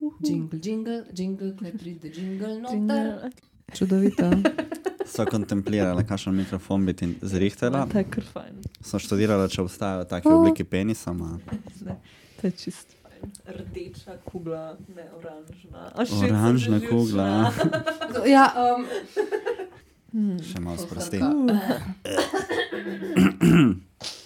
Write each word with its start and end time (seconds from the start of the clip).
Jingle, 0.00 0.58
jingle, 0.62 1.04
jingle, 1.14 1.56
kaj 1.58 1.72
pride, 1.78 2.08
jingle, 2.14 2.60
no, 2.60 2.70
Jingle. 2.70 3.30
Čudovito. 3.74 4.30
So 5.08 5.24
kontemplirali, 5.26 6.04
kakšen 6.06 6.34
mikrofon 6.36 6.86
bi 6.86 6.92
ti 6.92 7.06
je 7.98 8.04
kar 8.12 8.24
fajn. 8.32 8.58
So 8.84 8.98
študirali, 9.00 9.48
če 9.48 9.62
obstajajo 9.62 10.04
take 10.04 10.28
oblike 10.28 10.64
penisa. 10.68 11.12
ma. 11.16 11.38
Ne, 11.80 11.96
to 12.36 12.46
je 12.46 12.50
čist 12.52 12.92
fajn. 13.02 13.32
Rdeča 13.56 14.18
kugla, 14.28 14.76
ne 14.96 15.06
oranžna. 15.16 15.88
A, 15.96 16.04
Oranžna 16.20 16.80
kugla. 16.84 17.28
ja, 18.36 18.52
um, 18.52 18.84
Še 20.44 20.60
malo 20.60 20.76
sprosti. 20.76 21.24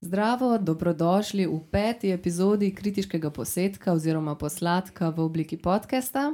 Zdravo, 0.00 0.58
dobrodošli 0.58 1.44
v 1.46 1.60
peti 1.70 2.08
epizodi 2.08 2.70
kritiškega 2.74 3.30
posetka 3.30 3.92
oziroma 3.92 4.32
posladka 4.34 5.10
v 5.10 5.20
obliki 5.20 5.56
podcasta. 5.60 6.32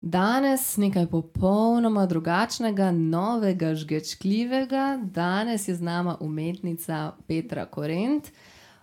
Danes 0.00 0.76
nekaj 0.76 1.04
popolnoma 1.06 2.06
drugačnega, 2.06 2.88
novega, 2.90 3.74
žgečkljivega. 3.74 5.00
Danes 5.12 5.68
je 5.68 5.74
z 5.74 5.82
nama 5.82 6.16
umetnica 6.20 7.12
Petra 7.28 7.66
Korent. 7.66 8.32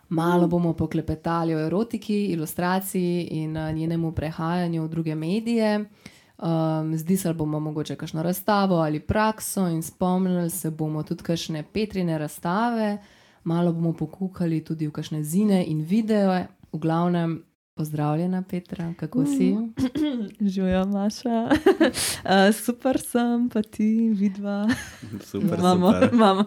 Malo 0.09 0.47
bomo 0.47 0.73
poklepetali 0.73 1.55
o 1.55 1.65
erotiki, 1.65 2.25
ilustraciji 2.25 3.27
in 3.31 3.57
a, 3.57 3.71
njenemu 3.71 4.11
prehajanju 4.11 4.83
v 4.83 4.89
druge 4.89 5.15
medije. 5.15 5.89
Um, 6.37 6.97
zdi 6.97 7.17
se, 7.17 7.27
da 7.27 7.33
bomo 7.33 7.59
mogoče 7.59 7.95
kakšno 7.95 8.23
razstavo 8.23 8.75
ali 8.75 8.99
prakso 8.99 9.67
in 9.67 9.81
spomnili 9.81 10.49
se 10.49 10.71
bomo 10.71 11.03
tudi 11.03 11.23
kakšne 11.23 11.63
Petrine 11.63 12.17
razstave, 12.17 12.97
malo 13.43 13.73
bomo 13.73 13.93
pokukali 13.93 14.63
tudi 14.63 14.87
v 14.87 14.91
kakšne 14.91 15.23
zine 15.23 15.63
in 15.65 15.81
videe. 15.81 16.47
V 16.73 16.79
glavnem, 16.79 17.43
pozdravljena 17.75 18.41
Petra, 18.41 18.93
kako 18.97 19.25
si? 19.25 19.55
Živijo, 20.53 20.85
Maša. 20.85 21.49
Uh, 21.49 22.55
super 22.65 22.99
sem, 23.01 23.49
pa 23.49 23.61
ti, 23.61 24.09
vidva. 24.09 24.69
Super, 25.21 25.59
imamo, 25.59 25.93
super. 25.93 26.09
imamo 26.13 26.45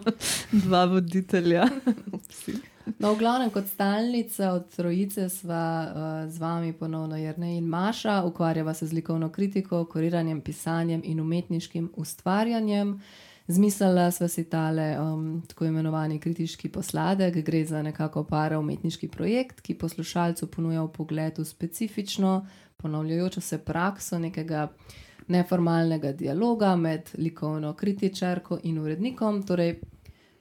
dva 0.51 0.85
voditelja. 0.85 1.67
Upsi. 2.11 2.53
No, 2.99 3.13
v 3.13 3.17
glavnem, 3.19 3.49
kot 3.49 3.67
stalnica 3.67 4.51
od 4.51 4.69
trojice 4.75 5.29
sva 5.29 5.65
uh, 5.83 6.31
z 6.31 6.39
vami 6.39 6.73
ponovno 6.73 7.17
Jrnej 7.17 7.57
in 7.57 7.67
Maša, 7.67 8.23
ukvarjava 8.23 8.73
se 8.73 8.87
z 8.87 8.93
likovno 8.93 9.29
kritiko, 9.29 9.85
kuriranjem, 9.85 10.41
pisanjem 10.41 11.01
in 11.03 11.19
umetniškim 11.19 11.91
ustvarjanjem. 11.95 13.01
Zmislila 13.47 14.11
sva 14.11 14.27
si 14.27 14.43
tale 14.49 14.99
um, 14.99 15.41
tako 15.47 15.65
imenovani 15.65 16.19
kritiški 16.19 16.69
posladek, 16.69 17.37
gre 17.45 17.65
za 17.65 17.81
nekako 17.81 18.23
para 18.27 18.59
umetniški 18.59 19.07
projekt, 19.07 19.61
ki 19.61 19.77
poslušalcu 19.79 20.49
ponuja 20.51 20.83
pogled 20.87 21.39
v 21.39 21.45
specifično, 21.45 22.47
ponavljajočo 22.77 23.41
se 23.41 23.57
prakso 23.57 24.19
nekega 24.19 24.67
neformalnega 25.27 26.11
dialoga 26.11 26.75
med 26.75 27.09
likovno 27.17 27.73
kritičarko 27.73 28.59
in 28.63 28.79
urednikom. 28.79 29.43
Torej, 29.43 29.79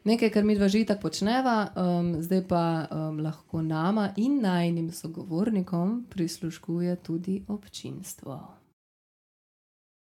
Nekaj, 0.06 0.30
kar 0.30 0.44
mi 0.46 0.54
dva 0.54 0.68
že 0.70 0.84
tako 0.86 1.08
počneva, 1.08 1.66
um, 1.74 2.12
zdaj 2.22 2.42
pa 2.46 2.86
um, 2.86 3.18
lahko 3.18 3.62
nama 3.62 4.12
in 4.16 4.38
najnim 4.40 4.92
sogovornikom 4.92 6.06
prisluškuje 6.10 6.96
tudi 7.02 7.42
občinstvo. 7.48 8.38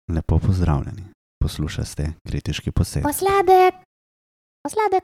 Lepo 0.10 0.40
pozdravljeni. 0.40 1.21
Poslušate 1.42 2.14
kritiški 2.28 2.72
posed. 2.72 3.04
Posladek, 3.04 3.82
posladek, 4.64 5.04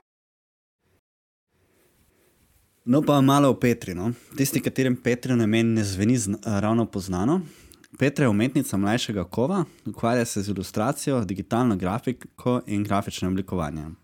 No, 2.87 3.01
pa 3.01 3.21
malo 3.21 3.49
o 3.49 3.53
Petri. 3.59 3.93
No. 3.93 4.13
Tisti, 4.37 4.61
katerim 4.63 4.95
Petrino 4.95 5.43
ime 5.43 5.63
ne 5.63 5.83
zveni 5.83 6.17
zna, 6.17 6.37
ravno 6.59 6.85
poznano. 6.85 7.41
Petra 7.99 8.25
je 8.25 8.29
umetnica 8.29 8.77
mlajšega 8.77 9.23
kova, 9.23 9.65
ukvarja 9.85 10.25
se 10.25 10.41
z 10.41 10.49
ilustracijo, 10.49 11.25
digitalno 11.25 11.75
grafiko 11.75 12.61
in 12.65 12.83
grafičnim 12.83 13.31
oblikovanjem. 13.31 13.95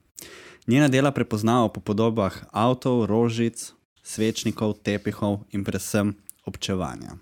Njena 0.67 0.87
dela 0.87 1.11
prepoznava 1.11 1.69
po 1.69 1.79
podobah 1.79 2.43
avtov, 2.51 3.05
rožic, 3.05 3.71
svečnikov, 4.01 4.73
tepihov 4.83 5.39
in 5.51 5.63
predvsem 5.63 6.13
občevanja. 6.45 7.15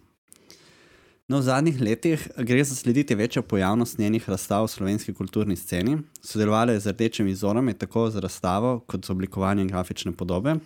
No, 1.32 1.40
v 1.40 1.48
zadnjih 1.48 1.78
letih 1.80 2.24
gre 2.44 2.64
za 2.64 2.76
slediti 2.76 3.16
večjo 3.16 3.42
pojavnost 3.42 3.98
njenih 3.98 4.30
razstav 4.30 4.66
v 4.66 4.68
slovenski 4.68 5.14
kulturni 5.14 5.56
sceni. 5.56 5.98
Sodelovala 6.22 6.74
je 6.74 6.80
z 6.80 6.92
rdečimi 6.92 7.36
zorami, 7.36 7.74
tako 7.74 8.10
z 8.12 8.20
razstavo 8.20 8.80
kot 8.80 9.06
z 9.06 9.10
oblikovanjem 9.10 9.68
grafične 9.68 10.12
podobe. 10.12 10.58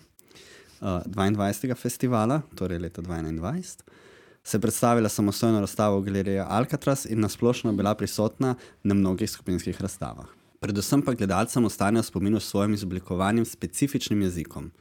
Uh, 0.81 1.06
22. 1.06 1.75
festivala, 1.75 2.42
torej 2.56 2.80
leta 2.80 3.02
2021, 3.02 3.84
se 4.44 4.58
je 4.58 4.62
predstavila 4.62 5.09
samostojno 5.09 5.59
razstavo 5.59 6.00
v 6.00 6.04
galeriji 6.09 6.40
Alcatraz 6.40 7.06
in 7.06 7.20
nasplošno 7.20 7.74
bila 7.74 7.94
prisotna 7.96 8.56
na 8.84 8.94
mnogih 8.94 9.30
skupinskih 9.30 9.81
razstavah. 9.81 10.25
Predvsem 10.59 11.02
pa 11.02 11.14
gledalcem 11.14 11.66
ostanejo 11.66 12.02
v 12.02 12.06
spominu 12.06 12.40
s 12.40 12.50
svojim 12.50 12.74
izoblikovanjem 12.74 13.46
specifičnim 13.46 14.22
jezikom. 14.22 14.72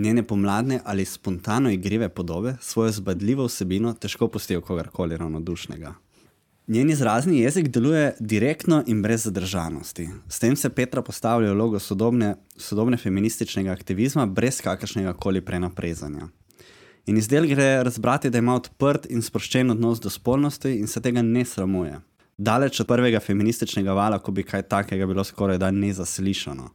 Njene 0.00 0.22
pomladne 0.22 0.80
ali 0.84 1.04
spontano 1.04 1.70
igrive 1.70 2.08
podobe 2.08 2.54
svojo 2.60 2.92
zbadljivo 2.92 3.44
vsebino 3.44 3.92
težko 3.92 4.28
pustijo 4.28 4.60
kogarkoli 4.60 5.16
ravnodušnega. 5.16 5.94
Njen 6.66 6.90
izrazni 6.90 7.40
jezik 7.40 7.68
deluje 7.68 8.14
direktno 8.20 8.84
in 8.86 9.02
brez 9.02 9.24
zadržanosti. 9.24 10.08
S 10.28 10.38
tem 10.38 10.56
se 10.56 10.70
Petra 10.70 11.02
postavlja 11.02 11.50
v 11.50 11.54
vlogo 11.54 11.78
sodobne, 11.78 12.34
sodobne 12.56 12.96
feminističnega 12.96 13.72
aktivizma 13.72 14.26
brez 14.26 14.60
kakršnega 14.60 15.12
koli 15.12 15.44
prenaprezanja. 15.44 16.28
In 17.06 17.16
iz 17.16 17.28
del 17.28 17.46
gre 17.46 17.82
razbrati, 17.84 18.30
da 18.30 18.38
ima 18.38 18.54
odprt 18.54 19.06
in 19.10 19.22
sproščen 19.22 19.70
odnos 19.70 20.00
do 20.00 20.10
spolnosti 20.10 20.78
in 20.78 20.86
se 20.86 21.00
tega 21.00 21.22
ne 21.22 21.44
sramuje. 21.44 22.00
Daleč 22.38 22.80
od 22.80 22.86
prvega 22.86 23.20
feminističnega 23.20 23.92
vala, 23.92 24.18
ko 24.18 24.32
bi 24.32 24.42
kaj 24.42 24.62
takega 24.62 25.06
bilo 25.06 25.24
skoraj 25.24 25.58
da 25.58 25.70
nezaslišano. 25.70 26.70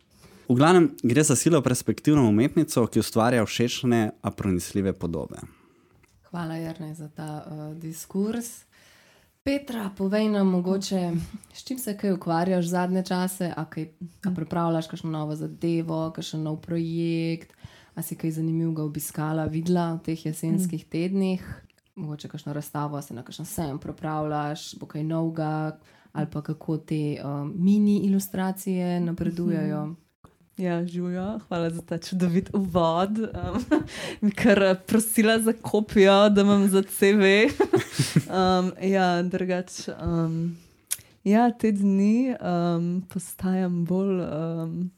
V 0.50 0.56
glavnem 0.56 0.92
gre 1.04 1.24
za 1.24 1.36
silo 1.36 1.62
perspektivno 1.62 2.30
umetnico, 2.30 2.86
ki 2.88 3.02
ustvarja 3.02 3.46
všečne, 3.46 4.12
a 4.22 4.32
pronicljive 4.32 4.94
podobe. 4.94 5.42
Hvala, 6.30 6.56
Jrnej, 6.56 6.94
za 6.94 7.10
ta 7.10 7.42
uh, 7.42 7.78
diskurs. 7.78 8.66
Petra, 9.44 9.90
povej 9.98 10.30
nam 10.30 10.48
mogoče, 10.48 11.12
s 11.54 11.64
čim 11.64 11.78
se 11.80 11.98
kaj 11.98 12.14
ukvarjaš 12.14 12.66
zadnje 12.66 13.04
čase, 13.06 13.54
a 13.58 13.66
kaj 13.66 13.90
a 14.26 14.32
pripravljaš 14.36 14.88
kakšno 14.88 15.10
novo 15.10 15.36
zadevo, 15.36 16.12
kakšen 16.12 16.44
nov 16.44 16.62
projekt, 16.62 17.54
a 17.96 18.02
si 18.02 18.18
kaj 18.18 18.38
zanimivega 18.38 18.84
obiskala, 18.84 19.46
videla 19.46 19.94
v 19.94 20.02
teh 20.06 20.26
jesenskih 20.26 20.86
tednih, 20.86 21.46
mogoče 21.96 22.30
kakšno 22.30 22.54
razstavo, 22.54 23.02
se 23.02 23.14
na 23.14 23.24
kakšen 23.24 23.46
sejem 23.46 23.80
pripravljaš, 23.80 24.76
bo 24.80 24.86
kaj 24.86 25.04
novega, 25.04 25.78
ali 26.14 26.28
pa 26.32 26.42
kako 26.42 26.78
te 26.78 27.18
um, 27.22 27.54
mini 27.56 28.00
ilustracije 28.06 29.00
napredujejo. 29.00 29.96
Ja, 30.58 30.86
živijo, 30.86 31.40
hvala 31.48 31.70
za 31.70 31.82
ta 31.82 31.98
čudovit 31.98 32.50
uvod. 32.54 33.20
Um, 33.20 33.66
mi 34.22 34.32
kar 34.32 34.64
eh, 34.64 34.76
prosila 34.88 35.40
za 35.40 35.54
kopijo, 35.54 36.30
da 36.30 36.42
imam 36.42 36.68
za 36.68 36.84
CV. 36.84 37.24
Um, 38.30 38.72
ja, 38.94 39.22
drugače. 39.24 39.94
Um, 40.04 40.58
ja, 41.24 41.52
te 41.52 41.72
dni 41.72 42.36
um, 42.40 43.04
postajam 43.14 43.86
bolj, 43.86 44.22
um, 44.22 44.92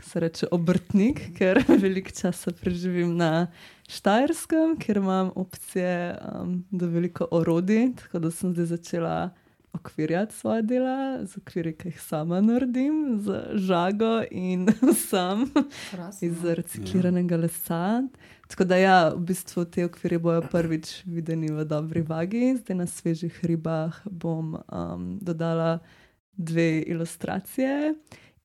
se 0.00 0.20
reče, 0.20 0.46
obrtnik, 0.50 1.20
ker 1.36 1.64
veliko 1.82 2.10
časa 2.20 2.50
preživim 2.60 3.16
na 3.16 3.46
Štajerskem, 3.88 4.78
ker 4.80 4.96
imam 4.96 5.30
opcije 5.34 6.16
um, 6.32 6.64
do 6.70 6.86
veliko 6.86 7.28
orodij, 7.30 7.90
tako 8.00 8.18
da 8.18 8.30
sem 8.30 8.52
zdaj 8.52 8.66
začela 8.72 9.30
okvirjati 9.74 10.34
svoje 10.34 10.62
dela, 10.62 11.26
z 11.26 11.36
okvirji, 11.36 11.76
ki 11.76 11.88
jih 11.88 12.00
sama 12.00 12.40
naredim, 12.40 13.18
z 13.20 13.42
žago 13.54 14.22
in 14.30 14.68
sam 15.08 15.50
Krasno. 15.90 16.28
iz 16.28 16.44
recikliranega 16.44 17.36
lesa. 17.36 18.02
Tako 18.48 18.64
da, 18.64 18.76
ja, 18.76 19.08
v 19.08 19.20
bistvu 19.20 19.64
te 19.64 19.84
okvirje 19.84 20.18
bojo 20.18 20.42
prvič 20.50 21.02
videni 21.06 21.50
v 21.52 21.64
dobri 21.64 22.02
vagi, 22.02 22.56
zdaj 22.56 22.76
na 22.76 22.86
svežih 22.86 23.40
ribah 23.44 23.96
bom 24.10 24.54
um, 24.54 25.18
dodala 25.20 25.78
dve 26.36 26.82
ilustracije. 26.86 27.94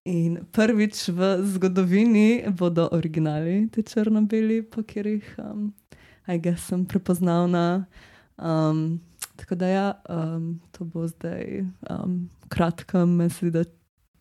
In 0.06 0.40
prvič 0.52 1.10
v 1.10 1.44
zgodovini 1.44 2.44
bodo 2.50 2.88
originali, 2.92 3.68
te 3.70 3.84
črno-beli, 3.84 4.64
po 4.64 4.82
katerih 4.82 5.36
um, 5.38 5.74
sem 6.58 6.86
prepoznavna. 6.86 7.86
Um, 8.38 9.02
tako 9.40 9.56
da, 9.56 9.68
ja, 9.68 10.02
um, 10.10 10.60
to 10.72 10.86
bo 10.86 11.08
zdaj 11.08 11.66
um, 11.90 12.30
kratko, 12.50 13.06
mislim, 13.06 13.52
da 13.52 13.64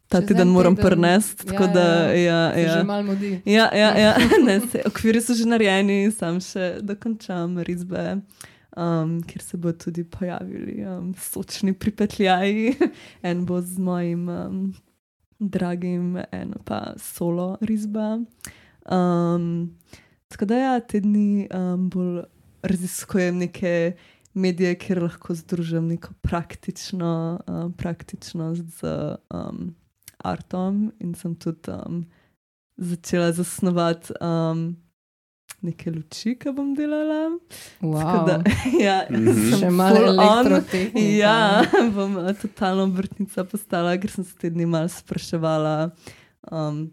ta 0.09 0.21
Čez 0.21 0.29
teden 0.29 0.49
en 0.49 0.53
moram 0.53 0.77
prenesti. 0.77 1.55
Ja, 1.55 1.67
da, 1.67 2.13
ja, 2.13 2.53
Se 2.55 2.63
ja. 2.63 2.79
že 2.79 2.85
malo 2.85 3.03
mudi. 3.03 3.41
Ja, 3.45 3.69
ja, 3.75 3.99
ja. 3.99 4.15
Ne, 4.47 4.61
se, 4.61 4.83
okviri 4.87 5.21
so 5.21 5.35
že 5.37 5.45
narejeni, 5.45 6.09
sam 6.11 6.41
še 6.41 6.79
dokončam 6.81 7.59
risbe, 7.67 8.21
um, 8.73 9.19
kjer 9.29 9.45
se 9.45 9.61
bodo 9.61 9.77
tudi 9.85 10.05
pojavili 10.09 10.81
um, 10.89 11.13
sočni 11.15 11.75
pripetljaji. 11.75 12.77
En 13.29 13.45
bo 13.45 13.61
z 13.61 13.79
mojim 13.79 14.29
um, 14.33 14.63
dragim, 15.39 16.17
en 16.33 16.57
pa 16.65 16.95
solo 16.97 17.57
risba. 17.61 18.17
Um, 18.89 19.77
tako 20.33 20.49
da, 20.49 20.63
ja, 20.65 20.81
te 20.81 21.05
dni 21.05 21.49
um, 21.53 21.91
bolj 21.93 22.25
raziskujem 22.63 23.45
neke 23.45 23.93
medije, 24.39 24.75
kjer 24.79 25.03
lahko 25.03 25.35
združim 25.35 25.89
neko 25.89 26.15
praktično, 26.23 27.11
um, 27.45 27.73
praktičnost 27.73 28.81
z 28.81 28.93
um, 29.31 29.75
artom 30.19 30.93
in 31.01 31.15
sem 31.15 31.35
tudi 31.35 31.71
um, 31.71 32.05
začela 32.77 33.33
zasnovati 33.33 34.13
um, 34.21 34.77
neke 35.63 35.91
luči, 35.91 36.37
ki 36.39 36.53
bom 36.55 36.75
delala. 36.75 37.33
Tako 37.81 38.19
Da, 38.27 38.37
Wow. 38.39 38.81
ja, 38.87 38.99
Mhm. 39.11 39.33
sem 39.51 39.59
Še 39.59 39.71
malo 39.71 40.05
elektrotehnika. 40.07 41.01
Ja, 41.19 41.63
bom 41.97 42.17
uh, 42.17 42.31
totalno 42.39 42.87
vrtnica 42.95 43.45
postala, 43.45 43.97
ker 43.99 44.11
sem 44.11 44.25
se 44.25 44.37
te 44.39 44.51
dni 44.51 44.67
malo 44.67 44.89
spraševala, 44.89 45.91
um, 46.53 46.87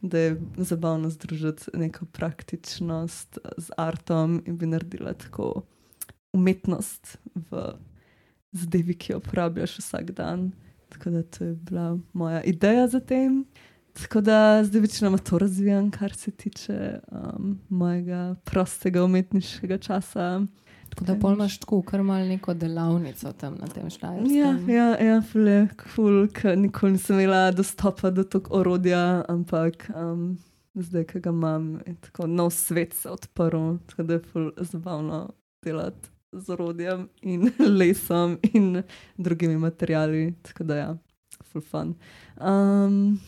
da 0.00 0.18
je 0.18 0.36
zabavno 0.62 1.10
združiti 1.10 1.70
neko 1.74 2.06
praktičnost 2.14 3.38
z 3.58 3.70
artom 3.76 4.42
in 4.46 4.58
bi 4.58 4.66
naredila 4.66 5.12
tako 5.14 5.62
umetnost 6.32 7.16
v 7.34 7.72
zadevi, 8.52 8.94
ki 8.94 9.12
jo 9.12 9.18
uporabljaš 9.18 9.78
vsak 9.78 10.10
dan. 10.10 10.52
Tako 10.88 11.10
da 11.10 11.22
to 11.22 11.44
je 11.44 11.54
bila 11.54 11.98
moja 12.12 12.42
ideja 12.42 12.88
za 12.88 13.00
tem. 13.00 13.44
Tako 13.92 14.20
da 14.20 14.64
zdaj 14.64 14.80
večinoma 14.80 15.18
to 15.18 15.38
razvijam, 15.38 15.90
kar 15.90 16.12
se 16.14 16.30
tiče 16.30 17.00
um, 17.12 17.58
mojega 17.68 18.34
prostega 18.44 19.04
umetniškega 19.04 19.78
časa. 19.78 20.40
Tako 20.88 21.04
da 21.04 21.14
pol 21.14 21.32
imaš 21.32 21.58
tako, 21.58 21.82
kar 21.82 22.02
mal 22.02 22.22
neko 22.24 22.54
delavnico 22.54 23.32
tam 23.32 23.56
na 23.60 23.66
tem 23.66 23.84
Ja, 23.84 23.90
štajerskem. 23.90 24.70
ja, 24.70 24.96
ja 25.04 25.22
ful 25.22 25.48
je 25.48 25.68
kul, 25.94 26.28
ker 26.28 26.58
nikoli 26.58 26.92
nisem 26.92 27.20
imela 27.20 27.50
dostopa 27.50 28.10
do 28.10 28.24
tog 28.24 28.48
orodja, 28.50 29.24
ampak 29.28 29.90
um, 29.94 30.38
zdaj, 30.74 31.04
ki 31.04 31.20
ga 31.20 31.30
imam, 31.30 31.80
je 31.86 31.94
tako 32.00 32.26
nov 32.26 32.50
svet 32.50 32.94
se 32.94 33.10
odprl, 33.10 33.76
tako 33.86 34.02
da 34.02 34.14
je 34.14 34.20
ful 34.32 34.50
zabavno 34.56 35.30
delati 35.64 36.08
z 36.32 36.48
orodjem 36.48 37.08
in 37.22 37.50
lesom 37.78 38.38
in 38.52 38.82
drugimi 39.16 39.56
materiali. 39.58 40.34
Tako 40.42 40.64
da 40.64 40.76
ja, 40.76 40.96
ful 41.44 41.62
fun. 41.62 41.94
Um, 42.40 43.20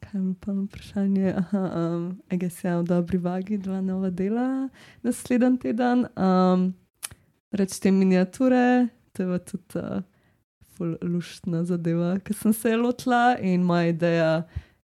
kaj 0.00 0.20
je 0.20 0.34
pa 0.40 0.52
vprašanje? 0.52 1.34
Aha, 1.36 1.64
um, 1.76 2.08
Eges 2.30 2.64
je 2.64 2.76
v 2.76 2.84
dobri 2.84 3.18
vagi, 3.18 3.58
dva 3.58 3.80
nova 3.80 4.10
dela 4.10 4.68
naslednji 5.02 5.58
teden. 5.58 6.06
Um, 6.16 6.74
reč 7.52 7.78
te 7.78 7.90
miniature, 7.90 8.88
to 9.12 9.22
je 9.22 9.38
tudi 9.38 9.78
uh, 9.78 10.02
ful 10.74 10.96
luštna 11.02 11.64
zadeva, 11.64 12.18
ki 12.18 12.34
sem 12.34 12.52
se 12.52 12.76
lotila 12.76 13.36
in 13.38 13.62
moja 13.62 13.88
ideja 13.88 14.32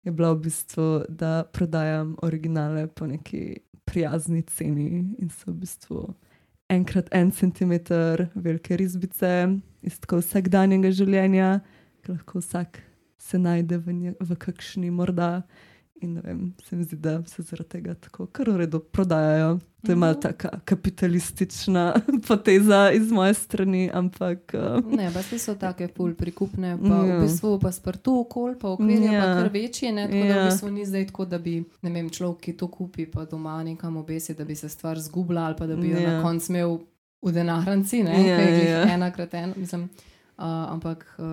je 0.04 0.12
bila 0.12 0.32
v 0.32 0.40
bistvu, 0.46 1.04
da 1.08 1.44
prodajam 1.52 2.16
originale 2.22 2.86
po 2.86 3.06
neki 3.06 3.58
prijazni 3.84 4.42
ceni 4.42 5.14
in 5.18 5.30
so 5.30 5.50
v 5.50 5.54
bistvu 5.54 6.14
enkrat 6.70 7.08
en 7.12 7.32
centimeter 7.34 8.28
velike 8.34 8.76
risbice 8.78 9.32
iz 9.82 9.98
tako 10.00 10.20
vsakdanjega 10.20 10.92
življenja, 10.94 11.58
ki 12.04 12.14
lahko 12.14 12.40
vsak 12.40 12.80
se 13.20 13.38
najde 13.38 13.80
v, 13.80 13.96
nje, 13.96 14.14
v 14.20 14.36
kakšni 14.40 14.90
morda. 14.94 15.42
In 16.02 16.20
vem, 16.20 16.54
se 16.64 16.76
mi 16.76 16.84
zdi, 16.84 16.96
da 16.96 17.22
se 17.26 17.42
zaradi 17.42 17.68
tega 17.70 17.94
tako 17.94 18.26
kar 18.26 18.50
v 18.50 18.56
redu 18.56 18.80
prodajajo. 18.82 19.58
To 19.84 19.92
je 19.92 19.96
malo 19.96 20.12
Mhm. 20.12 20.20
taka 20.20 20.48
kapitalistična 20.64 21.94
poteza 22.28 22.90
iz 22.90 23.10
moje 23.10 23.34
strani, 23.34 23.90
ampak 23.92 24.54
uh, 24.54 24.92
Ne, 24.92 25.10
pa 25.12 25.22
so 25.22 25.54
take 25.54 25.88
pol 25.88 26.14
prikupne, 26.14 26.78
pa 26.78 27.06
Ja. 27.06 27.18
v 27.18 27.22
bistvu 27.22 27.58
pa 27.58 27.72
sprtu 27.72 28.20
okol, 28.20 28.54
pa 28.54 28.68
okvir 28.68 28.98
je 28.98 29.12
Ja. 29.12 29.20
pa 29.22 29.34
kar 29.34 29.48
večji, 29.50 29.92
ne, 29.92 30.06
tako 30.06 30.18
da 30.18 30.34
v 30.34 30.36
Ja. 30.36 30.44
bistvu 30.44 30.70
ni 30.70 30.86
zdaj 30.86 31.06
tako, 31.06 31.24
da 31.24 31.38
bi, 31.38 31.54
ne 31.82 31.90
vem, 31.90 32.10
človek, 32.10 32.40
ki 32.40 32.52
to 32.52 32.68
kupi, 32.68 33.06
pa 33.06 33.24
doma 33.24 33.62
nekam 33.62 33.96
obesi, 33.96 34.34
da 34.34 34.44
bi 34.44 34.54
se 34.54 34.68
stvar 34.68 34.98
zgubila 34.98 35.42
ali 35.42 35.56
pa 35.56 35.66
da 35.66 35.76
bi 35.76 35.90
jo 35.90 35.98
Ja. 35.98 36.10
na 36.10 36.22
koncu 36.22 36.52
imel 36.52 36.78
v 37.22 37.32
denarnici, 37.32 38.02
ne, 38.02 38.10
Ja, 38.22 38.36
kaj 38.36 38.58
je 38.58 38.70
ja. 38.70 38.82
ena 38.84 39.10
krat 39.10 39.34
ena, 39.34 39.54
mislim, 39.56 39.88
uh, 40.40 40.72
ampak 40.72 41.04
uh, 41.18 41.24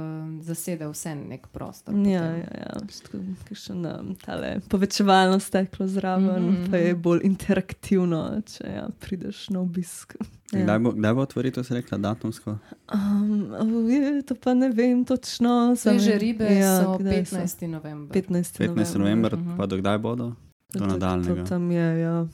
zasede 0.41 0.87
vse 0.87 1.15
nek 1.15 1.47
prostor. 1.47 1.93
Ja, 1.95 2.01
potem. 2.01 2.37
ja, 2.37 2.59
ja. 2.59 2.73
Tako, 3.03 3.17
kakšen, 3.43 3.85
um, 3.85 4.15
tale 4.15 4.59
povečevalno 4.69 5.39
steklo 5.39 5.87
zraven, 5.87 6.43
mm 6.43 6.55
-hmm. 6.55 6.69
pa 6.71 6.77
je 6.77 6.93
mhm. 6.93 7.01
bolj 7.01 7.19
interaktivno, 7.23 8.41
če 8.45 8.63
ja, 8.65 8.89
prideš 8.99 9.49
na 9.49 9.59
obisk. 9.59 10.15
Ja. 10.47 10.63
Kdaj 10.63 10.79
bo, 10.79 10.91
kdaj 10.91 11.13
bo 11.13 11.21
otvoritev, 11.21 11.63
si 11.63 11.73
rekla, 11.73 11.97
datumsko? 11.97 12.57
Um, 12.93 13.51
je, 13.89 14.21
to 14.21 14.35
pa 14.35 14.53
ne 14.53 14.69
vem 14.69 15.05
točno. 15.05 15.75
samo- 15.75 15.99
Sveže 15.99 16.17
ribe 16.17 16.45
ja, 16.45 16.83
so 16.83 16.97
kdaj 16.97 17.13
15. 17.15 17.67
november. 17.67 18.13
15. 18.13 18.57
15. 18.57 18.97
november, 18.99 19.35
Mhm. 19.35 19.57
pa 19.57 19.65
do 19.65 19.77
kdaj 19.77 19.97
bodo? 19.97 20.29
To- 20.73 20.79
do 20.79 20.85
to- 20.85 20.85
nadaljnega. 20.87 21.43
To 21.43 21.49
tam 21.49 21.71
je, 21.71 21.99
ja. 21.99 22.27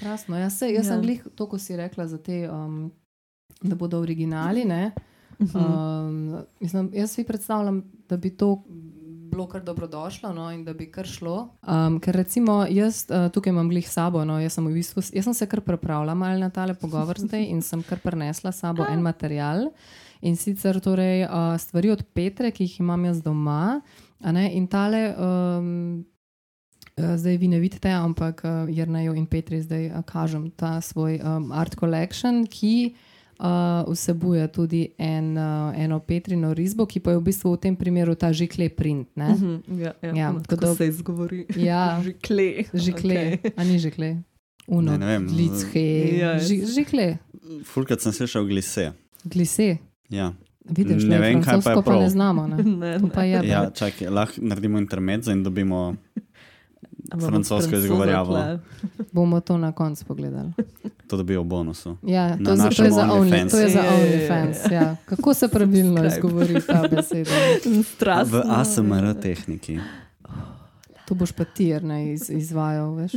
Krasno. 0.00 0.36
Jaz, 0.36 0.58
se, 0.58 0.72
jaz 0.72 0.86
Ja. 0.86 0.92
sem 0.92 1.02
glih 1.02 1.26
to, 1.34 1.46
ko 1.46 1.58
si 1.58 1.76
rekla, 1.76 2.06
za 2.06 2.18
te, 2.18 2.50
um, 2.50 2.92
da 3.62 3.74
bodo 3.76 3.98
originali. 4.00 4.64
Ne? 4.64 4.90
Mhm. 5.40 5.58
Um, 5.58 6.44
mislim, 6.60 6.90
jaz 6.94 7.10
si 7.10 7.24
predstavljam, 7.24 7.84
da 8.08 8.16
bi 8.16 8.30
to 8.36 8.64
bilo 9.30 9.46
kar 9.46 9.62
dobrodošlo 9.64 10.32
no, 10.32 10.50
in 10.52 10.64
da 10.64 10.72
bi 10.74 10.90
kar 10.90 11.06
šlo. 11.06 11.48
Um, 11.62 12.00
ker 12.00 12.14
recimo 12.14 12.66
jaz 12.70 13.06
uh, 13.08 13.30
tukaj 13.32 13.50
imam 13.50 13.68
glih 13.70 13.88
sabo, 13.88 14.24
no, 14.24 14.40
jaz, 14.40 14.58
sem 14.58 14.66
v 14.66 14.74
bistvu, 14.74 15.02
jaz 15.14 15.24
sem 15.24 15.34
se 15.34 15.46
kar 15.46 15.62
pripravila 15.64 16.14
malo 16.14 16.38
na 16.38 16.50
tale 16.50 16.74
pogovor 16.74 17.18
zdaj 17.18 17.46
in 17.46 17.62
sem 17.62 17.82
kar 17.86 18.02
prenesla 18.02 18.52
sabo 18.52 18.84
en 18.90 19.02
material. 19.02 19.70
In 20.20 20.36
sicer 20.36 20.80
torej, 20.84 21.24
uh, 21.24 21.54
stvari 21.58 21.94
od 21.94 22.02
Petre, 22.12 22.50
ki 22.50 22.66
jih 22.66 22.80
imam 22.80 23.04
jaz 23.08 23.22
doma. 23.24 23.80
Ne, 24.20 24.50
in 24.52 24.66
tale, 24.68 25.14
um, 25.16 26.02
zdaj 26.98 27.38
vi 27.40 27.48
ne 27.48 27.60
vidite, 27.62 27.88
ampak 27.88 28.42
uh, 28.44 28.68
Jrnajo 28.68 29.14
in 29.16 29.24
Petri 29.26 29.62
zdaj 29.62 29.88
uh, 29.88 30.02
kažem 30.04 30.50
ta 30.50 30.80
svoj 30.84 31.22
um, 31.22 31.48
art 31.56 31.78
collection, 31.80 32.44
ki 32.44 32.74
uh, 32.90 33.06
vsebuje 33.86 34.48
tudi 34.48 34.88
en, 34.98 35.32
uh, 35.32 35.42
eno 35.74 35.98
Petrino 36.00 36.52
risbo, 36.52 36.84
ki 36.84 37.00
pa 37.00 37.10
je 37.10 37.16
v 37.16 37.22
bistvu 37.22 37.50
v 37.50 37.58
tem 37.58 37.74
primeru 37.74 38.14
ta 38.14 38.28
žikle 38.30 38.68
print. 38.70 39.08
Ne? 39.14 39.28
Mhm, 39.30 39.54
Ja, 39.78 39.92
ja, 39.98 40.08
Ja, 40.10 40.14
ja, 40.16 40.28
tako 40.34 40.42
tako 40.46 40.60
da- 40.62 40.74
se 40.74 40.86
izgovori. 40.86 41.46
Ja. 41.56 41.84
Žikle. 42.04 42.64
Žikle, 42.74 43.14
okay. 43.34 43.52
a 43.52 43.64
ni 43.64 43.78
žikle. 43.78 44.16
Uno, 44.66 44.92
Ne, 44.92 44.98
ne 44.98 45.06
vem. 45.08 45.26
Glice, 45.26 45.80
Ja, 46.14 46.34
jaz- 46.34 46.46
ži, 46.46 46.62
žikle, 46.68 47.16
Fulkrat 47.64 48.00
sem 48.00 48.12
slišal 48.12 48.44
glise. 48.44 48.92
glise. 49.24 49.76
Ja, 50.08 50.32
Vidiš, 50.66 51.02
Ne 51.02 51.08
ne 51.08 51.18
vem, 51.18 51.34
kaj 51.34 51.44
pa 51.44 51.50
je 51.50 51.62
francosko 51.62 51.82
pa 51.82 51.90
prav. 51.90 52.00
ne 52.00 52.08
znamo. 52.08 52.46
Ne? 52.46 52.56
Ne, 52.76 52.98
To 52.98 53.06
ne. 53.06 53.10
pa 53.10 53.22
je. 53.24 53.40
ja 53.44 53.70
čakaj, 53.70 54.08
lahko 54.08 54.34
naredimo 54.38 54.78
intermezzo 54.78 55.32
in 55.32 55.42
dobimo. 55.42 55.96
Francosko 57.18 57.70
tle. 57.70 58.58
Bomo 59.12 59.40
to 59.40 59.58
na 59.58 59.72
koncu 59.72 60.04
pogledali. 60.04 60.52
To 61.06 61.16
dobijo 61.16 61.42
v 61.42 61.46
bonusu. 61.46 61.96
Ja, 62.02 62.36
Na 62.36 62.50
to, 62.50 62.56
za, 62.56 62.70
to 62.70 62.84
je 62.84 62.90
za 62.90 63.04
OnlyFans. 63.04 63.42
Only- 63.42 63.50
to 63.50 63.58
je 63.58 63.68
za. 63.68 63.82
OnlyFans. 63.82 64.58
Ja. 64.70 64.96
Kako 65.04 65.34
se 65.34 65.48
pravilno 65.48 66.06
izgovori 66.06 66.60
ta 66.60 66.88
beseda? 66.90 67.30
Strastno. 67.94 68.38
V 68.38 68.42
ASMR 68.46 69.14
tehniki. 69.22 69.80
To 71.08 71.14
boš 71.14 71.32
pa 71.32 71.44
ti, 71.44 71.74
ne 71.82 72.12
iz, 72.12 72.30
izvajal, 72.30 72.94
veš. 72.94 73.12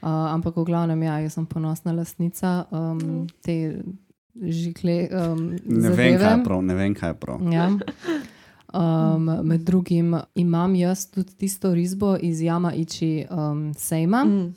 Uh, 0.00 0.08
ampak 0.08 0.56
v 0.56 0.64
glavnem, 0.64 1.02
ja, 1.02 1.18
jaz 1.18 1.34
sem 1.34 1.46
ponosna 1.46 1.92
lastnica 1.92 2.64
um, 2.70 3.26
te 3.42 3.82
žikle. 4.40 5.08
Um, 5.12 5.58
Ne 5.66 5.90
vem, 5.90 6.14
kaj 6.18 6.38
je 6.38 6.44
prav. 6.44 6.62
Ne 6.62 6.74
vem, 6.74 6.94
kaj 6.94 7.10
je 7.10 7.14
prav. 7.14 7.42
Ja. 7.52 7.66
Um, 8.74 9.24
med 9.24 9.60
drugim 9.60 10.14
imam 10.34 10.74
jaz 10.74 11.06
tudi 11.10 11.32
tisto 11.36 11.74
risbo 11.74 12.16
iz 12.20 12.42
Jama 12.42 12.74
Iči 12.74 13.26
um, 13.30 13.74
sejma. 13.74 14.24
Mm. 14.24 14.54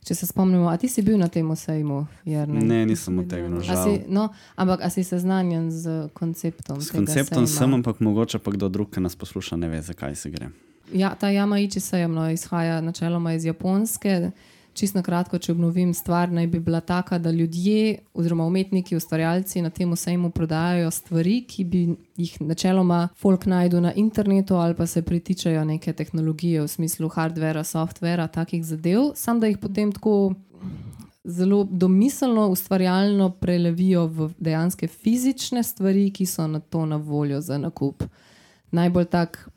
Če 0.00 0.14
se 0.14 0.26
spomnimo, 0.26 0.64
a 0.68 0.78
ti 0.80 0.88
si 0.88 1.02
bil 1.04 1.18
na 1.20 1.28
tem 1.28 1.44
sejmu? 1.56 2.06
Jernej? 2.24 2.64
Ne, 2.64 2.78
nisem 2.88 3.18
utegnil, 3.20 3.60
A 3.60 3.64
žal. 3.68 3.82
Si, 3.84 3.98
no, 4.08 4.30
ampak 4.56 4.80
a 4.80 4.88
si 4.88 5.04
seznanjen 5.04 5.68
z 5.68 6.08
konceptom? 6.16 6.80
S 6.80 6.88
tega 6.88 7.04
konceptom 7.04 7.44
sejma? 7.44 7.58
sem, 7.58 7.74
ampak 7.76 8.00
mogoče 8.00 8.40
pa 8.40 8.54
kdo 8.56 8.72
drug, 8.72 8.88
ki 8.94 9.04
nas 9.04 9.12
posluša, 9.12 9.60
ne 9.60 9.68
ve, 9.68 9.82
zakaj 9.84 10.16
se 10.16 10.32
gre. 10.32 10.48
Ja, 10.96 11.12
ta 11.14 11.28
Jamaiči 11.28 11.84
sejem 11.84 12.16
no, 12.16 12.24
izhaja 12.32 12.80
načeloma 12.80 13.36
iz 13.36 13.44
Japonske. 13.44 14.32
Čisto 14.74 14.98
na 14.98 15.02
kratko, 15.02 15.38
če 15.38 15.52
obnovim 15.52 15.90
stvar, 15.94 16.30
naj 16.32 16.46
bi 16.46 16.60
bila 16.62 16.80
taka, 16.80 17.18
da 17.18 17.30
ljudje, 17.30 17.98
oziroma 18.14 18.46
umetniki, 18.46 18.96
ustvarjalci 18.96 19.62
na 19.62 19.70
tem 19.70 19.96
sejmu 19.96 20.30
prodajajo 20.30 20.90
stvari, 20.90 21.40
ki 21.48 21.64
bi 21.64 21.80
jih 22.16 22.36
načeloma 22.40 23.08
folk 23.18 23.46
najdu 23.50 23.80
na 23.80 23.92
internetu 23.94 24.54
ali 24.54 24.74
pa 24.74 24.86
se 24.86 25.02
pritičajo 25.02 25.64
neke 25.64 25.92
tehnologije 25.92 26.62
v 26.62 26.68
smislu 26.68 27.08
hardvera, 27.08 27.64
softvera, 27.64 28.28
takih 28.28 28.64
zadev, 28.64 29.10
sam 29.14 29.40
da 29.40 29.50
jih 29.50 29.58
potem 29.58 29.92
tako 29.92 30.34
zelo 31.24 31.64
domiselno, 31.70 32.48
ustvarjalno 32.48 33.30
prelevijo 33.30 34.06
v 34.06 34.30
dejanske 34.38 34.88
fizične 34.88 35.62
stvari, 35.62 36.10
ki 36.10 36.26
so 36.26 36.46
na 36.46 36.60
to 36.60 36.86
na 36.86 36.96
voljo 36.96 37.40
za 37.40 37.58
nakup. 37.58 38.04
Najbolj 38.70 39.04
tak 39.04 39.48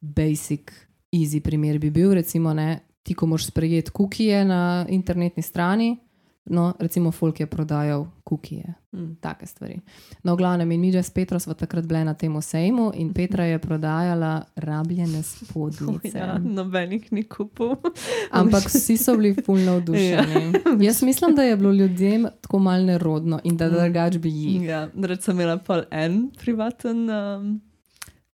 basic, 0.00 0.70
easy 1.12 1.40
primer 1.40 1.78
bi 1.78 1.90
bil, 1.90 2.14
recimo, 2.14 2.54
ne, 2.54 2.78
ti, 3.02 3.14
ko 3.14 3.26
moš 3.26 3.46
sprejeti 3.46 3.90
kukije 3.90 4.44
na 4.44 4.86
internetni 4.88 5.42
strani, 5.42 5.96
No, 6.44 6.72
recimo, 6.78 7.12
folk 7.12 7.40
je 7.40 7.46
prodajal 7.46 8.06
kukije, 8.24 8.74
Mm. 8.92 9.16
take 9.20 9.46
stvari. 9.46 9.80
No, 10.22 10.36
glavnem, 10.36 10.72
in 10.72 10.80
mi 10.80 10.92
že 10.92 10.98
s 10.98 11.10
Petro 11.10 11.38
smo 11.38 11.54
takrat 11.54 11.86
bili 11.86 12.04
na 12.04 12.14
tem 12.14 12.42
sejmu 12.42 12.92
in 12.94 13.12
Petra 13.14 13.44
je 13.44 13.58
prodajala 13.58 14.42
rabljene 14.56 15.22
spodnjice. 15.22 16.18
Ja, 16.18 16.38
nobenih 16.38 17.12
ni 17.12 17.22
kupil. 17.22 17.76
Ampak 18.30 18.66
vsi 18.66 18.96
so 18.96 19.16
bili 19.16 19.34
fulno 19.46 19.64
navdušeni. 19.64 20.52
Jaz 20.86 21.02
mislim, 21.02 21.34
da 21.34 21.42
je 21.42 21.56
bilo 21.56 21.72
ljudem 21.72 22.26
tako 22.40 22.58
malo 22.58 22.84
nerodno 22.84 23.40
in 23.44 23.56
da 23.56 23.68
drugač 23.68 24.16
bi 24.16 24.28
jih. 24.28 24.62
Ja, 24.62 24.88
reč 25.02 25.20
sem 25.20 25.36
imela 25.36 25.58
pol 25.58 25.82
en 25.90 26.30
privaten 26.44 27.10
um, 27.10 27.60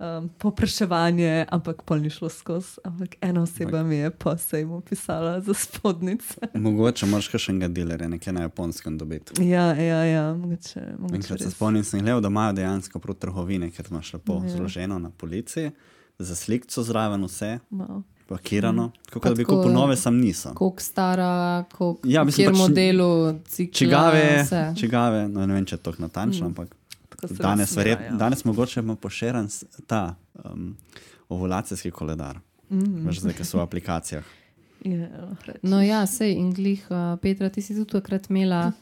um, 0.02 0.28
popraševanje, 0.36 1.46
ampak 1.48 1.82
pol 1.82 1.98
ni 1.98 2.10
šlo 2.10 2.28
skozi. 2.28 2.68
Ampak 2.82 3.14
ena 3.20 3.42
oseba 3.42 3.82
mi 3.82 3.96
je 3.96 4.10
po 4.12 4.36
sejmu 4.36 4.80
pisala 4.82 5.40
za 5.40 5.54
spodnjice. 5.54 6.48
Mogoče 6.56 7.06
moraš 7.06 7.30
še 7.36 7.52
enega 7.52 7.68
dealerja 7.70 8.08
nekaj 8.08 8.32
na 8.32 8.42
japonskem 8.42 8.98
dobiti. 8.98 9.38
Ja, 9.44 9.72
ja, 9.74 10.04
ja, 10.04 10.34
mogoče. 10.34 10.80
mogoče 10.98 11.14
Enkrat 11.16 11.40
se 11.40 11.50
spomnim, 11.50 11.84
sem 11.84 12.00
gledal, 12.00 12.20
da 12.20 12.28
imajo 12.28 12.52
dejansko 12.54 12.98
prav 12.98 13.14
trgovine, 13.16 13.70
ker 13.70 13.86
imaš 13.90 14.12
lepo 14.12 14.40
Ja. 14.42 14.50
zloženo 14.50 14.98
na 14.98 15.10
policiji, 15.12 15.70
za 16.18 16.34
slikco 16.36 16.82
zraven 16.82 17.24
vse, 17.24 17.58
Wow. 17.70 18.02
pakirano. 18.28 18.90
Tako 19.04 19.20
Pa 19.20 19.28
da 19.28 19.34
bi 19.34 19.44
kupil 19.44 19.72
nove, 19.72 19.96
sam 19.96 20.16
niso. 20.16 20.54
Koliko 20.54 20.80
stara, 20.80 21.30
koliko 21.72 22.00
Ja, 22.04 22.24
mislim, 22.24 22.46
pač 22.48 22.58
modelu, 22.58 23.10
cikla, 23.44 23.72
Čigave, 23.74 24.42
vse. 24.42 24.74
čigave, 24.76 25.28
no 25.28 25.46
ne 25.46 25.54
vem, 25.54 25.64
če 25.64 25.74
je 25.74 25.80
to 25.80 25.92
natančno, 25.98 26.40
Mm. 26.40 26.46
ampak 26.46 26.76
Tako 27.22 27.34
se 27.34 27.42
danes, 27.42 27.70
verjet, 27.72 27.98
dogaja. 28.00 28.16
danes 28.18 28.44
mogoče 28.44 28.80
ima 28.80 28.96
poširen 28.96 29.46
s- 29.46 29.64
ta 29.86 30.14
um, 30.44 30.76
ovulacijski 31.28 31.90
koledar, 31.92 32.38
Mm. 32.70 33.06
veš, 33.06 33.18
zdaj, 33.18 33.32
ki 33.34 33.44
so 33.44 33.58
v 33.58 33.62
aplikacijah. 33.62 34.24
Ja, 34.82 35.08
reč. 35.42 35.56
No, 35.62 35.80
ja, 35.80 36.02
sej 36.04 36.32
in 36.32 36.50
glih, 36.50 36.82
uh, 36.86 36.96
Petra, 37.16 37.48
ti 37.48 37.62
si 37.62 37.74
tudi 37.74 37.90
takrat 37.92 38.26
imela 38.28 38.72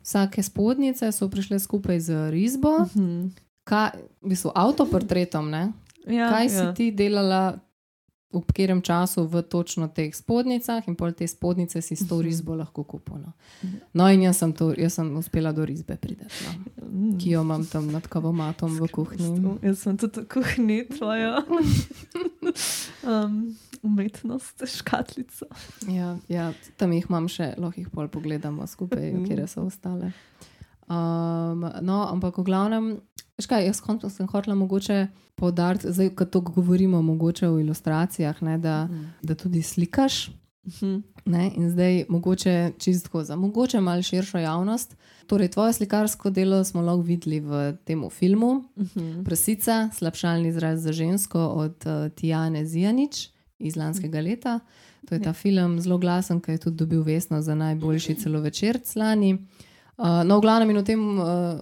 vsake 0.00 0.38
spodnjice, 0.40 1.08
so 1.10 1.28
prišle 1.28 1.58
skupaj 1.58 2.00
z 2.00 2.30
risbo, 2.30 2.78
Mhm. 2.86 3.28
kaj, 3.64 3.90
v 4.22 4.28
bistvu 4.28 4.52
avtoportretom. 4.54 5.50
Ne? 5.50 5.72
Ja, 6.06 6.28
Kaj 6.28 6.44
ja. 6.44 6.50
si 6.50 6.74
ti 6.74 6.90
delala, 6.92 7.58
v 8.30 8.42
katerem 8.42 8.82
času 8.82 9.24
v 9.24 9.40
točno 9.42 9.88
teh 9.88 10.12
spodnjicah, 10.12 10.84
in 10.84 10.94
pol 10.94 11.12
te 11.12 11.24
spodnjice 11.24 11.80
si 11.80 11.96
s 11.96 12.04
to 12.04 12.20
risbo 12.20 12.54
lahko 12.54 12.84
kupil. 12.84 13.16
No, 13.16 13.32
no 13.94 14.08
in 14.08 14.22
jaz 14.22 14.36
sem, 14.36 14.52
to, 14.52 14.74
jaz 14.76 14.94
sem 14.94 15.16
uspela 15.16 15.52
do 15.52 15.64
risbe 15.64 15.96
priti, 15.96 16.24
no, 16.44 16.52
Mm. 16.88 17.18
ki 17.18 17.30
jo 17.30 17.42
imam 17.42 17.64
tam 17.64 17.88
nad 17.88 18.06
kavomatom 18.06 18.76
v 18.76 18.88
kuhinji. 18.88 19.58
Jaz 19.62 19.78
sem 19.78 19.96
tudi 19.96 20.20
v 20.20 20.26
kuhinji 20.26 20.88
tvoja 20.88 21.42
um, 23.04 23.56
umetnost, 23.82 24.62
škatlico. 24.66 25.46
Ja, 25.86 26.16
ja, 26.28 26.52
tam 26.76 26.92
jih 26.92 27.06
imam 27.08 27.28
še, 27.28 27.54
lahko 27.56 27.80
jih 27.80 27.90
pol 27.90 28.08
pogledamo 28.08 28.66
skupaj, 28.66 29.12
Mhm. 29.12 29.24
kje 29.26 29.46
so 29.46 29.62
ostale. 29.62 30.12
Um, 30.88 31.60
no, 31.82 32.06
ampak 32.08 32.38
v 32.38 32.44
glavnem, 32.44 32.84
veš 33.36 33.46
kaj, 33.46 33.66
jaz 33.66 33.80
kon- 33.80 34.00
sem 34.10 34.26
hotela 34.26 34.54
mogoče 34.54 35.06
poudariti, 35.34 35.92
zdaj, 35.92 36.10
ko 36.10 36.24
to 36.24 36.40
govorimo, 36.40 37.02
mogoče 37.02 37.48
v 37.48 37.60
ilustracijah, 37.60 38.42
ne, 38.42 38.58
da, 38.58 38.88
da 39.22 39.34
tudi 39.34 39.62
slikaš. 39.62 40.30
Mhm. 40.66 40.96
Ne, 41.24 41.50
in 41.56 41.70
zdaj 41.70 42.04
mogoče 42.08 42.72
čistko 42.78 43.24
za 43.24 43.36
mogoče 43.36 43.80
malo 43.80 44.02
širšo 44.02 44.38
javnost. 44.38 44.96
Torej, 45.26 45.48
tvoje 45.48 45.72
slikarsko 45.72 46.30
delo 46.30 46.64
smo 46.64 46.80
lahko 46.80 47.02
videli 47.02 47.40
v 47.40 47.76
tem 47.84 48.10
filmu 48.10 48.64
Mhm. 48.76 49.24
Prasica, 49.24 49.90
slabšalni 49.92 50.48
izraz 50.48 50.80
za 50.82 50.92
žensko 50.92 51.38
od 51.38 51.76
uh, 51.86 52.08
Tijane 52.10 52.66
Zijanič 52.66 53.28
iz 53.58 53.76
lanskega 53.76 54.20
leta. 54.20 54.60
To 55.08 55.14
je 55.14 55.22
ta 55.22 55.32
film 55.32 55.80
zelo 55.80 55.98
glasen, 55.98 56.40
ki 56.40 56.50
je 56.50 56.58
tudi 56.58 56.76
dobil 56.76 57.02
vesno 57.02 57.42
za 57.42 57.54
najboljši 57.54 58.14
celovečerc 58.22 58.96
lani. 58.96 59.38
Uh, 59.98 60.22
no, 60.24 60.38
v 60.38 60.46
glavnem 60.46 60.70
in 60.70 60.82
v 60.82 60.84
tem. 60.86 61.02
Uh, 61.18 61.60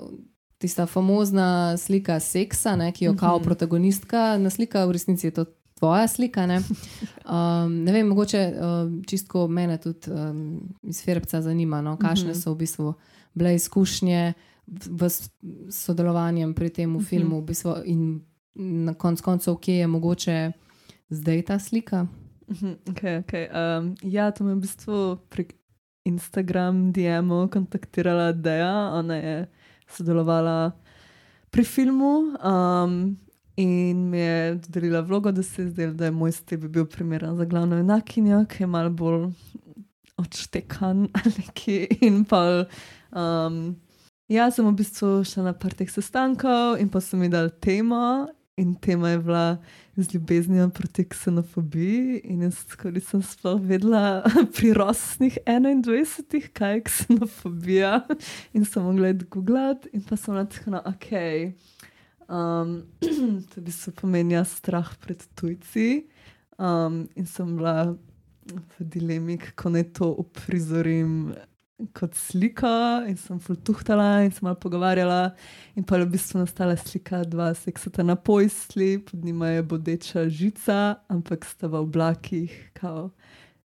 Tista 0.56 0.86
famozna 0.88 1.76
slika 1.76 2.14
seksa, 2.16 2.78
ne, 2.80 2.86
ki 2.88 3.04
jo 3.04 3.12
kao 3.12 3.42
protagonistka 3.44 4.38
naslika, 4.40 4.86
v 4.88 4.94
resnici 4.96 5.26
je 5.28 5.34
to 5.36 5.44
tvoja 5.76 6.08
slika. 6.08 6.46
Ne, 6.48 6.62
um, 7.28 7.74
ne 7.84 7.92
vem, 7.92 8.08
mogoče 8.08 8.40
um, 8.56 8.94
čistko 9.04 9.44
mene 9.52 9.76
tudi 9.76 10.08
um, 10.08 10.56
iz 10.82 11.02
Ferbca 11.04 11.42
zanima, 11.44 11.82
no, 11.84 11.98
kakšne 12.00 12.32
so 12.32 12.54
v 12.54 12.64
bistvu 12.64 12.94
bile 13.36 13.52
izkušnje 13.54 14.32
v 14.66 15.10
s 15.10 15.28
sodelovanjem 15.70 16.54
pri 16.54 16.70
tem 16.70 16.96
filmu, 17.00 17.40
v 17.40 17.52
bistvu, 17.52 17.76
in 17.84 18.20
na 18.56 18.94
koncu 18.94 19.22
koncev, 19.22 19.60
kje 19.60 19.84
je 19.84 19.86
mogoče 19.86 20.38
zdaj 21.08 21.42
ta 21.42 21.58
slika. 21.58 22.06
Mhm, 22.48 22.72
Okay, 22.90 23.18
okay. 23.22 23.48
Um, 23.50 23.94
ja, 24.02 24.30
to 24.30 24.44
me 24.44 24.50
je 24.50 24.54
v 24.54 24.60
bistvu 24.60 25.18
Instagram 26.06 26.92
DM-u 26.92 27.46
kontaktirala 27.52 28.32
Deja, 28.32 28.90
ona 28.94 29.16
je 29.18 29.36
sodelovala 29.90 30.72
pri 31.50 31.64
filmu 31.64 32.36
um, 32.36 33.16
in 33.56 34.08
mi 34.10 34.18
je 34.18 34.54
dodelila 34.54 35.00
vlogo, 35.00 35.32
da 35.32 35.42
se 35.42 35.62
je 35.62 35.68
zdelo, 35.68 35.94
da 35.94 36.04
je 36.04 36.10
moj 36.10 36.32
stil 36.32 36.58
bi 36.58 36.68
bil 36.68 36.86
primeren 36.86 37.36
za 37.36 37.44
glavno 37.44 37.76
enakinjo, 37.76 38.44
ki 38.48 38.62
je 38.62 38.66
malo 38.66 38.90
bolj 38.90 39.30
odštekan 40.16 41.08
ali 41.18 41.32
neki 41.38 41.86
in 42.00 42.24
pa. 42.24 42.64
Um, 43.12 43.76
ja, 44.28 44.50
sem 44.50 44.66
v 44.66 44.74
bistvu 44.76 45.24
šla 45.24 45.50
na 45.50 45.52
par 45.54 45.74
teh 45.74 45.90
sestankov 45.90 46.80
in 46.82 46.90
pa 46.90 47.00
so 47.00 47.16
mi 47.16 47.28
dali 47.28 47.50
temo. 47.60 48.26
In 48.56 48.74
tema 48.74 49.10
je 49.10 49.18
bila 49.18 49.56
z 49.96 50.14
ljubeznijo 50.14 50.70
proti 50.70 51.04
ksenofobiji. 51.08 52.20
In 52.24 52.42
jaz 52.42 52.64
tako 52.64 52.90
nisem 52.90 53.22
sploh 53.22 53.60
vedela 53.60 54.22
pri 54.56 54.72
rosnih 54.72 55.38
21, 55.46 56.48
kaj 56.52 56.74
je 56.74 56.82
ksenofobija. 56.82 58.06
In 58.52 58.64
sem 58.64 58.82
mogla 58.82 59.12
googlati, 59.12 59.88
in 59.92 60.02
pa 60.02 60.16
sem 60.16 60.34
na 60.34 60.46
tako, 60.48 60.70
no, 60.70 60.80
ok. 60.88 61.12
Um, 62.28 62.82
to 63.54 63.60
bi 63.60 63.72
se 63.72 63.92
pomenila 63.92 64.44
strah 64.44 64.88
pred 65.04 65.26
tujci. 65.34 66.06
Um, 66.58 67.08
in 67.14 67.26
sem 67.26 67.56
bila 67.56 67.92
v 68.46 68.88
dilemi, 68.88 69.36
kako 69.38 69.74
naj 69.76 69.84
to 69.92 70.10
uprizorim 70.24 71.34
kot 71.92 72.14
slika, 72.16 73.04
in 73.08 73.16
sem 73.20 73.40
fultuhtala 73.40 74.24
in 74.24 74.32
se 74.32 74.40
malo 74.42 74.56
pogovarjala. 74.60 75.34
In 75.76 75.84
pa 75.84 75.96
je 75.96 76.06
v 76.06 76.12
bistvu 76.14 76.40
nastala 76.40 76.76
slika 76.76 77.24
dva 77.24 77.52
seksata 77.54 78.02
na 78.02 78.16
pojsli, 78.16 78.98
pod 78.98 79.24
njima 79.24 79.48
je 79.48 79.62
bodeča 79.62 80.28
žica, 80.28 80.96
ampak 81.08 81.44
sta 81.44 81.68
v 81.68 81.82
oblakih, 81.84 82.70
kao 82.72 83.10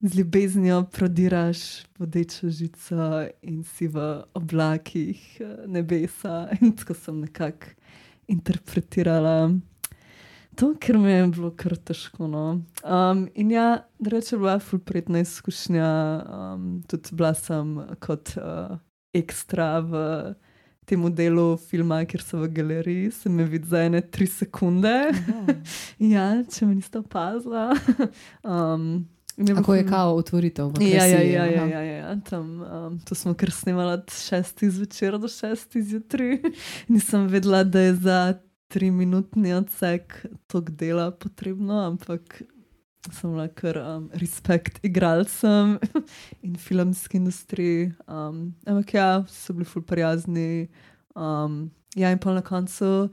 z 0.01 0.19
ljubeznijo 0.19 0.85
prodiraš 0.93 1.85
bodečo 1.99 2.49
žico 2.49 3.29
in 3.43 3.65
si 3.65 3.89
v 3.89 4.23
oblakih 4.35 5.41
eh, 5.41 5.57
nebesa. 5.67 6.49
In 6.61 6.77
tako 6.77 6.95
sem 6.95 7.21
nekako 7.21 7.67
interpretirala. 8.27 9.51
To, 10.59 10.75
ker 10.81 10.99
mi 10.99 11.13
je 11.13 11.27
bilo 11.27 11.51
kar 11.57 11.77
težko. 11.77 12.27
No. 12.29 12.61
Um, 12.83 13.29
in 13.35 13.51
ja, 13.51 13.85
da 13.99 14.11
reče, 14.11 14.37
bila 14.37 14.59
je 14.59 14.67
fulpredna 14.67 15.23
izkušnja. 15.23 15.91
Um, 16.27 16.83
tudi 16.91 17.15
bila 17.17 17.35
sem 17.35 17.79
kot 18.01 18.35
uh, 18.37 18.79
ekstra 19.15 19.79
v 19.81 20.03
tem 20.91 21.07
delu 21.15 21.55
filma, 21.71 22.03
kjer 22.09 22.23
so 22.25 22.41
v 22.41 22.51
galeriji, 22.55 23.13
se 23.15 23.31
mi 23.31 23.45
vidi 23.47 23.69
za 23.71 23.85
ene 23.87 24.01
tri 24.01 24.27
sekunde. 24.27 25.13
ja, 26.15 26.27
če 26.51 26.67
me 26.67 26.75
niste 26.75 26.99
opazila. 26.99 27.71
um, 28.43 29.07
in 29.39 29.49
je 29.49 29.87
kao 29.87 30.17
otvoritev 30.19 30.75
Ja, 30.83 31.07
ja, 31.07 31.23
ja, 31.23 31.47
ja, 31.47 31.63
aha. 31.63 31.71
ja, 31.71 31.83
ja. 31.83 32.17
Tam, 32.27 32.63
um, 32.63 32.99
to 33.07 33.15
smo 33.15 33.35
kar 33.35 33.51
snemali 33.55 33.93
od 33.93 34.11
6 34.11 34.67
zvečer 34.71 35.19
do 35.19 35.31
6 35.31 35.79
zjutraj. 35.81 36.41
Nisem 36.93 37.27
vedela, 37.27 37.65
da 37.65 37.81
je 37.81 37.95
za 37.95 38.21
3-minutni 38.71 39.55
odsek 39.57 40.15
tok 40.51 40.71
dela 40.79 41.11
potrebno, 41.11 41.83
ampak 41.89 42.43
sem 43.09 43.33
kar 43.57 43.79
um, 43.81 44.07
respekt 44.21 44.79
igralcem 44.85 45.79
in 46.47 46.57
filmski 46.57 47.17
industriji. 47.17 47.93
Um, 48.07 48.55
ampak 48.67 48.95
ja, 48.95 49.11
so 49.29 49.57
bili 49.57 49.65
ful 49.65 49.83
prijazni. 49.83 50.69
Um, 51.17 51.71
ja, 51.97 52.13
in 52.13 52.19
pa 52.19 52.35
na 52.37 52.43
koncu 52.43 53.11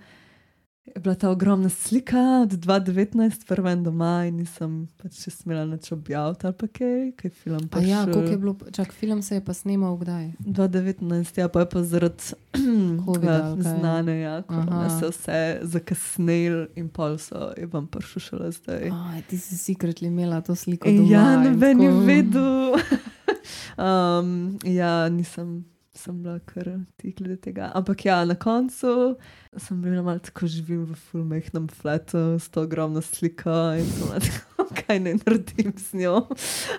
je 0.95 1.01
bila 1.01 1.15
ta 1.15 1.29
ogromna 1.29 1.69
slika 1.69 2.41
od 2.43 2.51
2019, 2.51 3.47
prva 3.47 3.71
in 3.71 3.83
doma, 3.83 4.25
in 4.27 4.37
nisem 4.39 4.75
pač 4.97 5.19
še 5.25 5.31
smela 5.35 5.65
nič 5.67 5.91
objaviti 5.91 6.47
ali 6.47 6.55
pa 6.55 6.67
kaj, 6.67 7.01
kaj 7.19 7.31
film 7.31 7.67
pač. 7.67 7.87
ja, 7.89 8.05
koliko 8.07 8.31
je 8.31 8.37
bilo, 8.37 8.55
čak, 8.71 8.93
film 8.95 9.21
se 9.21 9.35
je 9.35 9.43
pa 9.43 9.53
snemal 9.53 9.97
kdaj? 9.99 10.31
2019, 10.39 11.41
ja, 11.41 11.49
pa 11.51 11.65
je 11.65 11.69
pa 11.73 11.83
zaradi 11.83 12.39
Covida, 13.07 13.33
ja, 13.33 13.55
znane, 13.61 14.19
ja, 14.19 14.41
korona 14.41 14.89
se 14.99 15.09
vse 15.11 15.39
zakasnil 15.61 16.65
in 16.75 16.89
pol 16.89 17.17
so, 17.21 17.51
je 17.57 17.69
vam 17.71 17.87
prišel 17.87 18.25
šele 18.25 18.51
zdaj. 18.51 18.91
Aj, 18.91 19.21
ti 19.29 19.39
si 19.39 19.57
secretly 19.57 20.11
imela 20.11 20.41
to 20.41 20.55
sliko. 20.55 20.89
In 20.89 20.97
Doma 20.97 21.11
ja, 21.11 21.25
noben 21.43 21.81
je 21.81 21.91
vedel. 21.91 22.77
um, 23.87 24.59
ja, 24.63 25.09
nisem. 25.09 25.65
Sem 25.97 26.19
bila 26.21 26.37
kar 26.45 26.67
ti 27.01 27.09
glede 27.17 27.39
tega. 27.41 27.71
Ampak 27.73 28.05
ja, 28.05 28.19
na 28.25 28.35
koncu 28.37 29.15
sem 29.57 29.79
bila 29.81 30.03
malo 30.05 30.19
tako 30.21 30.45
živim 30.45 30.83
v 30.85 30.95
fulmehnem 30.95 31.65
flatu 31.73 32.37
s 32.37 32.51
to 32.53 32.61
ogromno 32.61 33.01
sliko 33.01 33.73
in 33.79 33.85
sem 33.85 34.21
tako, 34.21 34.56
ok, 34.87 34.93
kaj 34.93 34.99
naj 34.99 35.13
naredim 35.25 35.73
z 35.77 35.93
njo. 35.93 36.27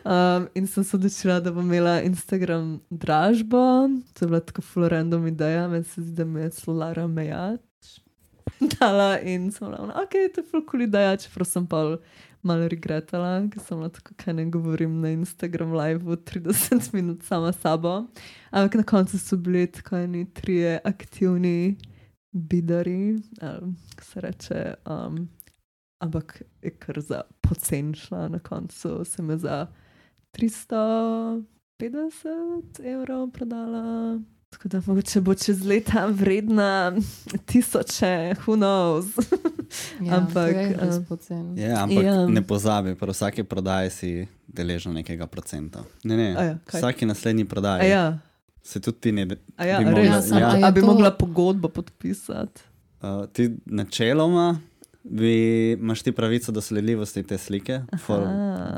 Um, 0.05 0.49
in 0.55 0.67
sem 0.67 0.85
se 0.85 0.97
odločila, 0.97 1.41
da 1.41 1.53
bom 1.53 1.67
imela 1.67 2.01
Instagram 2.01 2.81
dražbo. 2.91 3.89
To 4.15 4.25
je 4.25 4.29
bila 4.29 4.41
tako 4.41 4.63
full 4.63 4.89
random 4.89 5.27
ideja, 5.27 5.69
meni 5.69 5.85
se 5.85 6.03
zdi, 6.03 6.13
da 6.13 6.25
me 6.25 6.41
je 6.41 6.51
Solara 6.51 7.07
Mejač 7.07 7.61
dala 8.81 9.19
in 9.21 9.53
sem 9.53 9.69
bila, 9.69 9.93
ok, 10.03 10.35
to 10.35 10.41
je 10.41 10.47
full 10.51 10.65
cool 10.71 10.83
ideja, 10.83 11.17
čeprav 11.17 11.47
sem 11.47 11.67
pa 11.67 11.99
malo 12.43 12.69
regretala, 12.69 13.49
ker 13.53 13.63
sem 13.63 13.79
bila 13.79 13.91
tako, 13.91 14.15
kaj 14.17 14.35
ne 14.35 14.47
govorim 14.51 15.01
na 15.01 15.11
Instagram 15.11 15.75
live 15.75 16.17
30 16.17 16.95
minut 16.95 17.23
sama 17.23 17.53
sabo. 17.53 18.07
Ampak 18.51 18.75
na 18.75 18.83
koncu 18.83 19.19
so 19.19 19.37
bili 19.37 19.67
tako 19.67 19.97
eni 19.97 20.27
trije 20.35 20.81
aktivni 20.85 21.77
bidari, 22.33 23.19
ali 23.41 23.75
se 24.03 24.21
reče. 24.21 24.75
Um, 24.87 25.29
ampak 25.99 26.43
je 26.63 26.71
kar 26.73 27.01
za 27.01 27.21
pocen 27.41 27.95
šla, 27.95 28.29
na 28.29 28.39
koncu 28.41 29.05
sem 29.05 29.31
jo 29.31 29.39
za 29.39 29.67
350 30.33 31.43
evrov 32.85 33.29
prodala. 33.29 34.19
Tako 34.51 34.69
da 34.69 34.83
mogoče 34.87 35.21
bo 35.21 35.35
čez 35.35 35.61
leta 35.63 36.07
vredna 36.09 36.93
tisoče, 37.47 38.15
who 38.37 38.57
knows. 38.57 39.07
Ja, 40.01 40.17
Ampak, 40.17 40.33
to 40.49 40.59
je 40.59 40.77
res 40.79 40.97
um, 40.97 41.05
poceni. 41.05 41.61
Ja, 41.61 41.83
ampak 41.83 42.05
Ja. 42.05 42.27
ne 42.27 42.41
pozabi, 42.43 42.95
pri 42.95 43.11
vsaki 43.11 43.45
prodaji 43.45 43.91
si 43.91 44.11
deležen 44.49 44.95
nekega 44.95 45.27
procenta. 45.27 45.83
Ne, 46.05 46.17
ne. 46.17 46.29
A 46.31 46.43
ja, 46.43 46.55
kaj? 46.65 46.81
vsaki 46.81 47.07
naslednji 47.07 47.43
A 47.43 47.47
prodaji 47.47 47.91
ja, 47.91 48.19
se 48.63 48.81
tudi 48.81 48.99
ti 48.99 49.13
ne. 49.13 49.27
a 49.57 49.65
ja, 49.67 49.79
bi 49.79 49.85
res. 49.85 49.93
mogla- 50.31 50.33
A, 50.33 50.41
ja. 50.41 50.47
a, 50.47 50.51
A 50.51 50.57
je 50.57 50.65
a 50.65 50.71
bi 50.71 50.81
to- 50.81 50.87
mogla 50.87 51.11
pogodbo 51.13 51.69
podpisati? 51.69 52.63
Uh, 52.99 53.27
ti 53.27 53.51
načeloma 53.67 54.61
bi, 55.03 55.73
imaš 55.73 56.03
ti 56.03 56.13
pravico 56.13 56.53
do 56.53 56.61
sledljivosti 56.61 57.23
te 57.23 57.39
slike 57.39 57.81
for, 58.05 58.21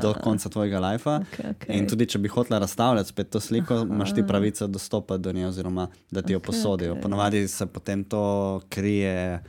do 0.01 0.13
konca 0.23 0.49
tvojega 0.49 0.79
lajfa. 0.79 1.19
Okay, 1.19 1.53
okay. 1.53 1.77
In 1.77 1.87
tudi, 1.87 2.05
če 2.05 2.19
bi 2.19 2.27
hotela 2.29 2.59
razstavljati 2.59 3.09
spet 3.09 3.29
to 3.29 3.39
sliko, 3.39 3.73
Aha. 3.73 3.87
imaš 3.93 4.13
ti 4.15 4.23
pravico 4.27 4.67
dostopati 4.67 5.21
do 5.21 5.31
nje, 5.31 5.47
oziroma 5.47 5.87
da 6.11 6.21
ti 6.21 6.33
jo 6.33 6.37
Okej, 6.37 6.45
posodijo. 6.45 6.91
okej. 6.91 7.01
Ponovadi 7.01 7.47
se 7.47 7.65
potem 7.65 8.03
to 8.03 8.61
krije 8.69 9.43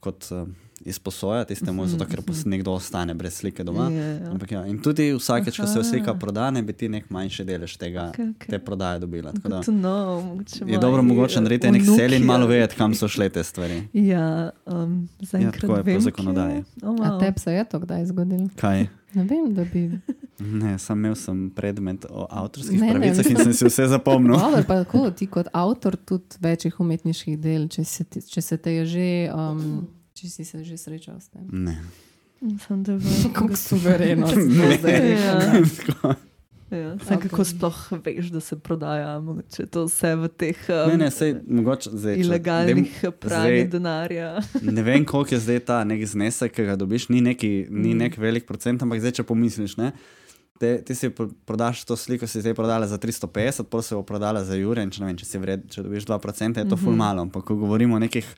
kot 0.00 0.24
uh, 0.30 0.48
izposoja 0.80 1.44
tistemu, 1.44 1.86
zato 1.86 2.04
ker 2.04 2.22
pos- 2.22 2.46
nekdo 2.46 2.72
ostane 2.72 3.14
brez 3.14 3.34
slike 3.34 3.64
doma. 3.64 3.90
Ja, 3.90 4.04
ja. 4.04 4.30
Ampak 4.30 4.52
Ja, 4.52 4.66
in 4.66 4.78
tudi 4.78 5.12
vsakeč, 5.12 5.56
ko 5.56 5.66
se 5.66 5.84
slika 5.84 6.14
proda, 6.14 6.50
ne 6.50 6.62
bi 6.62 6.72
ti 6.72 6.88
nek 6.88 7.10
manjši 7.10 7.44
delež 7.44 7.76
tega, 7.76 8.08
Okej, 8.08 8.30
okej. 8.30 8.48
te 8.48 8.58
prodaje 8.58 8.98
dobila. 8.98 9.32
Tako 9.32 9.48
Da, 9.48 9.60
know, 9.62 10.22
mogoče 10.24 10.64
je 10.66 10.78
dobro 10.78 11.02
mogoče 11.02 11.40
narediti 11.40 11.70
nek 11.70 11.82
sel 11.86 12.12
in 12.12 12.24
malo 12.24 12.44
eh, 12.44 12.48
vedeti, 12.48 12.76
kam 12.76 12.94
so 12.94 13.08
šle 13.08 13.28
te 13.28 13.44
stvari. 13.44 13.82
Ja, 13.92 14.50
um, 14.66 15.08
zaenkrat 15.20 15.60
tako 15.60 15.72
je 15.72 15.78
po 15.78 15.84
vem, 15.84 15.96
kje 15.96 16.00
zakonodaji. 16.00 16.64
Oh, 16.82 16.88
A 16.90 17.10
wow. 17.10 17.20
tebi 17.20 17.40
se 17.40 17.52
je 17.52 17.64
to 17.64 17.78
kdaj 17.78 18.06
zgodilo? 18.06 18.48
Kaj? 18.56 18.86
Ne 19.14 19.24
vem, 19.24 19.54
da 19.54 19.64
bi. 19.64 19.90
Ne, 20.38 20.78
sam 20.78 20.98
imel 20.98 21.14
sem 21.14 21.50
predmet 21.50 22.04
o 22.04 22.26
avtorskih 22.30 22.80
Ne, 22.80 22.86
ne, 22.86 22.92
pravicah 22.92 23.26
in 23.26 23.36
sem 23.36 23.52
si 23.52 23.64
vse 23.64 23.86
zapomnil. 23.88 24.36
Dobro, 24.38 24.62
pa 24.62 24.74
tako, 24.76 25.10
ti 25.10 25.26
kot 25.26 25.48
avtor 25.52 25.96
tudi 25.98 26.36
večjih 26.40 26.80
umetniških 26.80 27.38
del, 27.38 27.68
če 27.68 27.84
se, 27.84 28.04
ti, 28.04 28.20
če 28.22 28.40
se 28.40 28.56
te 28.56 28.72
je 28.72 28.84
že, 28.86 29.08
um, 29.34 29.88
če 30.18 30.28
si 30.28 30.44
se 30.44 30.62
že 30.62 30.76
srečal 30.76 31.16
s 31.16 31.28
tem. 31.28 31.46
Ne. 31.48 31.78
Sem 32.60 32.82
te 32.82 32.94
v... 32.94 33.02
Kako 33.32 33.56
suvereno. 33.56 34.26
Ja. 36.68 36.76
Ja, 36.78 36.92
okay. 36.92 37.16
Ok. 37.16 37.22
Kako 37.24 37.44
sploh 37.44 37.76
veš, 37.98 38.26
da 38.28 38.40
se 38.40 38.58
prodaja 38.58 39.14
mogoče 39.18 39.64
to 39.66 39.86
vse 39.86 40.10
v 40.14 40.28
teh 40.30 40.58
um, 40.68 40.90
Ne, 40.90 40.96
ne, 40.98 41.10
sej, 41.10 41.30
mogoče 41.42 41.90
zdaj, 41.90 42.14
če- 42.14 42.20
ilegalnih 42.20 42.90
dajm- 42.98 43.14
pranj 43.14 43.46
zdaj- 43.46 43.68
denarja? 43.70 44.26
Ne 44.70 44.82
vem, 44.82 45.00
koliko 45.02 45.32
je 45.32 45.40
zdaj 45.40 45.60
ta 45.62 45.78
nek 45.82 46.04
znesek, 46.04 46.52
ki 46.52 46.66
ga 46.66 46.76
dobiš, 46.76 47.08
ni, 47.08 47.22
neki, 47.22 47.48
ni 47.70 47.94
Mm. 47.94 47.98
nek 47.98 48.18
velik 48.18 48.44
procent, 48.44 48.82
ampak 48.82 49.00
zdaj, 49.00 49.12
če 49.14 49.24
pomisliš, 49.24 49.78
ne, 49.78 49.94
te, 50.58 50.82
ti 50.82 50.92
si 50.94 51.08
pro- 51.08 51.32
prodaš 51.42 51.84
to 51.84 51.96
sliko, 51.96 52.26
si 52.26 52.36
zdaj 52.38 52.52
prodala 52.52 52.84
za 52.86 52.98
350, 52.98 53.64
pol 53.64 53.80
se 53.80 53.94
bo 53.94 54.04
prodala 54.04 54.44
za 54.44 54.52
Jure 54.54 54.82
in 54.82 54.90
če, 54.90 55.00
ne 55.00 55.06
vem, 55.06 55.16
če, 55.16 55.24
si 55.24 55.38
vred, 55.38 55.64
če 55.66 55.80
dobiš 55.82 56.04
2%, 56.04 56.20
je 56.54 56.66
to 56.66 56.76
ful 56.76 56.92
Mhm. 56.92 56.98
malo. 56.98 57.22
Ampak 57.22 57.44
ko 57.44 57.56
govorimo 57.56 57.96
o 57.96 57.98
nekih 57.98 58.28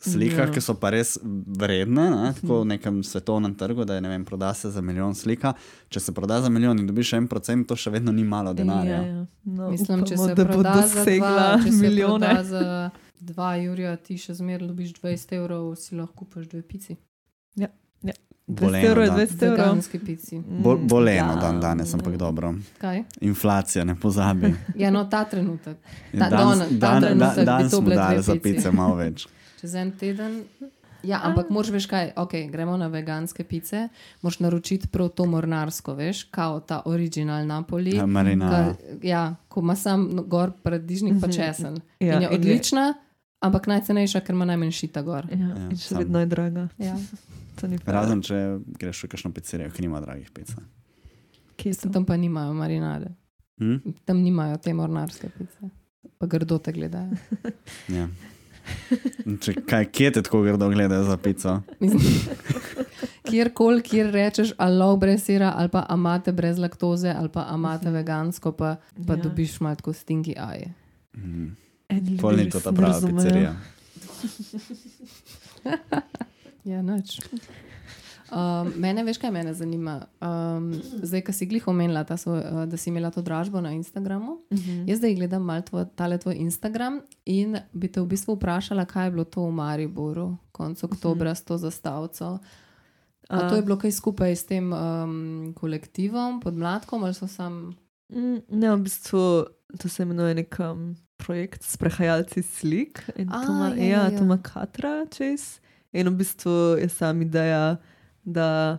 slikah, 0.00 0.38
Ja. 0.40 0.50
ki 0.50 0.60
so 0.60 0.74
pa 0.74 0.90
res 0.90 1.18
vredne, 1.48 2.04
ne, 2.06 2.32
tako 2.32 2.60
v 2.60 2.66
nekem 2.66 3.02
svetovnem 3.02 3.54
trgu, 3.54 3.84
da 3.84 3.94
je, 3.94 4.00
ne 4.00 4.08
vem, 4.08 4.24
proda 4.24 4.54
se 4.54 4.70
za 4.70 4.80
milijon 4.80 5.14
slika. 5.14 5.52
Če 5.88 6.00
se 6.00 6.12
proda 6.12 6.40
za 6.40 6.48
milijon 6.48 6.78
in 6.78 6.86
dobiš 6.86 7.12
en 7.12 7.26
procent, 7.26 7.66
to 7.66 7.76
še 7.76 7.90
vedno 7.90 8.12
ni 8.12 8.24
malo 8.24 8.52
denarja. 8.52 8.90
Ja, 8.92 9.02
ja. 9.04 9.26
No, 9.44 9.70
Mislim, 9.70 10.04
če 10.04 10.14
upamo, 10.14 10.28
se 10.28 10.34
bo 10.36 10.44
proda 10.44 10.74
za 10.74 10.82
dosegla 10.94 11.30
dva, 11.30 11.50
če 11.58 11.72
se 11.72 11.76
milijone. 11.80 12.26
proda 12.26 12.44
za 12.44 12.90
dva 13.20 13.56
jurja, 13.56 13.96
ti 13.98 14.16
še 14.16 14.34
zmeraj 14.34 14.68
dobiš 14.68 14.92
20 14.94 15.32
evrov, 15.34 15.76
si 15.76 15.94
lahko 15.94 16.14
kupiš 16.16 16.48
dve 16.48 16.62
pici. 16.64 16.96
20 18.48 18.60
Boleno, 18.60 18.86
evrov 18.86 19.04
je 19.04 19.10
da. 19.10 19.16
20 19.16 19.42
evrov. 19.42 19.76
Mm, 20.32 20.86
boleno 20.88 21.16
ja. 21.26 21.36
dan 21.36 21.60
danes, 21.60 21.94
ampak 21.94 22.16
dobro. 22.16 22.54
Kaj? 22.78 23.02
Inflacija, 23.20 23.84
ne 23.84 23.94
pozabi. 23.94 24.54
Ja, 24.74 24.90
no, 24.90 25.04
ta 25.04 25.24
trenutek. 25.24 25.76
Ta- 26.12 26.30
danes 26.30 26.58
danes- 26.58 26.70
ta 26.70 26.76
dan, 26.78 27.02
trenutek 27.02 27.18
dan, 27.18 27.34
bi 27.36 27.44
dan 27.44 27.62
to 27.62 27.68
smo 27.68 27.80
bile 27.80 27.96
dali 27.96 28.22
za 28.22 28.36
pice 28.36 28.70
malo 28.70 28.94
več. 28.96 29.26
Čez 29.60 29.74
en 29.74 29.90
teden. 29.92 30.44
Ja, 31.00 31.20
ampak 31.22 31.46
moraš 31.48 31.70
veš 31.70 31.86
kaj, 31.86 32.08
ok, 32.16 32.32
gremo 32.50 32.74
na 32.74 32.88
veganske 32.88 33.44
pice, 33.44 33.84
moraš 34.20 34.38
naročiti 34.40 34.88
prav 34.88 35.08
to 35.10 35.26
mornarsko, 35.26 35.94
veš, 35.94 36.24
kao 36.24 36.60
ta 36.60 36.82
original 36.84 37.46
Napoli. 37.46 37.92
Ja, 37.92 38.06
Marina. 38.06 38.50
Ka, 38.50 38.74
ja, 39.02 39.20
ko 39.48 39.60
ima 39.60 39.76
sam 39.76 40.08
gor 40.26 40.50
paradižnik 40.60 41.20
pa 41.20 41.28
česen. 41.28 41.78
Ja, 42.00 42.16
in 42.16 42.22
je 42.22 42.28
in 42.28 42.32
je- 42.32 42.38
odlična, 42.50 42.94
ampak 43.40 43.66
najcenejša, 43.66 44.20
ker 44.20 44.34
ima 44.34 44.44
najmanj 44.44 44.70
šita 44.72 45.02
gor. 45.02 45.26
Ja, 45.28 45.38
Ja, 45.38 45.54
in 45.64 45.76
še 45.76 45.88
sam- 45.88 45.98
vedno 45.98 46.18
je 46.18 46.26
draga. 46.28 46.68
Ja. 46.78 46.96
Razen 47.86 48.22
če 48.22 48.36
greš 48.70 49.02
v 49.02 49.08
kakšno 49.08 49.32
pizzerijo, 49.32 49.70
ki 49.70 49.82
nima 49.82 50.00
dragih 50.00 50.30
pic. 50.30 50.50
Tam 51.92 52.04
pa 52.04 52.16
nimajo 52.16 52.52
marinade, 52.54 53.14
Hm? 53.58 53.76
tam 54.04 54.18
nimajo 54.18 54.56
te 54.58 54.72
mornarske 54.72 55.28
pice. 55.28 55.70
Pa 56.18 56.26
grdo 56.26 56.58
te 56.58 56.72
gledajo. 56.72 57.14
Ja. 57.88 58.08
Če, 59.40 59.54
kaj, 59.66 59.84
kje 59.86 60.10
te 60.10 60.22
tako 60.22 60.42
grdo 60.42 60.68
gledajo 60.68 61.04
za 61.04 61.16
pico? 61.16 61.60
Kjerkoli, 63.28 63.82
kjer 63.82 64.12
rečeš, 64.12 64.52
alo 64.58 64.96
brez 64.96 65.22
sira, 65.24 65.52
ali 65.56 65.68
pa 65.68 65.86
amate 65.88 66.32
brez 66.32 66.58
laktoze, 66.58 67.10
ali 67.10 67.28
pa 67.28 67.44
amate 67.48 67.90
vegansko, 67.90 68.52
pa, 68.52 68.76
pa 69.06 69.14
Ja. 69.14 69.22
dobiš 69.22 69.60
malo 69.60 69.76
tako 69.76 69.92
stinki 69.92 70.34
aje. 70.38 70.72
Mhm. 71.16 71.46
Eni 71.88 72.16
Pol 72.18 72.30
ljudje 72.30 72.44
ni 72.44 72.50
to 72.50 72.60
ta 72.60 72.72
prava 72.72 73.00
pizzerija. 73.00 73.56
Ja, 76.64 76.82
noč. 76.82 77.20
Um, 78.28 78.72
mene, 78.76 79.04
veš, 79.04 79.18
kaj 79.22 79.30
mene 79.32 79.54
zanima? 79.56 80.02
Um, 80.20 80.70
zdaj, 81.02 81.22
ki 81.24 81.32
si 81.32 81.46
glih 81.48 81.68
omenila, 81.68 82.04
svoj, 82.16 82.38
uh, 82.38 82.62
da 82.68 82.76
si 82.76 82.90
imela 82.90 83.10
to 83.10 83.22
dražbo 83.22 83.60
na 83.60 83.72
Instagramu. 83.72 84.38
Mhm. 84.52 84.84
Jaz 84.88 84.98
zdaj 84.98 85.14
gledam 85.14 85.42
malo 85.48 85.62
tvoj, 85.62 85.86
tale 85.96 86.18
tvoj 86.18 86.34
Instagram 86.34 87.00
in 87.24 87.56
bi 87.72 87.88
te 87.88 88.00
v 88.00 88.06
bistvu 88.06 88.36
vprašala, 88.36 88.84
kaj 88.84 89.06
je 89.06 89.10
bilo 89.10 89.24
to 89.24 89.46
v 89.46 89.52
Mariboru, 89.52 90.36
konec 90.52 90.84
oktobra 90.84 91.34
s 91.34 91.44
to 91.44 91.58
zastavico. 91.58 92.38
A 93.28 93.48
to 93.48 93.56
je 93.56 93.62
bilo 93.62 93.76
kaj 93.76 93.92
skupaj 93.92 94.36
s 94.36 94.44
tem 94.48 94.72
um, 94.72 95.52
kolektivom, 95.56 96.40
podmladkom 96.40 97.04
ali 97.04 97.14
so 97.14 97.28
sam. 97.28 97.76
Mm, 98.08 98.40
Ne, 98.48 98.76
v 98.76 98.80
bistvu 98.88 99.44
to 99.78 99.88
se 99.88 100.02
imenuje 100.02 100.34
nek 100.34 100.56
um, 100.60 100.96
projekt 101.16 101.62
Sprehajalci 101.62 102.42
slik. 102.42 103.04
In 103.16 103.28
A, 103.28 103.44
to 103.44 103.52
ima, 103.52 103.68
ja, 103.68 103.74
ja, 103.76 103.84
ja, 103.84 103.88
ja, 103.88 104.04
ja. 104.12 104.18
to 104.18 104.24
ima 104.24 104.38
Katra 104.42 105.04
čez. 105.12 105.60
In 105.92 106.08
v 106.08 106.16
bistvu 106.16 106.80
je 106.80 106.88
sama 106.88 107.24
ideja, 107.24 107.76
da 108.32 108.78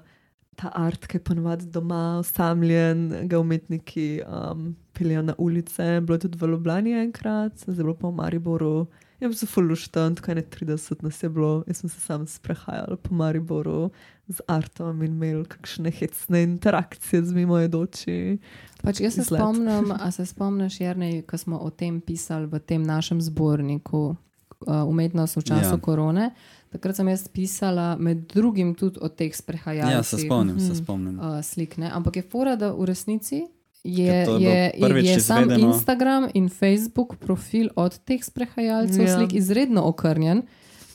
ta 0.59 0.71
art, 0.75 1.07
ki 1.07 1.17
je 1.17 1.23
ponovadi 1.23 1.67
doma, 1.71 2.19
osamljen, 2.19 3.27
ga 3.31 3.39
umetniki 3.39 4.21
um, 4.27 4.73
peljejo 4.93 5.21
na 5.21 5.35
ulice. 5.38 6.01
Bilo 6.01 6.17
je 6.17 6.25
tudi 6.27 6.38
v 6.41 6.49
Ljubljani 6.51 6.97
enkrat, 7.05 7.63
bilo 7.67 7.95
pa 7.95 8.07
v 8.07 8.17
Mariboru. 8.17 8.88
Je 9.19 9.27
bilo 9.27 9.35
zelo 9.35 9.67
luštan, 9.67 10.15
tako 10.15 10.33
ne 10.33 10.43
30 10.43 11.03
nas 11.03 11.23
je 11.23 11.29
bilo. 11.29 11.63
Jaz 11.67 11.77
sem 11.77 11.89
se 11.89 11.99
sam 11.99 12.27
sprehajal 12.27 12.97
po 13.03 13.15
Mariboru 13.15 13.89
z 14.27 14.41
artom 14.47 15.03
in 15.03 15.15
imel 15.15 15.43
kakšne 15.45 15.91
hecne 15.91 16.43
interakcije 16.43 17.23
z 17.23 17.33
mimojedoči. 17.33 18.38
Pač 18.83 19.01
jaz 19.01 19.15
se 19.15 19.23
spomnim, 19.23 19.91
a 19.91 20.12
se 20.12 20.25
spomniš, 20.25 20.81
Jernej, 20.81 21.21
ko 21.27 21.38
smo 21.38 21.57
o 21.57 21.69
tem 21.69 22.01
pisali 22.01 22.47
v 22.47 22.59
tem 22.59 22.83
našem 22.83 23.21
zborniku 23.21 24.15
Umetnost 24.62 25.36
v 25.36 25.41
času 25.41 25.63
Ja. 25.63 25.72
ja. 25.72 25.78
korone. 25.80 26.32
Takrat 26.69 26.95
sem 26.95 27.08
jaz 27.08 27.28
pisala 27.28 27.95
med 27.95 28.17
drugim 28.28 28.76
tudi 28.76 29.00
o 29.00 29.08
teh 29.08 29.32
sprehajalcih. 29.32 29.91
Ja, 29.91 30.04
se 30.04 30.17
spomnim, 30.19 30.60
se 30.60 30.65
Mhm. 30.67 30.76
spomnim. 30.76 31.15
uh, 31.17 31.41
slik. 31.41 31.78
Ne? 31.78 31.89
Ampak 31.89 32.15
je 32.15 32.22
fora, 32.24 32.56
da 32.56 32.72
v 32.72 32.86
resnici 32.86 33.48
je, 33.84 34.04
je 34.06 34.28
je, 34.36 34.72
je, 34.78 35.04
je 35.06 35.19
sam. 35.19 35.50
Instagram 35.52 36.28
in 36.34 36.50
Facebook 36.50 37.15
profil 37.17 37.69
od 37.76 37.98
teh 38.00 38.19
sprehajalcev 38.22 39.00
Ja. 39.00 39.08
ja. 39.08 39.15
slik 39.17 39.34
izredno 39.34 39.84
okrnjen. 39.84 40.43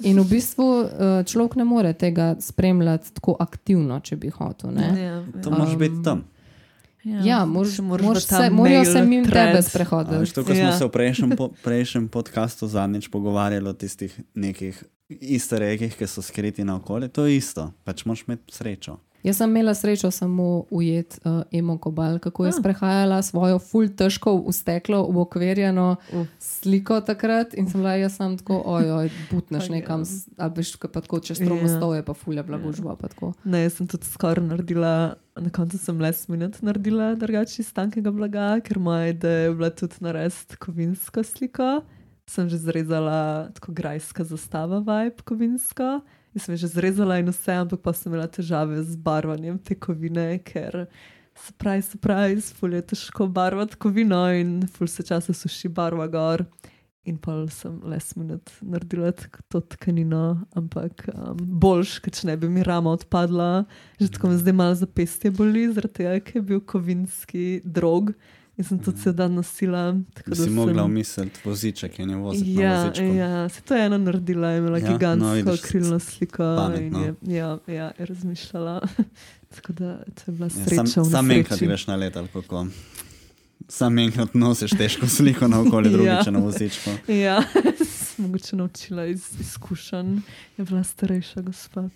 In 0.01 0.19
v 0.19 0.27
bistvu 0.27 0.65
uh, 0.81 0.89
človek 1.23 1.55
ne 1.55 1.65
more 1.65 1.93
tega 1.93 2.37
spremljati 2.39 3.13
tako 3.13 3.37
aktivno, 3.39 4.01
če 4.01 4.17
bi 4.17 4.29
hotel. 4.29 4.71
Ne? 4.73 4.91
Ja, 4.95 5.25
To 5.41 5.51
ja. 5.51 5.57
moraš 5.57 5.77
biti 5.77 6.03
tam. 6.05 6.25
Ja, 7.05 7.45
moraš, 7.45 7.75
Še 7.75 7.83
moraš 7.83 8.25
v 8.25 8.29
ta 8.29 8.39
se, 8.39 8.51
morajo 8.51 8.85
se 8.85 9.03
mimo 9.03 9.25
tebe 9.27 9.63
sprehoditi. 9.63 10.33
To, 10.33 10.41
ko 10.41 10.51
smo 10.51 10.63
Ja. 10.63 10.73
se 10.73 10.85
v 10.85 10.89
prejšnjem, 10.89 11.31
po, 11.37 11.49
prejšnjem 11.65 12.09
podkastu 12.09 12.67
zadnjič 12.67 13.09
pogovarjali 13.09 13.69
o 13.69 13.73
tistih 13.73 14.21
nekih 14.35 14.85
easter 15.21 15.63
eggih, 15.63 15.93
ki 15.93 16.07
so 16.07 16.23
skriti 16.23 16.65
na 16.65 16.77
okolje, 16.77 17.09
to 17.09 17.27
je 17.27 17.37
isto. 17.37 17.73
Pač 17.85 18.05
moraš 18.05 18.25
imeti 18.25 18.49
srečo. 18.51 18.97
Jaz 19.25 19.37
sem 19.37 19.51
imela 19.51 19.73
srečo 19.73 20.11
samo 20.11 20.45
ujet 20.71 21.21
uh, 21.25 21.43
Emo 21.51 21.79
Kobal, 21.79 22.19
kako 22.19 22.45
je 22.45 22.49
Ah. 22.49 22.53
sprehajala 22.55 23.23
svojo 23.23 23.59
ful 23.59 23.89
težko 23.89 24.37
v 24.39 24.53
steklo, 24.53 25.03
v 25.07 25.19
okvirjeno 25.19 25.97
Uf. 26.13 26.29
sliko 26.39 27.01
takrat 27.01 27.55
in 27.55 27.65
sem 27.65 27.81
bila 27.81 27.95
jaz 27.95 28.17
sam 28.17 28.37
tako, 28.37 28.63
ojoj, 28.67 29.09
butneš 29.31 29.69
nekam, 29.75 30.03
ja. 30.03 30.07
ali 30.39 30.53
veš, 30.55 30.77
ko 30.77 30.89
pa 30.89 31.01
tako 31.01 31.21
čez 31.21 31.37
strom 31.37 31.57
Ja. 31.57 31.63
mostov 31.63 31.95
je 31.95 32.03
pa 32.03 32.15
fulja 32.15 32.43
bila 32.43 32.59
gužva. 32.59 32.97
pa 32.97 33.09
tako. 33.09 33.33
Ne, 33.45 33.63
jaz 33.63 33.73
sem 33.73 33.87
tudi 33.87 34.05
skoraj 34.05 34.45
naredila, 34.45 35.15
na 35.35 35.51
koncu 35.51 35.79
sem 35.79 35.97
last 35.99 36.29
minute 36.29 36.59
naredila 36.61 37.15
drugače 37.15 37.63
iz 37.63 37.73
tankega 37.73 38.11
blaga, 38.11 38.61
ker 38.61 38.79
moja 38.79 39.09
ideja 39.09 39.39
je 39.41 39.51
bila 39.53 39.71
tudi 39.71 39.95
narediti 40.01 40.57
kovinsko 40.57 41.23
sliko. 41.23 41.81
Sem 42.27 42.49
že 42.49 42.57
zrezala 42.59 43.49
tako 43.51 43.73
grajska 43.73 44.25
zastava 44.25 44.79
vibe 44.79 45.25
kovinsko. 45.25 46.01
In 46.35 46.43
sem 46.43 46.57
že 46.59 46.67
zrezala 46.67 47.21
in 47.23 47.31
vse, 47.31 47.55
ampak 47.63 47.81
pa 47.81 47.93
sem 47.95 48.11
imela 48.11 48.27
težave 48.27 48.83
z 48.83 48.99
barvanjem 48.99 49.59
te 49.63 49.79
kovine, 49.79 50.43
ker 50.43 50.89
surprise, 51.39 51.95
surprise, 51.95 52.51
ful 52.59 52.75
je 52.75 52.83
težko 52.83 53.29
barvati 53.31 53.79
kovino 53.79 54.27
in 54.35 54.67
ful 54.67 54.91
se 54.91 55.07
časa 55.07 55.35
suši 55.35 55.71
barva 55.71 56.09
gor. 56.11 56.43
In 57.05 57.19
pa 57.21 57.37
sem 57.53 57.83
last 57.85 58.17
minute 58.17 58.51
naredila 58.65 59.13
to 59.53 59.61
tkanino, 59.61 60.41
ampak 60.57 61.05
um, 61.13 61.37
boljš, 61.37 61.99
ker 62.01 62.15
če 62.17 62.31
ne 62.31 62.37
bi 62.41 62.49
mi 62.49 62.65
rama 62.65 62.95
odpadla, 62.97 63.67
že 64.01 64.09
tako 64.15 64.33
me 64.33 64.39
zdaj 64.41 64.57
malo 64.57 64.79
zapestje 64.81 65.31
boli, 65.31 65.67
zaradi 65.69 66.01
tega, 66.01 66.15
ker 66.25 66.41
je 66.41 66.47
bil 66.49 66.63
kovinski 66.65 67.61
drog 67.63 68.15
in 68.57 68.65
sem 68.65 68.79
tudi 68.79 69.03
cel 69.03 69.13
dan 69.13 69.35
nosila. 69.35 69.95
tako 70.15 70.35
si 70.35 70.51
mogla 70.51 70.75
sem- 70.75 70.85
umisliti 70.85 71.41
voziček 71.45 71.99
in 71.99 72.11
je 72.11 72.17
voziti 72.17 72.55
na 72.55 72.63
Ja, 72.63 72.93
ja, 73.05 73.49
se 73.49 73.61
to 73.61 73.75
je 73.75 73.87
ena 73.87 73.99
naredila, 73.99 74.49
je 74.49 74.59
imela 74.59 74.79
Ja, 74.79 74.85
ja, 74.85 74.93
gigantsko 74.93 75.25
no, 75.25 75.35
no, 75.35 75.43
vidiš, 75.43 75.61
krilno 75.61 75.99
sliko 76.01 76.43
pametno. 76.57 76.99
in 77.01 77.05
je, 77.25 77.37
ja, 77.37 77.59
ja, 77.69 77.93
je 77.99 78.07
razmišljala. 78.07 78.81
Tako 79.55 79.73
da 79.73 79.97
to 79.97 80.23
je 80.27 80.33
bila 80.33 80.47
Ja, 80.47 80.51
sreča. 80.51 80.87
sam 80.87 81.03
v 81.03 81.07
sam 81.07 81.31
enkrat 81.31 81.61
greš 81.61 81.87
na 81.87 81.97
let 81.97 82.17
ali 82.17 82.29
kako. 82.29 82.67
Sam 83.69 83.99
enkrat 83.99 84.35
nosiš 84.35 84.71
težko 84.71 85.07
sliko 85.09 85.49
na 85.49 85.61
okolje, 85.61 85.91
drugič 85.97 86.27
Ja. 86.27 86.31
na 86.31 86.39
vozičku. 86.39 86.91
Ja, 87.09 87.43
sem 87.85 88.25
mogoče 88.25 88.57
naučila 88.57 89.07
iz 89.07 89.23
izkušenj. 89.41 90.17
Je 90.59 90.65
bila 90.65 90.85
starejša 90.85 91.41
gospa, 91.41 91.89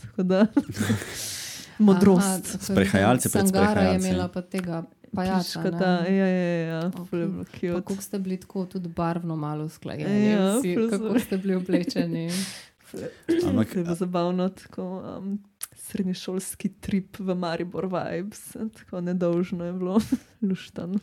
modrost. 1.79 2.27
Aha, 2.27 2.39
tako 2.39 2.57
je 2.57 2.65
Sprehajalci 2.65 3.29
pred 3.29 3.45
Sangara 3.45 3.81
je 3.83 3.97
imela 3.99 4.29
pa 4.29 4.43
tega 4.43 4.83
pajača. 5.09 5.39
Piška, 5.39 5.63
ne? 5.63 5.71
da, 5.71 5.87
ja, 6.01 6.27
ja, 6.27 6.59
ja, 6.61 6.87
Ok. 6.89 7.07
ful 7.07 7.19
je 7.19 7.27
bilo 7.27 7.45
Pa 7.45 7.51
cute. 7.51 7.73
kako 7.75 8.03
ste 8.03 8.19
bili 8.19 8.37
tako 8.37 8.67
tudi 8.67 8.89
barvno 8.89 9.37
malo 9.37 9.65
usklajeni, 9.65 10.31
Ja, 10.31 10.57
vsi, 10.57 10.77
kako 10.91 11.19
ste 11.19 11.37
bili 11.37 11.55
oblečeni. 11.55 12.31
Ampak 13.49 13.73
To 13.73 13.79
je 13.79 13.85
bilo 13.85 13.95
zabavno, 13.95 14.49
tako 14.49 14.85
um, 15.19 15.39
srednješolski 15.75 16.69
trip 16.71 17.19
v 17.19 17.35
Maribor 17.35 17.87
Vibes, 17.87 18.53
tako 18.53 19.01
nedolžno 19.01 19.65
je 19.65 19.73
bilo, 19.73 20.01
luštan. 20.43 20.99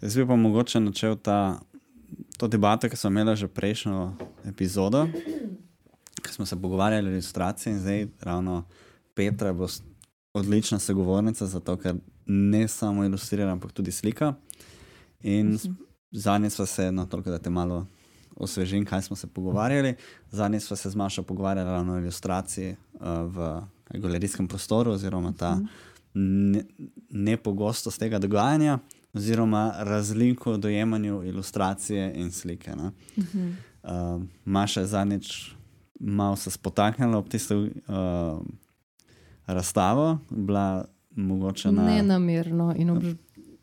Jaz 0.00 0.16
bi 0.16 0.26
pa 0.26 0.36
mogoče 0.36 0.80
načel 0.80 1.16
ta, 1.16 1.60
to 2.38 2.48
debato, 2.48 2.88
ki 2.88 2.96
smo 2.96 3.10
imeli 3.10 3.36
že 3.36 3.48
prejšnjo 3.48 4.12
epizodo, 4.44 5.06
ki 6.22 6.30
smo 6.30 6.46
se 6.46 6.56
pogovarjali 6.56 7.08
o 7.08 7.12
ilustraciji 7.12 7.72
in 7.72 7.78
zdaj 7.78 8.06
ravno 8.20 8.64
Petra 9.14 9.52
bo 9.52 9.66
odlična 10.34 10.78
sogovornica, 10.78 11.46
zato 11.46 11.76
ker 11.76 11.94
ne 12.26 12.68
samo 12.68 13.04
ilustrira, 13.04 13.52
ampak 13.52 13.72
tudi 13.72 13.92
slika. 13.92 14.34
In 15.20 15.58
s- 15.58 15.68
zadnjič 16.12 16.52
smo 16.52 16.66
se, 16.66 16.92
no 16.92 17.06
toliko 17.06 17.30
da 17.30 17.38
te 17.38 17.50
malo 17.50 17.86
osvežim, 18.36 18.84
kaj 18.84 19.02
smo 19.02 19.16
se 19.16 19.26
pogovarjali. 19.26 19.94
Zadnjič 20.30 20.62
smo 20.62 20.76
se 20.76 20.90
z 20.90 20.96
Mašo 20.96 21.22
pogovarjali 21.22 21.70
ravno 21.70 21.94
o 21.94 21.98
ilustraciji 21.98 22.70
uh, 22.92 23.00
v 23.26 23.60
galerijskem 23.92 24.48
prostoru 24.48 24.90
oziroma 24.90 25.32
ta 25.32 25.60
ne- 26.14 26.64
nepogostost 27.10 27.98
tega 27.98 28.18
dogajanja 28.18 28.78
oziroma 29.12 29.74
razliko 29.78 30.52
v 30.52 30.58
dojemanju 30.58 31.22
ilustracije 31.24 32.12
in 32.14 32.30
slike. 32.32 32.72
Ne. 32.72 32.90
Uh, 33.82 34.22
Maša 34.44 34.80
je 34.80 34.86
zadnjič 34.86 35.50
malo 36.00 36.36
se 36.36 36.50
spotaknila 36.50 37.18
ob 37.18 37.28
tisto 37.28 37.58
uh, 37.58 37.68
razstavo, 39.46 40.18
bila 40.30 40.84
mogoče 41.16 41.72
na. 41.72 41.82
Nenamerno 41.82 42.74
in 42.76 42.90
obž 42.90 43.14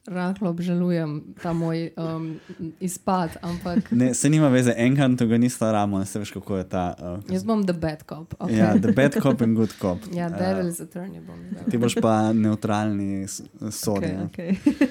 rahlo 0.07 0.49
obžalujem 0.49 1.35
ta 1.43 1.53
moj 1.53 1.91
um, 1.97 2.39
izpad, 2.79 3.29
ampak 3.41 3.91
Ne, 3.91 4.13
se 4.13 4.29
nima 4.29 4.47
veze, 4.47 4.73
enkrat 4.77 5.05
antagonista 5.05 5.71
ramo, 5.71 5.99
ne 5.99 6.05
se 6.05 6.19
veš, 6.19 6.31
kako 6.31 6.57
je 6.57 6.69
ta. 6.69 6.95
Uh, 6.99 7.33
jaz 7.33 7.43
bom 7.43 7.63
the 7.63 7.73
bad 7.73 8.03
cop. 8.09 8.33
Okay. 8.39 8.55
ja, 8.57 8.73
the 8.73 8.91
bad 8.91 9.21
cop 9.21 9.41
in 9.41 9.55
good 9.55 9.69
cop. 9.81 9.97
ja 10.17 10.25
Eh, 10.25 10.29
devil's 10.29 10.81
attorney 10.81 11.21
bom. 11.21 11.37
zdaj. 11.51 11.63
Ti 11.71 11.77
boš 11.77 11.95
pa 12.01 12.33
neutralni 12.33 13.27
sodnik. 13.71 14.11
Okay, 14.11 14.25
Okay. 14.25 14.49
okay. 14.65 14.87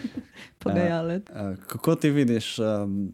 Pogajalec. 0.58 1.22
Uh, 1.30 1.56
kako 1.66 1.94
ti 1.94 2.10
vidiš 2.10 2.58
um, 2.58 3.10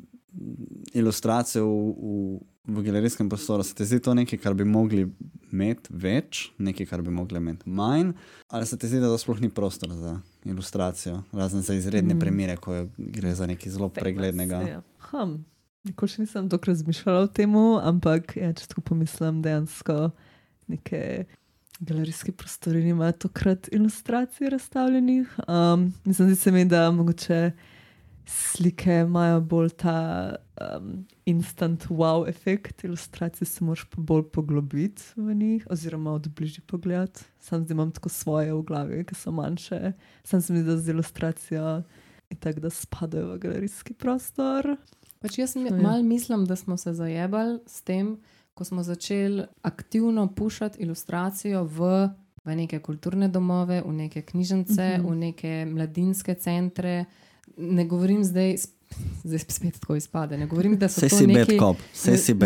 ilustracijo 0.92 1.66
v, 1.66 1.94
v, 1.98 2.38
v 2.66 2.82
galerijskem 2.82 3.28
prostoru? 3.28 3.62
Se 3.62 3.74
ti 3.74 3.84
zdi 3.84 4.00
to 4.00 4.14
nekaj, 4.14 4.38
kar 4.38 4.54
bi 4.54 4.64
mogli 4.64 5.06
imeti 5.52 5.90
več, 5.90 6.50
nekaj, 6.58 6.86
kar 6.86 7.02
bi 7.02 7.10
mogli 7.10 7.38
imeti 7.38 7.68
manj, 7.70 8.12
ali 8.48 8.66
se 8.66 8.78
ti 8.78 8.88
zdi, 8.88 9.00
da 9.00 9.10
to 9.12 9.18
sploh 9.18 9.40
ni 9.40 9.48
prostor 9.48 9.92
za 9.92 10.20
ilustracijo, 10.44 11.22
razen 11.32 11.62
za 11.62 11.74
izredne 11.74 12.14
Mm. 12.14 12.20
primere, 12.20 12.56
ko 12.56 12.74
je, 12.74 12.88
gre 12.98 13.34
za 13.34 13.46
nekaj 13.46 13.72
zelo 13.72 13.88
preglednega? 13.88 14.62
Ja. 14.68 14.82
Hm. 15.10 15.36
Nikoli 15.84 16.08
še 16.08 16.22
nisem 16.22 16.48
tako 16.48 16.70
razmišljala 16.72 17.20
o 17.20 17.26
tem, 17.28 17.54
ampak 17.84 18.36
ja, 18.36 18.52
če 18.56 18.66
tako 18.72 18.80
pomislim, 18.80 19.42
dejansko 19.44 20.10
neke 20.72 21.26
galerijske 21.80 22.32
prostori 22.32 22.84
nimajo 22.84 23.12
tokrat 23.12 23.68
ilustracij 23.72 24.48
razstavljenih. 24.48 25.28
Um, 25.48 25.92
mislim, 26.04 26.28
zdi 26.28 26.36
se 26.40 26.52
mi, 26.52 26.64
da 26.64 26.90
mogoče 26.90 27.52
slike 28.26 29.00
imajo 29.00 29.40
bolj 29.40 29.70
ta 29.70 30.34
um, 30.76 31.06
instant 31.24 31.86
wow 31.86 32.28
efekt, 32.28 32.84
ilustracije 32.84 33.46
se 33.46 33.64
moraš 33.64 33.84
pa 33.84 34.00
bolj 34.00 34.22
poglobiti 34.24 35.02
v 35.16 35.34
njih, 35.34 35.66
oziroma 35.70 36.12
od 36.12 36.28
bližje 36.28 36.60
pogledati. 36.60 37.24
Sam 37.40 37.64
zdaj 37.64 37.74
imam 37.74 37.90
tako 37.90 38.08
svoje 38.08 38.54
v 38.54 38.62
glavi, 38.62 39.04
ki 39.04 39.14
so 39.14 39.32
manjše. 39.32 39.92
Sam 40.24 40.40
se 40.40 40.52
mi 40.52 40.58
zdi, 40.58 40.66
da 40.66 40.76
z 40.76 40.88
ilustracijo 40.88 41.82
in 42.30 42.36
tako 42.36 42.60
da 42.60 42.70
spadajo 42.70 43.26
v 43.26 43.38
galerijski 43.38 43.92
prostor. 43.94 44.76
Pač 45.20 45.38
jaz 45.38 45.56
mi, 45.56 45.64
Ja. 45.64 45.76
mal 45.78 46.02
mislim, 46.02 46.44
da 46.44 46.56
smo 46.56 46.76
se 46.76 46.92
zajebali 46.92 47.58
s 47.66 47.82
tem, 47.82 48.18
ko 48.54 48.64
smo 48.64 48.82
začeli 48.82 49.42
aktivno 49.62 50.26
pušati 50.28 50.82
ilustracijo 50.82 51.64
v, 51.64 52.08
v 52.44 52.56
neke 52.56 52.78
kulturne 52.78 53.28
domove, 53.28 53.82
v 53.82 53.92
neke 53.94 54.22
knjižnice, 54.22 54.98
Mhm. 54.98 55.06
v 55.06 55.16
neke 55.16 55.66
mladinske 55.66 56.34
centre. 56.34 57.04
Ne 57.56 57.84
govorim 57.84 58.24
zdaj, 58.24 58.56
zdaj 59.24 59.38
spet 59.40 59.74
tako 59.74 59.96
izpade. 59.96 60.38
Ne 60.38 60.46
govorim, 60.46 60.76
da 60.76 60.88
so 60.88 61.00
Vse 61.00 61.08
to 61.10 61.16
neki. 61.18 61.58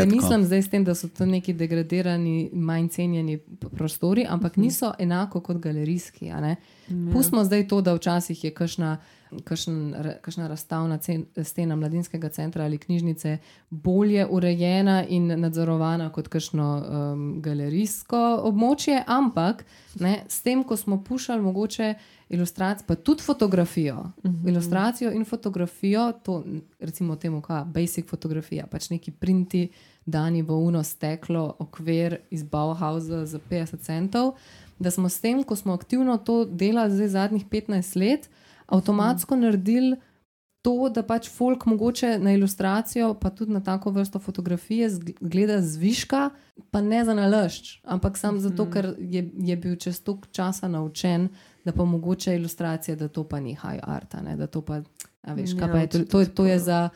Ne, 0.00 0.06
ne 0.06 0.16
mislim 0.16 0.44
zdaj 0.44 0.58
s 0.58 0.68
tem, 0.68 0.84
da 0.84 0.94
so 0.94 1.08
to 1.08 1.26
neki 1.26 1.52
degradirani, 1.54 2.50
manj 2.52 2.88
cenjeni 2.88 3.38
prostori, 3.70 4.26
ampak 4.26 4.52
Mhm. 4.52 4.62
niso 4.62 4.92
enako 4.98 5.40
kot 5.40 5.56
galerijski. 5.58 6.30
a 6.30 6.40
ne. 6.40 6.56
Ja. 6.88 7.12
Pustimo 7.12 7.44
zdaj 7.44 7.68
to, 7.68 7.80
da 7.80 7.94
včasih 7.94 8.44
je 8.44 8.50
kakšna, 8.50 8.96
ra- 8.96 8.98
kakšna 9.44 10.48
razstavna 10.48 10.98
cen, 10.98 11.24
stena 11.44 11.76
mladinskega 11.76 12.28
centra 12.28 12.64
ali 12.64 12.78
knjižnice 12.78 13.38
bolje 13.70 14.26
urejena 14.30 15.04
in 15.08 15.40
nadzorovana 15.40 16.12
kot 16.12 16.28
kakšno 16.28 16.68
um, 16.76 17.42
galerijsko 17.42 18.40
območje, 18.42 19.02
ampak 19.06 19.64
ne, 20.00 20.24
s 20.28 20.42
tem, 20.42 20.64
ko 20.64 20.76
smo 20.76 21.02
pušali 21.04 21.42
mogoče 21.42 21.94
ilustracijo, 22.28 22.86
pa 22.86 22.94
tudi 22.94 23.22
fotografijo, 23.22 24.12
Mhm. 24.24 24.48
ilustracijo 24.48 25.12
in 25.12 25.24
fotografijo, 25.24 26.12
to 26.22 26.44
recimo 26.80 27.16
temu, 27.16 27.40
kaj 27.40 27.64
basic 27.64 28.06
fotografija, 28.08 28.66
pač 28.66 28.90
neki 28.90 29.10
printi, 29.10 29.68
dani 30.06 30.42
v 30.42 30.50
uno 30.50 30.82
steklo, 30.82 31.56
okvir 31.58 32.18
iz 32.30 32.42
Bauhausa 32.42 33.26
za 33.26 33.38
50 33.38 33.80
centov 33.80 34.34
da 34.78 34.90
smo 34.90 35.08
s 35.08 35.20
tem, 35.20 35.42
ko 35.42 35.56
smo 35.56 35.72
aktivno 35.72 36.16
to 36.18 36.44
delali 36.44 36.94
zdaj 36.94 37.08
zadnjih 37.08 37.46
15 37.46 37.96
let, 37.96 38.30
avtomatsko 38.68 39.36
mm. 39.36 39.40
naredili 39.40 39.96
to, 40.62 40.88
da 40.94 41.02
pač 41.06 41.28
folk 41.30 41.66
mogoče 41.66 42.18
na 42.18 42.32
ilustracijo, 42.32 43.14
pa 43.14 43.30
tudi 43.30 43.52
na 43.52 43.60
tako 43.64 43.90
vrsto 43.90 44.18
fotografije 44.18 44.90
gleda 45.20 45.60
zviška, 45.62 46.30
pa 46.70 46.80
ne 46.80 47.04
za 47.04 47.14
nalašč, 47.14 47.78
ampak 47.84 48.18
sam 48.18 48.40
zato, 48.40 48.66
ker 48.70 48.94
je, 48.98 49.22
je 49.38 49.56
bil 49.56 49.76
čez 49.76 50.02
toliko 50.02 50.28
časa 50.32 50.68
naučen, 50.68 51.28
da 51.64 51.72
pa 51.72 51.84
mogoče 51.84 52.34
ilustracije, 52.34 52.96
da 52.96 53.08
to 53.08 53.24
pa 53.24 53.40
ni 53.40 53.54
high 53.54 53.80
art, 53.82 54.14
ne, 54.24 54.36
da 54.36 54.46
to 54.46 54.60
pa, 54.60 54.82
a 55.22 55.34
veš, 55.34 55.54
kaj 55.54 55.68
Ja, 55.68 55.72
pa 55.72 55.78
je, 55.78 55.86
to, 55.86 55.98
očitno 55.98 56.12
to, 56.12 56.20
je, 56.20 56.34
to 56.34 56.46
je 56.46 56.58
za. 56.58 56.88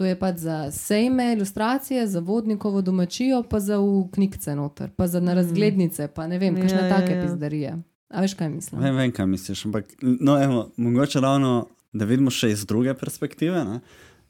To 0.00 0.06
je 0.06 0.14
pač 0.16 0.36
za 0.40 0.70
sejme, 0.72 1.32
ilustracije, 1.32 2.06
za 2.08 2.20
vodnikovo 2.24 2.80
domačijo, 2.80 3.42
pa 3.42 3.58
za 3.60 3.76
v 3.76 4.06
knjigce 4.14 4.54
noter, 4.56 4.90
pa 4.96 5.06
za 5.06 5.20
na 5.20 5.34
razglednice, 5.34 6.06
pa 6.08 6.24
ne 6.26 6.38
vem, 6.38 6.56
kakšne 6.56 6.78
Ja, 6.78 6.86
ja, 6.86 6.96
take 6.96 7.12
ja. 7.18 7.22
pizdarije. 7.22 7.74
A 8.10 8.20
veš, 8.20 8.34
kaj 8.34 8.48
mislim? 8.50 8.80
Vem, 8.80 8.96
vem, 8.96 9.12
kaj 9.12 9.26
misliš. 9.28 9.64
Ampak, 9.64 9.84
no, 10.02 10.38
evo, 10.38 10.70
mogoče 10.76 11.20
ravno, 11.20 11.54
da 11.92 12.04
vidimo 12.04 12.30
še 12.30 12.50
iz 12.50 12.64
druge 12.64 12.94
perspektive. 12.96 13.64
Ne? 13.64 13.80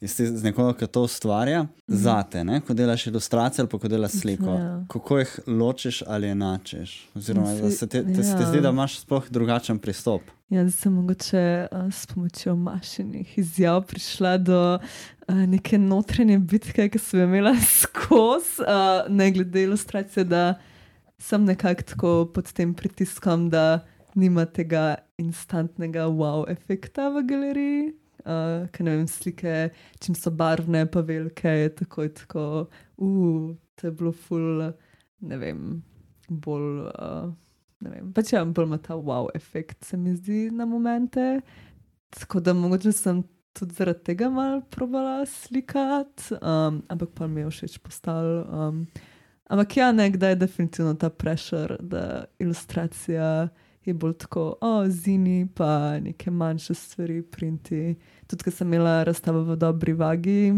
iz, 0.01 0.15
iz 0.19 0.41
nekoga, 0.41 0.73
ki 0.73 0.87
to 0.87 1.03
ustvarja, 1.03 1.59
Mhm. 1.61 1.97
zate, 1.97 2.43
ne? 2.43 2.61
ko 2.61 2.73
delaš 2.73 3.03
ilustracijo 3.07 3.61
ali 3.61 3.69
pa 3.69 3.77
ko 3.77 3.87
delaš 3.87 4.11
sliko. 4.13 4.49
Ja. 4.51 4.85
Kako 4.89 5.17
jih 5.17 5.33
ločiš 5.47 5.99
ali 6.07 6.27
enačiš? 6.27 7.07
Oziroma, 7.15 7.47
Si- 7.47 7.61
da 7.61 7.69
se 7.71 7.87
te, 7.87 8.01
te, 8.05 8.21
ja. 8.21 8.47
zdi, 8.47 8.61
da 8.61 8.69
imaš 8.69 8.99
sploh 8.99 9.29
drugačen 9.29 9.77
pristop. 9.77 10.21
Ja, 10.49 10.63
da 10.63 10.71
sem 10.71 10.93
mogoče 10.93 11.43
uh, 11.67 11.93
s 11.93 12.05
pomočjo 12.07 12.55
mašinih 12.55 13.37
izjav 13.37 13.83
prišla 13.83 14.37
do 14.39 14.79
uh, 15.27 15.35
neke 15.37 15.77
notranje 15.77 16.39
bitke, 16.39 16.89
ki 16.89 16.99
sem 16.99 17.19
jo 17.19 17.25
imela 17.25 17.53
skozi, 17.77 18.57
uh, 18.59 18.67
ne 19.07 19.31
glede 19.31 19.63
ilustracije, 19.63 20.23
da 20.25 20.55
sem 21.21 21.45
nekako 21.45 21.87
tako 21.93 22.11
pod 22.33 22.51
tem 22.53 22.73
pritiskom, 22.73 23.49
da 23.53 23.81
nima 24.15 24.45
tega 24.45 24.95
instantnega 25.21 26.07
wow 26.09 26.45
efekta 26.49 27.09
v 27.13 27.25
galeriji. 27.29 27.89
Uh, 28.21 28.67
ker 28.69 28.85
ne 28.85 28.99
vem, 28.99 29.07
slike, 29.09 29.71
čim 29.97 30.13
so 30.13 30.29
barvne, 30.29 30.83
pa 30.93 31.01
velike, 31.01 31.49
je 31.57 31.69
tako, 31.79 32.05
tako, 32.13 32.43
uh, 33.01 33.47
to 33.73 33.87
je 33.87 33.93
bilo 33.97 34.11
ful, 34.13 34.67
ne 35.25 35.39
vem, 35.41 35.63
bolj. 36.29 36.83
Uh, 36.91 37.31
ne 37.81 37.95
vem, 37.95 38.11
pač 38.13 38.35
ja, 38.35 38.43
bolj 38.45 38.69
ima 38.69 38.77
ta 38.77 38.93
wow 38.93 39.31
efekt, 39.33 39.79
se 39.89 39.97
mi 39.97 40.13
zdi 40.13 40.51
na 40.53 40.69
momente. 40.69 41.41
Tako 42.13 42.43
da 42.45 42.53
mogoče 42.53 42.93
sem 42.93 43.23
tudi 43.57 43.73
zaradi 43.79 44.11
tega 44.11 44.29
malo 44.29 44.61
probala 44.69 45.25
slikati, 45.25 46.35
um, 46.37 46.83
ampak 46.93 47.15
pa 47.17 47.27
mi 47.27 47.41
je 47.41 47.49
všeč 47.55 47.79
postal. 47.81 48.45
Um, 48.45 48.85
ampak 49.51 49.77
ja, 49.77 49.91
nekdaj 49.91 50.31
je 50.31 50.39
definitivno 50.45 50.93
ta 50.95 51.09
prešer, 51.09 51.75
da 51.79 52.25
ilustracija 52.39 53.49
je 53.85 53.93
bolj 53.93 54.13
tako, 54.13 54.55
o, 54.61 54.87
zini, 54.87 55.47
pa 55.55 55.99
neke 55.99 56.31
manjše 56.31 56.73
stvari, 56.73 57.21
printi. 57.21 57.95
Tudi, 58.27 58.43
ko 58.43 58.51
sem 58.51 58.73
imela 58.73 59.03
razstavo 59.03 59.43
v 59.43 59.57
dobri 59.57 59.93
vagi. 59.93 60.53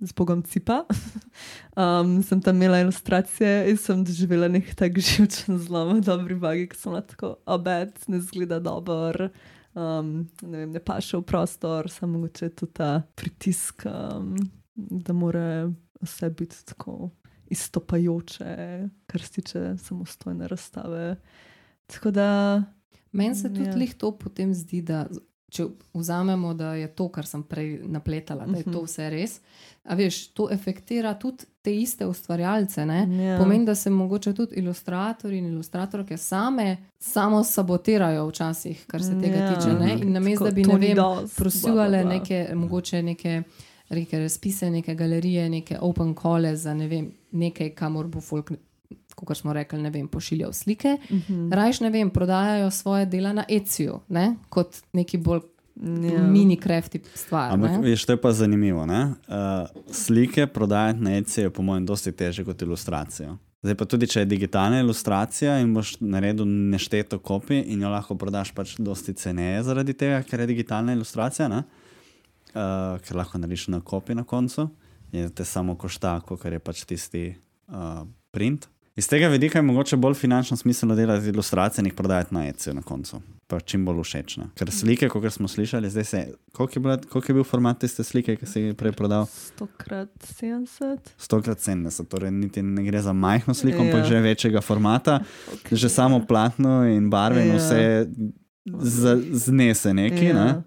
Z 0.00 0.12
Bogom 0.12 0.42
Cipa, 0.44 0.82
um, 1.80 2.18
sem 2.22 2.40
tam 2.40 2.56
imela 2.56 2.82
ilustracije 2.84 3.70
in 3.70 3.78
sem 3.80 4.02
doživela 4.04 4.48
nek 4.52 4.74
tak 4.76 4.98
živčen 5.00 5.56
zlom 5.58 6.02
dobri 6.04 6.36
vagi, 6.36 6.66
ki 6.68 6.76
bila 6.84 7.00
tako 7.00 7.30
obed, 7.46 7.96
ne 8.12 8.20
zgleda 8.20 8.58
dobro, 8.60 9.30
um, 9.72 10.28
ne, 10.42 10.66
ne 10.66 10.82
paše 10.84 11.16
v 11.16 11.24
prostor, 11.24 11.88
samo 11.88 12.18
mogoče 12.18 12.48
tudi 12.48 12.72
ta 12.76 12.90
pritisk, 13.14 13.86
um, 13.88 14.36
da 14.74 15.16
mora 15.16 15.72
vse 16.02 16.30
biti 16.30 16.60
tako 16.66 17.08
izstopajoče, 17.46 18.56
kar 19.06 19.20
se 19.20 19.32
tiče 19.32 19.74
samostojne 19.78 20.48
razstave. 20.48 21.16
Tako 21.86 22.10
da. 22.10 22.62
Meni 23.12 23.34
se 23.34 23.48
tudi 23.48 23.60
Ja. 23.62 23.72
to 23.90 24.10
potem 24.12 24.54
zdi, 24.54 24.82
da 24.82 25.06
če 25.48 25.64
vzamemo, 25.94 26.54
da 26.54 26.74
je 26.74 26.88
to, 26.88 27.08
kar 27.08 27.26
sem 27.26 27.42
prej 27.42 27.80
napletala, 27.84 28.46
da 28.46 28.56
je 28.56 28.64
to 28.64 28.70
Mhm. 28.72 28.84
vse 28.84 29.10
res. 29.10 29.40
A 29.84 29.94
veš, 29.94 30.28
to 30.28 30.48
efektira 30.50 31.14
tudi 31.14 31.44
te 31.62 31.72
iste 31.72 32.06
ustvarjalce. 32.06 32.84
Ne? 32.84 33.24
Ja. 33.24 33.38
Pomeni, 33.38 33.64
da 33.64 33.74
se 33.74 33.90
mogoče 33.90 34.32
tudi 34.34 34.54
ilustratorji 34.54 35.38
in 35.38 35.46
ilustratorke 35.46 36.16
same 36.16 36.76
samo 36.98 37.44
sabotirajo 37.44 38.26
včasih, 38.26 38.84
kar 38.86 39.02
se 39.02 39.14
tega 39.14 39.36
Ja. 39.36 39.54
tiče. 39.54 39.72
Ne? 39.74 39.92
In 39.94 40.12
namesto, 40.12 40.44
da 40.44 40.50
bi 40.50 40.62
ne 40.62 40.74
vem, 40.76 40.94
bla. 41.98 42.10
neke, 42.10 42.50
mogoče 42.54 43.02
neke. 43.04 43.42
Neke 43.90 44.18
razpise, 44.18 44.70
neke 44.70 44.94
galerije, 44.94 45.48
neke 45.50 45.78
open 45.80 46.14
kole 46.14 46.56
za 46.56 46.74
ne 46.74 46.88
vem, 46.88 47.10
nekaj, 47.32 47.70
kamor 47.74 48.06
bo 48.06 48.20
folk, 48.20 48.52
kot 49.14 49.36
smo 49.36 49.52
rekli, 49.52 49.78
ne 49.82 49.90
vem, 49.90 50.08
pošiljal 50.08 50.52
slike. 50.52 50.96
Mhm. 51.10 51.52
Rajš 51.52 51.80
ne 51.80 51.90
vem, 51.90 52.10
prodajajo 52.10 52.70
svoje 52.70 53.06
dela 53.06 53.32
na 53.32 53.44
Etsiju, 53.48 54.00
ne? 54.08 54.34
kot 54.48 54.82
neki 54.92 55.18
bolj 55.18 55.40
Ja. 55.76 56.22
mini 56.22 56.56
krafti 56.56 57.00
stvar. 57.14 57.52
Ampak, 57.52 57.70
ne. 57.70 57.78
veš, 57.80 58.06
to 58.06 58.12
je 58.12 58.20
pa 58.20 58.32
zanimivo. 58.32 58.86
ne? 58.86 59.12
Uh, 59.28 59.68
slike 59.92 60.46
prodajati 60.46 61.00
na 61.00 61.16
ECI 61.18 61.40
je, 61.40 61.50
po 61.50 61.62
mojem, 61.62 61.86
dosti 61.86 62.12
teže 62.12 62.44
kot 62.44 62.62
ilustracijo. 62.62 63.36
Zdaj 63.62 63.74
pa 63.74 63.84
tudi, 63.84 64.06
če 64.06 64.20
je 64.20 64.26
digitalna 64.26 64.80
ilustracija 64.80 65.58
in 65.60 65.74
boš 65.74 65.96
naredil 66.00 66.46
nešteto 66.46 67.18
kopij 67.18 67.60
in 67.66 67.82
jo 67.82 67.88
lahko 67.92 68.14
prodaš 68.14 68.54
pač 68.54 68.76
dosti 68.78 69.12
ceneje 69.12 69.62
zaradi 69.62 69.92
tega, 69.92 70.22
ker 70.22 70.40
je 70.40 70.46
digitalna 70.46 70.92
ilustracija, 70.96 71.48
ne? 71.48 71.62
Uh, 72.56 72.96
ker 72.98 73.16
lahko 73.16 73.38
narediš 73.38 73.68
na 73.68 73.80
kopiji 73.80 74.16
na 74.16 74.24
koncu 74.24 74.68
in 75.12 75.28
te 75.30 75.44
samo 75.44 75.76
košta, 75.76 76.20
kot 76.20 76.44
je 76.44 76.58
pač 76.58 76.84
tisti 76.84 77.28
uh, 77.68 78.02
print. 78.30 78.66
Iz 78.96 79.04
tega 79.06 79.28
vidika 79.28 79.58
je 79.58 79.62
mogoče 79.62 79.96
bolj 79.96 80.14
finančno 80.16 80.56
smiselno 80.56 80.94
delati 80.96 81.28
ilustracije 81.28 81.82
in 81.82 81.86
jih 81.86 81.94
prodajati 81.94 82.34
na 82.34 82.46
ECI 82.48 82.72
na 82.72 82.82
koncu. 82.82 83.18
Pa 83.46 83.60
čim 83.60 83.84
bolj 83.84 84.00
všečne. 84.02 84.46
Ker 84.56 84.70
slike, 84.72 85.08
kot 85.08 85.26
smo 85.30 85.48
slišali, 85.48 85.90
zdaj 85.90 86.04
se. 86.04 86.20
Koliko 86.52 86.72
je, 86.72 86.80
bila, 86.80 86.96
koliko 86.98 87.28
je 87.28 87.34
bil 87.34 87.44
format 87.44 87.78
tiste 87.78 88.04
slike, 88.04 88.36
ki 88.36 88.46
si 88.46 88.60
jih 88.60 88.74
prej 88.74 88.92
prodal? 88.92 89.28
100 89.52 89.66
krat 89.76 90.08
70. 90.32 91.12
100 91.18 91.42
krat 91.42 91.58
70, 91.60 92.08
torej 92.08 92.32
niti 92.32 92.62
ne 92.62 92.82
gre 92.82 93.02
za 93.02 93.12
majhno 93.12 93.54
sliko, 93.54 93.84
ampak 93.84 94.00
Ja. 94.00 94.04
že 94.06 94.20
večjega 94.22 94.60
formata. 94.60 95.20
Že 95.70 95.88
samo 95.90 96.22
platno 96.26 96.86
in 96.86 97.10
barve 97.10 97.44
in 97.44 97.48
Ja. 97.48 97.56
vse 97.56 98.08
z- 98.66 99.20
znese 99.44 99.94
neki. 99.94 100.32
Ne? 100.32 100.62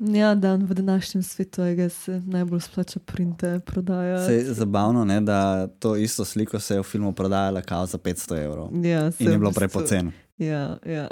Ja, 0.00 0.34
dan 0.34 0.64
v 0.64 0.74
današnjem 0.74 1.22
svetu 1.22 1.62
je, 1.62 1.76
da 1.76 1.88
se 1.88 2.22
najbolj 2.26 2.60
splača 2.60 3.00
printe 3.00 3.60
prodaja. 3.66 4.26
Se 4.26 4.34
je 4.34 4.44
zabavno, 4.44 5.04
ne, 5.04 5.20
da 5.20 5.66
to 5.66 5.96
isto 5.96 6.24
sliko 6.24 6.60
se 6.60 6.74
je 6.74 6.80
v 6.80 6.82
filmu 6.82 7.12
prodajala 7.12 7.62
kao 7.62 7.86
za 7.86 7.98
500 7.98 8.44
evrov. 8.44 8.86
Ja, 8.86 9.10
In 9.18 9.30
je 9.30 9.38
bilo 9.38 9.52
prepoceni. 9.52 10.12
Ja, 10.38 10.78
ja. 10.86 11.08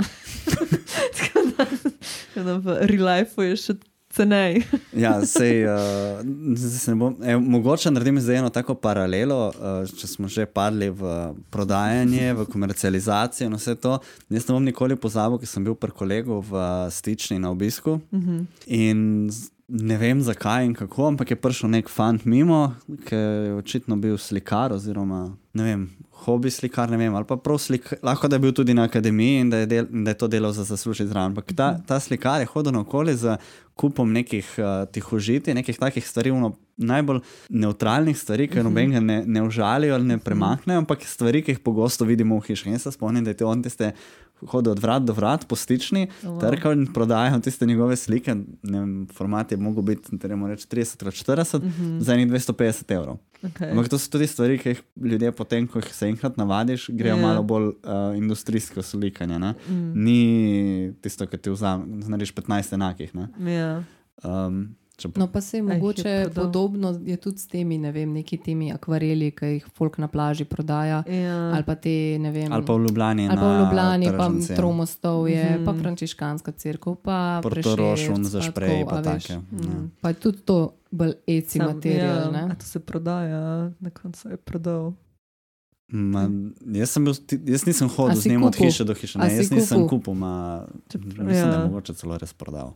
Tako 1.19 1.49
da, 2.35 2.43
da 2.43 2.57
v 2.57 2.79
real 2.81 3.05
life 3.05 3.43
je 3.43 3.57
še 3.57 3.75
cenej. 4.19 4.63
Ja, 5.05 5.13
sej, 5.23 5.63
uh, 5.63 6.97
bom, 6.99 7.15
e, 7.23 7.37
mogoče 7.39 7.91
naredim 7.95 8.19
zdaj 8.21 8.41
eno 8.41 8.51
tako 8.51 8.75
paralelo, 8.75 9.53
uh, 9.55 9.85
če 9.87 10.11
smo 10.11 10.27
že 10.29 10.47
padli 10.47 10.89
v 10.91 11.13
prodajanje, 11.55 12.33
v 12.35 12.47
komercializacijo 12.51 13.47
in 13.47 13.55
vse 13.55 13.77
to. 13.79 13.99
Jaz 14.29 14.49
ne 14.49 14.57
bom 14.57 14.65
nikoli 14.65 14.97
pozabil, 14.99 15.39
ker 15.39 15.51
sem 15.51 15.65
bil 15.65 15.79
pri 15.79 15.95
kolegu 15.95 16.41
v 16.43 16.65
Stični 16.91 17.39
na 17.39 17.53
obisku 17.55 18.01
in 18.67 19.29
z- 19.31 19.51
ne 19.69 19.99
vem 20.01 20.21
zakaj 20.25 20.65
in 20.65 20.75
kako, 20.75 21.11
ampak 21.13 21.31
je 21.31 21.37
prišel 21.37 21.69
nek 21.71 21.91
fant 21.93 22.25
mimo, 22.25 22.73
ki 23.05 23.15
je 23.15 23.55
očitno 23.55 23.99
bil 24.01 24.17
slikar 24.17 24.73
oziroma 24.73 25.27
ne 25.55 25.65
vem. 25.65 25.83
Hobi 26.25 26.51
slikar, 26.51 26.91
ne 26.91 26.97
vem, 26.99 27.15
ali 27.15 27.25
pa 27.29 27.37
prav 27.37 27.61
slikar, 27.63 27.99
lahko 28.03 28.27
da 28.29 28.37
je 28.37 28.43
bil 28.43 28.53
tudi 28.53 28.75
na 28.75 28.89
akademiji 28.89 29.41
in 29.41 29.51
da 29.53 29.61
je, 29.63 29.67
del, 29.71 29.87
in 29.93 30.05
da 30.05 30.11
je 30.11 30.19
to 30.19 30.29
delal 30.29 30.53
za 30.53 30.65
zaslužiti 30.65 31.11
zraven. 31.13 31.31
Ampak 31.31 31.53
ta, 31.55 31.69
ta 31.87 32.01
slikar 32.01 32.41
je 32.43 32.49
hodil 32.51 32.73
naokoli 32.75 33.15
z 33.15 33.37
kupom 33.79 34.11
nekih 34.13 34.47
uh, 34.59 34.85
tihožitij, 34.91 35.55
nekih 35.55 35.79
takih 35.79 36.07
stvari, 36.07 36.33
ono, 36.35 36.53
najbolj 36.79 37.21
neutralnih 37.49 38.19
stvari, 38.19 38.49
ki 38.51 38.63
nobenega 38.67 39.03
ne, 39.03 39.19
ne 39.27 39.43
užalijo 39.43 39.95
ali 39.95 40.13
ne 40.13 40.19
premaknejo, 40.23 40.83
ampak 40.83 41.07
stvari, 41.07 41.43
ki 41.43 41.57
jih 41.57 41.63
pogosto 41.65 42.07
vidimo 42.09 42.39
v 42.39 42.51
hiši. 42.51 42.73
Jaz 42.75 42.87
se 42.87 42.95
spomnim, 42.95 43.25
da 43.27 43.35
je 43.35 43.41
to 43.43 43.51
on 43.51 43.63
tiste 43.63 43.93
hodil 44.47 44.73
od 44.73 44.79
vrat 44.79 45.03
do 45.03 45.13
vrat 45.13 45.47
po 45.49 45.57
stični, 45.57 46.09
Wow. 46.23 46.41
trkal 46.41 46.73
in 46.73 46.87
prodajal 46.93 47.41
tiste 47.41 47.67
njegove 47.67 47.97
slike. 47.97 48.35
Ne 48.63 48.79
Vem, 48.79 49.07
format 49.13 49.53
je 49.53 49.57
mogel 49.59 49.83
biti 49.83 50.11
reči, 50.49 50.67
30 50.69 51.09
x 51.09 51.25
40 51.25 51.63
mm 51.63 51.69
-hmm. 51.69 52.01
za 52.01 52.15
enih 52.15 52.29
250 52.29 52.95
evrov. 52.95 53.17
Okay. 53.43 53.71
Ampak 53.71 53.89
to 53.89 53.99
so 53.99 54.11
tudi 54.11 54.27
stvari, 54.27 54.59
ki 54.59 54.69
jih 54.69 54.83
ljudje 54.97 55.33
potem, 55.33 55.67
ko 55.67 55.79
jih 55.79 55.95
se 55.95 56.07
enkrat 56.09 56.37
navadiš, 56.37 56.89
grejo 56.91 57.15
Ja. 57.17 57.17
yeah. 57.17 57.27
malo 57.27 57.43
bolj 57.43 57.67
uh, 57.67 57.73
industrijsko 58.17 58.83
slikanje. 58.83 59.39
Mm. 59.39 59.55
Ni 59.95 60.93
tisto, 61.03 61.27
ki 61.27 61.39
ti 61.39 61.51
vzameš, 61.51 62.05
znaš 62.05 62.35
15 62.35 62.75
enakih. 62.75 63.15
ne. 63.15 63.55
Ja. 63.55 63.83
Um, 64.25 64.75
če 64.99 65.09
pa, 65.09 65.17
No, 65.17 65.27
pa 65.29 65.41
se 65.41 65.55
je 65.55 65.61
jih 65.61 65.65
je 65.65 65.75
mogoče 65.75 66.03
prodal? 66.25 66.35
podobno 66.37 66.89
je 67.03 67.17
tudi 67.17 67.39
s 67.39 67.47
temi, 67.47 67.79
ne 67.79 67.93
vem, 67.93 68.13
neki 68.13 68.37
temi 68.39 68.73
akvareli, 68.73 69.31
ki 69.31 69.47
jih 69.49 69.67
folk 69.71 69.97
na 69.97 70.09
plaži 70.09 70.45
prodaja. 70.45 71.05
Ja. 71.07 71.37
Ali 71.51 71.63
pa 71.63 71.75
te, 71.77 71.91
ne 72.19 72.31
vem, 72.31 72.51
ali 72.51 72.65
pa 72.65 72.75
v 72.75 72.83
Ljubljani. 72.83 73.27
ali 73.27 73.37
pa 73.37 73.49
v 73.49 73.61
Ljubljani, 73.61 74.07
pa 74.09 74.27
tržnici. 74.27 74.55
Tromostov 74.55 75.29
je, 75.29 75.37
mm 75.37 75.49
Mhm. 75.49 75.57
-hmm. 75.57 75.65
pa 75.67 75.73
Frančiškanska 75.75 76.51
crkva, 76.53 76.95
pa 76.97 77.19
Portorož, 77.41 77.75
Prešerc, 77.97 78.19
un 78.19 78.25
za 78.27 78.39
pa 78.39 78.45
šprej, 78.45 78.85
pa 78.85 78.93
a 78.93 79.01
veš. 79.01 79.25
take, 79.25 79.41
Mm. 79.53 79.91
Pa 80.01 80.09
je 80.09 80.15
tudi 80.17 80.39
to 80.41 80.59
bolj 80.91 81.13
eci 81.29 81.59
material. 81.61 82.35
Ja, 82.35 82.49
to 82.51 82.67
se 82.67 82.79
prodaja, 82.81 83.41
na 83.77 83.91
koncu 83.93 84.29
je 84.29 84.37
prodal. 84.39 84.93
Ma, 85.89 86.29
jaz, 86.71 86.91
sem 86.91 87.01
bil, 87.03 87.15
jaz 87.47 87.65
nisem 87.65 87.89
hodil 87.89 88.17
z 88.17 88.27
njim 88.27 88.43
od 88.43 88.55
hiše 88.55 88.85
do 88.85 88.95
hiše. 88.95 89.19
Ne, 89.19 89.31
jaz 89.31 89.51
nisem 89.51 89.89
kupil? 89.89 90.15
ma, 90.15 90.67
Čeprav- 90.89 91.09
mislim, 91.19 91.27
da 91.45 91.51
ja. 91.51 91.53
je 91.55 91.65
mogoče 91.65 91.95
celo 91.95 92.19
res 92.19 92.33
prodal. 92.35 92.75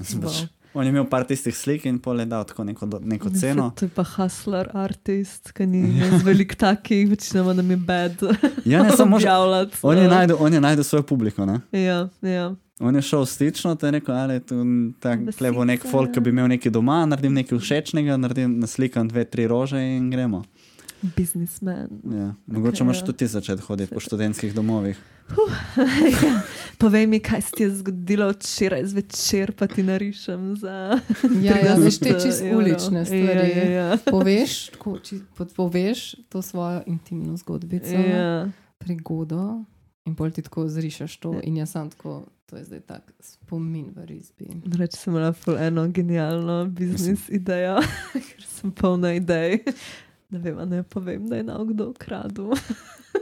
Sem 0.00 0.20
Wow. 0.20 0.46
On 0.74 0.84
je 0.84 0.88
imel 0.88 1.06
par 1.08 1.24
tistih 1.26 1.56
slik 1.56 1.86
in 1.88 1.98
pol 1.98 2.20
je 2.20 2.26
dal 2.28 2.44
tako 2.44 2.64
neko, 2.64 2.86
do- 2.86 3.00
neko 3.02 3.30
ceno. 3.30 3.70
To 3.76 3.84
je 3.84 3.90
pa 3.94 4.04
hustler, 4.04 4.68
artist, 4.76 5.52
ki 5.56 5.66
ni 5.66 5.82
jaz 6.00 6.22
velik 6.22 6.54
takih, 6.60 7.08
večinoma 7.08 7.52
nam 7.52 7.70
je 7.70 7.76
bed. 7.76 8.22
Ja, 8.64 8.82
ne, 8.82 8.90
samo 8.96 9.18
že. 9.18 9.26
objavljati. 9.26 9.76
On 9.82 9.98
je 9.98 10.08
najdel, 10.08 10.36
on 10.40 10.52
je 10.54 10.60
najdel 10.60 10.84
svojo 10.84 11.02
publiko. 11.02 11.46
Ne? 11.46 11.60
Ja, 11.72 12.08
ja. 12.22 12.54
On 12.80 12.94
je 12.94 13.02
šel 13.02 13.26
stično, 13.26 13.74
te 13.74 13.86
je 13.86 13.90
rekel, 13.90 14.14
ali 14.14 14.40
tu 14.40 14.54
Da 15.00 15.52
bo 15.52 15.64
nek 15.64 15.82
folk, 15.90 16.12
ki 16.14 16.20
bi 16.20 16.30
imel 16.30 16.46
nekaj 16.48 16.70
doma, 16.72 17.00
naredim 17.06 17.34
nekaj 17.34 17.58
všečnega, 17.58 18.16
naredim 18.16 18.58
naslikam 18.60 19.08
dve, 19.08 19.24
tri 19.24 19.46
rože 19.46 19.80
in 19.82 20.10
gremo. 20.10 20.44
Biznismen. 21.02 21.88
Ja. 22.04 22.34
Mogoče 22.46 22.84
moraš 22.84 22.98
ja. 22.98 23.06
tudi 23.06 23.18
ti 23.18 23.26
začeti 23.26 23.62
hoditi 23.62 23.94
po 23.94 24.00
študentskih 24.00 24.54
domovih. 24.54 24.98
ja. 26.22 26.40
Povej 26.78 27.06
mi, 27.06 27.20
kaj 27.20 27.40
se 27.40 27.50
ti 27.52 27.62
je 27.62 27.70
zgodilo 27.72 28.30
včeraj 28.30 28.84
zvečer, 28.84 29.52
pa 29.52 29.66
ti 29.66 29.82
narišem 29.82 30.56
za. 30.56 31.00
Ja, 31.42 31.56
ja, 31.56 31.76
30 31.76 31.84
veš, 31.84 31.98
te 31.98 32.12
čist 32.14 32.42
evrov. 32.42 32.58
ulične 32.58 33.04
stvari. 33.04 33.48
Ja, 33.48 33.64
ja, 33.64 33.70
ja. 33.70 33.96
Poveš, 34.04 34.68
tako, 34.68 34.98
či, 34.98 35.20
po- 35.34 35.44
poveš 35.46 36.14
to 36.28 36.42
svojo 36.42 36.82
intimno 36.86 37.36
zgodbico, 37.36 37.86
ja. 37.88 38.00
Ja. 38.00 38.48
prigodo, 38.78 39.64
in 40.04 40.14
pol 40.14 40.30
ti 40.30 40.42
tako 40.42 40.68
zrišeš 40.68 41.16
to, 41.16 41.32
Ja. 41.32 41.40
in 41.42 41.56
jaz 41.56 41.70
sem 41.70 41.90
tako, 41.90 42.14
to 42.46 42.56
je 42.56 42.64
zdaj 42.64 42.80
tak 42.80 43.12
spomin 43.20 43.92
v 43.92 44.06
risbi. 44.06 44.48
Reč 44.72 44.96
sem 44.96 45.12
imela 45.12 45.32
ful 45.32 45.58
eno 45.58 45.88
genialno 45.88 46.64
biznis 46.66 47.28
idejo, 47.28 47.76
ker 48.14 48.44
sem 48.48 48.72
polna 48.72 49.12
idej. 49.12 49.60
Ne 50.30 50.38
vem, 50.38 50.68
ne 50.68 50.82
povem, 50.82 51.28
da 51.28 51.36
je 51.36 51.42
na 51.42 51.64
kdo 51.64 51.90
ukradel. 51.90 52.50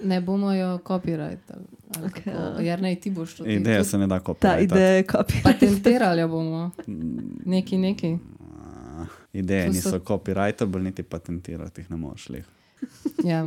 Ne 0.02 0.20
bomo 0.20 0.52
jo 0.52 0.78
copyrightali. 0.78 1.64
Okej. 2.04 2.32
Okay. 2.34 2.60
Jer 2.60 2.82
ne 2.82 2.94
ti 2.94 3.10
boš 3.10 3.34
to. 3.34 3.46
Ideja 3.46 3.78
tudi 3.78 3.90
se 3.90 3.98
ne 3.98 4.06
da 4.06 4.18
Ta 4.18 4.24
kopirati. 4.24 4.64
ideja 4.64 4.88
je 4.88 5.02
kopija. 5.02 5.40
Patentirali 5.44 6.20
jo 6.20 6.28
bomo. 6.28 6.70
Neki, 7.44 7.78
neki. 7.78 8.18
Ideje 9.32 9.66
To 9.66 9.72
so- 9.72 9.74
niso 9.74 9.98
copyrightable, 9.98 10.82
niti 10.82 11.02
patentirati 11.02 11.80
jih 11.80 11.90
ne 11.90 11.96
moreš. 11.96 12.28
Ja. 13.24 13.46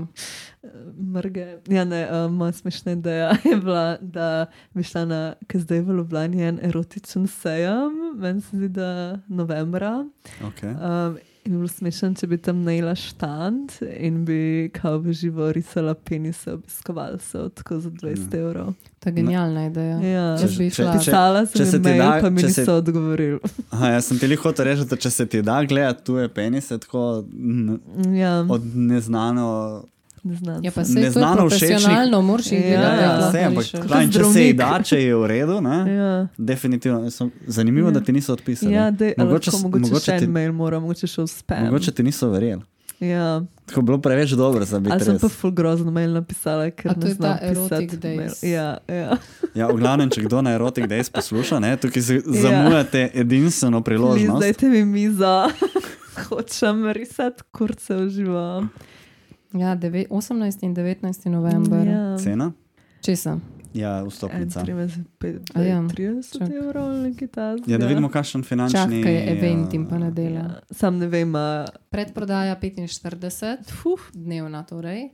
Mrge. 1.13 1.57
Ja, 1.67 1.85
ne, 1.85 2.07
uh, 2.11 2.31
moja 2.31 2.51
smešna 2.51 2.91
ideja 2.91 3.35
je 3.43 3.55
bila, 3.55 3.97
da 4.01 4.45
bi 4.73 4.83
šla 4.83 5.05
na, 5.05 5.33
ker 5.47 5.61
zdaj 5.61 5.77
je 5.77 5.81
v 5.81 5.95
Ljubljani 5.97 6.43
en 6.43 6.59
erotičen 6.61 7.27
sejem, 7.27 7.91
meni 8.15 8.41
se 8.41 8.57
zdi, 8.57 8.69
da 8.69 9.19
novembra. 9.27 10.05
Okay. 10.41 10.73
Um, 11.07 11.17
in 11.41 11.51
bi 11.51 11.57
bilo 11.57 11.67
smešno, 11.69 12.13
če 12.13 12.27
bi 12.27 12.37
tam 12.39 12.63
najela 12.63 12.95
štand 12.95 13.71
in 13.97 14.25
bi 14.25 14.39
kao 14.71 14.97
v 14.97 15.13
živo 15.13 15.51
risala 15.51 15.93
penise 15.95 16.51
obiskovalcev, 16.51 17.49
tako 17.51 17.79
za 17.79 17.89
20 17.91 18.35
evrov. 18.35 18.73
To 18.99 19.09
je 19.09 19.13
genialna 19.13 19.65
ideja. 19.65 19.97
Ja, 19.99 20.25
Če 20.37 20.47
bi 20.49 20.67
če- 20.67 20.75
šla. 20.75 20.93
če- 20.93 20.99
Pisala 21.01 21.45
če 21.45 21.57
se 21.57 21.65
sem 21.67 21.83
ti 21.83 21.89
jim 21.89 21.97
mail, 21.97 22.11
da- 22.11 22.21
pa 22.21 22.29
mi 22.29 22.41
če 22.41 22.49
se- 22.49 22.61
niso 22.61 22.73
odgovorili. 22.75 23.39
Aha, 23.69 23.87
jaz 23.89 24.05
sem 24.05 24.19
ti 24.19 24.27
lih 24.27 24.39
hotel 24.39 24.65
reči, 24.65 24.85
da 24.85 24.95
če 24.97 25.09
se 25.11 25.25
ti 25.27 25.41
da 25.43 25.63
gledati 25.63 26.03
tuje 26.03 26.27
penise, 26.29 26.77
tako 26.77 27.05
n- 27.33 27.79
Ja, 28.13 28.45
od 28.49 28.61
neznano. 28.75 29.85
Ne 30.23 30.35
znam. 30.35 30.63
Ja, 30.63 30.71
pa 30.71 30.83
se. 30.83 30.93
je 30.93 31.01
Neznano 31.01 31.35
profesionalno, 31.37 32.21
moraš 32.21 32.45
jih 32.47 32.61
Ja, 32.61 32.67
gledati. 32.69 32.95
Ja, 32.95 33.01
ja, 33.01 33.11
lahko 33.11 33.29
vse, 33.29 33.43
ampak 33.43 33.87
pravim, 33.87 34.09
če 34.09 34.23
se 34.25 34.41
ji 34.41 34.53
Zdravnik. 34.53 34.57
da, 34.57 34.83
če 34.83 34.97
je 34.99 35.15
v 35.15 35.25
redu, 35.27 35.61
ne? 35.61 35.77
Ja. 35.93 36.27
definitivno. 36.37 37.03
Jaz 37.03 37.15
sem- 37.15 37.31
Zanimivo, 37.47 37.87
Ja. 37.87 37.91
da 37.91 37.99
ti 38.01 38.11
niso 38.11 38.33
odpisali. 38.33 38.73
Ja, 38.73 38.91
dej, 38.91 39.13
Mogoče 39.17 39.25
mogoče, 39.25 39.51
s- 39.51 39.63
mogoče, 39.63 39.81
mogoče 39.81 40.05
še 40.05 40.17
ti- 40.17 40.25
en 40.25 40.31
mail 40.31 40.51
moram, 40.53 40.81
mogoče 40.81 41.07
še 41.07 41.21
v 41.21 41.27
spam. 41.29 41.63
Mogoče 41.65 41.91
ti 41.91 42.03
niso 42.03 42.29
verjeli. 42.29 42.61
Ja, 43.01 43.41
Tako 43.65 43.79
je 43.79 43.83
bilo 43.83 43.97
preveč 43.97 44.29
dobro 44.31 44.65
za 44.65 44.79
biti 44.79 44.91
ali 44.91 44.99
sem 45.01 45.19
pa 45.19 45.29
full 45.29 45.53
grozno 45.53 45.89
mail 45.89 46.11
napisala, 46.11 46.69
ker 46.69 46.91
A 46.91 46.93
to 46.93 46.99
ne 46.99 47.07
je 47.07 47.13
znam 47.13 47.31
ta 47.31 47.47
pisati 47.47 47.97
mail. 48.07 48.19
days? 48.19 48.43
Ja, 48.43 48.77
ja. 48.89 49.17
Ja, 49.55 49.67
v 49.67 49.77
glavnem, 49.77 50.09
če 50.09 50.21
kdo 50.21 50.41
na 50.41 50.51
Erotic 50.51 50.83
Days 50.85 51.07
posluša, 51.09 51.59
ne, 51.59 51.77
tukaj 51.77 52.01
z- 52.01 52.23
zamujate 52.25 53.09
edinstveno 53.15 53.79
Please, 53.79 53.85
priložnost. 53.85 54.41
Dajte 54.41 54.65
mi 54.65 54.83
mizo, 54.85 55.47
hočem 56.25 56.87
risati 56.87 57.43
kurce 57.51 57.95
v 57.95 58.09
živo. 58.09 58.67
Ja, 59.53 59.75
deve- 59.75 60.05
18 60.09 60.63
in 60.63 60.73
19 60.73 61.31
november. 61.31 61.85
Ja. 61.85 61.91
Ja. 61.91 62.17
Cena? 62.17 62.51
Česa? 63.01 63.39
Ja, 63.73 63.99
En, 63.99 64.09
vstopnica. 64.09 64.61
30, 64.61 65.05
A 65.53 65.61
ja, 65.61 65.81
30 65.81 66.37
čak. 66.39 66.49
evrov 66.49 66.83
ali 66.83 67.09
nekaj 67.09 67.27
takega. 67.27 67.71
Ja, 67.71 67.77
da 67.77 67.85
vidimo, 67.85 68.09
kakšen 68.09 68.43
finančni. 68.43 68.79
Čakaj, 68.79 69.13
je 69.13 69.31
event 69.31 69.73
in 69.73 69.85
pa 69.85 69.95
eh, 69.95 69.99
ne 69.99 70.11
dela. 70.11 70.39
Ja, 70.39 70.59
sam 70.71 70.97
ne 70.97 71.07
vem, 71.07 71.35
a, 71.35 71.65
Predprodaja 71.89 72.55
45, 72.55 73.57
Uf. 73.85 74.09
dnevna 74.13 74.63
torej, 74.63 75.09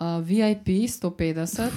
uh, 0.00 0.24
VIP 0.24 0.66
150, 0.88 1.70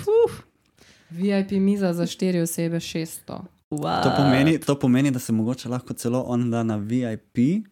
VIP 1.09 1.51
miza 1.51 1.93
za 1.93 2.03
4 2.03 2.41
osebe 2.41 2.77
600. 2.77 3.39
wow. 3.71 4.03
To 4.03 4.11
pomeni, 4.17 4.59
to 4.59 4.79
pomeni, 4.79 5.11
da 5.11 5.19
se 5.19 5.33
mogoče 5.33 5.69
lahko 5.69 5.93
celo 5.93 6.21
on 6.21 6.51
da 6.51 6.63
na 6.63 6.75
VIP, 6.77 7.65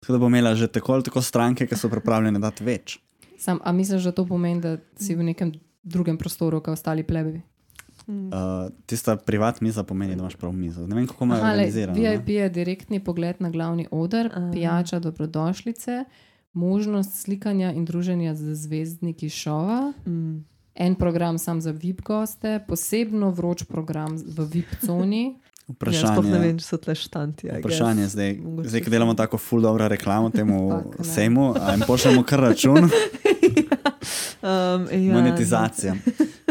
tako 0.00 0.12
da 0.12 0.18
bo 0.18 0.26
imela 0.26 0.54
že 0.54 0.66
tako 0.66 0.92
ali 0.92 1.02
tako 1.02 1.22
stranke, 1.22 1.66
ki 1.66 1.76
so 1.76 1.88
pripravljene 1.88 2.38
dati 2.38 2.64
več. 2.64 2.98
Sam, 3.42 3.58
a 3.58 3.72
misliš, 3.72 4.04
da 4.04 4.12
to 4.12 4.22
pomeni, 4.24 4.60
da 4.60 4.76
si 4.96 5.14
v 5.14 5.24
nekem 5.24 5.50
drugem 5.82 6.14
prostoru, 6.14 6.60
kot 6.60 6.72
ostali 6.72 7.02
plebi? 7.02 7.40
Uh, 8.04 8.14
tista 8.86 9.16
privat 9.16 9.60
miza 9.60 9.82
pomeni, 9.82 10.14
da 10.14 10.20
imaš 10.20 10.36
prav 10.36 10.52
mizo. 10.52 10.86
Ne 10.86 10.94
vem, 10.94 11.06
kako 11.06 11.24
imajo 11.24 11.42
organizirano. 11.42 11.98
VIP 11.98 12.28
je 12.28 12.48
direktni 12.50 13.00
pogled 13.00 13.36
na 13.38 13.50
glavni 13.50 13.86
oder, 13.90 14.30
Aha. 14.32 14.50
pijača 14.52 14.98
dobrodošlice, 14.98 16.04
možnost 16.54 17.14
slikanja 17.14 17.72
in 17.72 17.84
druženja 17.84 18.34
z 18.34 18.54
zvezdniki 18.56 19.28
šova, 19.30 19.92
Mm. 20.06 20.44
en 20.74 20.94
program 20.94 21.38
sam 21.38 21.60
za 21.60 21.70
VIP 21.72 22.02
goste, 22.02 22.60
posebno 22.68 23.30
vroč 23.30 23.64
program 23.64 24.16
v 24.28 24.46
VIP 24.46 24.66
coni. 24.80 25.24
Ja, 25.62 25.74
Vprašanje, 25.74 26.38
vem, 26.38 26.56
če 26.58 26.64
so 26.64 26.76
tle 26.76 26.94
štanti. 26.94 27.46
Vprašanje 27.48 28.08
zdaj, 28.08 28.32
Mogoče 28.34 28.68
zdaj, 28.68 28.80
ko 28.80 28.90
delamo 28.90 29.14
tako 29.14 29.38
full 29.38 29.62
dobro 29.62 29.88
reklamo 29.88 30.30
temu 30.30 30.58
ne. 30.68 31.04
sejmu, 31.04 31.54
a 31.56 31.72
jim 31.72 31.84
pošljemo 31.86 32.22
kar 32.22 32.40
račun, 32.40 32.90
Um, 34.42 34.88
ja, 34.90 35.14
monetizacija. 35.14 35.92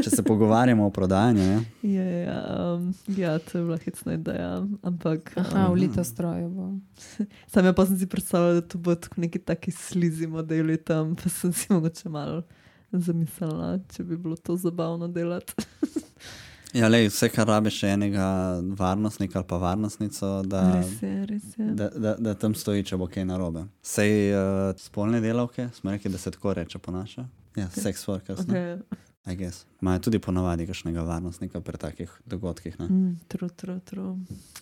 Če 0.04 0.10
se 0.10 0.24
pogovarjamo 0.24 0.86
o 0.88 0.92
prodajanju, 0.96 1.44
ne? 1.44 1.58
Ja, 1.84 2.04
ja, 2.04 2.38
um, 2.76 2.86
ja, 3.18 3.34
to 3.44 3.58
je 3.58 3.64
bila 3.66 3.78
hecna 3.84 4.14
ideja. 4.16 4.52
Ampak 4.88 5.34
Aha, 5.36 5.66
um, 5.66 5.74
v 5.74 5.82
litostroju 5.82 6.48
bo. 6.56 6.70
sam 7.52 7.68
ja 7.68 7.74
pa 7.76 7.86
sem 7.90 8.00
si 8.00 8.08
predstavljala, 8.08 8.62
da 8.62 8.64
to 8.64 8.80
bo 8.80 8.96
tako 8.96 9.22
neki 9.22 9.44
taki 9.44 9.76
slizi 9.76 10.28
modeli 10.28 10.78
tam, 10.78 11.18
pa 11.20 11.30
sem 11.30 11.52
si 11.54 11.68
mogoče 11.74 12.10
malo 12.10 12.46
zamislila, 12.92 13.78
če 13.92 14.04
bi 14.08 14.18
bilo 14.18 14.40
to 14.40 14.56
zabavno 14.56 15.12
delati. 15.12 15.54
Ja, 16.74 16.88
lej, 16.88 17.08
vse, 17.08 17.30
kar 17.30 17.48
rabiš, 17.48 17.84
je 17.84 17.90
enega 17.90 18.26
varnostnika 18.72 19.40
ali 19.40 19.48
pa 19.48 19.58
varnostnico, 19.58 20.44
da, 20.44 20.62
res 20.74 21.02
je, 21.02 21.26
res 21.26 21.44
je. 21.58 21.66
da, 21.66 21.90
da, 21.90 22.16
da 22.16 22.34
tam 22.34 22.56
stoji, 22.56 22.84
če 22.84 22.98
bo 22.98 23.08
kaj 23.08 23.26
narobe. 23.26 23.66
Sej 23.84 24.32
uh, 24.32 24.40
spolne 24.78 25.20
delavke, 25.22 25.70
smo 25.74 25.92
rekli, 25.92 26.12
da 26.12 26.18
se 26.18 26.32
tako 26.32 26.54
reče 26.54 26.80
po 26.80 26.92
naše. 26.92 27.26
Ja, 27.56 27.68
sex 27.68 28.08
workers, 28.08 28.40
okay. 28.40 28.78
Okay. 28.78 28.98
I 29.26 29.36
guess. 29.36 29.66
Imajo 29.82 30.00
tudi 30.00 30.20
ponavadi 30.20 30.66
kakšnega 30.66 31.02
varnostnika 31.02 31.60
pri 31.62 31.78
takih 31.78 32.22
dogodkih. 32.26 32.80
Ne? 32.80 32.86
Mm, 32.88 33.20
tru, 33.28 33.50
tru, 33.50 33.80
tru. 33.82 34.18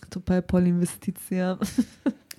To 0.08 0.20
pa 0.20 0.34
je 0.34 0.42
pol 0.42 0.66
investicija. 0.66 1.56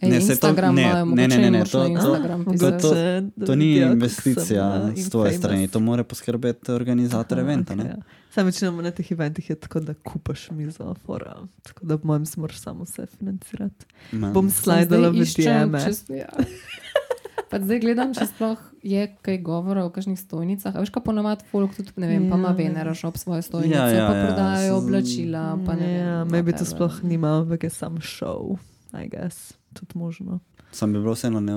Ej, 0.02 0.10
Ne, 0.10 0.18
saj 0.18 0.28
to- 0.28 0.32
Instagram 0.34 0.76
ne, 0.76 0.84
ne, 1.06 1.28
ne, 1.28 1.38
ne, 1.38 1.52
ne, 1.52 1.60
to- 1.62 1.72
to- 1.72 1.88
Instagram 1.88 2.46
to- 2.46 2.72
to- 2.72 3.46
To 3.46 3.56
ni 3.56 3.76
investicija 3.76 4.92
s 4.98 5.10
tvoje 5.10 5.34
strani, 5.34 5.68
to 5.68 5.80
mora 5.80 6.04
poskrbeti 6.04 6.72
organizator 6.72 7.40
eventa. 7.40 7.76
Okay, 7.76 7.88
ja. 7.88 7.96
Sam 8.32 8.46
večinoma 8.46 8.82
na 8.82 8.92
teh 8.92 9.12
eventih 9.12 9.50
je 9.50 9.56
tako, 9.58 9.80
da 9.82 9.94
kupaš 9.96 10.50
mizo, 10.52 10.96
fora. 10.98 11.36
tako 11.64 11.86
da 11.86 11.98
mojem 12.04 12.26
se 12.26 12.40
moraš 12.40 12.58
samo 12.58 12.84
vse 12.84 13.06
financirati. 13.10 13.86
ja. 14.14 14.30
Bom 14.30 14.50
slajdala 14.50 15.10
v 15.10 15.16
iščem, 15.18 15.44
DM. 15.66 15.78
če- 15.78 16.16
Ja. 16.16 16.30
Pa 17.50 17.60
zdaj 17.60 17.80
gledam, 17.80 18.14
če 18.14 18.26
sploh 18.28 18.56
je 18.82 19.16
kaj 19.22 19.38
govora 19.40 19.84
o 19.84 19.90
kakšnih 19.90 20.16
stojnicah. 20.18 20.72
A 20.72 20.80
veš, 20.80 20.90
kaj 20.90 21.04
ponavadi 21.04 21.44
folk 21.46 21.76
tudi, 21.76 21.92
ne 21.98 22.08
vem, 22.08 22.30
pa 22.30 22.38
ima 22.38 22.50
Ja. 22.50 22.56
Venera 22.56 22.94
šop 22.94 23.18
svoje 23.18 23.42
stojnice, 23.42 23.76
Ja, 23.76 23.90
ja, 23.90 24.08
pa 24.08 24.16
ja, 24.16 24.26
prodajajo 24.26 24.78
oblačila, 24.78 25.60
pa 25.66 25.74
ne 25.74 25.88
vem. 25.88 25.96
Ja, 25.98 26.24
maybe 26.26 26.54
to 26.54 26.64
sploh 26.66 27.04
nima, 27.04 27.34
ampak 27.38 27.64
je 27.64 27.70
sam 27.72 27.98
show, 27.98 28.56
I 28.94 29.10
guess. 29.10 29.52
Tudi 29.74 29.92
možno. 29.96 30.40
Sam 30.72 30.94
bi 30.94 31.00
bilo 31.00 31.12
vseeno 31.12 31.40
ne, 31.42 31.56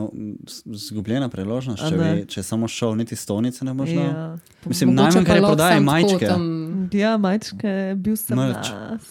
zgubljena 0.66 1.28
priložnost, 1.28 1.82
če, 1.84 1.96
bi, 1.96 2.26
če 2.26 2.42
samo 2.42 2.66
šel, 2.68 2.96
niti 2.96 3.14
stolnice 3.14 3.64
ne 3.64 3.74
boš 3.74 3.88
dal. 3.90 4.04
Ja. 4.04 4.38
Mislim, 4.64 4.90
Mogoče 4.90 5.02
najmanj, 5.04 5.26
kar 5.26 5.36
je 5.36 5.42
tako 5.56 5.80
majčke. 5.82 6.26
tam- 6.26 6.53
ja, 6.92 7.16
majčke, 7.16 7.72
bil 7.96 8.16
sem 8.16 8.36
Merch. 8.36 8.70
nas. 8.70 9.02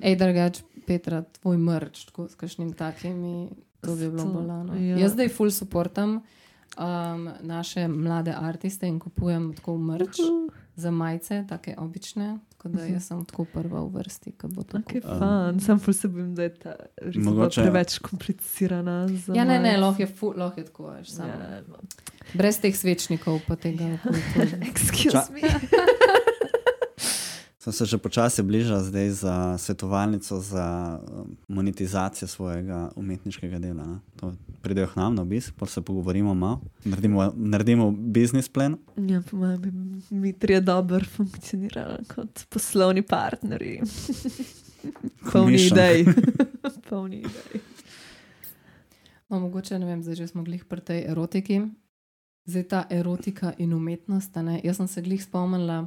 Ej, 0.00 0.16
drugač, 0.16 0.60
Petra, 0.86 1.22
tvoj 1.34 1.56
mrč, 1.58 2.04
tako 2.04 2.28
s 2.28 2.34
kakšnim 2.34 2.72
takimi, 2.72 3.50
to 3.80 3.94
bi 3.94 4.08
bilo 4.08 4.24
bolano. 4.26 4.74
ja. 4.74 4.96
Jaz 4.96 5.12
zdaj 5.12 5.28
full 5.28 5.50
supportam 5.50 6.20
um, 6.76 7.20
naše 7.42 7.86
mlade 7.86 8.32
artiste 8.32 8.86
in 8.86 8.98
kupujem 8.98 9.52
tako 9.52 9.76
mrč 9.76 10.16
za 10.74 10.90
majice, 10.90 11.44
take 11.44 11.74
obične. 11.76 12.38
Tako 12.50 12.68
da 12.70 12.82
jaz 12.84 13.04
sem 13.04 13.24
tako 13.24 13.44
prva 13.46 13.80
v 13.80 13.90
vrsti, 13.92 14.32
ki 14.32 14.46
bo 14.48 14.62
to. 14.62 14.78
Okay, 14.78 14.98
kupila. 15.00 15.18
fun. 15.18 15.60
Sam 15.60 15.78
ful 15.78 15.94
se 15.94 16.08
bojim, 16.08 16.34
da 16.34 16.42
je 16.42 16.54
ta 16.56 16.72
Mogoče- 17.04 17.62
preveč 17.62 17.98
komplicirana. 17.98 19.08
za 19.08 19.34
Ja, 19.34 19.44
ne, 19.44 19.58
ne, 19.58 19.76
lahko 19.76 20.02
je, 20.02 20.06
fu- 20.08 20.34
lahko 20.34 20.60
je 20.60 20.66
tako, 20.66 20.86
veš, 20.88 21.08
samo. 21.10 21.28
Ja. 21.28 21.62
Brez 22.34 22.58
teh 22.58 22.74
svečnikov 22.74 23.40
pa 23.46 23.56
tega. 23.56 23.98
kulture. 24.02 24.58
Excuse 24.68 25.10
Ča- 25.10 25.30
me. 25.30 25.40
Sem 27.68 27.72
se 27.72 27.84
že 27.84 27.98
počasi 28.00 28.40
bližal 28.40 28.80
zdaj 28.80 29.10
za 29.10 29.58
svetovalnico 29.60 30.40
za 30.40 30.96
um, 30.96 31.36
monetizacijo 31.48 32.28
svojega 32.28 32.88
umetniškega 32.96 33.58
dela. 33.58 33.84
Ne. 33.84 34.00
To 34.16 34.32
Pridejo 34.64 34.88
k 34.88 34.96
nam 34.96 35.14
na 35.14 35.22
obisk, 35.22 35.52
pa 35.52 35.66
se 35.66 35.84
pogovorimo 35.84 36.34
malo, 36.34 36.60
naredimo, 36.84 37.32
naredimo 37.36 37.90
biznis 37.90 38.48
plan. 38.48 38.76
Ja, 38.96 39.20
po 39.30 39.36
mojem 39.36 39.60
bi 39.60 39.70
mi 40.16 40.32
trije 40.32 40.60
dobro 40.60 41.04
funkcionirali 41.04 42.04
kot 42.14 42.48
poslovni 42.48 43.02
partnerji. 43.02 43.80
Polni 45.32 45.66
idej. 45.66 46.06
Polni 46.88 47.16
idej. 47.16 47.60
No, 49.28 49.40
mogoče 49.40 49.78
ne 49.78 49.86
vem, 49.86 50.02
zdaj 50.02 50.14
že 50.14 50.26
smo 50.26 50.42
glih 50.42 50.64
pri 50.64 50.80
tej 50.80 51.04
erotiki. 51.04 51.60
Zdaj 52.48 52.64
ta 52.64 52.86
erotika 52.90 53.52
in 53.58 53.76
umetnost. 53.76 54.36
a 54.36 54.42
Ne? 54.42 54.60
Jaz 54.64 54.76
sem 54.76 54.88
se 54.88 55.02
glih 55.02 55.24
spomnila, 55.24 55.86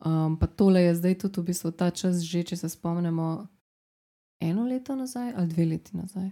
um, 0.00 0.36
pa 0.36 0.46
tole 0.48 0.82
je 0.82 0.94
zdaj 0.94 1.14
tudi 1.16 1.40
v 1.40 1.44
bistvu 1.44 1.70
ta 1.72 1.90
čas, 1.90 2.20
že 2.20 2.42
če 2.42 2.56
se 2.56 2.68
spomnimo, 2.68 3.46
eno 4.40 4.64
leto 4.64 4.94
nazaj 4.94 5.32
ali 5.32 5.46
dve 5.46 5.64
leti 5.66 5.96
nazaj. 5.96 6.30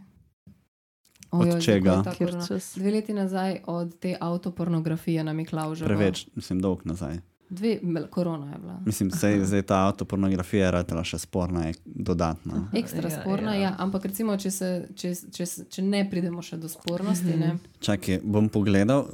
Od 1.31 1.41
Ojoj, 1.43 1.61
čega? 1.61 1.91
kako 1.91 1.99
je 1.99 2.05
ta 2.05 2.14
Kjer 2.14 2.31
korona- 2.31 2.47
čas? 2.49 2.73
Dve 2.75 2.91
leti 2.91 3.12
nazaj 3.12 3.61
od 3.66 3.99
te 3.99 4.16
avtopornografije 4.21 5.25
na 5.25 5.33
Miklaužu. 5.33 5.85
Preveč, 5.85 6.27
mislim, 6.35 6.61
dolg 6.61 6.81
nazaj. 6.85 7.19
Dve, 7.51 7.79
mel- 7.83 8.09
korona 8.09 8.53
je 8.53 8.59
bila. 8.59 8.81
Mislim, 8.87 9.11
sej, 9.11 9.41
zdaj 9.43 9.62
ta 9.62 9.77
avtopornografija 9.87 10.64
je 10.64 10.71
ratela 10.71 11.05
še 11.05 11.19
sporna, 11.19 11.62
je 11.62 11.75
dodatna. 11.87 12.69
Ekstra 12.75 13.09
Ja, 13.09 13.21
sporna, 13.21 13.55
ja. 13.55 13.61
ja. 13.61 13.75
ampak 13.79 14.05
recimo, 14.05 14.37
če, 14.37 14.51
se, 14.51 14.69
če, 14.95 15.12
če, 15.33 15.45
če 15.66 15.83
ne 15.83 16.11
pridemo 16.11 16.43
še 16.43 16.57
do 16.57 16.69
spornosti, 16.69 17.37
ne, 17.37 17.55
Čakaj, 17.81 18.21
bom 18.23 18.49
pogledal, 18.49 19.07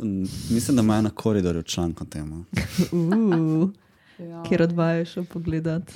mislim, 0.51 0.77
da 0.77 0.83
imajo 0.83 1.03
na 1.03 1.11
koridorju 1.13 1.63
članek 1.65 2.01
o 2.01 2.07
tem. 2.07 2.33
Uh, 2.93 3.71
ja. 4.19 4.43
kjer 4.43 4.62
odvajaš 4.62 5.15
pogledat? 5.29 5.93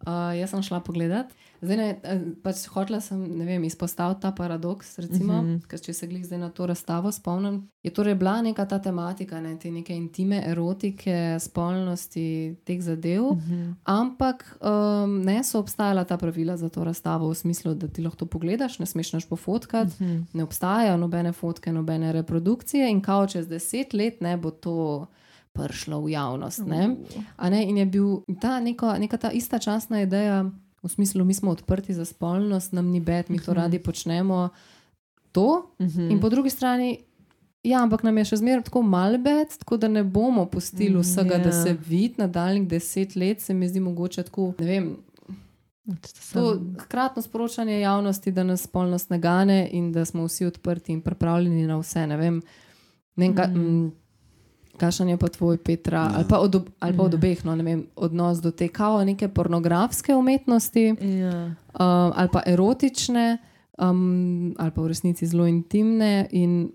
Uh, 0.00 0.06
jaz 0.34 0.50
sem 0.50 0.62
šla 0.62 0.80
pogledat. 0.80 1.26
Zdaj, 1.60 1.76
ne, 1.76 2.00
eh, 2.02 2.20
pač 2.42 2.62
hotela 2.66 3.00
sem 3.00 3.20
vem, 3.38 3.64
izpostaviti 3.64 4.20
ta 4.20 4.30
paradoks. 4.32 4.98
Recimo, 4.98 5.32
uh 5.34 5.40
Mhm. 5.40 5.54
-huh. 5.56 5.80
Če 5.80 5.92
se 5.92 6.06
glih 6.06 6.26
zdaj 6.26 6.38
na 6.38 6.48
to 6.48 6.66
razstavo 6.66 7.12
spomnim, 7.12 7.68
je 7.82 7.90
torej 7.90 8.14
bila 8.14 8.42
neka 8.42 8.64
ta 8.64 8.78
tematika, 8.78 9.40
ne, 9.40 9.58
te 9.58 9.70
neke 9.70 9.94
intime, 9.94 10.42
erotike, 10.46 11.36
spolnosti 11.40 12.24
teh 12.64 12.80
zadev, 12.80 13.22
Mhm. 13.24 13.52
-huh. 13.52 13.74
ampak 13.84 14.58
um, 14.62 15.22
ne 15.22 15.44
so 15.44 15.58
obstajala 15.58 16.04
ta 16.04 16.16
pravila 16.16 16.56
za 16.56 16.68
to 16.68 16.84
razstavo 16.84 17.28
v 17.28 17.34
smislu, 17.34 17.74
da 17.74 17.88
ti 17.88 18.02
lahko 18.02 18.16
to 18.16 18.26
pogledaš, 18.26 18.78
ne 18.78 18.86
smeš 18.86 19.12
naš 19.12 19.28
pofotkati, 19.28 19.92
Mhm. 19.94 20.10
-huh. 20.10 20.24
ne 20.32 20.42
obstajajo 20.42 20.96
nobene 20.96 21.32
fotke, 21.32 21.72
nobene 21.72 22.12
reprodukcije 22.12 22.90
in 22.90 23.00
kao 23.00 23.26
čez 23.26 23.48
deset 23.48 23.92
let 23.92 24.20
ne 24.20 24.36
bo 24.36 24.50
to. 24.50 25.06
Prišlo 25.52 26.00
v 26.00 26.10
javnost. 26.10 26.60
Ne? 26.60 26.96
A 27.36 27.48
Ne, 27.48 27.64
in 27.64 27.76
je 27.76 27.86
bil 27.86 28.06
ta 28.40 28.60
neko, 28.60 28.94
neka 28.94 29.16
ta 29.16 29.30
ista 29.30 29.58
časna 29.58 30.00
ideja, 30.00 30.44
v 30.82 30.88
smislu, 30.88 31.24
mi 31.24 31.34
smo 31.34 31.50
odprti 31.50 31.92
za 31.92 32.04
spolnost, 32.04 32.72
nam 32.72 32.86
ni 32.86 33.00
bed, 33.00 33.28
mi 33.28 33.38
to 33.38 33.52
radi 33.52 33.78
počnemo. 33.78 34.48
To, 35.32 35.70
Mhm. 35.78 36.10
in 36.10 36.18
po 36.18 36.28
drugi 36.28 36.50
strani, 36.50 36.98
ja, 37.62 37.78
ampak 37.78 38.02
nam 38.02 38.16
je 38.16 38.24
še 38.24 38.36
zmeraj 38.36 38.62
tako 38.62 38.82
malo 38.82 39.18
bed, 39.18 39.48
tako 39.58 39.76
da 39.76 39.88
ne 39.88 40.02
bomo 40.04 40.46
pustili 40.46 40.90
Mm, 40.92 41.00
vsega, 41.00 41.38
da 41.38 41.48
ja. 41.48 41.52
se 41.54 41.76
vidi 41.80 42.14
nadaljnih 42.16 42.66
deset 42.66 43.14
let, 43.14 43.40
se 43.40 43.52
mi 43.52 43.68
zdi 43.68 43.80
mogoče 43.80 44.22
tako. 44.22 44.54
Ne 44.58 44.66
vem, 44.66 44.96
to 46.32 46.42
hkratno 46.78 47.20
sporočanje 47.20 47.80
javnosti, 47.80 48.30
da 48.30 48.42
nas 48.44 48.62
spolnost 48.62 49.10
ne 49.10 49.18
gane 49.18 49.68
in 49.72 49.92
da 49.92 50.04
smo 50.04 50.24
vsi 50.24 50.46
odprti 50.46 50.92
in 50.92 51.00
pripravljeni 51.00 51.64
na 51.64 51.76
vse. 51.76 52.06
Ne 52.06 52.16
vem, 52.16 52.42
ne 53.16 53.26
vem 53.26 53.34
ka, 53.34 53.46
Mm. 53.46 53.92
Kakšen 54.80 55.08
je 55.08 55.16
pa 55.16 55.28
tvoj, 55.28 55.58
Petra, 55.58 55.98
Ja. 56.00 56.12
ali 56.14 56.24
pa 56.24 56.38
od, 56.38 56.56
ali 56.78 56.96
pa 56.96 57.02
od 57.02 57.12
Ja. 57.12 57.18
obeh, 57.18 57.44
no, 57.44 57.54
ne 57.54 57.62
vem, 57.62 57.86
odnos 57.96 58.40
do 58.40 58.50
te 58.50 58.68
kao 58.68 59.04
neke 59.04 59.28
pornografske 59.28 60.14
umetnosti 60.14 60.94
Ja. 60.96 61.44
um, 61.44 61.54
ali 62.10 62.28
pa 62.28 62.42
erotične, 62.46 63.38
um, 63.78 64.54
ali 64.56 64.70
pa 64.70 64.82
v 64.82 64.88
resnici 64.88 65.26
zelo 65.26 65.46
intimne. 65.46 66.26
In 66.32 66.72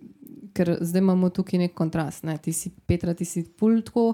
ker 0.53 0.77
zdaj 0.79 1.01
imamo 1.01 1.29
tukaj 1.29 1.59
nek 1.59 1.73
kontrast. 1.73 2.23
Ne? 2.23 2.37
Ti 2.37 2.53
si, 2.53 2.69
Petra, 2.81 3.13
ti 3.13 3.25
si 3.25 3.43
pultko. 3.43 4.13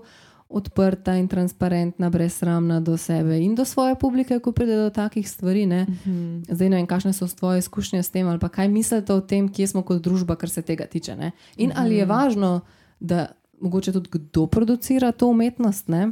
Odprta 0.52 1.14
in 1.16 1.28
transparentna, 1.28 2.10
brezsramna 2.10 2.82
do 2.82 2.98
sebe 2.98 3.38
in 3.40 3.56
do 3.56 3.64
svoje 3.64 3.96
publike, 3.96 4.36
ko 4.40 4.52
pride 4.52 4.76
do 4.76 4.90
takih 4.90 5.24
stvari. 5.24 5.64
Ne? 5.66 5.84
Mhm. 5.84 6.44
Zdaj 6.50 6.70
ne 6.70 6.76
vem, 6.76 6.88
kakšne 6.88 7.14
so 7.14 7.24
tvoje 7.26 7.60
izkušnje 7.60 8.04
s 8.04 8.10
tem, 8.10 8.28
ali 8.28 8.36
pa 8.36 8.50
kaj 8.50 8.68
mislite 8.68 9.14
o 9.14 9.22
tem, 9.22 9.48
kje 9.48 9.68
smo 9.68 9.82
kot 9.82 10.02
družba, 10.02 10.36
kar 10.36 10.50
se 10.50 10.62
tega 10.62 10.86
tiče. 10.86 11.16
Ne? 11.16 11.32
In 11.56 11.72
ali 11.72 11.96
je 11.96 12.06
važno, 12.06 12.62
da 13.00 13.32
mogoče 13.62 13.92
tudi 13.92 14.10
kdo 14.12 14.48
producira 14.48 15.12
to 15.12 15.28
umetnost, 15.28 15.88
ne? 15.88 16.12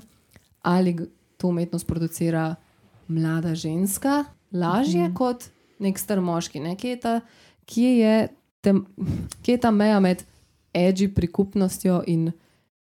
ali 0.61 0.97
to 1.37 1.47
umetnost 1.47 1.87
producira 1.87 2.55
mlada 3.07 3.55
ženska, 3.55 4.23
lažje 4.51 5.03
mm 5.03 5.11
-hmm. 5.11 5.17
kot 5.17 5.49
nek 5.79 5.99
star 5.99 6.21
moški. 6.21 6.59
Ne? 6.59 6.75
Kje, 6.75 6.89
je 6.89 6.99
ta, 6.99 7.21
kje, 7.65 7.97
je 7.97 8.27
tem, 8.61 8.85
kje 9.41 9.53
je 9.53 9.57
ta 9.57 9.71
meja 9.71 9.99
med 9.99 10.23
edgy 10.73 11.13
prikupnostjo 11.15 12.03
in 12.07 12.31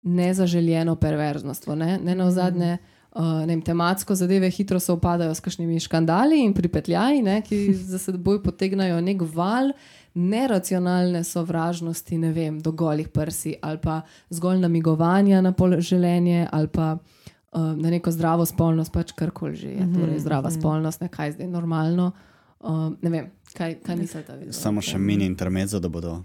nezaželjeno 0.03 0.97
perverznostjo? 0.97 1.75
Ne, 1.75 1.99
ne 1.99 2.15
na 2.15 2.31
zadnje. 2.31 2.79
Uh, 3.17 3.23
ne 3.23 3.47
vem, 3.47 3.63
tematsko 3.63 4.15
zadeve 4.15 4.51
hitro 4.51 4.81
se 4.81 4.93
opadajo 4.93 5.35
s 5.35 5.41
kakšnimi 5.41 5.81
škandali 5.81 6.43
in 6.45 6.53
pripetljaji, 6.55 7.23
ne, 7.23 7.43
ki 7.43 7.75
za 7.75 7.99
seboj 7.99 8.43
potegnajo 8.43 9.01
nek 9.01 9.23
val 9.35 9.73
neracionalne 10.17 11.25
sovražnosti, 11.25 12.19
ne 12.19 12.33
vem, 12.33 12.61
do 12.61 12.73
golih 12.73 13.09
prsi 13.09 13.55
ali 13.63 13.79
pa 13.83 14.01
zgolj 14.31 14.59
namigovanja 14.65 15.41
na 15.41 15.53
pol 15.53 15.81
željenje 15.81 16.49
ali 16.53 16.69
pa 16.69 16.97
uh, 16.97 17.77
na 17.77 17.91
neko 17.91 18.11
zdravo 18.11 18.47
spolnost, 18.47 18.93
pač 18.93 19.13
karkoli 19.13 19.57
že 19.57 19.69
je. 19.69 19.89
Torej, 19.95 20.19
zdrava 20.25 20.51
spolnost, 20.51 21.01
ne 21.01 21.09
kaj 21.09 21.37
zdaj 21.37 21.51
normalno. 21.53 22.13
Uh, 22.61 22.93
ne 23.03 23.11
vem, 23.11 23.31
kaj, 23.55 23.79
kaj 23.85 23.97
mislite? 23.97 24.37
vi? 24.37 24.53
Samo 24.53 24.83
še 24.83 24.99
mini 24.99 25.29
intermezzo, 25.29 25.81
da 25.81 25.89
bodo 25.89 26.23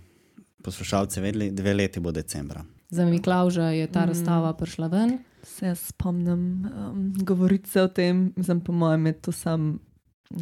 poslušalci 0.64 1.22
vedeli, 1.22 1.52
dve 1.52 1.74
leti 1.74 2.00
bo 2.00 2.12
decembra. 2.12 2.64
Za 2.90 3.06
Miklauža 3.06 3.70
je 3.72 3.88
ta 3.88 4.06
razstava 4.06 4.54
prišla 4.54 4.88
ven. 4.88 5.18
Se 5.44 5.76
spomnim 5.76 6.66
um, 6.66 7.14
govorice 7.24 7.82
o 7.82 7.88
tem, 7.88 8.34
mislim, 8.36 8.62
po 8.62 8.72
mojem, 8.72 9.06
je 9.06 9.14
to 9.14 9.32
sam. 9.32 9.80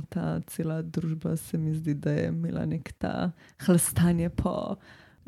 Ta 0.10 0.40
cela 0.48 0.82
družba 0.82 1.38
se 1.38 1.58
mi 1.58 1.76
zdi, 1.76 1.94
da 1.94 2.12
je 2.12 2.28
imela 2.28 2.66
nek 2.66 2.92
ta 2.98 3.32
hlastanje 3.66 4.30
po, 4.30 4.76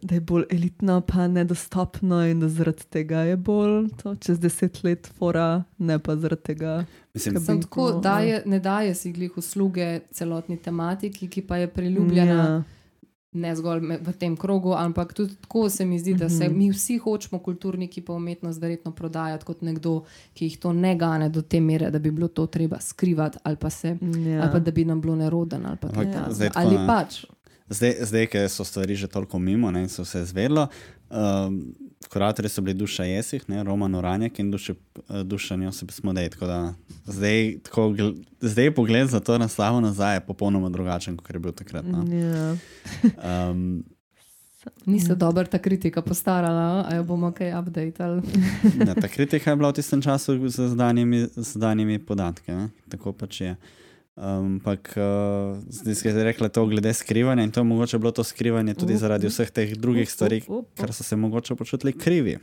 da 0.01 0.15
je 0.15 0.21
bolj 0.21 0.43
elitno, 0.49 1.01
pa 1.01 1.27
nedostopno, 1.27 2.23
in 2.27 2.39
da 2.39 2.49
zaradi 2.49 2.83
tega 2.89 3.23
je 3.29 3.37
bolj 3.37 3.89
to 4.01 4.15
čez 4.15 4.39
deset 4.39 4.83
let 4.83 5.09
fora, 5.17 5.63
ne 5.77 5.99
pa 5.99 6.15
zaradi 6.15 6.41
tega. 6.41 6.85
Mislim, 7.13 7.39
Sem 7.39 7.61
tako, 7.61 7.91
daje, 8.03 8.43
ne 8.45 8.59
daje 8.59 8.95
si 8.95 9.11
glih 9.11 9.37
usluge 9.37 9.99
celotni 10.11 10.57
tematiki, 10.57 11.27
ki 11.29 11.41
pa 11.41 11.57
je 11.57 11.67
priljubljena. 11.67 12.33
Ja. 12.33 12.80
Ne 13.33 13.55
zgolj 13.55 13.81
me- 13.81 13.97
v 13.99 14.11
tem 14.13 14.35
krogu, 14.35 14.73
ampak 14.73 15.13
tudi 15.13 15.35
tako 15.37 15.69
se 15.69 15.85
mi 15.85 15.99
zdi, 15.99 16.13
da 16.15 16.29
se 16.29 16.45
Mhm. 16.45 16.57
mi 16.57 16.69
vsi 16.69 16.97
hočemo, 16.97 17.39
kulturniki, 17.39 18.01
pa 18.01 18.13
umetnost, 18.13 18.61
verjetno 18.61 18.91
prodajati 18.91 19.45
kot 19.45 19.61
nekdo, 19.61 20.03
ki 20.33 20.45
jih 20.45 20.57
to 20.57 20.73
ne 20.73 20.95
gane 20.95 21.29
do 21.29 21.41
te 21.41 21.59
mere, 21.61 21.91
da 21.91 21.99
bi 21.99 22.11
bilo 22.11 22.27
to 22.29 22.45
treba 22.47 22.77
skrivati, 22.79 23.37
ali 23.43 23.55
pa, 23.55 23.69
se, 23.69 23.87
Ja. 24.25 24.41
ali 24.41 24.51
pa 24.51 24.59
da 24.59 24.71
bi 24.71 24.85
nam 24.85 25.01
bilo 25.01 25.15
neroden. 25.15 25.65
Ali, 25.65 25.77
pa 25.77 25.87
Ampak 25.87 26.05
takega. 26.05 26.25
zdaj 26.31 26.49
tako, 26.49 26.67
ali 26.67 26.87
pač. 26.87 27.25
Zdaj, 27.69 27.95
zdaj 28.01 28.27
ker 28.27 28.49
so 28.49 28.63
stvari 28.63 28.95
že 28.95 29.07
toliko 29.07 29.39
mimo 29.39 29.71
ne, 29.71 29.81
in 29.81 29.89
so 29.89 30.05
se 30.05 30.25
zvedlo, 30.25 30.67
um, 31.11 31.75
kuratorji 32.09 32.49
so 32.49 32.61
bili 32.61 32.73
duša 32.77 33.03
jesih, 33.03 33.49
ne, 33.49 33.63
Roman 33.63 33.95
Uranjek 33.95 34.39
in 34.39 34.51
duše, 34.51 34.73
uh, 34.73 35.21
duša 35.21 35.55
Josip 35.55 35.91
Smodej. 35.91 36.29
Tako 36.29 36.47
da 36.47 36.73
zdaj, 37.05 37.59
tako, 37.63 37.95
zdaj 38.41 38.75
pogled 38.75 39.07
za 39.07 39.19
to 39.19 39.37
razstavo 39.37 39.81
nazaj 39.81 40.15
je 40.15 40.25
popolnoma 40.25 40.69
drugačen, 40.69 41.17
kot 41.17 41.33
je 41.33 41.39
bil 41.39 41.51
takrat. 41.51 41.85
No. 41.85 42.05
Ja. 42.15 42.55
Um, 43.51 43.83
Ni 44.85 44.99
se 44.99 45.15
dobro 45.15 45.45
ta 45.45 45.57
kritika 45.57 46.01
postarala, 46.01 46.85
a 46.89 46.95
jo 46.95 47.03
bomo 47.03 47.31
kaj 47.31 47.59
updateali. 47.59 48.21
ne, 48.85 48.95
ta 48.95 49.07
kritika 49.07 49.49
je 49.49 49.55
bila 49.55 49.69
v 49.69 49.73
tistem 49.73 50.01
času 50.01 50.49
z 50.49 50.67
zdanimi, 50.67 51.25
z 51.35 51.53
zdanimi 51.53 51.99
podatki, 51.99 52.51
ne. 52.51 52.69
tako 52.89 53.13
pač 53.13 53.41
je. 53.41 53.55
Ampak 54.21 54.93
uh, 55.01 55.57
zdaj 55.69 55.95
si 55.95 56.11
rekla 56.13 56.49
to 56.49 56.65
glede 56.69 56.93
skrivanja 56.93 57.43
in 57.43 57.51
to 57.51 57.59
je 57.59 57.63
mogoče 57.63 57.97
bilo 57.97 58.11
to 58.11 58.23
skrivanje 58.23 58.73
tudi 58.73 58.97
zaradi 58.97 59.27
vseh 59.27 59.49
teh 59.49 59.73
drugih 59.73 60.11
stvari, 60.11 60.41
ker 60.77 60.93
so 60.93 61.03
se 61.03 61.15
mogoče 61.15 61.55
počutili 61.55 61.93
krivi. 61.93 62.37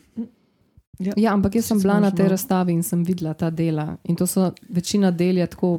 Ja, 0.99 1.33
ampak 1.33 1.55
jaz 1.55 1.69
sem 1.71 1.79
bila 1.79 2.01
na 2.01 2.11
tej 2.11 2.33
razstavi 2.35 2.75
in 2.75 2.83
sem 2.83 3.05
videla 3.07 3.35
ta 3.35 3.51
dela. 3.51 3.97
In 4.05 4.17
to 4.17 4.27
so 4.27 4.51
večina 4.69 5.11
del 5.11 5.39
je 5.39 5.47
tako. 5.47 5.79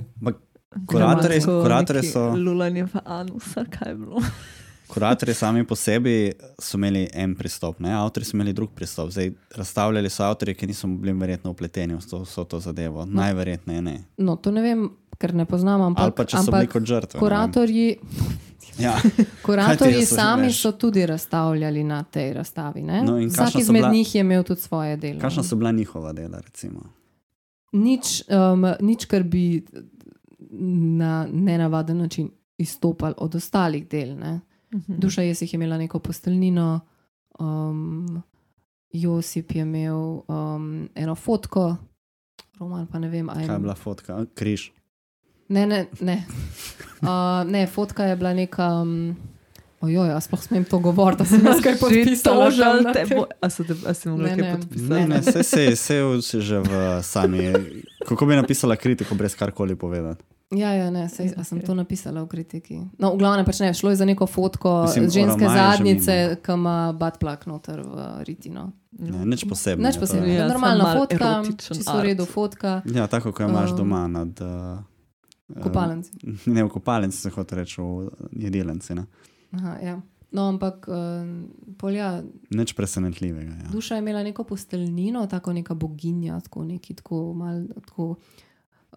Neki 0.72 1.42
so, 1.42 2.32
Lulanje 2.36 2.86
v 2.86 3.04
anusa, 3.06 3.66
kaj 3.66 3.92
je 3.92 3.96
bilo. 3.96 4.24
Kuratorji 4.90 5.34
sami 5.34 5.64
po 5.64 5.76
sebi 5.76 6.32
so 6.58 6.78
imeli 6.78 7.08
en 7.14 7.36
pristop, 7.36 7.80
ne? 7.80 7.94
avtori 7.94 8.26
so 8.26 8.36
imeli 8.36 8.54
drug 8.54 8.70
pristop. 8.72 9.10
Zdaj, 9.10 9.32
razstavljali 9.56 10.10
so 10.10 10.24
avtorje, 10.24 10.54
ki 10.54 10.68
niso 10.68 10.88
bili 10.88 11.14
verjetno 11.14 11.52
upleteni 11.52 11.94
v 11.94 12.02
to, 12.02 12.20
vso 12.20 12.44
to 12.44 12.60
zadevo. 12.60 13.06
No. 13.06 13.22
Najverjetneje 13.22 13.82
ne. 13.82 13.98
No, 14.18 14.36
to 14.36 14.52
ne 14.52 14.62
vem, 14.62 14.90
ker 15.18 15.34
ne 15.34 15.46
poznam. 15.46 15.82
Ampak, 15.84 16.04
Ali 16.04 16.12
pa 16.12 16.26
če 16.26 16.38
so 16.38 16.52
bili 16.52 16.68
kot 16.68 16.86
žrtve. 16.86 17.20
kuratorji. 17.20 17.96
Ja. 18.80 18.94
Kuratorji 19.46 20.06
sami 20.06 20.44
veš? 20.44 20.62
so 20.62 20.72
tudi 20.72 21.06
razstavljali 21.06 21.84
na 21.84 22.04
tej 22.04 22.34
razstavi. 22.34 22.82
ne? 22.82 23.02
No, 23.04 23.18
Vsak 23.18 23.56
izmed 23.56 23.82
bila- 23.82 23.92
njih 23.92 24.16
je 24.16 24.22
imel 24.22 24.44
tudi 24.44 24.62
svoje 24.62 24.98
delo. 24.98 25.20
Kakšna 25.20 25.44
so 25.44 25.56
bila 25.56 25.72
njihova 25.72 26.14
dela? 26.14 26.40
Recimo? 26.40 26.80
Nič, 27.74 28.24
um, 28.30 28.66
nič, 28.80 29.06
kar 29.06 29.24
bi 29.24 29.66
na 31.00 31.28
nenavaden 31.28 31.98
način 31.98 32.30
izstopali 32.58 33.14
od 33.18 33.36
ostalih 33.36 33.88
del. 33.88 34.16
Ne? 34.16 34.40
Mhm. 34.74 35.00
Duša 35.00 35.22
je 35.22 35.36
jih 35.42 35.54
imela 35.54 35.78
neko 35.78 36.00
posteljnino, 36.00 36.80
um, 37.40 38.22
Josip 38.92 39.52
je 39.52 39.62
imel 39.62 40.22
um, 40.28 40.90
eno 40.96 41.16
fotko, 41.16 41.76
roman 42.60 42.88
pa 42.88 43.00
ne 43.00 43.10
vem, 43.10 43.30
ali 43.30 43.48
Kaj 43.48 43.56
je 43.56 43.60
bila 43.60 43.76
fotka? 43.76 44.26
Križ. 44.36 44.72
Ne, 45.50 45.68
ne, 45.68 45.86
ne. 46.02 46.24
Uh, 47.00 47.48
ne, 47.48 47.68
fotka 47.68 48.04
je 48.04 48.16
bila 48.16 48.34
neka, 48.34 48.82
um, 48.82 49.16
Ojoj, 49.82 50.12
a 50.12 50.20
sploh 50.20 50.44
smem 50.44 50.66
to 50.68 50.80
govoriti, 50.80 51.24
da 51.24 51.26
sem 51.26 51.46
jaz 51.46 51.62
kaj 51.64 51.78
podpisala. 51.80 52.52
Že 52.52 52.64
tam 52.64 52.84
na 52.84 52.92
te 52.94 53.04
tem? 53.08 53.18
bo. 53.18 53.24
A 53.40 53.48
so 53.48 53.64
te, 53.64 53.76
a 53.88 53.94
si 53.96 54.10
mogla 54.12 54.28
Ne, 54.28 54.36
kaj 54.36 54.44
ne. 54.44 54.58
podpisati? 54.58 54.90
Ne, 54.90 55.08
ne, 55.08 55.20
vse 55.24 55.44
se 55.44 55.96
je 55.96 56.22
si 56.22 56.42
že 56.42 56.60
v 56.60 56.72
sami. 57.04 57.40
Kako 58.04 58.26
bi 58.26 58.36
napisala 58.36 58.76
kritiko, 58.76 59.16
brez 59.16 59.36
karkoli 59.40 59.80
povedati? 59.80 60.24
Ja, 60.50 60.74
ja, 60.74 60.90
ne, 60.90 61.10
sej, 61.10 61.30
a 61.38 61.44
sem 61.46 61.62
to 61.62 61.76
napisala 61.78 62.24
v 62.26 62.28
kritiki. 62.28 62.82
No, 62.98 63.14
v 63.14 63.22
glavnem 63.22 63.46
pač 63.46 63.60
ne, 63.62 63.70
šlo 63.70 63.94
je 63.94 64.02
za 64.02 64.06
neko 64.10 64.26
fotko 64.26 64.90
Mislim, 64.90 65.06
ženske 65.14 65.46
zadnjice, 65.46 66.16
ki 66.42 66.56
ima 66.58 66.90
batplak 66.98 67.46
noter 67.46 67.84
v 67.86 68.08
ritino. 68.26 68.72
Ne, 68.98 69.30
nič 69.30 69.46
posebnega. 69.46 69.86
Nič 69.86 70.00
to 70.02 70.02
posebnega, 70.02 70.34
Ja, 70.34 70.48
normalna 70.50 70.84
malo 70.84 71.06
fotka, 71.06 71.30
čisto 71.54 71.94
v 71.94 72.02
redu 72.02 72.26
fotka, 72.26 72.82
Ja, 72.90 73.06
tako 73.06 73.30
kot 73.30 73.46
imaš 73.46 73.78
Um, 73.78 73.78
doma 73.78 74.08
nad. 74.10 74.34
Uh, 74.42 74.82
kopalnici. 75.62 76.18
Ne 76.54 76.66
v 76.66 76.70
kopalnici, 76.74 77.22
se 77.22 77.30
hoče 77.30 77.56
reči 77.56 77.82
v 77.82 78.10
jedilnici. 78.34 78.98
Aha, 79.54 79.78
ja. 79.86 80.02
No, 80.34 80.50
ampak 80.50 80.90
uh, 80.90 81.30
polja, 81.78 82.26
Nič 82.50 82.74
presenetljivega. 82.74 83.54
Ja. 83.54 83.70
duša 83.70 83.96
je 83.96 84.02
imela 84.02 84.26
neko 84.26 84.44
posteljnino, 84.50 85.28
tako 85.30 85.54
neka 85.54 85.74
boginja, 85.74 86.42
tako 86.42 86.66
neki 86.66 86.94
tako 86.94 87.34
mal, 87.34 87.66
tako 87.86 88.16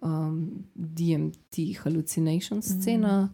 um, 0.03 0.65
DMT, 0.75 1.79
hallucination 1.83 2.63
scena. 2.63 3.31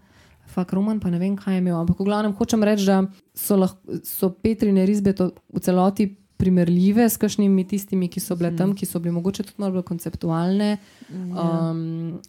Fak 0.49 0.73
roman, 0.73 1.01
pa 1.01 1.11
ne 1.13 1.19
vem, 1.21 1.35
kaj 1.37 1.59
je 1.59 1.61
imel. 1.61 1.77
Ampak 1.77 1.99
v 2.01 2.09
glavnem 2.09 2.33
hočem 2.33 2.63
reči, 2.65 2.87
da 2.89 3.03
so, 3.37 3.59
lahko, 3.61 3.99
so 4.05 4.31
Petrine 4.33 4.87
risbe 4.89 5.13
to 5.13 5.33
v 5.53 5.61
celoti 5.61 6.09
primerljive 6.39 7.05
s 7.11 7.19
kakšnimi 7.21 7.67
tistimi, 7.69 8.09
ki 8.09 8.23
so 8.23 8.37
bile 8.39 8.55
tam, 8.57 8.73
ki 8.73 8.87
so 8.87 9.01
bile 9.03 9.13
mogoče 9.17 9.45
tudi 9.45 9.61
malo 9.61 9.77
bolj 9.77 9.85
konceptualne. 9.91 10.77
Um, 11.13 12.21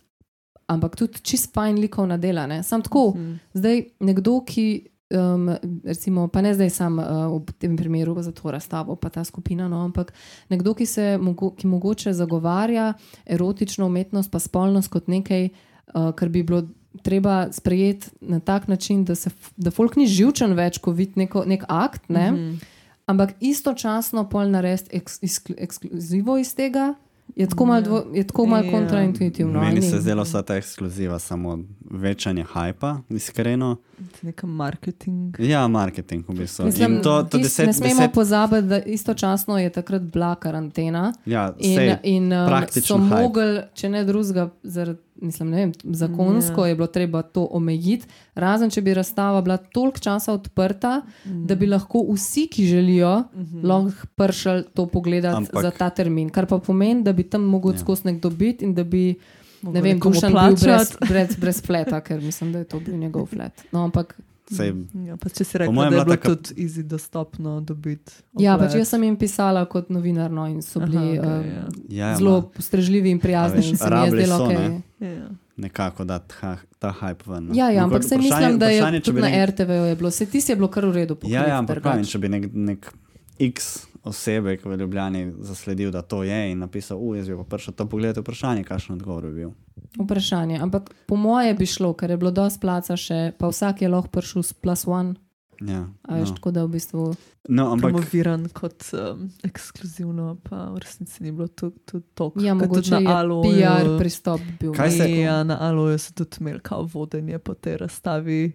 ampak 0.70 0.98
tudi 1.00 1.22
čist 1.24 1.54
fajn 1.56 1.80
likovna 1.80 2.18
dela. 2.18 2.48
Ne? 2.50 2.64
Sam 2.64 2.84
tako, 2.86 3.14
zdaj 3.54 3.86
nekdo, 4.00 4.40
ki. 4.48 4.66
Um, 5.10 5.50
recimo, 5.84 6.28
pa 6.28 6.42
ne 6.42 6.54
zdaj 6.54 6.70
sam 6.70 7.00
uh, 7.02 7.06
v 7.42 7.54
tem 7.58 7.78
primeru 7.78 8.14
za 8.22 8.30
to 8.32 8.52
razstavo, 8.52 8.94
pa 8.96 9.10
ta 9.10 9.24
skupina, 9.26 9.66
no, 9.68 9.82
ampak 9.82 10.14
nekdo, 10.54 10.76
ki 10.78 10.86
se 10.86 11.18
mogo, 11.18 11.50
ki 11.58 11.66
mogoče 11.68 12.14
zagovarja 12.14 12.94
erotično 13.26 13.88
umetnost, 13.90 14.30
pa 14.30 14.38
spolnost 14.40 14.92
kot 14.94 15.10
nekaj, 15.10 15.50
uh, 15.50 16.12
kar 16.14 16.30
bi 16.30 16.44
bilo 16.44 16.62
treba 17.02 17.48
sprejeti 17.52 18.14
na 18.22 18.40
tak 18.40 18.68
način, 18.68 19.02
da, 19.06 19.16
se, 19.16 19.34
da 19.58 19.72
folk 19.72 19.98
ni 19.98 20.06
živčen 20.06 20.54
več, 20.54 20.78
ko 20.78 20.94
vidi 20.94 21.26
neko, 21.26 21.42
nek 21.46 21.66
akt, 21.68 22.06
ne, 22.10 22.32
mm 22.32 22.38
-hmm. 22.38 22.70
ampak 23.06 23.34
istočasno 23.40 24.30
pol 24.30 24.50
narediti 24.50 24.98
eks, 24.98 25.22
eksklu- 25.22 25.58
ekskluzivo 25.58 26.38
iz 26.38 26.54
tega, 26.56 26.94
je 27.36 27.48
tako 27.48 27.66
malo 27.66 27.82
tako 28.24 28.46
malo 28.46 28.66
Ja. 28.66 28.72
kontraintuitivno. 28.72 29.60
Meni 29.62 29.82
se 29.82 29.98
zdela 29.98 30.24
vsa 30.24 30.42
ta 30.42 30.56
ekskluziva 30.56 31.20
samo 31.20 31.60
večanje 31.82 32.44
hajpa, 32.44 32.98
iskreno. 33.10 33.76
Neka 34.22 34.48
marketing. 34.48 35.36
Ja, 35.40 35.68
marketing 35.68 36.26
v 36.28 36.34
bistvu. 36.34 36.66
Mislim, 36.66 36.94
In 36.94 37.02
to, 37.02 37.24
to 37.24 37.38
tis- 37.38 37.44
deset, 37.44 37.68
ne 37.68 37.74
smemo 37.74 37.94
deset, 37.96 38.14
pozabiti, 38.14 38.62
da 38.64 38.80
istočasno 38.80 39.58
je 39.58 39.70
takrat 39.72 40.02
bila 40.04 40.36
karantena. 40.36 41.14
ja, 41.26 41.54
In, 41.60 41.76
sej, 41.76 41.96
in 42.04 42.24
um, 42.26 42.40
so 42.40 42.48
praktičen 42.48 42.98
hype. 43.00 43.22
mogli, 43.22 43.62
če 43.74 43.90
ne 43.90 44.04
drugega, 44.04 44.50
zaradi, 44.64 45.00
mislim, 45.22 45.50
ne 45.50 45.58
vem, 45.58 45.72
zakonsko 45.84 46.62
Ja. 46.66 46.68
je 46.68 46.76
bilo 46.76 46.88
treba 46.88 47.22
to 47.22 47.48
omejiti. 47.52 48.06
Razen 48.36 48.70
če 48.70 48.82
bi 48.82 48.94
razstava 48.94 49.42
bila 49.42 49.58
toliko 49.58 50.00
časa 50.00 50.34
odprta, 50.34 51.02
mm. 51.26 51.46
da 51.48 51.56
bi 51.56 51.68
lahko 51.68 52.06
vsi, 52.14 52.48
ki 52.48 52.66
želijo, 52.66 53.20
mm 53.20 53.46
-hmm. 53.46 53.64
lahko 53.64 54.08
prišli 54.16 54.64
to 54.74 54.86
pogledati 54.86 55.38
Ampak- 55.38 55.62
za 55.62 55.72
ta 55.72 55.90
termin. 55.90 56.30
Kar 56.30 56.46
pa 56.46 56.58
pomeni, 56.60 57.04
da 57.04 57.14
bi 57.14 57.24
tam 57.24 57.42
mogel 57.42 57.72
Ja. 57.72 57.78
skozi 57.80 58.02
nekdo 58.06 58.30
biti 58.30 58.66
in 58.66 58.74
da 58.76 58.84
bi. 58.84 59.16
Ne 59.62 59.68
Mogel 59.70 59.82
vem, 59.84 60.00
Dušan 60.00 60.32
bil 60.34 60.56
brez, 60.56 60.98
brez, 61.10 61.36
brez 61.36 61.62
fleta, 61.62 62.02
ker 62.02 62.22
mislim, 62.22 62.52
da 62.54 62.60
je 62.60 62.64
to 62.66 62.80
bil 62.80 62.98
njegov 62.98 63.26
flet. 63.26 63.64
No, 63.72 63.84
ampak 63.84 64.20
Sej, 64.50 64.74
Ja, 65.06 65.14
pa 65.18 65.30
če 65.30 65.44
si 65.44 65.58
rekel, 65.58 65.74
mojem 65.74 65.92
da 65.92 65.98
je 65.98 66.06
bilo 66.06 66.16
taka- 66.16 66.36
tudi 66.36 66.64
easy 66.64 66.82
dostopno 66.82 67.62
dobiti. 67.62 68.12
Ja, 68.40 68.58
pač 68.58 68.74
jaz 68.76 68.90
sem 68.90 69.04
jim 69.04 69.18
pisala 69.18 69.66
kot 69.66 69.90
novinar 69.90 70.32
no, 70.32 70.48
in 70.48 70.62
so 70.62 70.80
bili 70.80 71.20
Aha, 71.20 71.28
okay, 71.28 71.46
ja. 71.46 71.66
ja, 71.90 72.08
ja, 72.08 72.18
zelo 72.18 72.42
ma, 72.42 72.48
postrežljivi 72.48 73.12
in 73.12 73.20
prijazni. 73.20 73.58
veš, 73.58 73.72
mi 73.72 73.78
je 73.78 73.90
rabili 73.90 74.26
so, 74.26 74.40
okay. 74.40 74.82
ne. 75.00 75.08
Ja. 75.08 75.30
nekako 75.58 76.04
dati 76.04 76.36
ha, 76.40 76.58
ta 76.80 76.96
hype 77.02 77.28
ven. 77.28 77.46
no. 77.46 77.54
Ja, 77.54 77.70
ja, 77.70 77.84
ampak 77.84 78.04
se 78.04 78.18
mislim, 78.18 78.60
da 78.60 78.70
je 78.70 78.82
vprašanje, 78.82 79.02
tudi 79.02 79.16
bi 79.16 79.22
na 79.22 79.28
nek- 79.28 79.50
RTV 79.50 79.70
je 79.70 79.96
bilo. 79.96 80.12
Se 80.12 80.26
ti 80.26 80.42
je 80.48 80.56
bilo 80.56 80.68
kar 80.68 80.86
v 80.86 80.92
redu. 80.94 81.18
Ja, 81.24 81.48
ja, 81.48 81.60
ampak 81.60 81.82
pravim, 81.82 82.06
če 82.06 82.18
bi 82.18 82.30
nek, 82.30 82.50
nek 82.54 82.94
X 83.40 83.86
osebe, 84.04 84.58
ki 84.58 84.70
v 84.70 84.78
Ljubljani 84.78 85.34
zasledil, 85.40 85.92
da 85.92 86.02
to 86.02 86.24
je 86.24 86.52
in 86.52 86.60
napisal, 86.60 86.98
uf, 86.98 87.16
jaz 87.18 87.28
bi 87.28 87.36
pa 87.36 87.44
prišel 87.44 87.74
to 87.74 87.86
pogledati, 87.86 88.20
vprašanje, 88.20 88.64
kakšen 88.64 88.96
odgovor 88.96 89.24
bi 89.24 89.34
bil. 89.36 89.52
Vprašanje. 89.98 90.60
Ampak 90.60 90.90
po 91.06 91.16
moje 91.16 91.54
bi 91.54 91.66
šlo, 91.66 91.94
ker 91.94 92.10
je 92.10 92.18
bilo 92.18 92.32
dosti 92.32 92.60
placa 92.60 92.96
še, 92.96 93.34
pa 93.34 93.48
vsak 93.48 93.82
je 93.82 93.90
lahko 93.90 94.10
prišel 94.10 94.42
s 94.42 94.54
plus 94.54 94.88
one. 94.88 95.16
Ja, 95.62 95.90
A 96.04 96.16
veš, 96.16 96.30
no. 96.30 96.36
tako 96.36 96.52
da 96.52 96.64
v 96.64 96.70
bistvu. 96.70 97.16
no, 97.50 97.64
ampak 97.68 97.92
Promoviran 97.92 98.48
kot 98.50 98.80
um, 98.94 99.26
ekskluzivno, 99.44 100.38
pa 100.42 100.66
v 100.66 100.78
resnici 100.78 101.20
ni 101.20 101.32
bilo 101.32 101.48
to- 101.50 101.72
to. 102.16 102.32
Ja, 102.38 102.54
mogoče 102.54 102.96
je 102.96 103.08
Aloju- 103.08 103.52
PR 103.52 103.98
pristop 103.98 104.40
bil. 104.56 104.72
Kaj 104.72 104.92
se- 104.92 105.12
Ja, 105.12 105.44
na 105.44 105.58
Aloju 105.60 105.98
so 105.98 106.14
tudi 106.14 106.38
imeli 106.40 106.60
kao 106.62 106.84
vodenje 106.86 107.40
po 107.40 107.54
tej 107.54 107.78
razstavi 107.78 108.52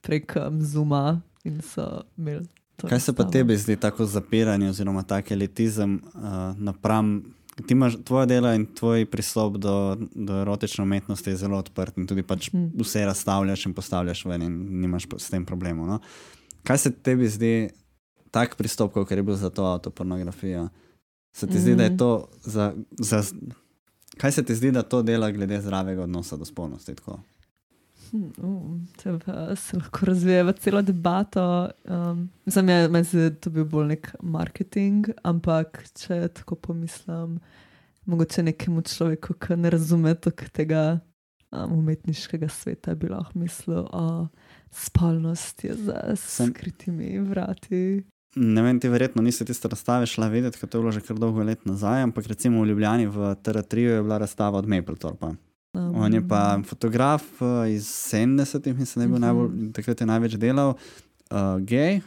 prek 0.00 0.36
um, 0.38 0.62
Zuma 0.62 1.20
in 1.44 1.60
so 1.60 1.84
imeli. 2.16 2.46
kaj 2.78 3.00
se 3.00 3.12
pa 3.12 3.24
tebi 3.24 3.52
zdi 3.54 3.76
tako 3.76 4.06
zapiranje 4.06 4.68
oziroma 4.70 5.02
tak 5.02 5.30
elitizem 5.30 6.00
uh, 6.06 6.22
napram? 6.56 7.34
Ti 7.58 7.74
imaš 7.74 7.96
tvoje 8.04 8.26
delo 8.26 8.52
in 8.52 8.66
tvoj 8.66 9.06
pristop 9.06 9.56
do, 9.56 9.74
do 10.14 10.40
erotične 10.40 10.82
umetnosti 10.82 11.30
je 11.30 11.36
zelo 11.36 11.58
odprt 11.58 11.96
in 11.96 12.06
tudi 12.06 12.22
pač 12.22 12.50
Hmm. 12.50 12.70
vse 12.74 13.04
razstavljaš 13.04 13.66
in 13.66 13.74
postavljaš 13.74 14.24
ven 14.24 14.42
in 14.42 14.52
nimaš 14.80 15.06
s 15.16 15.30
tem 15.30 15.44
problemov. 15.44 15.86
No? 15.86 15.98
Kaj 16.62 16.78
se 16.78 16.90
tebi 16.92 17.28
zdi 17.28 17.68
tak 18.30 18.56
pristop, 18.56 18.92
kot 18.92 19.10
je 19.10 19.22
bil 19.22 19.34
za 19.34 19.50
to 19.50 19.64
avtopornografijo? 19.66 20.68
Se 21.32 21.46
ti 21.46 21.58
zdi, 21.58 21.74
da 21.74 21.82
je 21.82 21.90
Mhm. 21.90 21.98
to 21.98 22.10
za, 22.40 22.72
za. 22.92 23.22
Kaj 24.16 24.32
se 24.32 24.42
ti 24.42 24.54
zdi, 24.54 24.70
da 24.70 24.82
to 24.82 25.02
dela 25.02 25.30
glede 25.30 25.60
zdravega 25.60 26.02
odnosa 26.02 26.36
do 26.36 26.44
spolnosti? 26.44 26.94
Tako? 26.94 27.20
Hm, 28.10 28.86
to 29.02 29.18
pa 29.24 29.56
se 29.56 29.76
lahko 29.76 30.06
razvije 30.06 30.44
v 30.44 30.52
celo 30.52 30.82
debato. 30.82 31.70
Um, 31.84 32.28
ja, 32.54 32.88
meni 32.88 33.04
se 33.04 33.18
je 33.18 33.34
to 33.40 33.50
bil 33.50 33.64
bolj 33.64 33.86
nek 33.86 34.12
marketing, 34.22 35.10
ampak 35.22 35.82
če 35.98 36.28
tako 36.28 36.56
pomislim, 36.56 37.38
mogoče 38.08 38.42
nekemu 38.42 38.82
človeku, 38.82 39.34
ki 39.34 39.56
ne 39.56 39.70
razume 39.70 40.14
tega 40.52 41.00
um, 41.52 41.78
umetniškega 41.78 42.48
sveta, 42.48 42.94
bi 42.94 43.10
lahko 43.12 43.38
mislil, 43.38 43.84
da 43.92 44.28
spolnost 44.70 45.64
je 45.64 45.74
za 45.74 46.16
skritimi 46.16 47.18
vrati. 47.18 48.04
Ne 48.36 48.62
vem, 48.62 48.80
ti 48.80 48.88
verjetno 48.88 49.22
nisi 49.22 49.44
tiste 49.44 49.68
razstave 49.68 50.06
šla 50.06 50.28
videti, 50.28 50.58
ker 50.60 50.68
to 50.68 50.78
je 50.78 50.82
bilo 50.82 50.92
že 50.92 51.00
kar 51.00 51.16
dolgo 51.18 51.42
let 51.42 51.64
nazaj, 51.66 52.02
ampak 52.02 52.28
recimo 52.28 52.62
v 52.62 52.72
Ljubljani 52.72 53.06
v 53.06 53.34
TR3 53.42 53.76
je 53.78 54.02
bila 54.02 54.18
razstava 54.18 54.58
od 54.58 54.68
Mapletorpa. 54.68 55.32
Um, 55.74 55.94
On 55.96 56.14
je 56.14 56.22
pa 56.22 56.60
fotograf 56.62 57.22
uh, 57.38 57.48
iz 57.68 57.84
70-ih, 57.84 58.74
mislim, 58.74 59.00
da 59.00 59.04
je 59.04 59.08
bil 59.08 59.14
Mhm. 59.14 59.22
najbolj, 59.22 59.72
takrat 59.72 60.00
je 60.00 60.06
največ 60.06 60.32
delal, 60.34 60.74
uh, 61.30 61.36
gej, 61.60 62.00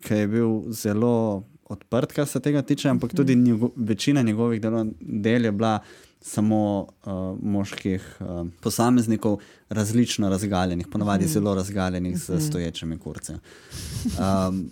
ki 0.00 0.14
je 0.14 0.28
bil 0.28 0.50
zelo 0.70 1.42
odprt, 1.66 2.12
kar 2.12 2.26
se 2.26 2.40
tega 2.40 2.62
tiče, 2.62 2.88
ampak 2.88 3.10
tudi 3.12 3.34
njego, 3.36 3.70
večina 3.76 4.22
njegovih 4.22 4.60
delo, 4.60 4.86
del 5.00 5.44
je 5.44 5.52
bila 5.52 5.78
samo 6.20 6.60
uh, 7.02 7.12
moških 7.40 8.16
uh, 8.20 8.26
posameznikov, 8.60 9.38
različno 9.70 10.28
razgaljenih, 10.28 10.86
ponavadi 10.86 11.24
Mhm. 11.24 11.32
zelo 11.32 11.54
razgaljenih 11.54 12.18
z 12.18 12.30
Mhm. 12.30 12.40
stoječimi 12.40 12.98
kurci. 12.98 13.32
Um, 13.32 14.70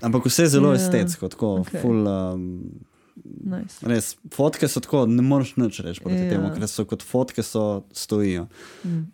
ampak 0.00 0.26
vse 0.26 0.46
zelo 0.46 0.68
Ja, 0.68 0.74
estetsko, 0.76 1.28
tako 1.28 1.54
okej. 1.56 1.80
full. 1.80 2.06
Um, 2.08 2.62
Nice. 3.44 3.78
Res, 3.82 4.16
fotke 4.28 4.66
so 4.66 4.80
tako, 4.80 5.04
ne 5.06 5.22
moreš 5.22 5.54
nič 5.56 5.80
reči 5.80 6.00
proti 6.00 6.16
Ja. 6.18 6.30
temu, 6.30 6.50
ker 6.50 6.66
so 6.66 6.84
kot 6.84 7.02
fotke, 7.02 7.42
so 7.42 7.84
stojijo. 7.92 8.48
Mm. 8.84 9.04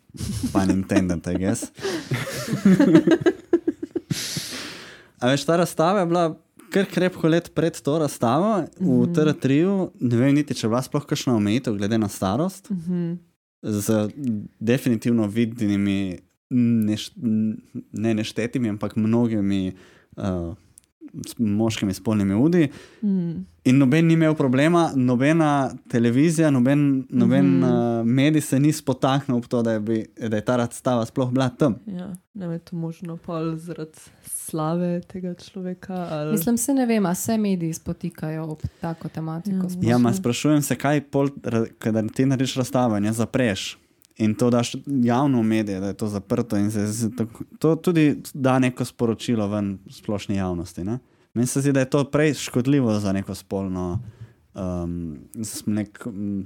Pa 0.51 0.65
Nintendo, 0.65 1.19
I 1.27 1.37
guess. 1.37 1.69
A 5.17 5.27
veš, 5.27 5.45
ta 5.45 5.55
razstava 5.55 5.99
je 5.99 6.05
bila 6.07 6.23
kar 6.69 6.85
krepko 6.85 7.27
let 7.27 7.51
pred 7.53 7.75
to 7.75 7.99
razstavo 7.99 8.51
v 8.73 8.81
Mhm. 8.81 9.13
TR3. 9.13 9.49
Ne 10.01 10.17
vem 10.17 10.35
niti, 10.35 10.53
če 10.53 10.65
je 10.65 10.69
bila 10.69 10.81
sploh 10.81 11.05
kakšna 11.05 11.35
omejitev 11.35 11.77
glede 11.77 11.97
na 11.97 12.07
starost, 12.07 12.69
Mhm. 12.71 13.13
z 13.61 14.09
definitivno 14.59 15.27
vidnimi, 15.27 16.19
neš, 16.51 17.11
ne 17.93 18.13
neštetimi, 18.13 18.69
ampak 18.69 18.95
mnogimi 18.95 19.73
uh, 20.17 20.55
moškimi 21.37 21.93
spolnimi 21.93 22.35
udi. 22.35 22.67
Mm. 23.01 23.45
In 23.63 23.77
noben 23.77 24.07
ni 24.07 24.13
imel 24.13 24.35
problema, 24.35 24.91
nobena 24.95 25.71
televizija, 25.89 26.49
noben, 26.51 27.05
noben 27.09 27.45
mm 27.45 27.63
uh, 27.63 28.05
medij 28.05 28.41
se 28.41 28.59
ni 28.59 28.73
spotaknil 28.73 29.37
ob 29.37 29.45
to, 29.45 29.61
da 29.61 29.71
je, 29.71 29.79
bi, 29.79 30.05
da 30.27 30.35
je 30.35 30.45
ta 30.45 30.55
razstava 30.57 31.05
sploh 31.05 31.31
bila 31.31 31.49
tam. 31.49 31.75
Ja, 31.85 32.13
ne 32.33 32.47
vem, 32.47 32.59
to 32.59 32.75
možno 32.75 33.17
pol 33.17 33.55
zaradi 33.57 33.99
slave 34.25 35.01
tega 35.01 35.33
človeka. 35.33 35.93
Ali... 35.93 36.31
Mislim, 36.31 36.57
se 36.57 36.73
ne 36.73 36.85
vem, 36.85 37.05
a 37.05 37.15
se 37.15 37.37
mediji 37.37 37.73
spotikajo 37.73 38.43
ob 38.43 38.61
tako 38.81 39.09
tematiko. 39.09 39.67
Ja. 39.81 39.89
Ja, 39.89 39.97
ma 39.97 40.13
sprašujem 40.13 40.61
se, 40.61 40.75
kaj 40.75 41.01
pol, 41.11 41.29
kadar 41.79 42.09
ti 42.15 42.25
narediš 42.25 42.55
razstavo 42.55 42.97
in 42.97 43.05
jo 43.05 43.13
zapreš. 43.13 43.77
In 44.21 44.35
to 44.35 44.49
daš 44.49 44.75
javno 44.85 45.39
v 45.41 45.43
medije, 45.43 45.79
da 45.79 45.87
je 45.87 45.93
to 45.93 46.07
zaprto 46.07 46.57
in 46.57 46.71
se, 46.71 47.09
tako- 47.17 47.43
to 47.59 47.75
tudi 47.75 48.21
da 48.33 48.59
neko 48.59 48.85
sporočilo 48.85 49.47
ven 49.47 49.79
splošni 49.89 50.35
javnosti. 50.35 50.83
Ne? 50.83 50.99
Meni 51.33 51.47
se 51.47 51.61
zdi, 51.61 51.71
da 51.71 51.79
je 51.79 51.89
to 51.89 52.03
prej 52.03 52.33
škodljivo 52.33 52.99
za 52.99 53.11
neko 53.11 53.35
spolno, 53.35 53.99
um, 54.53 55.17
nek 55.65 56.03
um, 56.05 56.45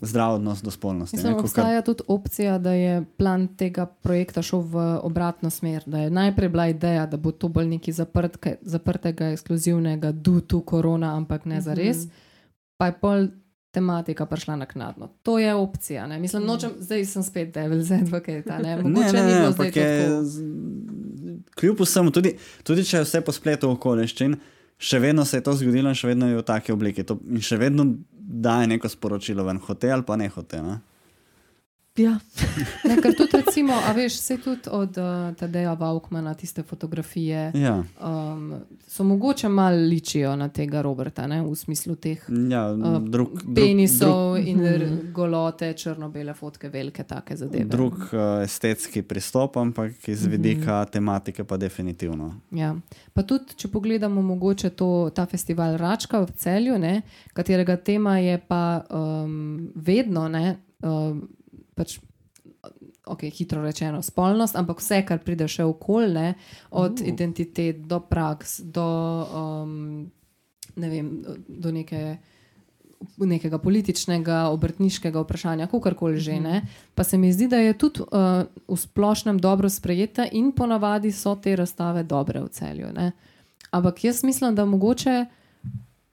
zdrav 0.00 0.34
odnos 0.34 0.62
do 0.62 0.70
spolnosti. 0.70 1.16
Mislim, 1.16 1.32
ne, 1.32 1.38
obstaja 1.38 1.82
tudi 1.82 2.02
opcija, 2.08 2.58
da 2.58 2.72
je 2.72 3.04
plan 3.16 3.48
tega 3.48 3.86
projekta 3.86 4.42
šel 4.42 4.60
v 4.60 4.98
obratno 5.02 5.50
smer. 5.50 5.82
Da 5.86 5.98
je 5.98 6.10
najprej 6.10 6.48
bila 6.48 6.68
ideja, 6.68 7.06
da 7.06 7.16
bo 7.16 7.32
to 7.32 7.48
bolj 7.48 7.66
nekaj 7.66 7.94
zaprtke, 7.94 8.56
zaprtega, 8.62 9.30
ekskluzivnega, 9.30 10.12
du 10.12 10.40
tu 10.40 10.60
korona, 10.60 11.16
ampak 11.16 11.44
ne 11.44 11.60
za 11.60 11.74
res. 11.74 12.06
Pa 12.76 12.86
je 12.86 12.92
pol 13.00 13.28
tematika 13.70 14.26
prišla 14.26 14.56
naknadno. 14.56 15.08
To 15.22 15.38
je 15.38 15.54
opcija. 15.54 16.06
Ne? 16.06 16.18
Mislim, 16.18 16.44
nočem, 16.44 16.70
zdaj 16.78 17.04
sem 17.06 17.22
spet 17.22 17.48
devil's 17.50 17.90
advocate. 17.92 18.42
a 18.46 18.58
Ne? 18.58 18.76
Ne, 18.76 18.82
Mogoče 18.82 19.12
ne, 19.12 19.22
ne, 19.22 19.30
zdaj 19.30 19.46
ampak 19.46 19.74
to 19.74 19.80
je, 19.80 20.24
z- 20.24 20.44
kljub 21.54 21.80
vsemu, 21.80 22.10
tudi, 22.10 22.34
tudi 22.62 22.84
če 22.84 22.96
je 22.96 23.04
vse 23.04 23.20
po 23.20 23.32
spletu 23.32 23.70
okoliščin, 23.70 24.36
še 24.78 24.98
vedno 24.98 25.24
se 25.24 25.36
je 25.36 25.42
to 25.42 25.52
zgodilo 25.54 25.88
in 25.88 25.94
še 25.94 26.08
vedno 26.08 26.26
je 26.26 26.36
v 26.36 26.42
taki 26.42 26.72
obliki. 26.72 27.04
To, 27.04 27.18
in 27.26 27.40
še 27.40 27.56
vedno 27.56 27.86
daje 28.12 28.66
neko 28.66 28.88
sporočilo 28.88 29.44
ven, 29.44 29.58
hotel 29.58 29.92
ali 29.92 30.02
pa 30.02 30.16
ne 30.16 30.28
hotel. 30.28 30.64
Ne? 30.64 30.78
Ja. 31.96 32.18
Ne, 32.88 32.96
ker 33.02 33.14
tudi, 33.14 33.36
recimo, 33.36 33.72
a 33.88 33.92
veš, 33.92 34.14
se 34.18 34.36
tudi 34.38 34.70
od 34.70 34.96
uh, 34.98 35.36
Tadeja 35.36 35.72
Vaukmana 35.74 36.34
tiste 36.34 36.62
fotografije 36.62 37.52
Ja, 37.54 37.84
um, 38.00 38.54
so 38.86 39.04
mogoče 39.04 39.48
malo 39.48 39.76
ličijo 39.76 40.36
na 40.36 40.48
tega 40.48 40.82
Roberta, 40.82 41.26
ne? 41.26 41.42
v 41.42 41.54
smislu 41.54 41.94
teh 41.96 42.24
ja 42.50 42.72
uh, 42.72 43.02
drug, 43.02 43.42
penisov 43.54 44.34
drug, 44.34 44.48
in 44.48 44.66
r- 44.66 44.88
golote, 45.12 45.72
črno-bele 45.72 46.34
fotke, 46.34 46.68
velike 46.68 47.02
take 47.04 47.36
zadeve. 47.36 47.64
drug 47.64 47.94
uh, 47.94 48.42
estetski 48.44 49.02
pristop, 49.02 49.56
ampak 49.56 50.08
iz 50.08 50.26
vidika 50.26 50.84
tematike 50.84 51.44
pa 51.44 51.56
definitivno. 51.56 52.34
Ja. 52.50 52.74
Pa 53.12 53.22
tudi, 53.22 53.54
če 53.56 53.68
pogledamo 53.68 54.22
mogoče 54.22 54.70
to, 54.70 55.10
ta 55.14 55.26
festival 55.26 55.76
Račka 55.76 56.20
v 56.20 56.32
celju, 56.36 56.78
ne, 56.78 57.02
katerega 57.32 57.76
tema 57.76 58.18
je 58.18 58.38
pa 58.48 58.82
um, 58.90 59.70
vedno, 59.74 60.28
ne, 60.28 60.56
um, 60.82 61.28
pač, 61.80 61.96
ok, 63.08 63.24
hitro 63.32 63.64
rečeno, 63.64 64.02
spolnost, 64.04 64.56
ampak 64.56 64.82
vse, 64.82 65.00
kar 65.08 65.22
pride 65.24 65.48
še 65.48 65.64
okolje, 65.68 66.34
od 66.70 67.00
uh. 67.00 67.06
identitet 67.08 67.80
do 67.88 68.02
praks, 68.04 68.60
do, 68.60 68.88
um, 69.32 70.10
ne 70.76 70.92
vem, 70.92 71.16
do 71.48 71.72
neke. 71.74 72.20
Nekega 73.16 73.56
političnega, 73.56 74.50
obrtniškega 74.52 75.22
vprašanja, 75.22 75.70
kakorkoli 75.72 76.18
že 76.20 76.34
ne. 76.36 76.58
Pa 76.92 77.00
se 77.00 77.16
mi 77.16 77.30
zdi, 77.32 77.46
da 77.48 77.56
je 77.56 77.72
tudi 77.72 78.04
uh, 78.04 78.44
v 78.68 78.76
splošnem 78.76 79.38
dobro 79.40 79.70
sprejeta 79.72 80.26
in 80.36 80.50
ponavadi 80.52 81.08
so 81.08 81.32
te 81.40 81.54
razstave 81.56 82.02
dobre 82.04 82.42
v 82.44 82.52
celju. 82.52 82.90
Ne. 82.92 83.06
Ampak 83.72 84.04
jaz 84.04 84.20
mislim, 84.20 84.52
da 84.52 84.68
mogoče, 84.68 85.14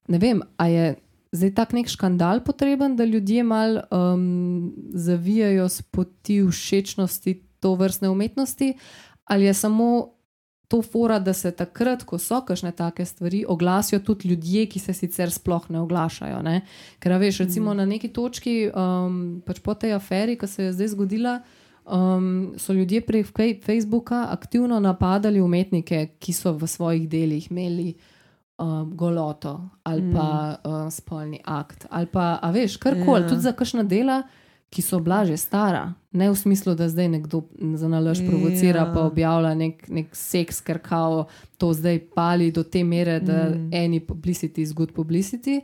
ne 0.07 0.22
vem, 0.24 0.39
a 0.55 0.70
je 0.72 0.95
zdaj 1.38 1.53
tak 1.55 1.73
nek 1.77 1.89
škandal 1.89 2.41
potreben, 2.45 2.95
da 2.97 3.05
ljudje 3.05 3.43
mal 3.43 3.79
um, 3.91 4.73
zavijajo 4.93 5.69
s 5.69 5.81
poti 5.81 6.41
všečnosti 6.43 7.38
to 7.59 7.75
vrstne 7.75 8.09
umetnosti, 8.09 8.73
ali 9.25 9.45
je 9.45 9.53
samo 9.53 10.17
to 10.67 10.81
fora, 10.81 11.19
da 11.19 11.33
se 11.33 11.51
takrat, 11.51 12.03
ko 12.03 12.17
so 12.19 12.41
kakšne 12.43 12.73
take 12.75 13.05
stvari, 13.05 13.45
oglasijo 13.47 13.99
tudi 13.99 14.29
ljudje, 14.29 14.65
ki 14.65 14.79
se 14.79 14.93
sicer 14.93 15.31
sploh 15.31 15.69
ne 15.69 15.79
oglašajo. 15.79 16.41
Ne? 16.43 16.61
Ker, 16.99 17.15
veš, 17.21 17.39
recimo 17.45 17.73
na 17.73 17.85
neki 17.85 18.11
točki, 18.13 18.67
um, 18.75 19.39
pač 19.45 19.61
po 19.63 19.77
tej 19.79 19.95
aferi, 19.95 20.35
ki 20.35 20.47
se 20.47 20.67
je 20.67 20.73
zdaj 20.73 20.91
zgodila. 20.95 21.39
Um, 21.88 22.53
so 22.59 22.73
ljudje 22.75 22.99
prek 23.01 23.31
Facebooka 23.63 24.25
aktivno 24.29 24.79
napadali 24.79 25.41
umetnike, 25.41 26.19
ki 26.19 26.33
so 26.35 26.51
v 26.51 26.67
svojih 26.67 27.07
delih 27.09 27.47
imeli 27.51 27.93
um, 28.57 28.91
goloto 28.95 29.69
ali 29.83 30.13
pa 30.13 30.57
uh, 30.63 30.89
spolni 30.91 31.39
akt. 31.45 31.85
Ali 31.89 32.05
pa, 32.05 32.39
a 32.41 32.51
veš, 32.51 32.77
karkoli, 32.77 33.23
Ja. 33.23 33.29
tudi 33.29 33.41
za 33.41 33.51
kakšna 33.51 33.83
dela, 33.83 34.23
ki 34.69 34.81
so 34.81 34.99
bila 34.99 35.25
že 35.25 35.37
stara. 35.37 35.93
Ne 36.11 36.29
v 36.29 36.35
smislu, 36.35 36.75
da 36.75 36.89
zdaj 36.89 37.07
nekdo 37.07 37.43
za 37.75 37.87
nalož 37.87 38.19
provocira, 38.27 38.79
Ja. 38.79 38.93
pa 38.93 39.05
objavlja 39.07 39.53
nek, 39.55 39.89
nek 39.89 40.15
seks, 40.15 40.61
ker 40.61 40.79
kao 40.79 41.27
to 41.57 41.73
zdaj 41.73 41.99
pali 42.15 42.51
do 42.51 42.63
te 42.63 42.83
mere, 42.83 43.19
da 43.19 43.49
mm. 43.49 43.69
eni 43.73 43.99
publicity 43.99 44.61
is 44.61 44.73
good 44.73 44.91
publicity. 44.91 45.61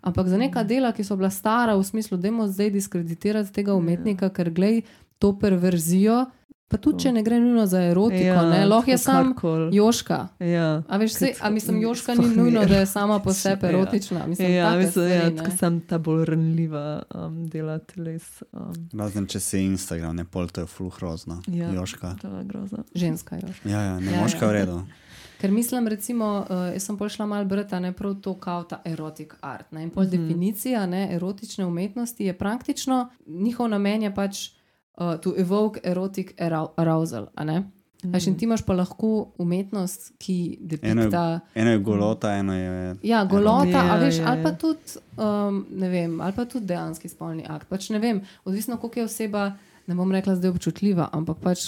Ampak 0.00 0.28
za 0.28 0.38
neka 0.38 0.62
dela, 0.62 0.92
ki 0.92 1.04
so 1.04 1.16
bila 1.16 1.30
stara, 1.30 1.76
v 1.76 1.82
smislu, 1.82 2.16
da 2.16 2.28
je 2.28 2.48
zdaj 2.48 2.70
diskreditirati 2.70 3.52
tega 3.52 3.74
umetnika, 3.74 4.30
ker 4.30 4.50
glej 4.50 4.82
to 5.18 5.38
perverzijo. 5.38 6.26
Pa 6.68 6.76
tudi, 6.76 6.98
če 7.04 7.12
ne 7.12 7.22
gre 7.22 7.36
nujno 7.40 7.66
za 7.66 7.78
erotiko, 7.80 8.22
Ja, 8.24 8.42
ja, 8.42 8.64
lahko 8.66 8.90
je 8.90 8.96
tako 8.96 9.04
sam 9.04 9.28
karkoli. 9.34 9.76
Joška. 9.76 10.28
Ja. 10.40 10.82
A, 10.88 10.96
veš, 10.98 11.12
sej, 11.14 11.34
a 11.40 11.50
mislim, 11.50 11.82
Joška 11.82 12.14
ni 12.14 12.26
nujno, 12.26 12.64
da 12.64 12.80
je 12.80 12.86
sama 12.96 13.18
po 13.18 13.32
sebi 13.32 13.66
Ja. 13.66 13.70
erotična. 13.70 14.26
Mislim, 14.26 14.52
Ja, 14.52 14.76
mislim, 14.76 15.08
ja, 15.08 15.18
stvari, 15.20 15.36
tako 15.36 15.50
ne. 15.50 15.56
sem 15.56 15.80
ta 15.80 15.98
bolj 15.98 16.24
ranljiva 16.24 17.02
um, 17.14 17.48
dela 17.48 17.78
teles. 17.78 18.42
Um, 18.52 18.72
Razen 18.98 19.26
če 19.26 19.40
si 19.40 19.60
Instagram, 19.60 20.16
ne 20.16 20.24
pol, 20.24 20.48
to 20.48 20.60
je 20.60 20.66
fluhrozno. 20.66 21.42
Ja. 21.46 21.70
Joška. 21.72 22.16
to 22.22 22.28
je 22.28 22.44
groza. 22.44 22.76
Ženska 22.94 23.36
Joška. 23.36 23.68
Ja, 23.68 23.80
ja, 23.82 24.00
ne 24.00 24.12
Ja, 24.12 24.20
moška 24.20 24.44
ja. 24.44 24.50
v 24.50 24.54
redu. 24.54 24.82
Ker 25.40 25.52
mislim, 25.52 25.88
recimo, 25.88 26.46
uh, 26.50 26.72
jaz 26.72 26.82
sem 26.82 26.98
prišla 26.98 27.26
malo 27.26 27.44
brati, 27.44 27.76
ne 27.76 27.92
prav 27.92 28.14
to, 28.14 28.34
kao 28.34 28.64
ta 28.64 28.82
erotic 28.84 29.34
art. 29.40 29.72
Ne? 29.72 29.82
In 29.82 29.90
pol 29.90 30.02
mm. 30.02 30.06
-hmm. 30.06 30.10
definicija 30.10 30.86
ne, 30.86 31.14
erotične 31.14 31.66
umetnosti 31.66 32.24
je 32.24 32.38
praktično, 32.38 33.08
njihov 33.26 33.68
namen 33.68 34.02
je 34.02 34.14
pač 34.14 34.55
uh, 34.96 35.16
to 35.16 35.34
evoke 35.36 35.80
erotic 35.82 36.34
arou- 36.38 36.70
arousal. 36.76 37.26
a 37.34 37.44
ne? 37.44 37.58
Mm 37.60 38.12
-hmm. 38.12 38.28
In 38.28 38.36
ti 38.36 38.44
imaš 38.44 38.62
pa 38.62 38.74
lahko 38.74 39.32
umetnost, 39.38 40.12
ki 40.18 40.58
Eno 40.60 40.68
depikta. 40.68 41.40
je, 41.54 41.60
eno 41.62 41.70
je 41.70 41.78
golota, 41.78 42.32
eno 42.32 42.54
je. 42.54 42.96
Ja, 43.02 43.24
golota, 43.24 43.68
Ja, 43.68 43.94
a 43.94 43.98
veš, 43.98 44.18
ja, 44.18 44.24
ali 44.26 44.42
pa 44.42 44.48
ja. 44.48 44.56
tudi, 44.56 44.78
um, 45.16 45.66
ne 45.70 45.88
vem, 45.88 46.20
ali 46.20 46.32
pa 46.32 46.44
tudi 46.44 46.66
dejanski 46.66 47.08
spolni 47.08 47.44
akt. 47.48 47.68
Pač 47.68 47.90
ne 47.90 47.98
vem, 47.98 48.20
odvisno, 48.44 48.76
koliko 48.76 49.00
je 49.00 49.04
oseba, 49.04 49.52
ne 49.86 49.94
bom 49.94 50.12
rekla 50.12 50.34
zdaj 50.34 50.50
občutljiva, 50.50 51.08
ampak 51.12 51.36
pač 51.38 51.58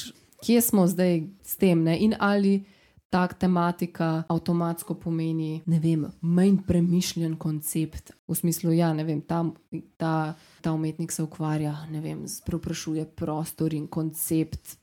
kje 0.45 0.61
smo 0.61 0.87
zdaj 0.87 1.23
s 1.43 1.57
tem 1.57 1.83
ne? 1.83 1.99
in 1.99 2.15
ali 2.19 2.65
tak 3.11 3.35
tematika 3.41 4.23
avtomatsko 4.29 4.95
pomeni, 4.95 5.63
ne 5.67 5.79
vem, 5.81 6.05
manj 6.21 6.59
premišljen 6.67 7.37
koncept. 7.41 8.13
V 8.29 8.37
smislu, 8.37 8.73
ja, 8.77 8.93
ne 8.93 9.05
vem, 9.05 9.23
ta, 9.25 9.45
ta, 9.97 10.35
ta 10.61 10.73
umetnik 10.73 11.13
se 11.13 11.23
ukvarja, 11.23 11.75
ne 11.93 12.03
vem, 12.05 12.25
preprašuje 12.47 13.07
prostor 13.17 13.75
in 13.75 13.87
koncept 13.89 14.77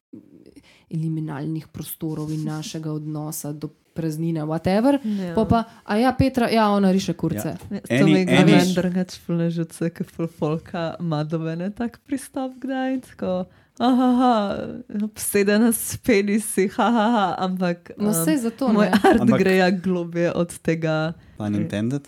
eliminalnih 0.89 1.67
prostorov 1.67 2.32
in 2.32 2.45
našega 2.47 2.93
odnosa 2.93 3.53
do 3.53 3.69
praznine, 3.95 4.43
whatever. 4.43 4.99
Ja. 5.03 5.34
Pa 5.36 5.45
pa, 5.45 5.63
a 5.84 5.97
ja, 5.97 6.11
Petra, 6.17 6.49
ja, 6.51 6.67
ona 6.69 6.91
riše 6.91 7.13
kurce. 7.13 7.55
Ja. 7.71 7.80
To 7.99 8.07
mi 8.07 8.26
gre 8.26 8.43
meni 8.45 8.73
drugače 8.76 9.19
fležice, 9.26 9.89
ki 9.89 10.03
folka 10.39 10.95
ima 10.99 11.23
dovene 11.23 11.71
tak 11.71 12.01
pristop 12.07 12.57
kdaj. 12.59 12.99
Tako, 13.11 13.45
aha, 13.80 14.57
obsedena 15.03 15.71
s 15.71 15.97
penisi, 15.97 16.67
haha, 16.67 17.05
ha, 17.11 17.36
ampak 17.39 17.91
No, 17.97 18.09
um, 18.09 18.26
sej 18.26 18.38
zato, 18.38 18.67
moj 18.71 18.86
ne. 18.86 18.99
art 19.03 19.21
Ampak- 19.21 19.39
gre 19.39 19.55
ja 19.57 19.69
globje 19.71 20.32
od 20.32 20.57
tega. 20.59 21.13
Pun 21.38 21.55
intended. 21.55 22.07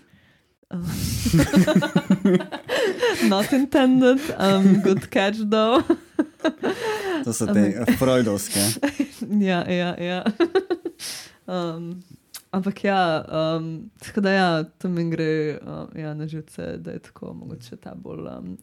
Not 3.30 3.54
intended, 3.54 4.20
um, 4.38 4.82
good 4.82 5.08
catch 5.10 5.38
though. 5.50 5.84
To 7.24 7.34
so 7.34 7.46
te 7.48 7.60
eh, 7.60 7.86
freudovske. 8.00 8.60
ja, 9.40 9.64
ja, 9.68 9.96
ja. 9.98 10.24
um, 11.46 12.04
ampak 12.52 12.84
ja, 12.84 13.26
um, 13.58 13.90
tako 14.00 14.22
da 14.22 14.32
ja, 14.32 14.64
to 14.64 14.88
mi 14.90 15.10
gre 15.10 15.58
um, 15.58 15.88
ja, 15.96 16.14
na 16.14 16.28
živce, 16.28 16.78
da 16.78 16.92
je 16.92 17.00
tako 17.00 17.34
mogoče 17.34 17.76
ta 17.76 17.96
bolj 17.96 18.28
um, 18.30 18.58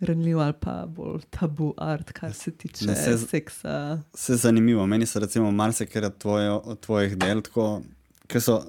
ranljiv 0.00 0.40
ali 0.40 0.54
pa 0.60 0.86
bolj 0.86 1.20
tabu 1.30 1.74
art, 1.76 2.12
kar 2.12 2.32
se 2.32 2.50
tiče 2.50 2.86
Ne, 2.86 2.94
se 2.94 3.18
seksa. 3.18 3.98
Vse 4.14 4.36
zanimivo. 4.36 4.86
Meni 4.86 5.06
so 5.06 5.18
recimo 5.18 5.50
marsikaj 5.50 6.04
od, 6.04 6.18
tvoje, 6.18 6.50
od 6.50 6.80
tvojih 6.80 7.16
del, 7.18 7.42
tako, 7.42 7.82
ki 8.26 8.40
so 8.40 8.60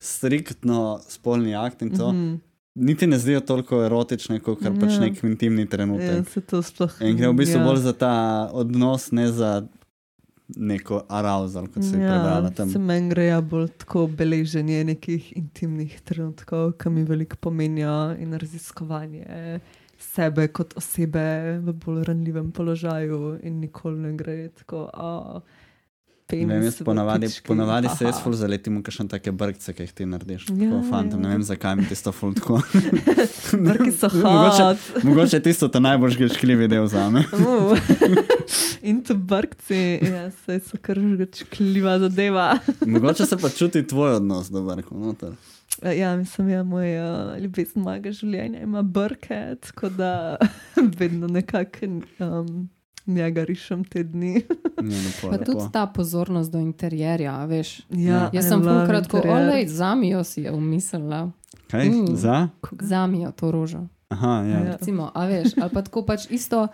striktno 0.00 1.00
spolni 1.08 1.56
akt 1.56 1.82
in 1.82 1.96
to. 1.96 2.12
Mm 2.12 2.16
-hmm. 2.16 2.38
Niti 2.74 3.06
ne 3.06 3.18
zdijo 3.18 3.40
toliko 3.40 3.84
erotične, 3.84 4.40
kot 4.40 4.62
kar 4.62 4.72
pač 4.80 4.92
Ja. 4.92 5.00
nek 5.00 5.24
intimni 5.24 5.66
trenutek. 5.66 6.16
Ja, 6.16 6.24
se 6.24 6.40
to 6.40 6.62
sploh 6.62 6.92
In 7.00 7.16
gre 7.16 7.28
v 7.28 7.32
bistvu 7.32 7.58
ja. 7.58 7.64
bolj 7.64 7.76
za 7.76 7.92
ta 7.92 8.48
odnos, 8.52 9.10
ne 9.12 9.32
za 9.32 9.66
neko 10.56 11.02
arousal, 11.08 11.66
kot 11.66 11.82
si 11.84 11.90
ja, 11.90 11.98
prebrala 11.98 12.50
tam. 12.50 12.70
Se 12.70 12.78
meni 12.78 13.08
gre 13.08 13.24
ja 13.24 13.40
bolj 13.40 13.68
tako 13.78 14.06
beleženje 14.06 14.84
nekih 14.84 15.36
intimnih 15.36 16.00
trenutkov, 16.00 16.72
ki 16.72 16.90
mi 16.90 17.04
veliko 17.04 17.36
pomenijo 17.40 18.16
in 18.18 18.32
raziskovanje 18.34 19.60
sebe 20.00 20.48
kot 20.48 20.76
osebe 20.76 21.24
v 21.60 21.72
bolj 21.74 22.04
ranljivem 22.04 22.50
položaju 22.50 23.38
in 23.42 23.60
nikoli 23.60 23.98
ne 24.00 24.12
gre 24.14 24.48
tako. 24.50 24.88
Oh, 24.94 25.40
penis. 26.26 26.46
Ne 26.46 26.54
vem, 26.54 26.64
jaz 26.64 26.76
ponavadi, 26.80 27.26
pički. 27.26 27.46
ponavadi 27.46 27.88
se 27.88 28.04
jaz 28.04 28.14
Aha. 28.14 28.22
ful 28.22 28.32
zaletim 28.34 28.76
v 28.76 28.82
kakšne 28.82 29.08
take 29.08 29.32
brkce, 29.32 29.72
ki 29.72 29.82
jih 29.82 29.92
ti 29.92 30.06
narediš. 30.06 30.48
Ja, 30.50 30.68
Ja, 30.68 30.82
fantom. 30.84 31.20
Ne 31.20 31.28
ja. 31.28 31.32
vem, 31.32 31.42
zakaj 31.42 31.76
mi 31.76 31.84
tisto 31.84 32.12
ful 32.12 32.32
tako. 32.32 32.60
Brki 33.66 33.92
so 33.92 34.08
Mogoče- 34.16 34.62
hot. 34.64 35.04
Mogoče 35.04 35.36
je 35.36 35.42
tisto 35.42 35.68
ta 35.68 35.80
najbolj 35.80 36.10
žgečkljivi 36.10 36.68
del 36.68 36.86
za 36.86 37.10
me. 37.10 37.24
Uh. 37.32 37.78
In 38.82 39.02
tu 39.04 39.14
brkci, 39.14 39.80
ja, 40.02 40.30
saj 40.38 40.60
so 40.62 40.78
kar 40.78 40.96
žgečkljiva 40.96 41.98
zadeva. 41.98 42.46
Mogoče 42.80 43.26
se 43.26 43.36
pa 43.36 43.48
čuti 43.50 43.82
tvoj 43.84 44.14
odnos 44.14 44.48
do 44.48 44.62
brkov. 44.62 44.98
noter. 44.98 45.34
Ja, 45.90 46.16
mislim, 46.16 46.46
da 46.46 46.52
ja, 46.52 46.62
moj 46.62 46.88
uh, 47.00 47.38
ljubezen 47.38 47.82
mojega 47.82 48.12
življenja 48.12 48.60
ima 48.60 48.82
brke, 48.82 49.56
tako 49.60 49.88
da 49.88 50.36
vedno 50.98 51.26
nekako 51.26 51.86
um, 52.20 52.68
njega 53.06 53.44
rišem 53.44 53.84
te 53.84 54.02
dni. 54.02 54.42
Ni 54.82 54.94
lepo, 54.96 55.28
Pa 55.30 55.38
tudi 55.38 55.58
lepo. 55.58 55.70
ta 55.72 55.86
pozornost 55.86 56.52
do 56.52 56.58
interjerja, 56.58 57.44
veš. 57.44 57.78
Ja, 57.90 58.30
Jaz 58.32 58.46
I 58.46 58.48
sem 58.48 58.62
fulkrat 58.62 59.08
tako, 59.08 59.28
olej, 59.28 59.66
zamijo 59.68 60.24
si 60.24 60.42
je 60.42 60.52
umislila. 60.52 61.30
Kaj? 61.66 61.88
Mm. 61.88 62.06
Za? 62.12 62.48
Zamijo 62.80 63.30
to 63.32 63.50
rožo. 63.50 63.86
Aha, 64.08 64.42
ja. 64.42 64.58
Ja. 64.58 64.72
Recimo, 64.72 65.10
a 65.14 65.24
veš, 65.24 65.48
ali 65.56 65.70
pa 65.70 65.82
tako 65.82 66.02
pač 66.02 66.26
isto. 66.30 66.66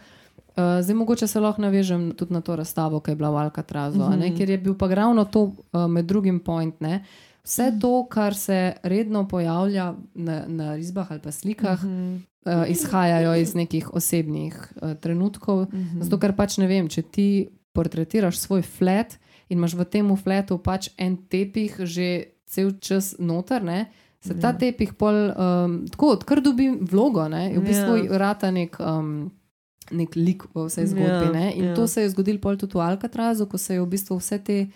Uh, 0.49 0.81
zdaj, 0.83 0.95
mogoče 0.95 1.27
se 1.27 1.41
lahko 1.41 1.63
navežem 1.63 2.11
tudi 2.11 2.33
na 2.33 2.41
to 2.41 2.57
razstavo, 2.57 3.01
ki 3.01 3.11
je 3.11 3.17
bila 3.17 3.31
v 3.31 3.37
Alcatrazu, 3.39 3.99
mm 3.99 4.03
Mhm. 4.05 4.21
-hmm. 4.23 4.37
ker 4.39 4.51
je 4.51 4.59
bil 4.59 4.75
pa 4.75 4.89
ravno 4.89 5.25
to 5.25 5.43
uh, 5.43 5.55
med 5.87 6.05
drugim 6.05 6.41
point. 6.41 6.81
Ne? 6.81 7.05
Vse 7.47 7.79
to, 7.81 8.07
kar 8.07 8.35
se 8.35 8.57
redno 8.83 9.23
pojavlja 9.25 9.85
na, 10.15 10.45
na 10.47 10.75
risbah 10.75 11.07
ali 11.09 11.21
pa 11.21 11.31
slikah, 11.31 11.79
Mhm. 11.79 11.91
-hmm. 11.91 12.19
uh, 12.63 12.71
izhajajo 12.71 13.35
iz 13.35 13.55
nekih 13.55 13.95
osebnih 13.95 14.55
uh, 14.77 14.95
trenutkov. 14.95 15.59
Mm 15.63 15.69
Mhm. 15.73 15.87
-hmm. 15.89 16.03
Zato, 16.03 16.19
ker 16.19 16.33
pač 16.33 16.59
ne 16.59 16.67
vem, 16.67 16.89
če 16.89 17.03
ti 17.03 17.49
portretiraš 17.73 18.39
svoj 18.39 18.63
flat 18.63 19.19
in 19.49 19.59
imaš 19.59 19.75
v 19.75 19.85
tem 19.85 20.17
flatu 20.17 20.59
pač 20.59 20.89
en 20.99 21.17
tepih 21.19 21.77
že 21.81 22.09
cel 22.47 22.73
čas 22.81 23.15
noter. 23.19 23.63
Ne? 23.63 23.87
Se 24.21 24.35
ta 24.35 24.47
Ja. 24.49 24.59
tepih 24.59 24.93
pol 24.95 25.15
um, 25.15 25.87
tako, 25.87 26.07
odkar 26.09 26.41
dobi 26.41 26.71
vlogo, 26.83 27.29
ne? 27.29 27.53
v 27.55 27.63
bistvu 27.63 27.97
Ja. 28.05 28.19
rata 28.19 28.51
nek, 28.51 28.77
um, 28.81 29.31
nek 29.91 30.17
lik 30.17 30.43
v 30.55 30.67
vsej 30.67 30.87
zgodbi. 30.87 31.27
Ja, 31.27 31.33
ne. 31.33 31.53
In 31.55 31.65
ja. 31.65 31.75
to 31.75 31.87
se 31.87 32.01
je 32.03 32.11
zgodilo 32.11 32.57
tudi 32.57 32.73
v 32.75 32.81
Alcatrazu, 32.81 33.47
ko 33.47 33.59
se 33.59 33.75
je 33.75 33.81
v 33.81 33.87
bistvu 33.87 34.17
vse 34.17 34.39
te. 34.39 34.67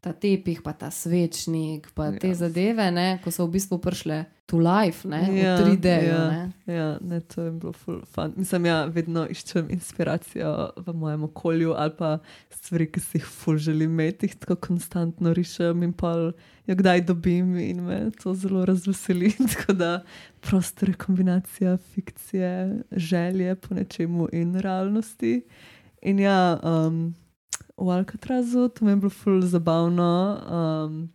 Ta 0.00 0.12
tepih, 0.16 0.62
pa 0.64 0.72
ta 0.72 0.88
svečnik, 0.90 1.90
pa 1.94 2.06
ja. 2.08 2.18
te 2.18 2.34
zadeve, 2.34 2.86
ne, 2.90 3.18
ko 3.20 3.28
so 3.28 3.44
v 3.44 3.58
bistvu 3.58 3.76
prišle 3.84 4.24
to 4.48 4.56
life, 4.58 5.04
ne, 5.08 5.20
Ja, 5.36 5.56
v 5.60 5.76
3D. 5.76 5.86
ja. 6.08 6.22
Ne. 6.30 6.42
Ja, 6.66 6.98
ne, 7.00 7.20
to 7.20 7.42
je 7.42 7.50
bilo 7.52 7.72
ful 7.72 8.00
fun. 8.08 8.32
Mislim, 8.36 8.64
ja, 8.66 8.84
vedno 8.88 9.26
iščem 9.30 9.68
inspiracijo 9.70 10.72
v 10.86 10.94
mojem 10.96 11.28
okolju 11.28 11.76
ali 11.76 11.92
pa 11.98 12.18
stvari, 12.48 12.88
ki 12.90 13.00
si 13.00 13.20
jih 13.20 13.28
ful 13.28 13.60
želim 13.60 13.92
imeti, 13.92 14.26
jih 14.26 14.40
tako 14.40 14.56
konstantno 14.56 15.34
rišem 15.36 15.84
in 15.86 15.92
pa 15.92 16.32
jo 16.66 16.74
kdaj 16.80 17.04
dobim 17.06 17.54
in 17.60 17.84
me 17.84 18.00
to 18.22 18.34
zelo 18.34 18.64
razveseli. 18.64 19.30
Tako 19.52 19.72
da 19.72 20.02
prostor 20.40 20.88
je 20.88 20.94
kombinacija 20.94 21.76
fikcije, 21.76 22.82
želje 22.92 23.54
po 23.54 23.74
nečemu 23.74 24.28
in 24.32 24.56
realnosti. 24.56 25.42
In 26.02 26.18
ja, 26.18 26.58
um, 26.64 27.14
v 27.80 27.90
Alcatrazu 27.90 28.68
to 28.68 28.84
mi 28.84 28.92
je 28.92 28.96
bilo 28.96 29.10
ful 29.10 29.40
zabavno. 29.42 30.12
Um, 30.50 31.08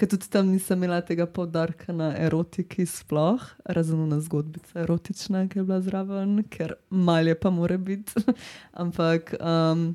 Ker 0.00 0.08
tudi 0.08 0.30
tam 0.32 0.46
nisem 0.48 0.78
imela 0.80 1.02
tega 1.04 1.26
poudarka 1.28 1.92
na 1.92 2.06
erotiki, 2.16 2.86
sploh, 2.88 3.42
razen 3.68 4.06
na 4.08 4.16
zgodbica 4.24 4.80
erotična, 4.80 5.42
ki 5.44 5.58
je 5.58 5.64
bila 5.68 5.80
zraven, 5.84 6.38
ker 6.48 6.72
malje 6.88 7.34
pa 7.36 7.52
mora 7.52 7.76
biti. 7.76 8.22
Ampak 8.82 9.34
um, 9.36 9.90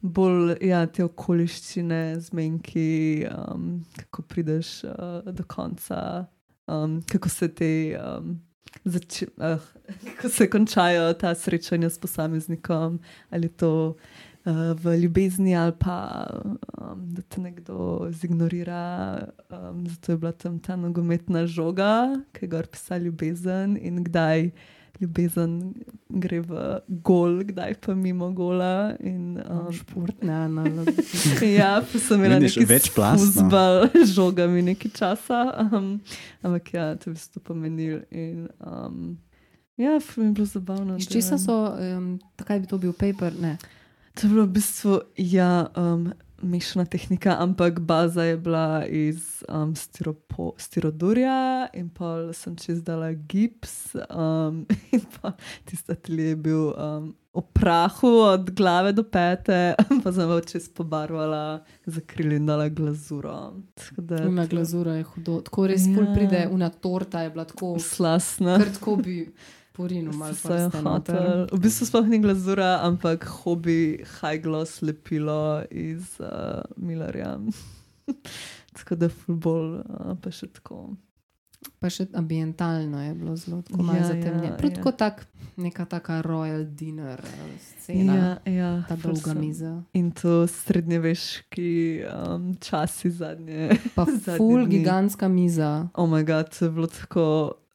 bolj 0.00 0.54
ja, 0.64 0.86
te 0.88 1.04
okoliščine, 1.04 2.00
zmenki, 2.24 3.26
um, 3.28 3.68
kako 4.00 4.24
prideš 4.32 4.72
uh, 4.88 5.20
do 5.28 5.44
konca, 5.44 6.00
um, 6.64 7.02
kako 7.12 7.28
se 7.28 7.52
te. 7.52 7.70
Um, 8.00 8.40
Zači, 8.84 9.28
uh, 9.38 9.60
ko 10.20 10.28
se 10.28 10.48
končajo 10.50 11.12
ta 11.14 11.30
srečanja 11.34 11.90
s 11.90 12.00
posameznikom, 12.00 12.96
ali 13.30 13.48
to 13.48 13.94
v 14.52 14.96
ljubezni, 15.00 15.56
ali 15.56 15.72
pa 15.78 16.26
um, 16.78 17.14
da 17.14 17.22
te 17.22 17.40
nekdo 17.40 18.08
zignorira. 18.10 19.26
Um, 19.50 19.86
zato 19.88 20.12
je 20.12 20.18
bila 20.18 20.32
tam 20.32 20.58
ta 20.58 20.76
nogometna 20.76 21.46
žoga, 21.46 22.20
ki 22.32 22.44
je 22.44 22.48
gor 22.48 22.66
pisala 22.66 23.00
ljubezen 23.00 23.78
in 23.80 24.04
kdaj 24.04 24.50
ljubezen 25.00 25.74
gre 26.08 26.40
v 26.40 26.60
gol, 27.02 27.40
kdaj 27.44 27.74
pa 27.80 27.94
mimo 27.94 28.30
gola. 28.32 28.94
In, 29.00 29.40
um, 29.50 29.72
Športne 29.72 30.32
analogije. 30.32 31.54
Ja, 31.58 31.82
pa 31.92 31.98
sem 31.98 32.20
imela 32.20 32.38
nekaj 32.38 32.64
večplastno. 32.68 33.26
fuzbal 33.26 33.88
žogami 34.14 34.62
nekaj 34.62 34.90
časa, 34.94 35.68
um, 35.72 36.00
ampak 36.42 36.74
ja, 36.74 36.94
to 36.96 37.10
je 37.10 37.14
v 37.14 37.16
bistvu 37.16 37.40
pomenil. 37.40 38.02
In, 38.10 38.48
um, 38.60 39.16
ja, 39.76 39.98
mi 40.16 40.24
je 40.24 40.32
bilo 40.32 40.46
zabavno. 40.46 40.96
Iz 40.96 41.08
česa 41.08 41.38
so, 41.38 41.74
um, 41.74 42.18
takaj 42.36 42.60
bi 42.60 42.66
to 42.66 42.78
bil 42.78 42.92
paper? 42.92 43.32
Ne. 43.40 43.56
To 44.14 44.26
je 44.26 44.30
bilo 44.30 44.44
v 44.46 44.48
bistvu 44.48 45.00
ja, 45.16 45.66
um, 45.76 46.12
mešana 46.42 46.84
tehnika, 46.84 47.36
ampak 47.38 47.80
baza 47.80 48.22
je 48.22 48.36
bila 48.36 48.86
iz 48.86 49.42
um, 49.48 49.76
stiropo, 49.76 50.52
stirodurja 50.58 51.68
in 51.74 51.88
pa 51.90 52.32
sem 52.32 52.56
čez 52.56 52.82
dala 52.82 53.12
gips. 53.12 53.94
Um, 54.10 54.66
in 54.94 55.02
pa 55.20 55.32
tisti 55.64 55.92
atelje 55.92 56.28
je 56.28 56.36
bil 56.36 56.70
um, 56.70 57.14
v 57.34 57.42
prahu 57.52 58.08
od 58.08 58.50
glave 58.50 58.92
do 58.92 59.02
pete, 59.02 59.74
pa 60.04 60.12
sem 60.12 60.30
ga 60.30 60.40
čez 60.46 60.68
pobarvala, 60.68 61.64
zakrili 61.86 62.36
in 62.36 62.46
dala 62.46 62.68
glazuro. 62.68 63.54
Da 63.96 64.22
Una 64.28 64.46
glazura 64.46 64.94
je 64.94 65.02
hudo. 65.02 65.40
Tako 65.40 65.66
res 65.66 65.88
ja. 65.90 66.06
Pride, 66.14 66.46
una 66.52 66.70
torta 66.70 67.22
je 67.22 67.30
bila 67.30 67.44
tako, 67.44 67.78
Slasna. 67.78 68.58
tako 68.58 68.96
bi 68.96 69.34
porinil 69.74 70.12
malo 70.12 70.32
prste 70.32 70.80
noter. 70.80 71.14
hotel. 71.16 71.46
V 71.50 71.60
bistvu 71.60 71.84
sploh 71.84 72.06
ni 72.06 72.18
glazura, 72.18 72.80
ampak 72.80 73.24
hobi 73.42 73.80
high 74.16 74.38
gloss 74.38 74.78
lepilo 74.80 75.40
iz 75.68 76.14
uh, 76.18 76.28
Millerja. 76.78 77.38
tako 78.72 78.94
da 78.96 79.08
futbol, 79.10 79.74
uh, 79.80 80.14
pa 80.16 80.30
še 80.30 80.46
tako. 80.48 80.94
Pa 81.80 81.88
še 81.88 82.04
ambientalno 82.12 82.98
je 82.98 83.14
bilo 83.14 83.34
zelo 83.34 83.62
tako 83.62 83.82
malo 83.82 83.96
Ja, 83.96 84.04
zatemnjeno. 84.04 84.44
ja, 84.46 84.56
Prav 84.56 84.70
ja. 84.70 84.76
tako 84.76 84.90
tak, 84.92 85.22
neka 85.56 85.84
taka 85.86 86.18
royal 86.20 86.66
dinner 86.66 87.16
eh, 87.18 87.54
scena, 87.58 88.14
ja, 88.38 88.52
ja, 88.52 88.70
ta 88.84 88.96
dolga 88.96 89.32
sem- 89.32 89.40
miza. 89.40 89.72
In 89.94 90.10
to 90.12 90.44
srednjeveški 90.46 91.70
um, 92.06 92.54
časi 92.60 93.10
zadnje. 93.10 93.70
Pa 93.94 94.04
Zadnje 94.24 94.36
full 94.36 94.60
dni. 94.62 94.76
gigantska 94.76 95.28
miza. 95.28 95.88
Oh 95.94 96.04
moj 96.06 96.24
bog, 96.24 96.46
to 96.50 96.64
je 96.64 96.70
bilo 96.70 96.86
tako 96.88 97.24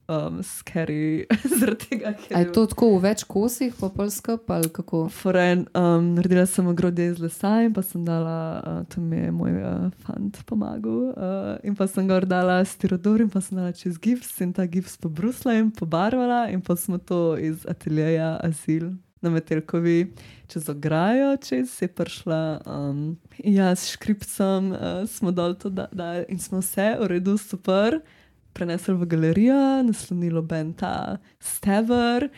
um, 0.09 0.43
scary, 0.43 1.25
zaradi 1.59 1.85
tega, 1.89 2.13
je 2.29 2.51
to 2.51 2.65
tako 2.71 2.91
v 2.97 3.01
več 3.05 3.23
kosih, 3.29 3.73
pa 3.79 3.91
pol 3.93 4.09
skup 4.13 4.49
ali 4.51 4.71
kako? 4.73 5.05
Foren, 5.13 5.65
um, 5.77 6.13
naredila 6.17 6.45
sem 6.49 6.67
ogrodje 6.67 7.11
iz 7.13 7.19
lesa 7.21 7.59
in 7.65 7.73
pa 7.75 7.83
sem 7.85 8.05
dala, 8.05 8.37
uh, 8.59 8.79
to 8.89 9.01
mi 9.01 9.21
je 9.21 9.31
moj 9.31 9.59
uh, 9.61 9.83
fant 10.05 10.41
pomagal, 10.49 11.01
uh, 11.13 11.51
in 11.63 11.77
pa 11.77 11.87
sem 11.87 12.09
gor 12.09 12.25
dala 12.29 12.59
stirodor 12.65 13.21
in 13.21 13.29
pa 13.29 13.43
sem 13.45 13.59
dala 13.59 13.75
čez 13.75 13.99
gips 14.01 14.33
in 14.43 14.55
ta 14.55 14.65
gips 14.65 14.97
pobrusla 14.97 15.59
in 15.59 15.69
pobarvala 15.71 16.47
in 16.49 16.65
pa 16.65 16.75
smo 16.75 16.97
to 16.97 17.37
iz 17.37 17.65
ateljeja 17.69 18.39
Azil 18.43 18.91
na 19.21 19.29
Metelkovi 19.29 20.13
čez 20.47 20.69
ograjo, 20.69 21.37
čez 21.37 21.81
je 21.81 21.87
prišla. 21.87 22.61
Um, 22.65 23.17
ja, 23.37 23.75
s 23.75 23.91
škripcem 23.91 24.71
uh, 24.71 24.79
smo 25.07 25.31
dol 25.31 25.53
to 25.53 25.69
dali 25.69 25.91
da, 25.91 26.23
in 26.27 26.39
smo 26.39 26.63
vse 26.63 26.95
v 26.99 27.07
redu, 27.07 27.37
super. 27.37 27.99
Prenesli 28.53 28.93
v 28.93 29.05
galerijo, 29.05 29.59
naslonilo 29.87 30.41
Benta 30.41 31.17
Stever, 31.39 32.29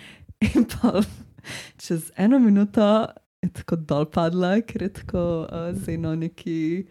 in 0.41 0.65
pa 0.65 1.01
čez 1.83 2.11
eno 2.17 2.39
minuto 2.39 3.07
je 3.41 3.49
tako 3.49 3.75
dol 3.75 4.05
padla, 4.05 4.59
ker 4.61 4.85
je 4.85 4.93
tako 5.01 5.21
uh, 5.45 5.71
zelo 5.73 6.15
neki 6.15 6.85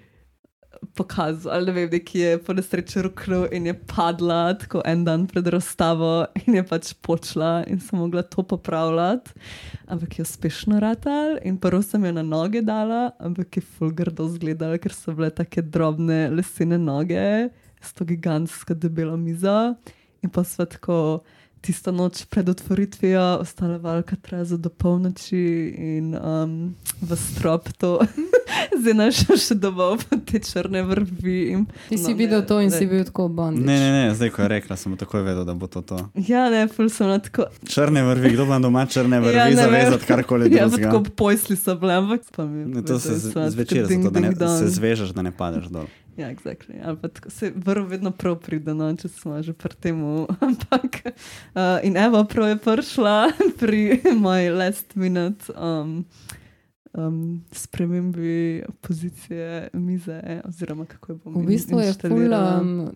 pokazal, 0.94 1.52
ali 1.52 1.66
ne 1.66 1.72
vem, 1.72 1.88
neki 1.92 2.18
je 2.18 2.38
po 2.42 2.54
nesreči 2.56 3.02
ruknil 3.04 3.46
in 3.52 3.66
je 3.66 3.74
padla 3.74 4.54
tako 4.58 4.82
en 4.86 5.04
dan 5.04 5.26
pred 5.26 5.46
razstavo 5.52 6.26
in 6.46 6.56
je 6.56 6.62
pač 6.66 6.92
počla 7.02 7.64
in 7.68 7.80
sem 7.80 7.98
mogla 7.98 8.22
to 8.22 8.42
popravljati, 8.42 9.34
ampak 9.86 10.18
je 10.18 10.22
uspešno 10.22 10.80
ratal 10.80 11.38
in 11.44 11.58
prvo 11.60 11.82
sem 11.82 12.04
jo 12.04 12.12
na 12.12 12.22
noge 12.22 12.62
dala, 12.62 13.10
ampak 13.20 13.60
je 13.60 13.62
fulgardo 13.62 14.28
zgledala, 14.28 14.78
ker 14.78 14.94
so 14.94 15.14
bile 15.14 15.30
take 15.30 15.62
drobne 15.62 16.28
lesene 16.30 16.78
noge 16.78 17.50
s 17.81 17.93
to 17.93 18.05
gigantsko 18.05 18.74
debelo 18.74 19.16
mizo 19.16 19.74
in 20.22 20.31
pa 20.31 20.45
sva 20.45 20.64
tako 20.64 21.20
tisto 21.61 21.93
noč 21.93 22.24
pred 22.24 22.49
otvoritvijo 22.49 23.39
ostala 23.41 23.76
v 23.76 23.87
Alcatrazu 23.87 24.57
do 24.57 24.70
polnoči 24.70 25.41
in 25.76 26.14
um, 26.16 26.74
v 27.01 27.16
strop 27.16 27.68
to 27.76 27.99
Zdaj 28.81 28.95
našel 28.95 29.37
še 29.37 29.55
domov 29.55 30.03
te 30.26 30.41
črne 30.41 30.81
vrvi. 30.83 31.37
In... 31.53 31.61
Ti 31.89 31.99
si 31.99 32.12
No, 32.12 32.16
videl 32.16 32.41
ne, 32.41 32.47
to 32.47 32.59
in 32.61 32.70
ne. 32.70 32.76
si 32.76 32.87
bil 32.87 33.05
tako 33.05 33.28
bond. 33.28 33.59
Ne, 33.59 33.76
ne, 33.76 33.91
ne, 33.93 34.03
zdaj 34.14 34.31
ko 34.33 34.43
je 34.43 34.49
rekla, 34.49 34.76
sem 34.76 34.97
takoj 34.97 35.22
vedel, 35.22 35.45
da 35.45 35.55
bo 35.55 35.68
to 35.68 35.83
to. 35.83 35.99
Ja, 36.16 36.49
ne, 36.51 36.64
ful 36.66 36.89
sem 36.89 37.11
na 37.11 37.18
tako. 37.18 37.47
Črne 37.62 38.03
vrvi, 38.03 38.33
kdo 38.35 38.49
ima 38.49 38.59
doma 38.59 38.87
črne 38.87 39.20
vrvi, 39.20 39.37
Ja, 39.37 39.47
ja, 39.51 39.57
zavezati 39.59 40.07
karkoli 40.07 40.49
Ja, 40.49 40.64
pa 40.64 40.70
drugega. 40.70 40.91
tako 40.91 41.14
pojsli 41.14 41.57
so 41.57 41.76
bile, 41.76 41.95
ampak 41.95 42.24
pa 42.33 42.45
mi 42.45 42.64
Ne, 42.64 42.83
to 42.83 42.99
se 42.99 43.18
zvečer, 43.20 43.87
zato 43.87 44.11
da 44.11 44.20
ne, 44.20 44.33
ding, 44.33 44.51
se 44.59 44.68
zvežeš, 44.70 45.12
da 45.12 45.22
ne 45.22 45.33
padeš 45.33 45.68
dol. 45.68 45.87
Ja, 46.16 46.28
exactly. 46.28 46.74
Pa 46.96 47.08
tako 47.08 47.30
se 47.30 47.52
vrv 47.56 47.86
vedno 47.86 48.11
prav 48.11 48.36
pride, 48.36 48.74
no, 48.74 48.90
če 48.92 49.08
smo 49.08 49.42
že 49.42 49.52
pri 49.52 49.74
tem. 49.76 50.00
Ampak, 50.40 51.02
uh, 51.04 51.78
in 51.82 51.96
evo, 51.96 52.24
prav 52.24 52.48
je 52.48 52.56
prišla 52.58 53.16
pri 53.61 53.82
moji 54.14 54.50
last 54.50 54.94
minute 54.94 55.52
um, 55.52 56.04
um, 56.92 57.20
spremembi 57.52 58.62
pozicije 58.80 59.68
mize, 59.72 60.20
oziroma 60.44 60.84
kako 60.86 61.12
jo 61.12 61.18
bom 61.18 61.34
V 61.36 61.46
bistvu 61.46 61.80
je 61.80 61.92
ful 61.94 62.32
um, 62.32 62.90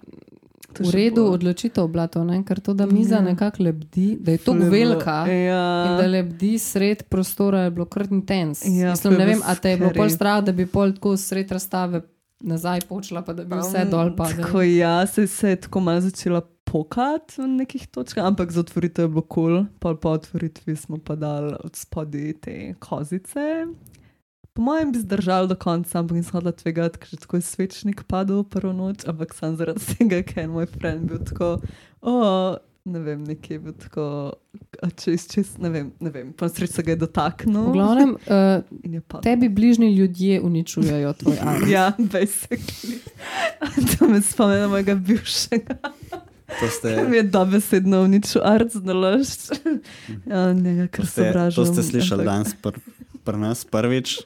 To 0.75 0.83
v 0.83 0.91
redu 0.91 1.23
bo. 1.23 1.31
odločitev 1.31 1.87
bila 1.87 2.07
to, 2.07 2.25
ne? 2.25 2.43
ker 2.43 2.59
to, 2.59 2.75
da 2.75 2.87
miza 2.87 3.15
Ja. 3.15 3.21
nekako 3.23 3.63
lebdi, 3.63 4.17
da 4.17 4.33
je 4.33 4.39
je 4.39 4.45
bilo- 4.45 4.71
velika. 4.71 5.23
Ja. 5.25 5.65
In 5.85 5.97
da 5.97 6.07
lebdi 6.09 6.59
sred 6.59 7.03
prostora 7.05 7.61
je 7.61 7.71
bilo 7.71 7.85
kar 7.87 8.07
intens. 8.11 8.65
Ja, 8.65 8.91
Mislim, 8.91 9.13
je 9.13 9.19
ne 9.19 9.25
bilo 9.25 9.39
vem, 9.39 9.43
a 9.47 9.55
te 9.55 9.71
je 9.71 9.77
bilo 9.77 9.91
pol 9.93 10.11
strah, 10.11 10.43
da 10.43 10.53
bi 10.53 10.67
pol 10.67 10.93
tako 10.93 11.17
sred 11.17 11.53
razstave 11.53 12.01
nazaj 12.45 12.85
počela, 12.89 13.23
pa 13.25 13.33
da 13.33 13.45
bi 13.45 13.57
vse 13.57 13.85
Um, 13.85 13.91
dol 13.91 14.13
padlo. 14.17 14.63
ja, 14.63 15.07
se, 15.07 15.27
se 15.27 15.55
je 15.55 15.61
tako 15.67 15.81
malo 15.81 16.01
začela 16.01 16.43
pokati 16.65 17.41
v 17.43 17.49
nekih 17.49 17.87
točkah, 17.87 18.27
ampak 18.27 18.51
za 18.53 18.61
otvoritev 18.61 19.05
je 19.05 19.09
bilo 19.09 19.23
kul, 19.23 19.45
cool. 19.45 19.67
pa 19.79 19.95
po 19.95 20.15
otvoritvi 20.19 20.77
smo 20.77 20.99
pa 20.99 21.17
dali 21.17 21.55
od 21.65 21.77
spodaj 21.77 22.33
te 22.41 22.75
kozice. 22.79 23.67
Po 24.55 24.63
mojem 24.63 24.93
bi 24.93 24.99
zdržal 24.99 25.49
do 25.51 25.57
konca, 25.57 25.99
ampak 25.99 26.17
nisem 26.17 26.33
hodila 26.33 26.53
tvegati, 26.53 26.99
ker 26.99 27.09
že 27.11 27.17
tako 27.17 27.37
je 27.37 27.43
svečnik 27.43 28.05
padel 28.07 28.45
prvo 28.45 28.73
noč, 28.73 29.07
ampak 29.07 29.35
sem 29.35 29.57
zaradi 29.57 29.97
tega, 29.99 30.23
ker 30.23 30.45
je 30.45 30.49
moj 30.49 30.67
friend 30.67 31.11
bil 31.11 31.19
tako, 31.27 31.59
o, 32.03 32.15
ne 32.85 33.01
vem, 33.01 33.25
nekje 33.25 33.55
je 33.55 33.61
bil 33.61 33.73
tako, 33.75 34.33
a 34.79 34.91
čez, 34.93 35.25
čez, 35.27 35.55
ne 35.59 35.71
vem, 35.71 35.93
ne 35.99 36.11
vem, 36.11 36.33
pa 36.33 36.49
sreč 36.49 36.71
se 36.71 36.83
ga 36.83 36.91
je 36.91 36.97
dotaknil 36.99 37.63
V 37.63 37.73
glavnem, 37.73 38.11
uh, 38.27 38.61
je 38.85 39.01
tebi 39.23 39.49
bližnji 39.49 39.95
ljudje 39.95 40.41
uničujejo 40.41 41.13
tvoj 41.15 41.39
art. 41.49 41.65
Ja, 41.67 41.93
basically. 41.99 42.99
to 43.91 44.09
me 44.09 44.21
spomni 44.21 44.59
na 44.59 44.69
mojega 44.69 44.95
bivšega. 44.95 45.77
To 46.61 46.69
ste, 46.69 47.07
Mi 47.09 47.17
je 47.17 47.23
dobesedno 47.25 48.03
uničil 48.03 48.45
art 48.45 48.71
za 48.71 48.81
naložb. 48.81 49.57
Ja, 50.27 50.53
njega, 50.53 50.87
to 50.87 50.93
ker 50.93 51.07
ste, 51.07 51.25
sovražim. 51.25 51.57
to 51.57 51.65
ste 51.67 51.83
slišali 51.83 52.23
ampak- 52.23 52.27
danes 52.27 52.55
pr, 52.55 52.79
pri 53.25 53.37
nas 53.39 53.65
prvič. 53.65 54.21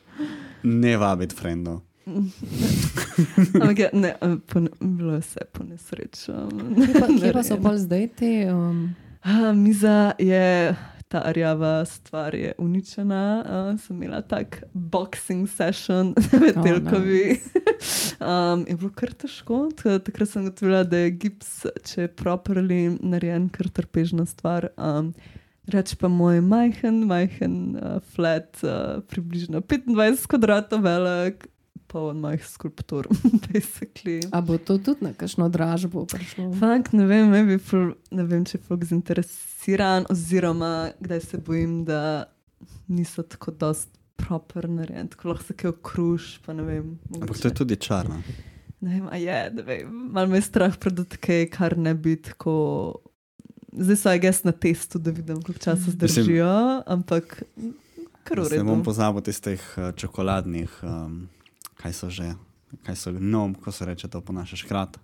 Ne 0.63 0.97
vabiti 0.97 1.35
frendov. 1.35 1.81
Ampak 3.63 3.79
ja, 3.79 3.89
ne, 3.93 4.15
eh, 4.21 4.37
po, 4.47 4.61
ne- 4.61 4.75
bilo 4.81 5.15
je 5.15 5.21
vse 5.21 5.41
po 5.53 5.65
nesrečo. 5.65 6.49
Kje 6.49 6.93
pa, 6.95 7.07
kje 7.07 7.33
pa 7.33 7.43
so 7.43 7.57
pol 7.63 7.79
zdaj 7.79 8.07
te? 8.19 8.33
Um, 8.53 8.95
A, 9.23 9.53
miza 9.53 10.13
je, 10.19 10.75
ta 11.09 11.23
arjava 11.25 11.85
stvar 11.85 12.35
je 12.35 12.53
uničena. 12.59 13.23
Uh, 13.43 13.81
sem 13.81 13.97
imela 13.97 14.21
tak 14.23 14.63
boxing 14.73 15.49
session 15.51 16.15
med 16.41 16.57
Oh, 16.57 16.63
telkovi. 16.65 17.41
um, 18.21 18.65
je 18.69 18.77
bilo 18.77 18.93
kar 18.95 19.13
težko. 19.13 19.67
Takrat 19.83 20.29
sem 20.29 20.47
gotovila, 20.49 20.85
da 20.85 21.05
je 21.07 21.11
gips, 21.17 21.67
če 21.85 22.07
je 22.07 22.13
properly 22.15 22.99
narejen, 23.01 23.49
kar 23.53 23.69
trpežna 23.73 24.27
stvar. 24.29 24.71
Um, 24.77 25.13
Reč 25.69 25.91
pa 26.01 26.09
moj 26.09 26.39
majhen, 26.41 27.03
majhen 27.05 27.77
uh, 27.77 27.99
flat, 28.15 28.57
uh, 28.65 29.03
približno 29.05 29.61
25 29.61 30.25
kvadratov 30.33 30.81
velik, 30.87 31.45
poln 31.89 32.21
mojih 32.21 32.47
skulptur, 32.47 33.09
basically. 33.49 34.21
a 34.33 34.41
bo 34.45 34.59
to 34.59 34.79
tudi 34.79 35.09
na 35.09 35.13
kakšno 35.17 35.49
dražbo 35.53 36.05
prišlo? 36.07 36.53
Fakt, 36.61 36.93
ne 36.93 37.07
vem, 37.09 37.33
ful, 37.59 37.95
ne 38.11 38.27
vem, 38.29 38.45
če 38.49 38.59
je 38.59 38.65
folk 38.69 38.85
zainteresiran, 38.89 40.09
oziroma 40.13 40.91
kdaj 41.01 41.25
se 41.25 41.41
bojim, 41.41 41.81
da 41.89 42.29
niso 42.89 43.23
tako 43.23 43.55
dost 43.57 43.89
proper 44.19 44.69
narejeni, 44.69 45.09
tako 45.15 45.33
lahko 45.33 45.49
se 45.49 45.57
kaj 45.57 45.73
okruž, 45.73 46.29
pa 46.45 46.53
ne 46.57 46.67
vem. 46.67 46.95
Ampak 47.21 47.41
to 47.41 47.49
je 47.49 47.55
tudi 47.55 47.77
čarno. 47.81 48.21
Ne 48.81 48.95
vem, 48.95 49.09
a 49.11 49.17
je, 49.19 49.39
ne 49.55 49.63
vem, 49.67 49.99
malo 50.15 50.31
me 50.33 50.39
je 50.39 50.47
strah 50.47 50.75
pred 50.79 51.01
kaj, 51.19 51.47
kar 51.55 51.79
ne 51.79 51.95
bi 51.95 52.17
tako. 52.23 52.55
Zdaj 53.79 53.99
so 54.01 54.15
gest 54.23 54.47
na 54.49 54.53
testu, 54.53 54.99
da 54.99 55.13
vidim, 55.15 55.43
koliko 55.43 55.61
časa 55.61 55.87
Mislim- 55.87 55.97
zdržijo, 55.97 56.83
ampak 56.87 57.43
kar 58.29 58.45
Se 58.49 58.57
ne 58.59 58.65
bom 58.65 58.83
pozabil 58.85 59.23
tistih 59.23 59.63
uh, 59.77 59.93
čokoladnih, 59.97 60.71
um, 60.83 61.29
kaj 61.79 61.93
so 61.95 62.11
že, 62.11 62.35
kaj 62.83 62.97
so 62.97 63.13
gnom, 63.13 63.55
ko 63.55 63.71
se 63.71 63.85
reče 63.85 64.09
to 64.09 64.21
po 64.21 64.33
naše 64.33 64.57
škrat. 64.57 64.99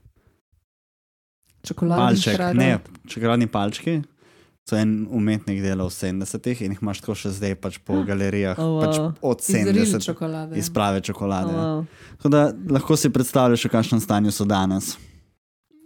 Čokoladni 1.62 2.04
Palček, 2.04 2.34
škrat. 2.34 2.54
ne, 2.54 2.78
čokoladni 3.06 3.46
palčki. 3.46 4.02
To 4.64 4.76
je 4.76 4.82
en 4.82 5.06
umetnik 5.10 5.60
delal 5.60 5.86
v 5.86 5.92
70-ih 5.92 6.62
in 6.62 6.72
jih 6.72 6.80
imaš 6.80 7.00
tako 7.00 7.14
še 7.14 7.30
zdaj 7.30 7.54
pač 7.56 7.78
po 7.78 7.98
galerijah, 8.08 8.56
Oh, 8.56 8.64
wow. 8.70 8.80
pač 8.80 8.94
od 9.22 9.38
Izrili 9.42 9.80
70 9.82 10.00
čokolade. 10.02 10.56
iz 10.56 10.70
prave 10.70 11.00
čokolade. 11.00 11.52
Oh, 11.52 11.56
wow. 11.56 11.80
Tako 12.16 12.28
da 12.28 12.40
lahko 12.70 12.96
si 12.96 13.10
predstavljaš, 13.10 13.64
v 13.64 13.70
kakšnem 13.70 14.00
stanju 14.00 14.32
so 14.32 14.44
danes. 14.44 14.96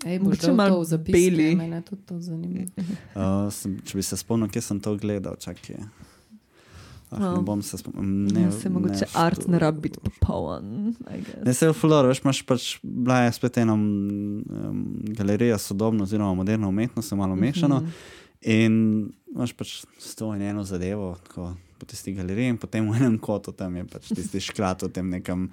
Ej, 0.06 0.20
Mogoče 0.20 0.52
malo 0.52 0.76
to 0.76 0.80
v 0.80 0.84
zapiske, 0.86 1.10
beli. 1.12 1.48
Mene 1.56 1.82
tudi 1.82 2.02
to 2.04 2.20
zanima. 2.20 2.66
Uh, 3.18 3.50
sem, 3.50 3.80
če 3.82 3.98
bi 3.98 4.02
se 4.04 4.14
spomnil, 4.16 4.46
kje 4.48 4.62
sem 4.62 4.78
to 4.78 4.94
gledal, 4.94 5.34
čakaj. 5.36 5.82
Ah, 7.10 7.18
No. 7.18 7.36
ne 7.36 7.42
bom 7.42 7.62
se 7.62 7.78
spomnil. 7.78 8.02
Ne, 8.34 8.40
Ne, 8.40 8.52
se 8.52 8.68
mogoče 8.68 9.06
v 9.06 9.16
art 9.16 9.46
ne 9.48 9.58
rabi 9.58 9.80
biti 9.80 9.98
popoln. 10.00 10.94
Ne, 11.44 11.54
se 11.54 11.68
v 11.68 11.72
Floru, 11.72 12.08
veš, 12.08 12.20
imaš 12.20 12.42
pač, 12.42 12.78
bila 12.82 13.20
je 13.20 13.32
spet 13.32 13.56
ena 13.58 13.72
um, 13.72 14.42
galerija 15.08 15.58
sodobno 15.58 16.04
oziroma 16.04 16.34
moderno 16.34 16.68
umetnost, 16.68 17.12
malo 17.12 17.36
mešano. 17.36 17.80
Mhm. 17.80 17.88
In 18.40 18.74
imaš 19.34 19.52
pač 19.52 19.72
sto 19.98 20.34
in 20.34 20.42
eno 20.42 20.64
zadevo, 20.64 21.16
tako 21.26 21.54
po 21.78 21.86
tisti 21.86 22.12
galeriji, 22.12 22.48
in 22.48 22.58
potem 22.58 22.90
v 22.90 22.96
enem 22.96 23.18
kotu 23.18 23.52
tam 23.52 23.76
je 23.76 23.84
pač 23.84 24.08
tisti 24.08 24.40
škrat 24.40 24.82
v 24.82 24.88
tem 24.88 25.10
nekem. 25.10 25.48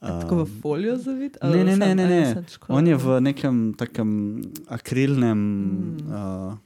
A 0.00 0.20
Tako 0.20 0.44
v 0.44 0.60
folijo 0.60 0.96
zavit? 0.96 1.36
Ne, 1.42 1.64
ne, 1.64 1.76
ne, 1.76 1.94
ne, 1.94 2.06
ne. 2.06 2.24
Samo 2.48 2.76
On 2.76 2.86
je 2.86 2.96
v 2.96 3.20
nekem 3.20 3.72
takem 3.72 4.40
akrilnem 4.68 5.38
Mm. 5.38 5.96
mm. 5.96 6.12
uh, 6.12 6.58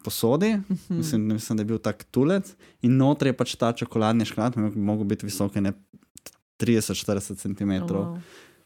posodi, 0.00 0.54
Mhm. 0.58 0.72
mm. 0.88 0.96
mislim, 0.96 1.20
mislim, 1.28 1.56
da 1.56 1.60
je 1.60 1.66
bil 1.66 1.78
tak 1.78 2.04
tulec, 2.06 2.54
in 2.82 2.96
notri 2.96 3.28
je 3.28 3.34
pač 3.34 3.54
ta 3.54 3.72
čokoladni 3.72 4.24
škrat, 4.24 4.54
ki 4.54 4.60
bi 4.68 4.80
mogel 4.82 5.04
biti 5.06 5.26
visok 5.26 5.54
ne 5.56 5.72
30-40 6.56 7.36
cm. 7.36 7.70
Oh, 7.84 7.90
wow. 7.90 8.18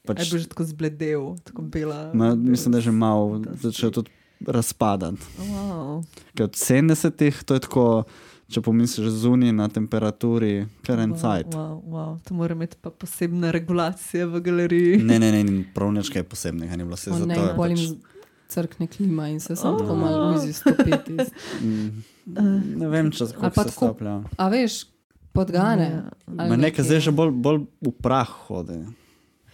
pač, 0.03 0.19
Je 0.21 0.31
bil 0.31 0.39
že 0.39 0.49
tako 0.49 0.65
zbledel, 0.65 1.23
tako 1.43 1.63
bela. 1.65 2.11
ma, 2.13 2.35
mislim, 2.35 2.73
da 2.73 2.79
je 2.79 2.83
že 2.85 2.93
malo 2.93 3.43
začel 3.57 3.91
tudi 3.91 4.11
razpadati. 4.41 5.21
Oh, 5.37 5.45
wow. 5.45 6.05
Ker 6.33 6.45
od 6.45 6.53
70-ih 6.53 7.43
to 7.43 7.55
je 7.55 7.61
tako, 7.61 7.85
če 8.47 8.61
pomisliš 8.61 9.07
zunaj 9.13 9.53
na 9.53 9.69
temperaturi, 9.69 10.65
kar 10.81 10.99
en 10.99 11.13
cajt. 11.13 11.53
Wow, 11.53 11.83
wow. 11.85 12.13
To 12.21 12.35
mora 12.35 12.55
imeti 12.55 12.77
pa 12.77 12.91
posebne 12.91 13.51
regulacije 13.51 14.27
v 14.27 14.41
galeriji. 14.41 14.97
Ne, 14.99 15.19
ne, 15.19 15.31
ne, 15.31 15.43
ni 15.43 15.65
prav 15.67 15.93
nič 15.93 16.09
kaj 16.09 16.25
posebnega, 16.25 16.73
ni 16.73 16.83
bilo 16.83 16.97
On 16.97 17.15
zato. 17.15 17.27
ne, 17.27 17.37
je 17.37 17.55
bolj 17.55 17.71
pač, 17.71 17.81
jim 17.81 18.01
crkne 18.51 18.87
klima 18.89 19.29
in 19.29 19.41
se 19.41 19.57
samo 19.57 19.79
tako 19.79 19.93
Oh. 19.93 19.99
malo 19.99 20.35
uzi 20.35 20.53
stopiti. 20.53 21.17
mm, 21.63 22.03
ne 22.77 22.89
vem, 22.89 23.11
če 23.11 23.27
se 23.27 23.35
tako- 23.35 23.71
stoplja. 23.71 24.23
A 24.37 24.49
veš, 24.49 24.85
podgane. 25.33 25.85
Ja, 25.85 26.03
ali 26.29 26.49
Ma 26.49 26.57
nekaj 26.57 26.59
nekaj- 26.61 26.85
zdaj 26.85 27.01
že 27.01 27.11
bolj, 27.13 27.31
bolj 27.33 27.59
v 27.81 27.93
prah 27.93 28.29
hodi. 28.47 28.81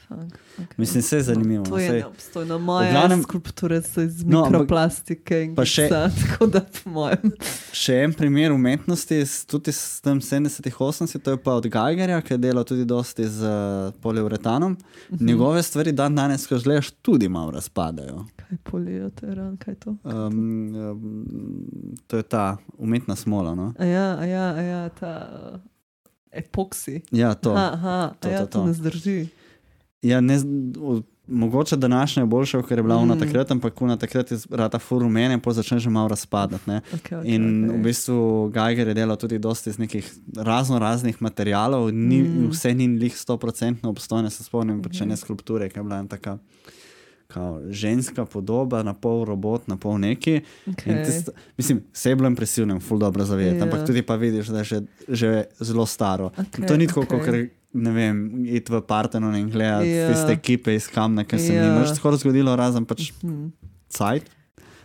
Fuck, 0.09 0.19
okay. 0.59 0.67
Mislim, 0.77 1.01
vse 1.01 1.17
je 1.17 1.23
zanimivo. 1.25 1.65
To 1.65 1.79
je 1.79 1.93
neobstojno. 1.93 2.59
Moje 2.61 2.93
glavnem- 2.93 3.23
skulpture 3.23 3.83
so 3.83 4.01
iz 4.01 4.25
No, 4.25 4.43
mikroplastike 4.43 5.43
in 5.45 5.57
še- 5.57 5.83
gipsa, 5.83 6.01
tako 6.23 6.47
da 6.49 6.61
po 6.61 6.91
mojem. 6.91 7.33
Še 7.73 7.95
en 7.97 8.13
primer 8.13 8.53
umetnosti, 8.53 9.15
s- 9.17 9.45
tudi 9.45 9.71
iz 9.71 10.01
tem 10.01 10.21
70-ih, 10.21 10.75
80-ih, 10.75 11.21
to 11.21 11.31
je 11.31 11.37
pa 11.39 11.53
od 11.53 11.67
Geigerja, 11.67 12.21
ki 12.21 12.33
je 12.33 12.39
delal 12.41 12.65
tudi 12.65 12.85
dosti 12.85 13.25
z 13.27 13.43
uh, 13.43 13.53
poliuretanom. 14.01 14.77
Mhm. 15.11 15.27
Njegove 15.27 15.63
stvari 15.63 15.93
dan 15.93 16.15
danes, 16.15 16.47
ko 16.47 16.59
gledaš, 16.59 16.91
tudi 16.93 17.29
malo 17.29 17.51
razpadajo. 17.51 18.25
Kaj 18.39 18.59
polijo, 18.63 19.11
to 19.11 19.27
je 19.27 19.35
ran, 19.35 19.57
kaj 19.57 19.75
to? 19.77 19.97
Um, 20.05 20.75
um, 20.77 21.67
to 22.07 22.17
je 22.17 22.23
ta 22.25 22.45
umetna 22.79 23.17
smola. 23.17 23.55
No? 23.55 23.73
A 23.77 23.85
ja, 23.87 24.07
a 24.13 24.25
ja, 24.25 24.47
a 24.49 24.61
ja, 24.63 24.89
ta 24.91 25.13
uh, 25.53 25.61
epoksi. 26.33 27.01
Ja, 27.11 27.35
to. 27.35 27.51
Aha, 27.51 27.71
aha, 27.73 28.15
To, 28.21 28.29
a 28.29 28.31
ja, 28.31 28.39
to, 28.41 28.47
to, 28.47 28.53
to. 28.53 28.65
ne 28.65 28.73
zdrži. 28.75 29.29
Ja, 30.07 30.21
ne, 30.21 30.37
o- 30.81 31.03
mogoče 31.29 31.77
današnja 31.77 32.23
je 32.23 32.29
boljša, 32.29 32.63
ker 32.63 32.79
je 32.79 32.83
bila 32.83 32.97
ona 32.97 33.15
Mm. 33.15 33.19
takrat, 33.19 33.51
ampak 33.51 33.83
ona 33.83 33.97
takrat 33.97 34.31
je 34.31 34.39
rata 34.53 34.79
furumene 34.79 35.35
in 35.35 35.41
potem 35.41 35.55
začne 35.55 35.79
že 35.81 35.91
malo 35.91 36.09
razpadati. 36.09 36.63
ne. 36.67 36.81
Okay, 36.93 36.99
okay, 37.13 37.27
In 37.27 37.43
okay. 37.65 37.73
v 37.73 37.83
bistvu 37.83 38.17
Geiger 38.51 38.89
je 38.89 38.95
delal 38.95 39.17
tudi 39.17 39.39
dosti 39.39 39.71
iz 39.71 39.79
nekih 39.79 40.07
razno 40.37 40.79
raznih 40.79 41.17
materialov, 41.21 41.91
ni, 41.91 42.19
Mm. 42.19 42.27
mm. 42.39 42.51
vse 42.51 42.75
ni 42.75 42.87
njih 42.89 43.15
100% 43.17 43.37
obstojne, 43.85 44.31
se 44.31 44.45
spomnim, 44.45 44.83
pa 44.83 44.89
če 44.89 45.01
Mhm. 45.01 45.09
ne 45.09 45.17
skulpture, 45.17 45.69
ki 45.69 45.79
je 45.79 45.83
bila 45.83 46.05
taka. 46.05 46.39
Kao 47.27 47.61
ženska 47.67 48.25
podoba, 48.25 48.83
na 48.83 48.95
pol 48.95 49.25
robot, 49.25 49.67
na 49.67 49.77
pol 49.77 49.99
neki. 49.99 50.41
okay. 50.67 50.91
In 50.91 51.05
Tisto, 51.05 51.33
mislim, 51.57 51.83
vse 51.93 52.07
je 52.07 52.17
bilo 52.17 52.29
impresivno, 52.29 52.81
ful 52.81 52.99
dobro 52.99 53.25
zavedati, 53.25 53.57
Ja. 53.57 53.65
ampak 53.65 53.87
tudi 53.87 54.03
pa 54.03 54.15
vidiš, 54.17 54.47
da 54.47 54.59
je 54.59 54.65
že, 54.65 54.81
že 55.09 55.31
zelo 55.59 55.87
staro. 55.87 56.31
In 56.39 56.45
Okej, 56.45 56.67
to 56.67 56.77
ni 56.77 56.87
tako, 56.87 57.01
okay. 57.03 57.09
kot 57.09 57.35
ne 57.77 57.93
vem, 57.93 58.17
iti 58.47 58.73
v 58.73 58.81
Partenon 58.83 59.37
in 59.37 59.49
gledati 59.49 59.89
Ja. 59.89 59.95
yeah. 59.99 60.13
tiste 60.13 60.33
ekipe 60.33 60.75
iz 60.75 60.89
Kamna, 60.89 61.25
ki 61.25 61.39
se 61.39 61.53
Ja. 61.53 61.63
yeah. 61.63 61.75
ni 61.75 61.81
nič 61.81 61.95
skoraj 61.95 62.19
zgodilo, 62.19 62.57
razen 62.57 62.85
pač 62.85 63.13
Hm. 63.21 63.53
cajt. 63.89 64.33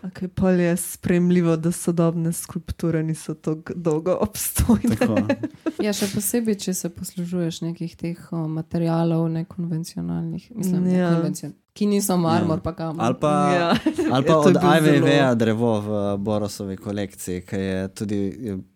Okay, 0.01 0.25
pa 0.27 0.49
je 0.49 0.77
spremljivo, 0.77 1.53
da 1.57 1.69
sodobne 1.71 2.31
skulpture 2.33 3.03
niso 3.03 3.35
tako 3.35 3.73
dolgo 3.75 4.15
obstojne. 4.19 4.95
Tako. 4.95 5.17
Ja, 5.81 5.93
še 5.93 6.07
posebej, 6.09 6.55
če 6.57 6.73
se 6.73 6.89
poslužuješ 6.89 7.61
nekih 7.61 7.95
teh 7.95 8.17
o, 8.31 8.47
materialov, 8.47 9.29
nekonvencionalnih, 9.29 10.51
mislim, 10.51 10.87
Ja. 10.87 11.09
nekonvencion, 11.09 11.53
ki 11.73 11.85
niso 11.87 12.17
marmor, 12.17 12.57
Ja. 12.57 12.61
pa 12.61 12.71
kam. 12.73 12.99
Ali 12.99 13.15
pa, 13.15 13.31
Ja. 13.51 13.69
ali 14.13 14.23
pa 14.23 14.35
od 14.37 14.55
IVV-ja 14.55 15.01
zelo- 15.25 15.35
drevo 15.35 15.79
v 15.79 15.89
Borosovi 16.17 16.77
kolekciji, 16.77 17.41
ki 17.41 17.55
je 17.57 17.87
tudi, 17.89 18.19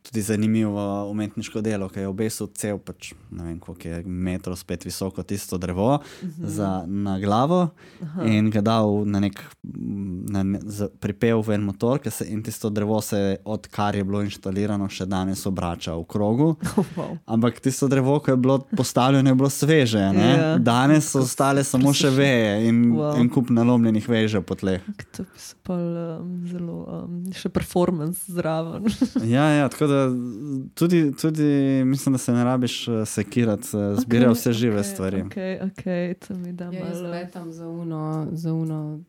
tudi 0.02 0.22
zanimivo 0.22 0.80
umetniško 1.06 1.62
delo, 1.62 1.90
ki 1.90 2.00
je 2.00 2.08
obesil 2.08 2.48
cel, 2.50 2.78
pač, 2.80 3.12
ne 3.30 3.44
vem 3.44 3.60
koliko 3.60 3.88
je 3.90 4.04
metrov 4.06 4.56
spet 4.56 4.84
visoko 4.84 5.24
tisto 5.24 5.58
drevo 5.58 6.00
Mhm. 6.24 6.48
za, 6.48 6.70
na 6.86 7.20
glavo 7.20 7.70
Aha. 8.02 8.24
in 8.26 8.50
ga 8.50 8.62
dal 8.62 9.04
na 9.06 9.20
nek 9.20 9.44
na, 10.28 10.44
ne- 10.44 10.60
za- 10.62 10.88
pripel 10.90 11.42
v 11.42 11.50
en 11.52 11.62
motor, 11.64 12.00
ki 12.00 12.10
se, 12.10 12.26
in 12.26 12.42
tisto 12.42 12.70
drevo 12.70 13.02
se, 13.02 13.20
odkar 13.46 13.96
je 13.96 14.04
bilo 14.04 14.22
inštalirano, 14.22 14.88
še 14.88 15.06
danes 15.06 15.46
obrača 15.46 15.94
v 15.94 16.06
krogu. 16.06 16.56
Wow. 16.96 17.18
Ampak 17.28 17.60
tisto 17.60 17.88
drevo, 17.88 18.20
ki 18.20 18.32
je 18.32 18.38
bilo 18.38 18.60
postavljeno, 18.70 19.30
je 19.30 19.36
bilo 19.36 19.50
sveže. 19.50 20.00
ne. 20.12 20.30
Ja. 20.32 20.58
Danes 20.58 21.06
so 21.08 21.20
ostale 21.20 21.62
samo 21.62 21.92
še 21.92 22.10
veje 22.10 22.68
in 22.68 22.85
Wow. 22.94 23.20
en 23.20 23.30
kup 23.30 23.50
nalomljenih 23.50 24.10
veže 24.10 24.42
po 24.42 24.56
tleh. 24.56 24.82
To 25.18 25.24
se 25.36 25.56
pa 25.64 25.74
um, 25.74 26.44
zelo, 26.48 27.06
um, 27.06 27.34
še 27.34 27.50
performance 27.50 28.26
zraven. 28.28 28.86
Ja, 29.36 29.50
ja, 29.50 29.70
tako 29.70 29.88
da 29.88 30.00
tudi, 30.76 31.12
tudi 31.12 31.44
mislim, 31.86 32.14
da 32.14 32.18
se 32.18 32.32
ne 32.32 32.44
rabiš 32.44 32.88
eh, 32.88 33.06
sekirati, 33.06 33.68
eh, 33.68 33.96
zbirajo 33.96 34.32
Okej, 34.32 34.40
vse 34.40 34.54
žive 34.54 34.80
okej, 34.80 34.92
stvari. 34.92 35.24
Okay, 35.24 35.54
okay, 35.64 36.14
to 36.18 36.34
mi 36.36 36.54
da 36.54 36.66
Ja, 36.66 36.86
malo. 36.86 37.10
letam 37.10 37.52
za 37.52 37.68
uno, 37.68 38.28
za 38.32 38.54
uno. 38.54 39.00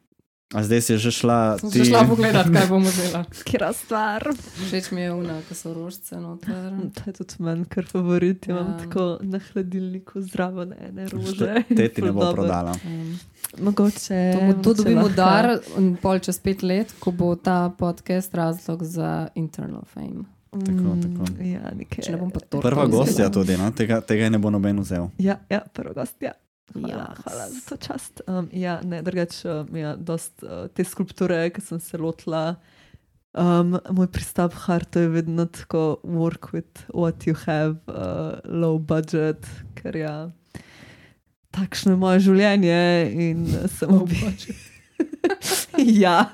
A 0.49 0.63
zdaj 0.63 0.81
si 0.81 0.95
že 0.97 1.11
šla 1.11 1.59
Sem 1.59 1.71
ti. 1.71 1.79
se 1.79 1.85
šla 1.87 2.05
pogledat, 2.05 2.47
kaj 2.47 2.67
bomo 2.69 2.87
delali. 2.89 3.27
Kira 3.45 3.73
stvar. 3.73 4.23
Všeč 4.61 4.91
mi 4.91 5.01
je 5.01 5.13
una, 5.13 5.41
ko 5.43 5.55
so 5.55 5.75
rožce 5.75 6.15
noter. 6.17 6.71
To 6.95 7.03
je 7.05 7.13
tudi 7.15 7.35
meni, 7.41 7.65
kar 7.65 7.85
favorit. 7.85 8.47
Ja. 8.47 8.53
Imam 8.53 8.69
Ja. 8.69 8.79
tako 8.79 9.19
na 9.23 9.41
hladilniku 9.41 10.23
zraven 10.23 10.73
ene 10.81 11.09
rože. 11.09 11.65
Te 11.69 11.89
ti 11.89 11.99
ne 12.01 12.13
bo 12.13 12.21
dobro. 12.23 12.43
prodala. 12.43 12.75
Um, 12.85 13.19
Mogoče. 13.61 14.21
to, 14.31 14.47
bo, 14.47 14.63
to 14.63 14.75
dobimo 14.75 15.09
dar 15.09 15.59
pol 15.99 16.19
čez 16.19 16.39
pet 16.39 16.63
let, 16.63 16.95
ko 17.01 17.11
bo 17.11 17.35
ta 17.35 17.69
podcast 17.71 18.35
razlog 18.35 18.85
za 18.85 19.29
internal 19.35 19.83
fame. 19.85 20.25
Tako, 20.53 20.63
tako. 20.97 21.23
Mm, 21.33 21.43
Ja, 21.45 21.71
nekaj. 21.71 22.01
Če 22.01 22.13
ne 22.13 22.19
bom 22.19 22.31
pa 22.31 22.41
to. 22.41 22.61
Prva 22.61 22.85
vzela. 22.85 22.97
gostja 22.97 23.27
tudi, 23.29 23.57
no? 23.57 23.67
tega, 23.73 24.01
tega 24.01 24.29
ne 24.29 24.39
bo 24.39 24.49
noben 24.49 24.79
vzel. 24.79 25.11
Ja, 25.19 25.41
ja 25.51 25.61
prva 25.67 25.93
gostja. 25.93 26.33
Hvala, 26.75 26.89
Ja. 26.89 27.15
hvala 27.25 27.49
za 27.51 27.61
to 27.69 27.77
čast. 27.77 28.21
Um, 28.27 28.49
ja, 28.53 28.81
ne, 28.83 29.03
drugače, 29.03 29.51
um, 29.51 29.77
ja, 29.77 29.97
dost, 29.97 30.43
uh, 30.43 30.67
te 30.75 30.85
skulpture, 30.85 31.51
ki 31.51 31.61
sem 31.61 31.81
se 31.81 31.99
lotila, 31.99 32.57
um, 33.39 33.79
moj 33.91 34.09
pristop 34.13 34.53
k 34.55 34.65
hartu 34.67 34.99
je 35.05 35.09
vedno 35.09 35.47
tako 35.47 36.01
work 36.05 36.51
with 36.53 36.87
what 36.95 37.27
you 37.27 37.37
have, 37.47 37.79
uh, 37.87 38.41
low 38.45 38.79
budget, 38.79 39.47
ker 39.79 39.97
ja, 39.97 40.17
takšno 41.55 41.95
je 41.95 41.97
moje 41.97 42.21
življenje 42.27 42.81
in 43.15 43.47
sem 43.69 43.89
v 43.89 44.03
bistvu. 44.11 44.55
ja. 46.05 46.27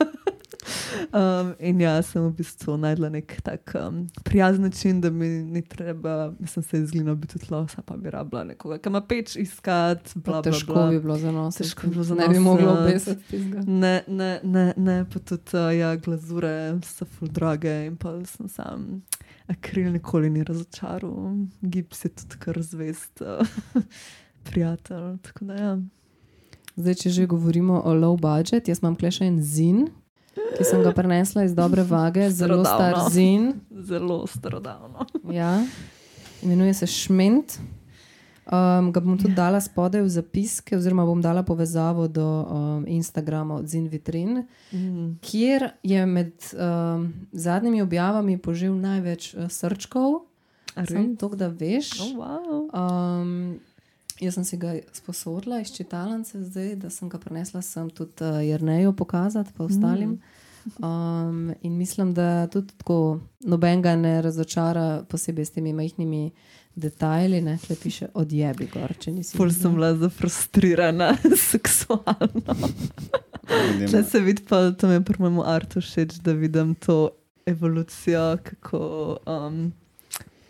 Um, 1.13 1.55
in 1.59 1.81
ja, 1.81 1.97
sem 2.03 2.23
v 2.23 2.31
bistvu 2.39 2.77
najdla 2.79 3.09
nek 3.17 3.35
tak 3.43 3.73
um, 3.75 4.05
prijazen 4.25 4.63
način, 4.63 5.01
da 5.01 5.11
mi 5.11 5.29
ni 5.29 5.63
treba, 5.63 6.33
mislim, 6.39 6.63
se 6.63 6.77
je 6.77 6.87
zglino 6.87 7.15
biti 7.15 7.39
tlo, 7.39 7.67
sa 7.69 7.83
pa 7.83 7.97
bi 7.97 8.11
rabila 8.11 8.45
nekoga, 8.45 8.79
ki 8.79 8.89
ima 8.89 9.01
peč 9.01 9.37
iskati, 9.37 10.11
bla, 10.15 10.43
bla, 10.43 10.43
Težko 10.43 10.73
bla. 10.75 10.87
bi 10.91 11.01
bilo 11.01 11.17
za 11.19 11.33
nos. 11.33 11.57
Težko 11.57 11.87
bi 11.87 11.93
bilo 11.93 12.05
za 12.05 12.15
Ne 12.15 12.29
bi 12.29 12.35
nos, 12.35 12.45
mogla 12.45 12.73
obesiti. 12.73 13.39
Ne, 13.67 14.03
ne, 14.07 14.41
ne, 14.43 14.67
ne, 14.77 15.05
pa 15.13 15.19
tudi 15.19 15.57
uh, 15.57 15.73
ja, 15.77 15.97
glazure 15.97 16.79
so 16.87 17.05
ful 17.05 17.29
drage 17.29 17.75
in 17.87 17.97
pa 17.97 18.15
sem 18.27 18.49
sam. 18.49 19.03
Akril 19.51 19.91
nikoli 19.93 20.31
ni 20.31 20.45
razočaral, 20.45 21.35
gips 21.61 22.05
je 22.05 22.13
tudi 22.15 22.39
kar 22.39 22.63
zvest, 22.63 23.21
uh, 23.21 23.83
prijatelj. 24.51 25.19
Da 25.41 25.55
ja. 25.55 25.75
Zdaj, 26.77 26.95
če 26.95 27.11
že 27.11 27.27
govorimo 27.29 27.83
o 27.85 27.93
low 27.95 28.15
budget, 28.17 28.69
jaz 28.69 28.81
imam 28.81 28.95
kleš 28.97 29.21
en 29.27 29.43
zin, 29.43 29.83
ki 30.35 30.65
sem 30.65 30.83
ga 30.83 30.93
prenesla 30.93 31.45
iz 31.45 31.55
dobre 31.55 31.83
vage, 31.83 32.31
zelo 32.31 32.61
star 32.61 32.79
Starodavno. 32.79 33.11
zin. 33.11 33.53
Zelo 33.73 34.27
starodavno. 34.27 35.07
Ja. 35.31 35.65
Imenuje 36.43 36.75
se 36.75 36.87
Šment. 36.87 37.59
Um, 38.45 38.91
ga 38.91 39.01
bom 39.01 39.15
tudi 39.15 39.35
dala 39.35 39.61
spodaj 39.61 40.03
v 40.03 40.09
zapiske, 40.09 40.75
oziroma 40.75 41.05
bom 41.05 41.21
dala 41.23 41.43
povezavo 41.43 42.09
do 42.09 42.25
um, 42.43 42.85
Instagrama 42.89 43.55
od 43.55 43.67
Zin 43.67 43.89
Vitrin, 43.89 44.43
Mm. 44.73 45.19
kjer 45.21 45.71
je 45.83 46.07
med 46.07 46.33
um, 46.53 47.13
zadnjimi 47.33 47.83
objavami 47.83 48.39
požil 48.39 48.75
največ 48.75 49.35
uh, 49.35 49.47
srčkov. 49.49 50.27
Res? 50.75 50.91
to, 51.19 51.29
da 51.29 51.49
veš. 51.49 52.01
Oh, 52.01 52.17
wow. 52.17 52.67
Um, 52.73 53.61
jaz 54.23 54.35
sem 54.39 54.45
si 54.45 54.57
ga 54.57 54.77
sposodila 54.93 55.61
iz 55.61 55.73
čitalnice, 55.75 56.45
zdaj, 56.45 56.77
da 56.85 56.91
sem 56.91 57.11
ga 57.11 57.19
prenesla 57.19 57.63
sem 57.63 57.91
tudi 57.91 58.25
uh, 58.25 58.41
Jrneju 58.45 58.95
pokazati, 58.97 59.53
pa 59.57 59.65
ostalim. 59.65 60.21
Um, 60.79 61.55
in 61.63 61.77
mislim, 61.77 62.15
da 62.15 62.47
tudi 62.47 62.73
tako 62.79 63.21
nobenega 63.41 63.97
ne 63.97 64.23
razočara, 64.23 65.05
posebej 65.09 65.45
s 65.45 65.51
temi 65.51 65.73
majhnimi 65.73 66.31
detajli, 66.75 67.41
ne 67.41 67.59
tle 67.67 67.77
piše 67.83 68.09
odjebi 68.15 68.69
gor, 68.73 68.95
če 68.99 69.13
nisi. 69.13 69.37
Videl. 69.37 69.51
sem 69.59 69.75
bila 69.75 69.93
zafrustrirana 69.97 71.17
seksualno. 71.51 72.71
Če 73.91 74.03
se 74.09 74.21
vidi, 74.21 74.45
pa 74.49 74.71
to 74.71 74.89
mi 74.89 75.01
je 75.01 75.05
pri 75.05 75.19
mojemu 75.19 75.45
artu 75.47 75.83
všeč, 75.83 76.21
da 76.25 76.33
vidim 76.33 76.75
to 76.75 77.11
evolucijo, 77.47 78.39
kako 78.43 79.19
um, 79.27 79.73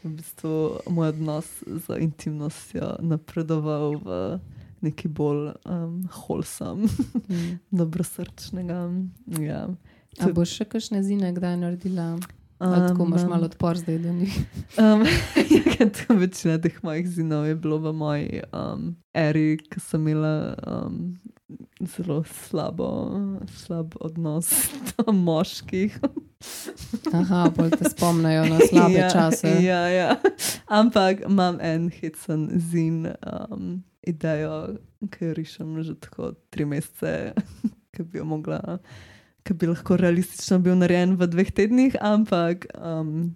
v 0.04 0.10
bistvu 0.18 0.54
moj 0.90 1.08
odnos 1.08 1.46
z 1.66 1.98
intimnostjo 2.00 2.96
napredoval 3.00 3.96
v 4.02 4.38
neki 4.82 5.08
bolj 5.08 5.52
um, 5.64 6.02
holsam, 6.10 6.86
Mm. 7.28 7.58
dobrosrčnega. 7.80 8.90
Ja. 9.40 9.68
A 10.20 10.28
boš 10.34 10.58
še 10.58 10.64
kakšne 10.68 11.02
zine 11.06 11.30
kdaj 11.32 11.56
naredila? 11.56 12.18
Ali 12.62 12.88
tako 12.88 13.06
imaš 13.06 13.22
Um, 13.22 13.30
malo 13.30 13.46
odpor 13.46 13.78
zdaj 13.78 13.98
do 13.98 14.12
njih? 14.12 14.34
Um, 14.78 15.02
ja, 15.78 15.86
to 15.90 16.14
večina 16.14 16.58
teh 16.58 16.82
mojih 16.82 17.08
zinov 17.08 17.46
je 17.46 17.54
bilo 17.54 17.78
v 17.78 17.92
moji 17.92 18.42
um, 18.54 18.96
eri, 19.14 19.58
ki 19.58 19.80
sem 19.80 20.08
imela 20.08 20.54
um, 20.66 21.14
zelo 21.80 22.22
slabo, 22.24 22.90
slab 23.58 23.94
odnos 24.00 24.50
do 24.94 25.12
moških. 25.12 25.98
Aha, 27.12 27.50
bolj 27.56 27.70
te 27.78 27.90
spomnijo 27.90 28.44
na 28.50 28.58
slabe 28.68 28.98
ja, 28.98 29.10
čase. 29.10 29.52
Ja, 29.62 29.80
ja. 29.88 30.16
Ampak 30.66 31.24
imam 31.28 31.58
en 31.60 31.90
hecen 32.00 32.48
zin, 32.70 33.06
um, 33.26 33.82
idejo, 34.06 34.78
ki 35.10 35.30
jo 35.30 35.34
rišem 35.38 35.82
že 35.82 35.94
tako 36.00 36.32
tri 36.50 36.64
mesece, 36.64 37.32
ki 37.94 38.02
bi 38.02 38.18
jo 38.18 38.24
mogla. 38.24 38.78
Ki 39.42 39.54
bi 39.58 39.66
lahko 39.66 39.96
realistično 39.98 40.60
bil 40.62 40.76
narejen 40.78 41.16
v 41.18 41.26
dveh 41.26 41.50
tednih, 41.50 41.96
ampak 42.00 42.68
um, 42.78 43.32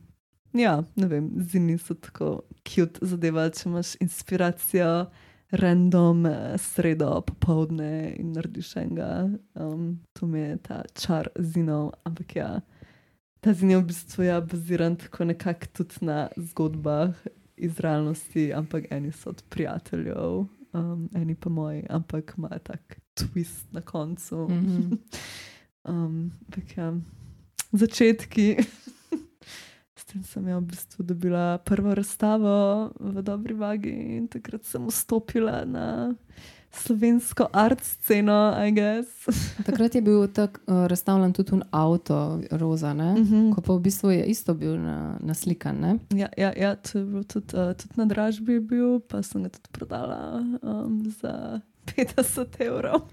ja, 0.55 0.83
ne 0.97 1.07
vem, 1.11 1.31
zimi 1.51 1.79
so 1.79 1.95
tako 1.99 2.45
cute 2.67 3.03
zadeva, 3.07 3.49
če 3.51 3.69
imaš 3.69 3.95
inspiracijo, 4.03 5.09
random, 5.51 6.27
eh, 6.27 6.55
sredo, 6.59 7.21
popovdne 7.27 8.15
in 8.19 8.33
narediš 8.35 8.77
enega. 8.77 9.31
Um, 9.55 10.01
to 10.13 10.27
mi 10.27 10.41
je 10.41 10.57
ta 10.63 10.83
čar 10.95 11.29
zinov, 11.39 11.93
ampak 12.05 12.37
ja, 12.37 12.49
ta 13.41 13.53
zin 13.53 13.71
je 13.71 13.79
v 13.79 13.87
bistvu 13.87 14.25
ja, 14.27 14.41
baziran 14.41 14.97
tako 14.97 15.25
nekako 15.25 15.67
tudi 15.73 15.95
na 16.01 16.29
zgodbah 16.37 17.15
iz 17.57 17.81
realnosti, 17.81 18.53
ampak 18.53 18.91
eni 18.91 19.13
so 19.13 19.31
od 19.31 19.43
prijateljev, 19.49 20.47
um, 20.73 21.09
eni 21.15 21.35
pa 21.35 21.51
moji, 21.51 21.87
ampak 21.91 22.35
imajo 22.39 22.59
tak 22.59 23.01
twist 23.15 23.73
na 23.73 23.81
koncu. 23.81 24.49
Mhm. 24.51 24.93
Um, 25.87 26.33
ampak 26.43 26.77
ja, 26.77 26.95
začetki. 27.73 28.57
S 29.99 30.05
tem 30.05 30.23
sem 30.27 30.49
ja 30.49 30.59
v 30.59 30.67
bistvu 30.67 31.07
dobila 31.07 31.63
prvo 31.63 31.95
razstavo 31.95 32.91
v 32.99 33.23
Dobri 33.23 33.55
vagi 33.55 33.95
in 34.19 34.27
takrat 34.27 34.67
sem 34.67 34.83
vstopila 34.91 35.63
na 35.63 36.11
slovensko 36.79 37.47
art 37.53 37.85
sceno, 37.85 38.55
I 38.67 38.73
guess. 38.73 39.09
Takrat 39.67 39.95
je 39.95 40.03
bil 40.03 40.27
tak 40.29 40.61
uh, 40.67 40.87
razstavljen 40.87 41.33
tudi 41.33 41.61
avto, 41.71 42.41
roza, 42.51 42.93
ne? 42.95 43.15
Mhm. 43.15 43.53
ko 43.53 43.61
pa 43.61 43.73
v 43.73 43.81
bistvu 43.81 44.11
je 44.11 44.25
isto 44.27 44.55
bil 44.55 44.79
na, 44.81 45.17
naslikan. 45.21 45.77
Ne? 45.81 45.99
Ja, 46.11 46.29
ja, 46.37 46.53
ja, 46.57 46.75
to 46.77 46.99
je 46.99 47.05
bilo 47.05 47.23
tudi, 47.23 47.57
uh, 47.57 47.75
tudi 47.75 47.95
na 47.97 48.05
dražbi, 48.05 48.61
bil, 48.61 49.01
pa 49.01 49.23
sem 49.23 49.43
ga 49.43 49.49
tudi 49.49 49.69
prodala 49.73 50.45
um, 50.63 51.03
za 51.21 51.61
50 51.97 52.61
evrov. 52.61 53.01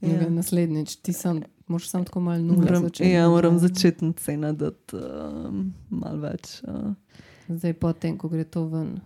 Ja. 0.00 0.16
ja. 0.16 0.30
naslednjič, 0.32 0.96
ti 1.04 1.12
sem, 1.12 1.42
moraš 1.68 1.90
sam 1.90 2.04
tako 2.04 2.20
malo 2.20 2.40
Moram, 2.56 2.82
začeti. 2.82 3.10
ja, 3.10 3.28
moram 3.28 3.58
začetno 3.58 4.12
cena 4.16 4.52
dati 4.52 4.96
um, 4.96 5.74
malo 5.90 6.22
več. 6.24 6.62
Uh, 6.64 6.94
Zdaj, 7.50 7.74
potem, 7.82 8.14
ko 8.18 8.28
gre 8.30 8.44
to 8.44 8.64
ven. 8.70 9.00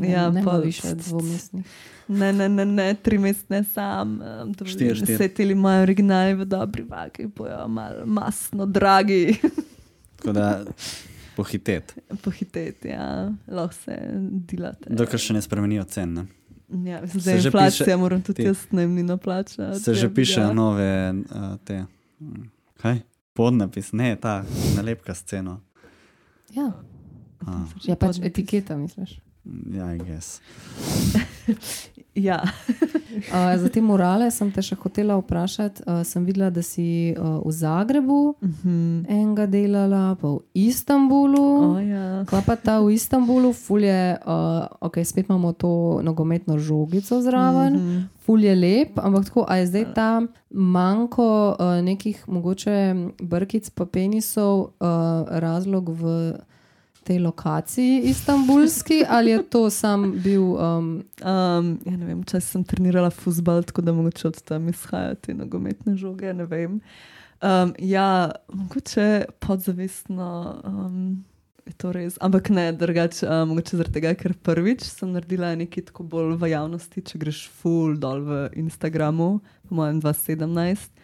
Ja, 0.00 0.30
ne 0.30 0.42
pol- 0.42 0.60
više 0.60 0.94
dvomestnih. 0.96 1.66
Ne, 2.08 2.32
ne, 2.32 2.48
ne, 2.48 2.64
ne 2.64 2.94
tri 2.94 3.18
mesece 3.18 3.64
sam. 3.64 4.20
Štiri. 4.64 5.06
Setili 5.08 5.54
moji 5.54 5.78
originali 5.78 6.34
v 6.34 6.44
dobri 6.44 6.82
vagi, 6.84 7.26
bojo 7.28 7.68
malo 7.68 8.06
masno 8.06 8.66
dragi. 8.66 9.36
Tako 10.16 10.32
da 10.32 10.64
pohitet, 11.36 11.94
Pohiteti, 12.22 12.88
ja, 12.88 13.32
lahko 13.48 13.74
se 13.74 13.98
delate. 14.46 14.90
dokler 14.90 15.18
še 15.18 15.32
ne 15.32 15.42
spremenijo 15.42 15.84
cen. 15.84 16.12
Ne? 16.12 16.26
Ja, 16.84 17.00
Se 17.02 17.18
zdaj 17.20 17.38
že 17.38 17.48
inflacija, 17.48 17.86
piše- 17.86 17.96
moram 17.96 18.22
tudi 18.22 18.36
ti- 18.36 18.42
jaz 18.44 18.58
najemnino 18.70 19.16
plačati. 19.16 19.80
Se 19.80 19.94
že 19.94 20.10
pišejo 20.10 20.46
ja. 20.46 20.52
nove 20.52 20.90
uh, 21.12 21.56
te. 21.58 21.84
mm, 22.20 22.50
Kaj? 22.76 23.00
Podnapis, 23.32 23.92
ne, 23.92 24.16
ta 24.16 24.44
nalepka 24.76 25.14
sceno. 25.14 25.60
Ja, 26.50 26.72
A, 27.40 27.64
ja 27.82 27.96
pač 27.96 28.18
etiketa, 28.20 28.76
misliš. 28.76 29.20
Ja, 29.72 29.94
I 29.94 29.98
guess. 29.98 30.40
Ja, 32.14 32.42
Uh, 33.18 33.58
za 33.58 33.68
te 33.68 33.80
morale 33.82 34.28
sem 34.30 34.50
te 34.52 34.62
še 34.62 34.76
hotela 34.78 35.16
vprašati. 35.18 35.82
Uh, 35.88 36.02
sem 36.06 36.22
videla, 36.22 36.50
da 36.54 36.62
si 36.62 37.14
uh, 37.16 37.40
v 37.42 37.50
Zagrebu 37.50 38.36
Mhm. 38.38 39.06
enega 39.10 39.46
delala, 39.46 40.14
pa 40.20 40.28
v 40.28 40.40
Istanbulu. 40.54 41.74
o, 41.74 41.80
ja. 41.80 42.22
Kaj 42.28 42.44
pa 42.46 42.54
ta 42.56 42.78
v 42.78 42.94
Istanbulu, 42.94 43.50
fulje, 43.52 44.14
uh, 44.22 44.68
ok, 44.80 45.02
spet 45.04 45.26
imamo 45.26 45.52
to 45.52 45.98
nogometno 46.02 46.58
žogico 46.58 47.18
zraven, 47.22 47.72
mm 47.74 47.80
-hmm. 47.80 48.02
fulje 48.22 48.54
lep, 48.54 48.98
ampak 48.98 49.24
tako, 49.24 49.44
a 49.48 49.56
je 49.56 49.66
zdaj 49.66 49.94
ta 49.94 50.22
manjko 50.50 51.56
uh, 51.58 51.82
nekih 51.82 52.28
mogoče 52.28 52.94
brkic 53.22 53.70
pa 53.70 53.86
penisov 53.86 54.60
uh, 54.60 54.68
razlog 55.28 55.88
v 55.88 56.32
tej 57.08 57.22
lokaciji 57.24 58.02
istambulski, 58.12 59.02
ali 59.08 59.32
je 59.34 59.42
to 59.50 59.66
sam 59.72 60.12
bil. 60.22 60.54
Um, 60.54 60.92
Um, 61.18 61.72
ja, 61.82 61.96
ne 61.98 62.06
vem, 62.06 62.20
če 62.22 62.38
sem 62.42 62.62
trenirala 62.62 63.10
futbol, 63.10 63.64
tako 63.66 63.82
da 63.82 63.94
mogoče 63.96 64.28
od 64.28 64.36
tam 64.46 64.68
izhajajo 64.70 65.16
te 65.24 65.34
nogometne 65.34 65.96
žoge. 65.98 66.30
Um, 66.30 67.72
ja, 67.82 68.30
mogoče 68.54 69.08
podzavestno 69.42 70.28
um, 70.62 71.00
je 71.66 71.74
to 71.74 71.90
res, 71.92 72.20
ampak 72.22 72.52
ne, 72.54 72.68
drugače, 72.72 73.26
um, 73.26 73.50
mogoče 73.50 73.80
zaradi 73.80 73.98
tega, 73.98 74.14
ker 74.18 74.36
prvič 74.46 74.86
sem 74.86 75.10
naredila 75.16 75.56
nekaj 75.58 75.88
tako 75.90 76.06
bolj 76.06 76.36
v 76.38 76.52
javnosti, 76.54 77.02
če 77.02 77.18
greš 77.18 77.42
full 77.58 77.98
dol 77.98 78.22
v 78.28 78.40
Instagramu, 78.62 79.40
po 79.66 79.80
mojem 79.82 79.98
2017. 80.04 80.94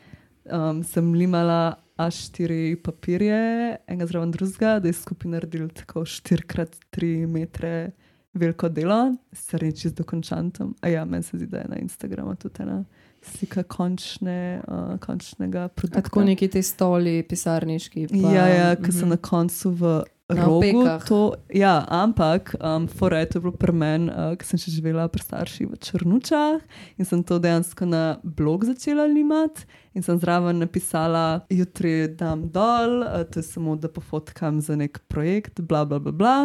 Um, 0.44 0.84
sem 0.86 1.11
limala 1.16 1.74
A4 1.99 2.76
papirje, 2.82 3.76
enega 3.86 4.07
zraven 4.07 4.30
drugega, 4.34 4.78
da 4.82 4.88
je 4.88 4.97
skupaj 4.99 5.30
naredil 5.30 5.68
tako 5.68 6.01
4x3 6.01 7.26
metre 7.26 7.92
veliko 8.34 8.68
delo, 8.68 9.14
se 9.32 9.59
reči 9.59 9.88
z 9.88 9.95
dokončantom. 9.95 10.74
A 10.80 10.88
ja, 10.88 11.05
meni 11.05 11.22
se 11.22 11.38
zdi, 11.38 11.47
da 11.47 11.59
je 11.59 11.68
na 11.68 11.76
Instagramu 11.78 12.34
tudi 12.36 12.62
ena 12.62 12.84
slika 13.22 13.62
končne, 13.62 14.61
uh, 14.68 14.99
končnega 15.01 15.64
a 15.64 15.68
produkta. 15.68 16.03
tako 16.03 16.24
neki 16.24 16.49
ti 16.49 16.62
stoli, 16.62 17.22
pisarniški. 17.22 18.09
Pa, 18.11 18.32
Ja, 18.32 18.49
ja 18.49 18.76
ki 18.76 18.92
so 18.92 19.07
mhm. 19.07 19.09
na 19.09 19.16
koncu 19.16 19.70
v 19.70 20.03
Na 20.29 20.45
rogu. 20.45 20.57
opekah. 20.57 21.05
To, 21.09 21.35
ja, 21.53 21.85
ampak 21.89 22.55
um, 22.57 22.89
fora 22.89 23.18
je 23.18 23.27
to 23.27 23.41
bilo 23.41 23.53
pri 23.53 23.72
meni, 23.72 24.09
uh, 24.09 24.33
ker 24.41 24.49
sem 24.49 24.61
še 24.61 24.72
živela 24.72 25.05
pri 25.12 25.20
starših 25.20 25.68
v 25.68 25.77
Črnučah 25.77 26.64
in 26.97 27.05
sem 27.05 27.20
to 27.20 27.37
dejansko 27.37 27.85
na 27.85 28.16
blog 28.25 28.64
začela 28.64 29.05
limati. 29.05 29.68
In 29.93 30.03
sem 30.03 30.16
zraven 30.18 30.64
napisala, 30.64 31.45
jutri 31.53 32.09
dam 32.09 32.49
dol, 32.49 33.05
uh, 33.05 33.20
to 33.29 33.45
je 33.45 33.51
samo 33.53 33.77
da 33.77 33.93
pofotkam 33.93 34.64
za 34.64 34.79
nek 34.81 35.05
projekt, 35.12 35.61
bla 35.61 35.85
bla 35.85 36.01
bla. 36.01 36.16
bla. 36.16 36.39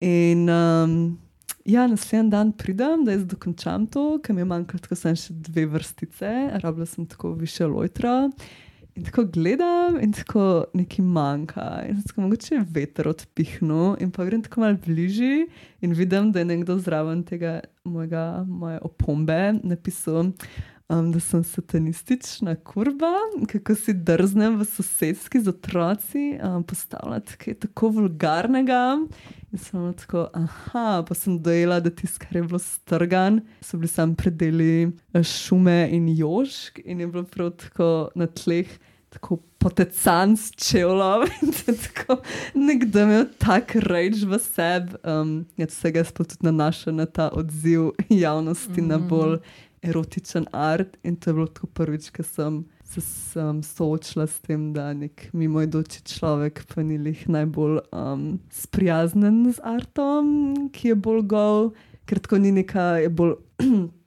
In 0.00 0.48
um, 0.48 1.20
ja, 1.64 1.84
naslednji 1.86 2.32
dan 2.32 2.56
pridem, 2.56 3.04
da 3.04 3.12
jaz 3.12 3.28
dokončam 3.28 3.84
to, 3.86 4.18
ker 4.24 4.32
mi 4.32 4.40
je 4.40 4.48
manjkalo, 4.48 4.80
tako 4.84 4.96
sem 4.96 5.16
še 5.16 5.36
dve 5.44 5.68
vrstice, 5.76 6.32
rabila 6.64 6.88
sem 6.88 7.04
tako 7.04 7.36
više 7.36 7.68
lojtra. 7.68 8.30
In 8.94 9.02
tako 9.02 9.24
gledam, 9.24 9.96
in 9.98 10.12
tako 10.14 10.64
nekaj 10.74 11.04
manjka. 11.04 11.82
In 11.88 12.02
tako 12.06 12.20
mogoče 12.20 12.54
je 12.54 12.66
veter 12.76 13.08
odpihnil, 13.10 13.96
in 14.00 14.12
pa 14.14 14.24
grem 14.24 14.42
tako 14.42 14.60
malo 14.60 14.78
bližje 14.86 15.46
in 15.82 15.92
vidim, 15.92 16.30
da 16.32 16.38
je 16.38 16.44
nekdo 16.44 16.78
zraven 16.78 17.24
tega 17.26 17.60
mojega, 17.84 18.44
moje 18.48 18.78
opombe 18.82 19.54
napisal. 19.62 20.30
Um, 20.88 21.12
da 21.12 21.20
sem 21.20 21.40
satanistična 21.44 22.54
kurba, 22.60 23.12
kako 23.48 23.74
si 23.74 23.94
drznem 23.96 24.58
v 24.60 24.66
sosedski 24.68 25.40
z 25.40 25.48
otroci 25.48 26.24
um, 26.36 26.62
postavljati 26.62 27.36
kaj 27.40 27.54
tako 27.54 27.88
vulgarnega. 27.88 28.98
In 29.54 29.60
sem 29.62 29.92
tako, 29.94 30.24
aha, 30.34 31.04
pa 31.06 31.14
sem 31.14 31.36
dojela, 31.38 31.76
da 31.78 31.90
tisto, 31.94 32.18
kar 32.18 32.40
je 32.40 32.42
bilo 32.42 32.58
strgan, 32.58 33.36
so 33.62 33.78
bili 33.78 33.88
samo 33.88 34.16
predeli 34.18 34.88
eh, 35.14 35.22
šume 35.22 35.76
in 35.94 36.08
jošk, 36.10 36.80
in 36.84 37.00
je 37.00 37.06
bilo 37.06 37.22
prav 37.22 37.52
tako 37.62 38.08
na 38.18 38.26
tleh, 38.26 38.72
tako 39.14 39.38
potecan 39.62 40.34
s 40.36 40.50
čevlom. 40.58 41.28
Je 41.66 41.76
tako 41.86 42.16
nekdo 42.54 43.06
imel 43.06 43.28
tak 43.38 43.76
reč 43.86 44.24
v 44.26 44.42
sebi. 44.42 44.98
Um, 45.06 45.46
ja, 45.56 45.70
vsega 45.70 46.02
je 46.02 46.10
sploh 46.10 46.26
tudi 46.32 46.50
nanašal 46.50 46.98
na 46.98 47.06
ta 47.06 47.30
odziv 47.30 47.94
javnosti 48.10 48.80
mm 48.80 48.84
-hmm. 48.84 48.88
na 48.90 48.98
bolj 48.98 49.38
erotičen 49.82 50.50
art. 50.52 50.98
In 51.02 51.16
to 51.16 51.30
je 51.30 51.34
bilo 51.34 51.46
tako 51.46 51.66
prvič, 51.66 52.10
ko 52.10 52.22
sem 52.22 52.64
se 52.84 53.00
sem 53.00 53.62
soočila 53.62 54.26
s 54.26 54.38
tem, 54.44 54.72
da 54.72 54.92
nek 54.94 55.28
mimoidoči 55.32 56.04
človek 56.06 56.62
pa 56.70 56.84
ni 56.86 56.98
lih 57.00 57.24
najbolj 57.28 57.80
um, 57.90 58.38
sprijaznen 58.52 59.48
z 59.52 59.58
artom, 59.64 60.70
ki 60.72 60.92
je 60.92 60.94
bolj 60.94 61.22
gol, 61.26 61.70
ker 62.06 62.20
tako 62.22 62.38
ni 62.44 62.52
neka, 62.54 63.02
je 63.02 63.10
bolj 63.10 63.36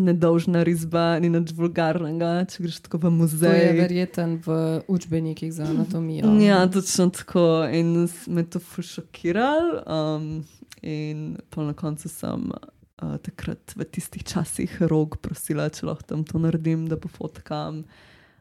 nedolžna 0.00 0.62
risba, 0.64 1.18
ni 1.20 1.28
nič 1.32 1.52
vulgarnega, 1.56 2.46
če 2.48 2.64
greš 2.64 2.80
tako 2.86 2.98
v 2.98 3.02
To 3.02 3.08
je 3.10 3.16
muzej. 3.18 3.66
verjeten 3.76 4.38
v 4.44 4.80
učbenikih 4.88 5.52
za 5.52 5.68
anatomijo. 5.68 6.30
Ja, 6.40 6.64
točno 6.70 7.10
tako. 7.10 7.66
In 7.68 8.08
me 8.26 8.44
to 8.44 8.60
šokiralo. 8.60 9.82
Um, 9.84 10.44
in 10.82 11.36
pol 11.50 11.68
na 11.68 11.74
koncu 11.76 12.08
sem 12.08 12.48
uh, 12.48 13.16
takrat 13.20 13.76
v 13.76 13.84
tistih 13.84 14.24
časih 14.24 14.80
rok 14.88 15.20
prosila, 15.20 15.68
če 15.68 15.90
lahko 15.90 16.08
tam 16.14 16.24
to 16.24 16.40
naredim, 16.40 16.88
da 16.88 16.96
pofotkam. 16.96 17.84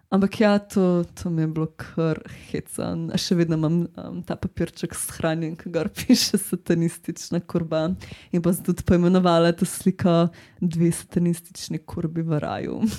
Ampak 0.10 0.40
ja, 0.42 0.60
to, 0.60 1.04
to 1.14 1.30
mi 1.30 1.42
je 1.42 1.48
bilo 1.54 1.68
kar 1.78 2.18
hecan. 2.50 3.12
Še 3.14 3.36
vedno 3.38 3.60
imam 3.60 3.76
um, 3.86 4.22
ta 4.26 4.34
papirček 4.42 4.96
shranjen, 4.98 5.54
ki 5.60 5.70
ga 5.70 5.84
piše 5.86 6.40
satanistična 6.42 7.44
kurba. 7.46 7.92
In 8.34 8.42
pa 8.42 8.54
sem 8.56 8.66
tudi 8.66 8.86
poimenovala 8.90 9.54
to 9.54 9.70
sliko 9.70 10.32
dve 10.58 10.90
satanistični 10.98 11.84
kurbi 11.86 12.26
v 12.26 12.42
raju. 12.46 12.82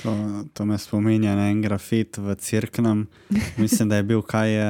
To, 0.00 0.12
to 0.56 0.64
me 0.64 0.78
spominja 0.80 1.34
na 1.36 1.50
en 1.52 1.58
grafit 1.60 2.16
v 2.16 2.32
Cirknem. 2.40 3.02
Mislim, 3.60 3.90
da 3.90 3.98
je 3.98 4.06
bil, 4.08 4.22
kaj 4.24 4.48
je, 4.48 4.68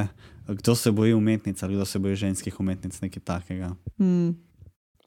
kdo 0.59 0.75
se 0.75 0.91
boji 0.91 1.15
umetnic 1.15 1.63
ali 1.63 1.77
kdo 1.77 1.85
se 1.87 2.01
boji 2.03 2.17
ženskih 2.25 2.59
umetnic, 2.61 2.97
nekaj 3.01 3.23
takega. 3.23 3.69
Hmm, 4.01 4.35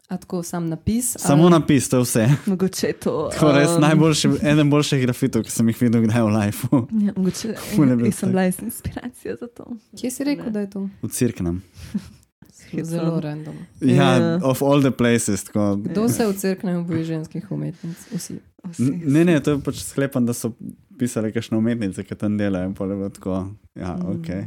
A 0.09 0.17
tako 0.17 0.43
sam 0.43 0.67
napis. 0.69 1.15
Samo 1.19 1.43
ali- 1.43 1.51
napis, 1.51 1.89
to 1.89 1.97
je 1.97 2.03
vse. 2.03 2.29
mogoče 2.45 2.87
je 2.87 2.93
to. 2.93 3.29
Tako 3.33 3.51
res 3.51 3.69
um, 3.69 3.81
najboljši, 3.81 4.29
eden 4.43 4.69
boljših 4.69 5.01
grafitov, 5.01 5.43
ki 5.43 5.51
sem 5.51 5.67
jih 5.67 5.81
videl 5.81 6.01
kdaj 6.01 6.21
v 6.21 6.29
lifeu. 6.29 6.81
Ja, 6.99 7.13
mogoče 7.15 7.47
je 7.89 7.95
bil 7.95 8.05
jaz 8.05 8.15
sem 8.15 8.29
bila 8.29 8.45
inspiracija 8.45 9.35
za 9.35 9.47
to. 9.47 9.65
Kje 9.99 10.11
si 10.11 10.23
rekel, 10.23 10.51
da 10.51 10.59
je 10.59 10.69
to? 10.69 10.89
V 11.01 11.07
Cirknem. 11.09 11.61
Zelo 12.73 13.19
random. 13.19 13.55
Ja, 13.81 14.15
Ja. 14.17 14.39
of 14.43 14.61
all 14.61 14.81
the 14.81 14.91
places. 14.91 15.43
Tako. 15.43 15.75
Kdo 15.75 16.09
se 16.09 16.27
v 16.27 16.33
crkvi 16.33 16.83
boji 16.83 17.03
ženskih 17.03 17.51
umetnic? 17.51 17.97
Vsi. 18.11 18.39
Vsi. 18.63 18.91
Ne, 19.05 19.25
ne, 19.25 19.39
to 19.39 19.51
je 19.51 19.59
pač 19.59 19.83
sklepam, 19.83 20.25
da 20.25 20.33
so 20.33 20.51
pisali 20.99 21.31
kakšne 21.31 21.57
umetnice, 21.57 22.03
ki 22.03 22.15
tam 22.15 22.37
delajo. 22.37 22.73
ja, 23.75 23.97
okay. 23.97 24.45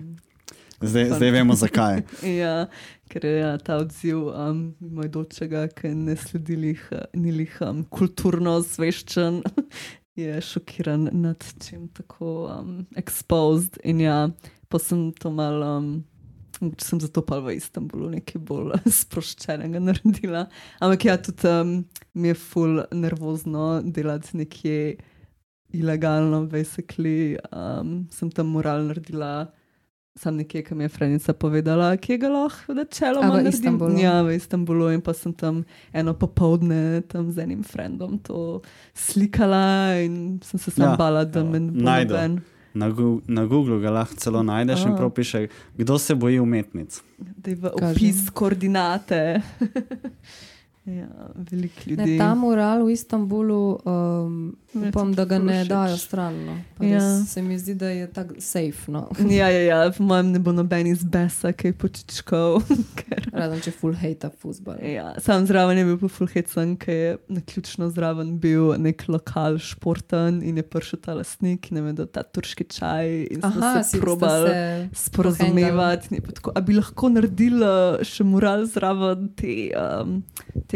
Zdaj, 0.81 1.11
zdaj 1.16 1.31
vemo 1.31 1.55
zakaj. 1.55 2.03
Ja, 2.43 2.66
ker 3.11 3.24
je 3.24 3.37
ja, 3.39 3.53
ta 3.59 3.79
odziv 3.83 4.27
um, 4.29 4.74
moj 4.81 5.09
dočega, 5.14 5.66
ki 5.72 5.95
ne 5.95 6.16
sledi 6.20 6.57
lih, 6.57 6.83
ni 7.14 7.33
lih 7.33 7.55
um, 7.64 7.85
kulturno 7.85 8.59
osveščen, 8.61 9.43
je 10.22 10.41
šokiran 10.41 11.09
nad 11.12 11.45
čim 11.62 11.89
tako 11.97 12.51
um, 12.51 12.77
exposed. 12.97 13.81
In 13.85 14.01
ja, 14.05 14.18
pa 14.68 14.83
sem 14.83 15.11
to 15.16 15.33
mal. 15.33 15.62
Um, 15.62 15.97
Če 16.57 16.87
sem 16.87 17.01
zato 17.03 17.20
pa 17.20 17.37
v 17.45 17.53
Istanbulu 17.59 18.07
nekaj 18.14 18.41
bolj 18.49 18.79
sproščenega 19.03 19.77
naredila. 19.77 20.47
Ampak 20.81 21.05
ja, 21.05 21.18
tudi 21.20 21.51
um, 21.51 21.74
mi 22.16 22.31
je 22.31 22.37
ful 22.41 22.81
nervozno 22.97 23.83
delati 23.85 24.41
nekje 24.41 24.79
ilegalno, 25.77 26.47
basically. 26.49 27.37
Um, 27.53 28.07
sem 28.09 28.33
tam 28.33 28.55
moral 28.57 28.89
naredila, 28.89 29.51
sam 30.17 30.37
nekaj, 30.37 30.62
ki 30.62 30.75
mi 30.75 30.85
je 30.85 30.89
Frenica 30.89 31.33
povedala, 31.35 31.97
ki 31.97 32.17
ga 32.17 32.29
lahko 32.31 32.73
načeloma 32.73 33.28
v 33.28 33.32
naredim. 33.35 33.51
Istanbulu? 33.51 33.99
Ja, 33.99 34.23
v 34.23 34.32
Istanbulu 34.32 34.89
in 34.89 35.01
pa 35.01 35.12
sem 35.12 35.32
tam 35.32 35.62
eno 35.93 36.15
popovdne 36.15 36.81
tam 37.03 37.28
z 37.28 37.39
enim 37.39 37.62
frendom 37.62 38.19
to 38.19 38.61
slikala 38.95 39.61
in 40.01 40.40
sem 40.40 40.59
se 40.59 40.70
sam 40.70 40.85
Ja, 40.86 40.97
bala, 40.97 41.24
da 41.27 41.43
me 41.43 41.61
noben. 41.61 42.40
Na, 42.74 42.90
Gu- 42.90 43.23
na 43.27 43.45
Googlu 43.45 43.78
ga 43.78 43.90
lahko 43.90 44.16
celo 44.16 44.43
najdeš 44.43 44.82
in 44.82 44.93
A. 44.93 44.97
prav 44.97 45.11
piše, 45.11 45.47
kdo 45.74 45.99
se 45.99 46.15
boji 46.15 46.40
umetnic. 46.40 47.01
Da 47.19 47.51
je 47.51 47.57
v 47.57 47.70
Kažem. 47.70 47.90
opis 47.90 48.31
koordinate. 48.31 49.40
Ja, 50.87 51.07
veliko 51.35 51.75
Ne, 51.87 51.93
ljudi. 51.93 52.19
ta 52.19 52.31
mural 52.33 52.85
v 52.85 52.93
Istanbulu, 52.93 53.79
um, 53.85 54.57
Me 54.73 54.89
upam, 54.89 55.07
tudi 55.07 55.17
da 55.17 55.25
ga 55.25 55.39
ne 55.41 55.53
všeč. 55.55 55.69
dajo 55.69 55.97
stran. 55.97 56.35
No. 56.47 56.55
Pa 56.79 56.85
Ja. 56.85 57.01
Se 57.23 57.43
mi 57.43 57.59
zdi, 57.59 57.75
da 57.75 57.89
je 57.89 58.07
tako 58.09 58.35
safe. 58.39 58.87
No. 58.89 59.09
Ja, 59.31 59.49
ja, 59.49 59.61
ja, 59.61 59.91
po 59.91 60.03
mojem 60.05 60.31
ne 60.31 60.39
bo 60.39 60.53
noben 60.53 60.87
iz 60.87 61.03
besa, 61.05 61.53
ki 61.53 61.67
je 61.67 61.73
počičkal. 61.75 62.61
ker- 62.99 63.27
Razen 63.33 63.61
če 63.61 63.71
full 63.73 63.95
hate 63.95 64.31
futbol. 64.33 64.79
Ja, 64.81 65.15
sam 65.19 65.43
zraven 65.43 65.79
je 65.79 65.85
bil 65.85 65.99
pa 65.99 66.09
fulhecen, 66.09 66.77
ker 66.77 66.95
je 66.95 67.11
naključno 67.31 67.91
zraven 67.91 68.39
bil 68.39 68.79
nek 68.79 69.09
lokal 69.09 69.59
športen 69.59 70.39
in 70.41 70.57
je 70.57 70.63
prišel 70.65 71.01
ta 71.01 71.15
lastnik 71.15 71.71
in 71.71 71.77
je 71.77 71.83
vedel 71.83 72.07
ta 72.07 72.23
turški 72.23 72.65
čaj 72.65 73.07
in 73.29 73.41
Aha, 73.43 73.83
se 73.83 73.91
si 73.91 74.01
probali 74.01 74.89
se 74.95 75.11
pa 75.11 75.23
Tako, 76.33 76.53
a 76.55 76.61
bi 76.61 76.75
lahko 76.75 77.09
naredila 77.09 77.75
še 78.03 78.25
mural 78.25 78.65
zraven 78.67 79.29
te, 79.35 79.73
um, 79.75 80.23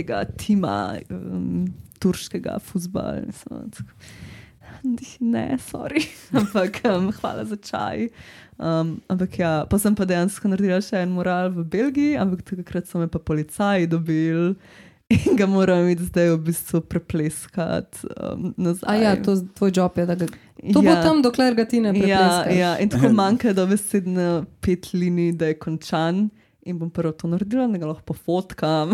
tega 0.00 0.24
tima 0.40 0.96
um, 1.12 1.68
turškega 2.00 2.58
futbola. 2.64 3.20
Ne, 5.20 5.58
sorry, 5.60 6.06
ampak 6.40 6.80
um, 6.88 7.10
hvala 7.20 7.44
za 7.44 7.56
čaj. 7.56 8.08
Um, 8.56 9.00
ampak 9.08 9.38
ja, 9.38 9.64
pa 9.68 9.78
sem 9.80 9.96
pa 9.96 10.04
dejansko 10.08 10.48
naredila 10.52 10.80
še 10.84 11.02
en 11.04 11.12
mural 11.16 11.52
v 11.52 11.64
Belgiji, 11.68 12.16
ampak 12.20 12.44
takrat 12.48 12.88
so 12.88 13.00
me 13.00 13.08
pa 13.08 13.20
policaji 13.20 13.88
dobili 13.88 14.54
in 15.10 15.36
ga 15.36 15.46
moram 15.50 15.88
iti 15.90 16.06
zdaj 16.06 16.28
v 16.34 16.38
bistvu 16.48 16.80
prepleskati 16.86 18.08
um, 18.14 18.52
nazaj. 18.56 18.88
A 18.88 18.94
ja, 19.00 19.14
to 19.20 19.34
tvoj 19.58 19.72
job 19.74 19.96
je, 19.98 20.06
da 20.06 20.14
ga. 20.14 20.28
To 20.60 20.82
ja. 20.84 20.92
bo 20.92 20.96
tam, 21.02 21.22
dokler 21.24 21.56
ga 21.56 21.64
ti 21.64 21.80
ne 21.80 21.88
Ja, 21.88 21.94
prepleskaš. 21.96 22.56
ja, 22.56 22.74
in 22.78 22.92
tako 22.92 23.12
manjka 23.16 23.52
dobesedno 23.56 24.44
pet 24.60 24.92
linij, 24.92 25.32
da 25.40 25.50
je 25.50 25.58
končan. 25.58 26.28
In 26.62 26.78
bom 26.78 26.90
prvo 26.90 27.12
to 27.12 27.28
naredila, 27.28 27.66
da 27.66 27.78
ga 27.78 27.86
lahko 27.86 28.02
pofotkam, 28.12 28.92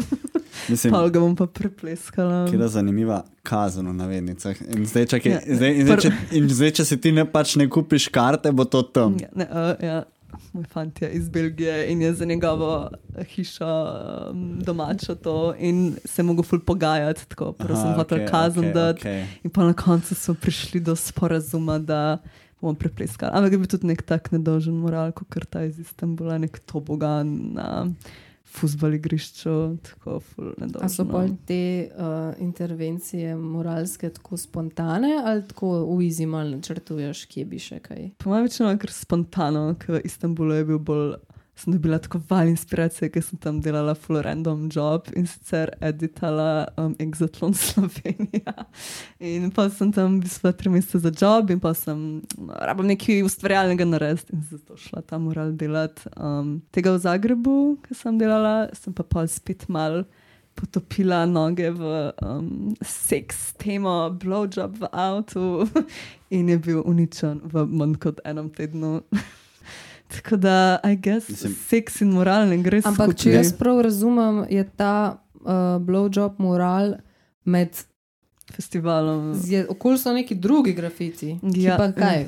Mislim, 0.68 0.92
pa 0.94 1.08
ga 1.08 1.20
bom 1.20 1.36
pa 1.36 1.46
prepleskala. 1.46 2.44
Kje 2.50 2.60
je 2.60 2.68
zanimiva 2.68 3.24
kazen 3.42 3.88
v 3.90 3.94
navednicah. 3.94 4.60
In 4.76 4.86
zdaj, 4.86 5.06
čakaj, 5.06 5.32
Ja, 5.32 5.40
ja, 5.46 5.56
zdaj, 5.56 5.74
in 5.74 5.86
zdaj, 5.86 5.98
če, 6.04 6.12
in 6.38 6.48
zdaj, 6.48 6.70
če 6.78 6.84
si 6.84 7.00
ti 7.02 7.12
ne 7.12 7.26
pač 7.26 7.56
ne 7.58 7.66
kupiš 7.70 8.06
karte, 8.14 8.52
bo 8.54 8.68
to 8.70 8.84
tam. 8.86 9.18
Ja, 9.18 9.32
ne, 9.34 9.48
uh, 9.50 9.72
ja. 9.82 10.04
Moj 10.52 10.66
fant 10.68 10.98
je 11.00 11.08
iz 11.16 11.28
Belgije 11.32 11.86
in 11.90 12.02
je 12.02 12.10
za 12.14 12.26
njegovo 12.28 12.90
hišo 13.30 13.68
um, 14.30 14.58
domačo 14.60 15.14
to 15.14 15.54
in 15.58 15.96
se 16.04 16.20
je 16.20 16.26
mogel 16.26 16.44
ful 16.44 16.60
pogajati, 16.60 17.24
tako 17.28 17.52
prvo 17.52 17.76
sem 17.78 17.94
hotel 17.96 18.18
okay, 18.18 18.30
kazen 18.30 18.64
okay, 18.64 18.74
dati. 18.74 19.06
Okay. 19.06 19.24
In 19.44 19.50
pa 19.50 19.64
na 19.64 19.72
koncu 19.72 20.14
smo 20.14 20.34
prišli 20.34 20.80
do 20.80 20.96
sporazuma, 20.96 21.78
da 21.78 22.18
bomo 22.60 22.74
prepleskali. 22.78 23.32
Ampak 23.34 23.52
je 23.52 23.58
bil 23.58 23.70
tudi 23.70 23.90
nek 23.92 24.02
tak 24.06 24.30
nedolžen 24.32 24.78
moral, 24.80 25.12
kot 25.16 25.36
ta 25.50 25.66
iz 25.66 25.78
Istanbula, 25.82 26.38
nek 26.42 26.58
tobogan 26.68 27.34
na 27.56 27.68
futbol 28.56 28.94
igrišču, 28.96 29.54
tako 29.84 30.20
ful 30.24 30.52
nedolžen. 30.60 30.86
A 30.86 30.90
so 30.92 31.04
pol 31.08 31.34
te 31.48 31.60
uh, 31.90 32.32
intervencije 32.42 33.34
moralske 33.36 34.10
tako 34.16 34.38
spontane 34.40 35.16
ali 35.24 35.44
tako 35.48 35.82
v 35.90 36.06
izi 36.06 36.26
mal 36.30 36.48
načrtuješ, 36.54 37.26
kje 37.32 37.44
bi 37.50 37.60
še 37.60 37.80
kaj? 37.84 38.10
Po 38.22 38.32
mojem 38.32 38.46
večino 38.48 38.70
je 38.72 38.80
kar 38.84 38.94
spontano, 38.94 39.64
ker 39.80 39.98
v 39.98 40.04
Istanbulu 40.08 40.60
je 40.60 40.68
bil 40.72 40.78
bolj. 40.78 41.16
Sem 41.56 41.72
dobila 41.72 41.96
tako 41.98 42.20
val 42.28 42.50
inspiracije, 42.50 43.08
ker 43.08 43.22
sem 43.24 43.38
tam 43.40 43.62
delala 43.64 43.94
full 43.96 44.20
random 44.20 44.66
job 44.68 45.06
in 45.16 45.24
sicer 45.26 45.70
editala 45.80 46.66
um, 46.76 46.92
Exatlon 47.00 47.54
Slovenija. 47.64 48.66
In 49.24 49.48
pa 49.56 49.70
sem 49.72 49.92
tam 49.92 50.18
bila 50.20 50.52
tri 50.52 50.68
mesece 50.74 51.00
za 51.00 51.12
job 51.16 51.50
in 51.50 51.60
pa 51.60 51.72
sem 51.74 52.20
rabila 52.60 52.90
nekaj 52.92 53.22
ustvarjalnega 53.24 53.86
narediti 53.88 54.36
in 54.36 54.44
zato 54.50 54.76
šla 54.76 55.00
ta 55.00 55.18
moral 55.18 55.54
delati. 55.56 56.04
Um, 56.16 56.60
tega 56.76 56.92
v 56.92 57.00
Zagrebu, 57.06 57.56
ki 57.86 57.96
sem 57.96 58.20
delala, 58.20 58.68
sem 58.76 58.92
pa 58.92 59.06
pa 59.08 59.24
spet 59.24 59.64
mal 59.72 60.04
potopila 60.56 61.22
noge 61.24 61.70
v 61.72 62.12
um, 62.24 62.76
seks 62.84 63.56
temo, 63.56 64.10
blowjob 64.12 64.76
v 64.84 64.92
avtu 64.92 65.64
in 66.36 66.52
je 66.52 66.60
bil 66.68 66.84
uničen 66.84 67.40
v 67.48 67.64
manj 67.64 67.96
kot 68.04 68.20
enem 68.28 68.52
tednu. 68.52 69.00
Tako 70.08 70.36
da, 70.38 70.56
I 70.84 70.96
guess, 70.96 71.28
Mislim- 71.28 71.54
seks 71.66 72.00
in 72.00 72.08
moral 72.10 72.48
ne 72.48 72.58
gre 72.58 72.80
Ampak, 72.80 73.08
če 73.08 73.14
skupaj. 73.14 73.32
jaz 73.34 73.52
prav 73.54 73.80
razumem, 73.80 74.44
je 74.50 74.64
ta 74.66 74.94
uh, 75.36 75.50
blowjob 75.80 76.38
moral 76.38 76.94
med. 77.44 77.68
festivalom. 78.52 79.34
je- 79.44 79.66
Okoli 79.68 79.98
so 79.98 80.12
neki 80.12 80.34
drugi 80.36 80.72
grafiti. 80.72 81.28
Ja. 81.44 81.62
Ja. 81.62 81.76
Pa 81.76 81.92
kaj? 81.92 82.26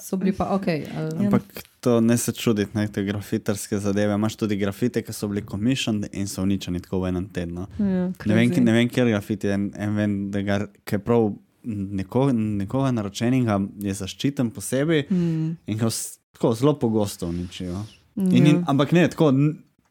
So 0.00 0.16
bili 0.16 0.32
pa 0.32 0.44
ok. 0.46 0.66
Ali, 0.96 1.26
Ampak 1.26 1.42
to 1.80 2.00
ne 2.00 2.16
se 2.16 2.32
čuditi, 2.32 2.70
ne, 2.74 2.88
te 2.88 3.02
grafitarske 3.02 3.78
zadeve. 3.78 4.14
Imaš 4.14 4.36
tudi 4.36 4.56
grafite, 4.56 5.02
ki 5.02 5.12
so 5.12 5.28
bili 5.28 5.42
commissioned 5.42 6.06
in 6.12 6.26
so 6.26 6.42
uničeni 6.42 6.80
tako 6.80 7.00
v 7.00 7.06
enem 7.06 7.28
tednu. 7.28 7.66
Ja, 7.76 7.84
Ne 8.26 8.34
vem, 8.36 8.50
ne 8.58 8.72
vem 8.72 8.88
kjer 8.88 9.08
grafiti, 9.08 9.48
en, 9.48 9.72
en 9.76 9.96
vem, 9.96 10.30
da 10.30 10.42
ga, 10.42 10.60
je 10.86 10.98
prav 11.00 11.32
neko, 11.64 12.28
nekoga 12.32 12.90
naročenega 12.92 13.58
je 13.78 13.94
zaščiten 13.94 14.50
posebej 14.50 15.06
Mm, 15.10 15.56
in 15.66 15.78
ga 15.78 15.86
tako 16.32 16.54
zelo 16.54 16.78
pogosto 16.78 17.26
uničijo. 17.26 17.84
In, 18.16 18.32
ja. 18.32 18.50
in, 18.50 18.64
ampak 18.66 18.92
ne, 18.92 19.08
tako, 19.10 19.32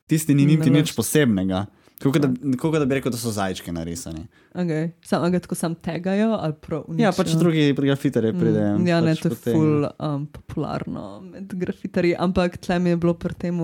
tisti 0.08 0.36
ni 0.36 0.46
Ne 0.46 0.56
niti 0.56 0.70
nič 0.70 0.96
posebnega. 0.96 1.66
Kot 2.04 2.18
da, 2.22 2.30
tako 2.30 2.70
kot 2.72 2.80
da 2.80 2.86
bi 2.86 3.00
rekel, 3.00 3.12
da 3.12 3.18
so 3.18 3.32
zajčki 3.34 3.72
narisani. 3.74 4.28
Okay. 4.54 4.92
Samo 5.06 5.30
ga 5.34 5.40
tako 5.42 5.56
sam 5.56 5.76
tegajo 5.76 6.36
ali 6.38 6.54
prav 6.62 6.84
uničijo. 6.88 7.06
Ja, 7.08 7.12
pač 7.12 7.32
drugi 7.40 7.74
grafitarji 7.74 8.34
pridejo. 8.38 8.76
Mm, 8.78 8.88
ja, 8.88 9.00
ne, 9.02 9.16
pač 9.16 9.24
to 9.24 9.32
je 9.32 9.36
potem- 9.36 9.56
ful 9.56 9.88
um, 9.88 10.28
popularno 10.28 11.08
med 11.22 11.56
grafitarji, 11.58 12.14
ampak 12.20 12.58
tle 12.62 12.80
mi 12.80 12.94
je 12.94 13.00
bilo 13.02 13.14
pri 13.14 13.34
tem 13.34 13.58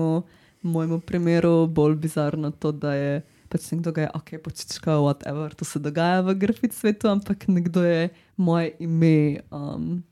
mojemu 0.62 1.00
primeru 1.00 1.66
bolj 1.66 1.94
bizarno 1.94 2.50
to, 2.50 2.72
da 2.72 2.94
je 2.94 3.22
pač 3.48 3.70
nekdo 3.70 3.92
je, 3.94 4.08
ok, 4.14 4.30
počička, 4.42 4.98
whatever, 4.98 5.54
to 5.54 5.64
se 5.64 5.78
dogaja 5.78 6.24
v 6.26 6.34
grafit 6.34 6.74
svetu, 6.74 7.06
ampak 7.08 7.46
nekdo 7.46 7.84
je 7.86 8.08
moje 8.36 8.74
ime 8.82 9.44
um, 9.50 10.02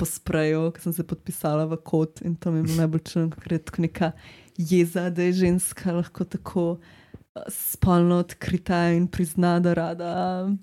posprejal, 0.00 0.70
ker 0.72 0.86
sem 0.86 0.96
se 0.96 1.04
podpisala 1.06 1.66
v 1.68 1.80
kot 1.84 2.22
in 2.24 2.38
to 2.40 2.52
mi 2.54 2.64
je 2.64 2.78
najbolj 2.80 3.04
čudno, 3.04 3.42
ker 3.42 3.58
je 3.58 3.60
tako 3.68 3.84
neka 3.84 4.12
jeza, 4.56 5.10
da 5.12 5.28
je 5.28 5.36
ženska 5.44 5.92
lahko 5.92 6.24
tako 6.24 6.64
uh, 6.72 7.00
spolno 7.48 8.16
odkrita 8.24 8.88
in 8.96 9.06
prizna, 9.06 9.60
da 9.60 9.74
rada 9.74 10.12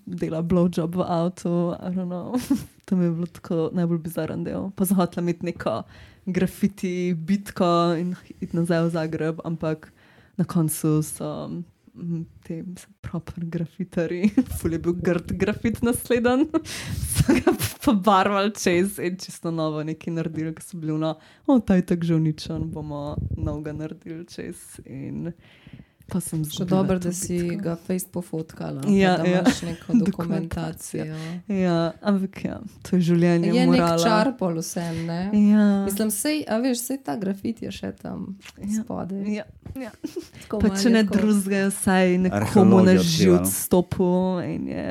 dela 0.05 0.41
blowjob 0.43 0.95
v 0.95 1.05
avtu. 1.07 1.75
To 2.85 2.95
mi 2.95 3.05
je 3.07 3.11
bilo 3.11 3.27
tako 3.27 3.69
najbolj 3.73 3.97
bizaren 3.97 4.43
del. 4.43 4.69
Pa 4.75 4.85
hotela 4.85 5.23
imeti 5.23 5.45
neko 5.45 5.81
grafiti, 6.25 7.13
bitko 7.13 7.95
in 7.99 8.15
iti 8.39 8.55
nazaj 8.57 8.83
v 8.83 8.89
Zagreb, 8.89 9.39
ampak 9.45 9.91
na 10.37 10.45
koncu 10.45 11.01
so 11.03 11.49
te 12.43 12.63
proper 13.01 13.45
grafitari, 13.45 14.29
ful 14.59 14.75
je 14.75 14.79
bil 14.79 14.95
grd 15.03 15.33
grafit 15.39 15.81
nasleden, 15.81 16.47
so 17.13 17.37
ga 17.39 17.53
pobarvali 17.85 18.53
čez 18.55 18.99
in 18.99 19.17
čisto 19.21 19.51
novo 19.51 19.83
nekaj 19.83 20.13
naredili, 20.13 20.53
ki 20.55 20.63
so 20.63 20.77
bili 20.77 20.97
no, 20.99 21.15
o, 21.45 21.59
ta 21.59 21.79
je 21.79 21.85
tako 21.93 22.11
že 22.11 22.15
uničen, 22.15 22.69
bomo 22.71 23.17
novega 23.37 23.73
naredili 23.73 24.25
čez. 24.27 24.79
In 24.85 25.31
pa 26.07 26.19
sem 26.19 26.41
Še 26.41 26.65
dobro, 26.65 26.97
da 26.97 27.11
si 27.11 27.37
bitko. 27.39 27.61
ga 27.61 27.75
Facebook 27.77 28.13
pofotkala. 28.13 28.81
Ja, 28.87 29.13
pa 29.13 29.23
da 29.23 29.29
ja. 29.29 29.41
imaš 29.41 29.61
neko 29.61 29.93
dokumentacijo. 30.05 31.05
Ja, 31.49 31.77
ampak 32.01 32.45
ja, 32.45 32.57
to 32.81 32.95
je 32.95 33.01
življenje. 33.03 33.47
Je 33.49 33.63
nek 33.63 33.75
morala. 33.75 33.99
čar 33.99 34.31
pol 34.33 34.57
vsem, 34.57 35.05
ne? 35.05 35.19
Ja. 35.33 35.65
Mislim, 35.83 36.09
sej, 36.09 36.45
a 36.45 36.57
veš, 36.57 36.77
sej 36.81 36.97
ta 36.99 37.15
grafit 37.17 37.61
je 37.61 37.71
še 37.71 37.91
tam 37.93 38.37
Ja. 38.57 38.69
spodaj. 38.77 39.23
Ja, 39.29 39.43
ja. 39.77 39.91
Tako 40.41 40.59
Pa 40.59 40.69
če 40.71 40.83
je 40.83 40.91
ne 40.91 41.03
tako- 41.03 41.17
drugega, 41.17 41.67
vsaj 41.69 42.17
nekomu 42.19 42.81
na 42.81 42.93
živt 42.93 43.41
odkrivalo. 43.41 43.51
stopil 43.51 44.15
in 44.45 44.67
je 44.67 44.87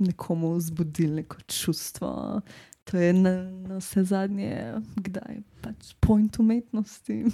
nekomu 0.00 0.54
vzbudil 0.54 1.14
neko 1.16 1.36
čustvo. 1.44 2.40
To 2.84 2.96
je 2.96 3.12
na, 3.14 3.30
na 3.64 3.78
vse 3.78 4.04
zadnje, 4.04 4.76
kdaj 4.94 5.40
pač 5.60 5.94
point 5.98 6.38
umetnosti, 6.38 7.24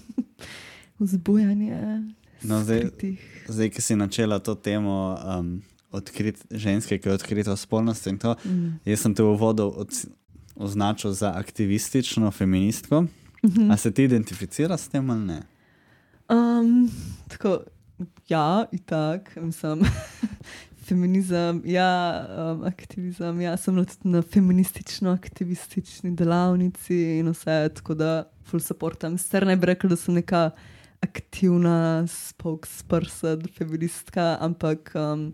vzbujanje. 0.98 2.02
No, 2.42 2.60
zdaj- 2.60 2.86
skritih. 2.86 3.44
Zdaj, 3.48 3.70
ki 3.70 3.82
si 3.82 3.96
načela 3.96 4.38
to 4.38 4.54
temo 4.54 4.96
um, 5.18 5.62
odkrit, 5.90 6.38
ženske, 6.50 6.98
ki 6.98 7.08
je 7.08 7.14
odkrita 7.14 7.56
spolnost 7.56 8.06
in 8.06 8.18
to, 8.18 8.36
Mm. 8.44 8.78
jaz 8.84 9.00
sem 9.00 9.14
te 9.14 9.22
v 9.22 9.26
uvodu 9.28 9.66
od, 9.66 9.90
označil 10.56 11.12
za 11.12 11.32
aktivistično 11.32 12.30
feministko. 12.30 13.04
Mhm. 13.42 13.70
A 13.70 13.76
se 13.76 13.90
ti 13.90 14.04
identificiraš 14.04 14.80
s 14.80 14.88
tem 14.88 15.10
ali 15.10 15.20
ne? 15.22 15.42
Um, 16.28 16.90
tako, 17.28 17.58
ja, 18.28 18.64
in 18.72 18.78
tako, 18.80 19.40
mislim. 19.40 19.80
Feminizem, 20.82 21.62
ja, 21.64 22.26
um, 22.52 22.64
aktivizem. 22.64 23.40
Ja, 23.40 23.56
sem 23.56 23.76
tudi 23.76 23.92
na 24.04 24.22
feministično-aktivistični 24.22 26.16
delavnici 26.16 26.94
in 27.18 27.28
vse, 27.28 27.68
tako 27.74 27.94
da 27.94 28.10
full 28.42 28.60
supportam. 28.60 29.18
Sicer 29.18 29.46
ne 29.46 29.56
bi 29.56 29.66
rekla, 29.66 29.88
da 29.88 29.96
sem 29.96 30.14
neka 30.14 30.50
aktivna 31.00 32.04
spokesperson, 32.06 33.42
feministka, 33.48 34.36
ampak 34.40 34.92
um, 34.94 35.32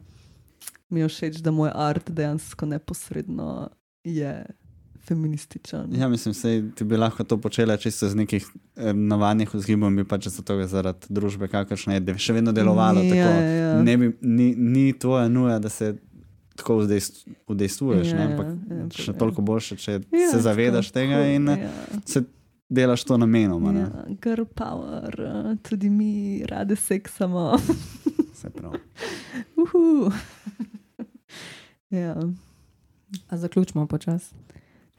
mi 0.90 1.00
je 1.00 1.08
všeč, 1.08 1.36
da 1.36 1.50
moj 1.50 1.70
art 1.74 2.10
dejansko 2.10 2.66
neposredno 2.66 3.68
je 4.04 4.46
feminističen. 5.00 5.90
Ja, 5.92 6.08
mislim, 6.08 6.34
da 6.34 6.74
ti 6.74 6.84
bi 6.84 6.96
lahko 6.96 7.24
to 7.24 7.36
počela 7.38 7.76
čisto 7.76 8.06
iz 8.06 8.14
nekih 8.14 8.46
eh, 8.76 8.92
navadnih 8.92 9.54
vzgibov, 9.54 9.90
bi 9.90 10.04
pač 10.04 10.28
zato 10.28 10.66
zaradi 10.66 11.06
družbe, 11.08 11.48
kakršne 11.48 11.94
je, 11.94 12.00
da 12.00 12.12
bi 12.12 12.18
še 12.18 12.32
vedno 12.32 12.52
delovalo 12.52 13.00
Ja, 13.00 13.10
tako. 13.10 13.36
ja, 13.36 13.50
ja. 13.52 13.82
Ne 13.82 13.96
bi, 13.96 14.12
ni, 14.20 14.54
ni 14.56 14.92
tvoja 14.92 15.28
nuja, 15.28 15.58
da 15.58 15.68
se 15.68 15.92
tako 16.56 16.80
vdejst- 16.80 17.26
udejstvuješ, 17.46 18.06
Ja, 18.06 18.14
ne, 18.14 18.22
ja, 18.22 18.30
ampak 18.30 18.46
ja, 18.70 18.88
še 18.96 19.12
ja. 19.12 19.18
toliko 19.18 19.42
boljše, 19.42 19.76
če 19.76 19.92
Ja, 19.92 20.30
se 20.32 20.40
zavedaš 20.40 20.86
tako, 20.86 20.94
tega 20.96 21.22
in 21.28 21.48
eh, 21.48 21.58
ja. 21.60 21.70
se 22.04 22.24
delaš 22.68 23.04
to 23.04 23.16
namenoma. 23.16 23.72
ne. 23.72 23.80
Ja, 23.80 23.90
girl 24.22 24.44
power, 24.46 25.20
eh, 25.20 25.56
tudi 25.60 25.90
mi 25.90 26.10
rade 26.44 26.76
seksamo. 26.76 27.58
Se 28.34 28.50
prav. 28.50 28.72
Uhu. 29.56 30.10
ja, 31.92 32.16
A 33.28 33.36
zaključimo 33.36 33.86
počasi. 33.86 34.34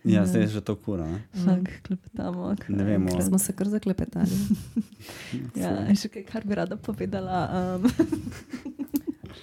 Ja, 0.03 0.13
Ja. 0.13 0.25
zdaj 0.25 0.41
je 0.41 0.47
že 0.47 0.61
to 0.61 0.75
kura. 0.77 1.05
Ne? 1.05 1.21
vsak 1.33 1.81
klepetamo. 1.83 2.55
Ne 2.69 2.83
vemo. 2.83 3.09
kar- 3.09 3.21
Smo 3.21 3.37
se 3.37 3.53
kar 3.53 3.67
zaklepetali. 3.67 4.29
Ja, 5.55 5.95
še 5.95 6.07
kaj, 6.07 6.23
kar 6.23 6.45
bi 6.45 6.55
rada 6.55 6.75
povedala. 6.77 7.49
Um, 7.75 7.91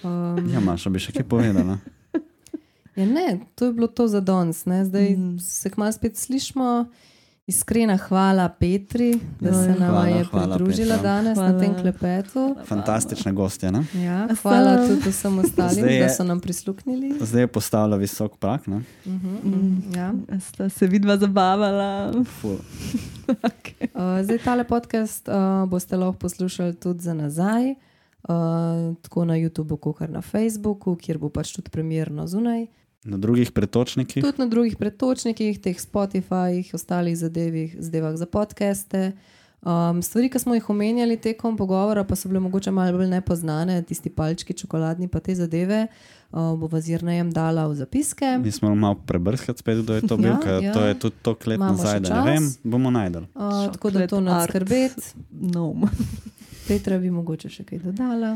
Um, 0.03 0.49
Ja, 0.49 0.59
Maša, 0.59 0.89
bi 0.89 0.99
še 0.99 1.11
kaj 1.11 1.23
povedala. 1.23 1.77
Ja, 2.95 3.05
ne, 3.05 3.23
to 3.55 3.65
je 3.65 3.73
bilo 3.73 3.87
to 3.87 4.07
za 4.07 4.19
danes. 4.19 4.65
ne. 4.65 4.85
Zdaj 4.85 5.09
mm. 5.11 5.39
se 5.39 5.69
kmalo 5.69 5.91
spet 5.91 6.17
slišimo. 6.17 6.85
Iskrena 7.47 7.97
hvala 7.99 8.49
Petri, 8.49 9.19
da 9.39 9.53
se 9.53 9.69
nam 9.69 9.89
Hvala, 9.89 10.07
je 10.07 10.23
hvala, 10.23 10.55
pridružila 10.55 10.95
Petra. 10.95 11.03
danes 11.05 11.35
Hvala. 11.35 11.51
na 11.51 11.59
tem 11.59 11.75
klepetu. 11.75 12.55
Fantastične 12.65 13.31
gostje. 13.33 13.71
Ne? 13.71 13.83
Ja, 13.95 14.27
hvala 14.35 14.71
so- 14.73 14.87
tudi 14.89 15.09
vsem 15.09 15.39
ostalim, 15.39 15.85
je- 15.85 15.99
da 15.99 16.09
so 16.09 16.23
nam 16.23 16.39
prisluhnili. 16.39 17.17
Zdaj 17.21 17.41
je 17.41 17.47
postavila 17.47 17.97
visok 17.97 18.37
prak. 18.37 18.67
Ne? 18.67 18.75
Uh 18.75 18.81
-huh, 19.05 19.35
uh 19.35 19.53
-huh, 19.53 19.95
ja. 19.95 20.13
sta 20.39 20.69
se 20.69 20.87
vidva 20.87 21.17
zabavala. 21.17 22.11
Okay. 23.27 23.87
uh, 23.93 24.23
zdaj 24.23 24.37
tale 24.39 24.63
podcast 24.63 25.27
uh, 25.27 25.33
boste 25.69 25.97
lahko 25.97 26.13
poslušali 26.13 26.75
tudi 26.75 26.99
za 26.99 27.13
nazaj, 27.13 27.71
uh, 27.71 27.75
tako 28.95 29.25
na 29.25 29.33
YouTubu, 29.35 29.77
kot 29.77 30.09
na 30.09 30.21
Facebooku, 30.21 30.95
kjer 30.95 31.17
bo 31.17 31.29
pač 31.29 31.51
tudi 31.51 31.69
primerno 31.69 32.27
zunaj. 32.27 32.65
Na 33.05 33.17
drugih 33.17 33.51
pretočnikih. 33.51 34.23
Tudi 34.23 34.37
na 34.37 34.45
drugih 34.45 34.75
pretočnikih, 34.75 35.59
teh 35.59 35.77
Spotifyjih, 35.77 36.73
ostalih 36.73 37.13
zadevih, 37.13 37.75
zadevah 37.79 38.15
za 38.15 38.25
podcaste. 38.25 39.11
Um, 39.61 40.01
stvari, 40.01 40.29
ki 40.29 40.39
smo 40.39 40.53
jih 40.53 40.69
omenjali 40.69 41.17
tekom 41.17 41.57
pogovora, 41.57 42.03
pa 42.03 42.15
so 42.15 42.29
bile 42.29 42.39
mogoče 42.39 42.71
malo 42.71 42.97
bolj 42.97 43.07
nepoznane, 43.07 43.79
tisti 43.81 44.09
palčki, 44.09 44.53
čokoladni, 44.53 45.07
pa 45.07 45.19
te 45.19 45.33
zadeve, 45.35 45.87
uh, 46.31 46.53
bo 46.53 46.67
vazirnejem 46.67 47.31
dala 47.31 47.67
v 47.67 47.73
zapiske. 47.75 48.37
Mi 48.37 48.51
smo 48.51 48.75
malo 48.75 48.95
prebrskati 48.97 49.59
spet, 49.59 49.81
kdo 49.81 49.95
je 49.95 50.01
to 50.01 50.17
bil, 50.17 50.27
Ja, 50.27 50.39
ker 50.39 50.63
ja. 50.63 50.73
to 50.73 50.81
je 50.81 50.99
tudi 50.99 51.15
to 51.21 51.33
let 51.45 51.57
Imamo 51.57 51.71
nazaj, 51.71 51.99
da 51.99 52.21
ne 52.21 52.31
vem, 52.31 52.53
bomo 52.63 52.91
najdel. 52.91 53.21
Uh, 53.33 53.71
tako 53.71 53.89
da 53.89 53.99
to 53.99 54.07
Chocolate 54.07 54.21
ne 54.21 54.31
art. 54.31 54.49
skrbeti. 54.49 55.01
No. 55.55 55.73
Petra 56.67 56.97
bi 56.97 57.11
mogoče 57.13 57.49
še 57.53 57.63
kaj 57.67 57.79
dodala. 57.83 58.31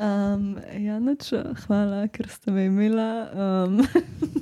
Um, 0.00 0.44
ja, 0.80 0.96
noč, 1.02 1.34
hvala, 1.66 2.06
ker 2.08 2.30
ste 2.32 2.54
me 2.54 2.64
imela. 2.70 3.08
Um, 3.36 3.82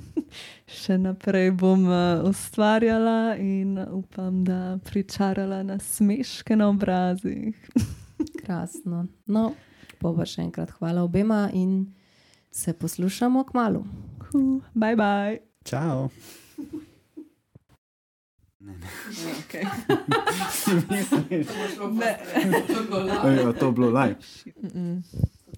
še 0.82 0.98
naprej 1.02 1.50
bom 1.58 1.82
uh, 1.90 2.22
ustvarjala 2.28 3.34
in 3.42 3.80
upam, 3.82 4.44
da 4.46 4.78
pričarala 4.86 5.62
na 5.66 5.78
smeške 5.82 6.56
na 6.56 6.70
obrazih. 6.70 7.58
Krasno. 8.44 9.08
No, 9.26 9.50
pa 9.98 10.14
še 10.22 10.46
enkrat 10.46 10.70
hvala 10.78 11.02
obema 11.02 11.48
in 11.52 11.90
se 12.52 12.78
poslušamo 12.78 13.44
k 13.48 13.58
malu. 13.58 13.84
Huh, 14.30 14.62
bye 14.74 14.96
bye. 18.62 18.74
Čau. 19.14 19.30
Okay. 19.46 19.64
Ej, 23.24 23.54
to 23.58 23.66
je 23.66 23.72
bilo 23.72 23.90
-mm. 23.90 25.02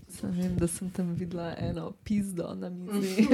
Sam 0.08 0.30
vem, 0.30 0.56
da 0.56 0.66
sem 0.68 0.90
tam 0.90 1.14
videla 1.14 1.54
eno 1.58 1.92
pizdo 2.04 2.54
na 2.54 2.68
mizi. 2.70 3.26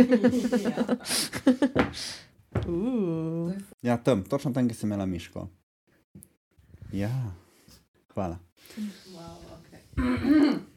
uh. 2.69 3.53
Ja, 3.83 3.97
tam, 3.97 4.25
točno 4.25 4.53
tam, 4.53 4.69
ki 4.69 4.75
si 4.75 4.87
imela 4.87 5.07
miško. 5.07 5.49
Ja, 6.93 7.33
hvala. 8.15 8.39
Wow, 8.77 9.37
okay. 9.61 9.81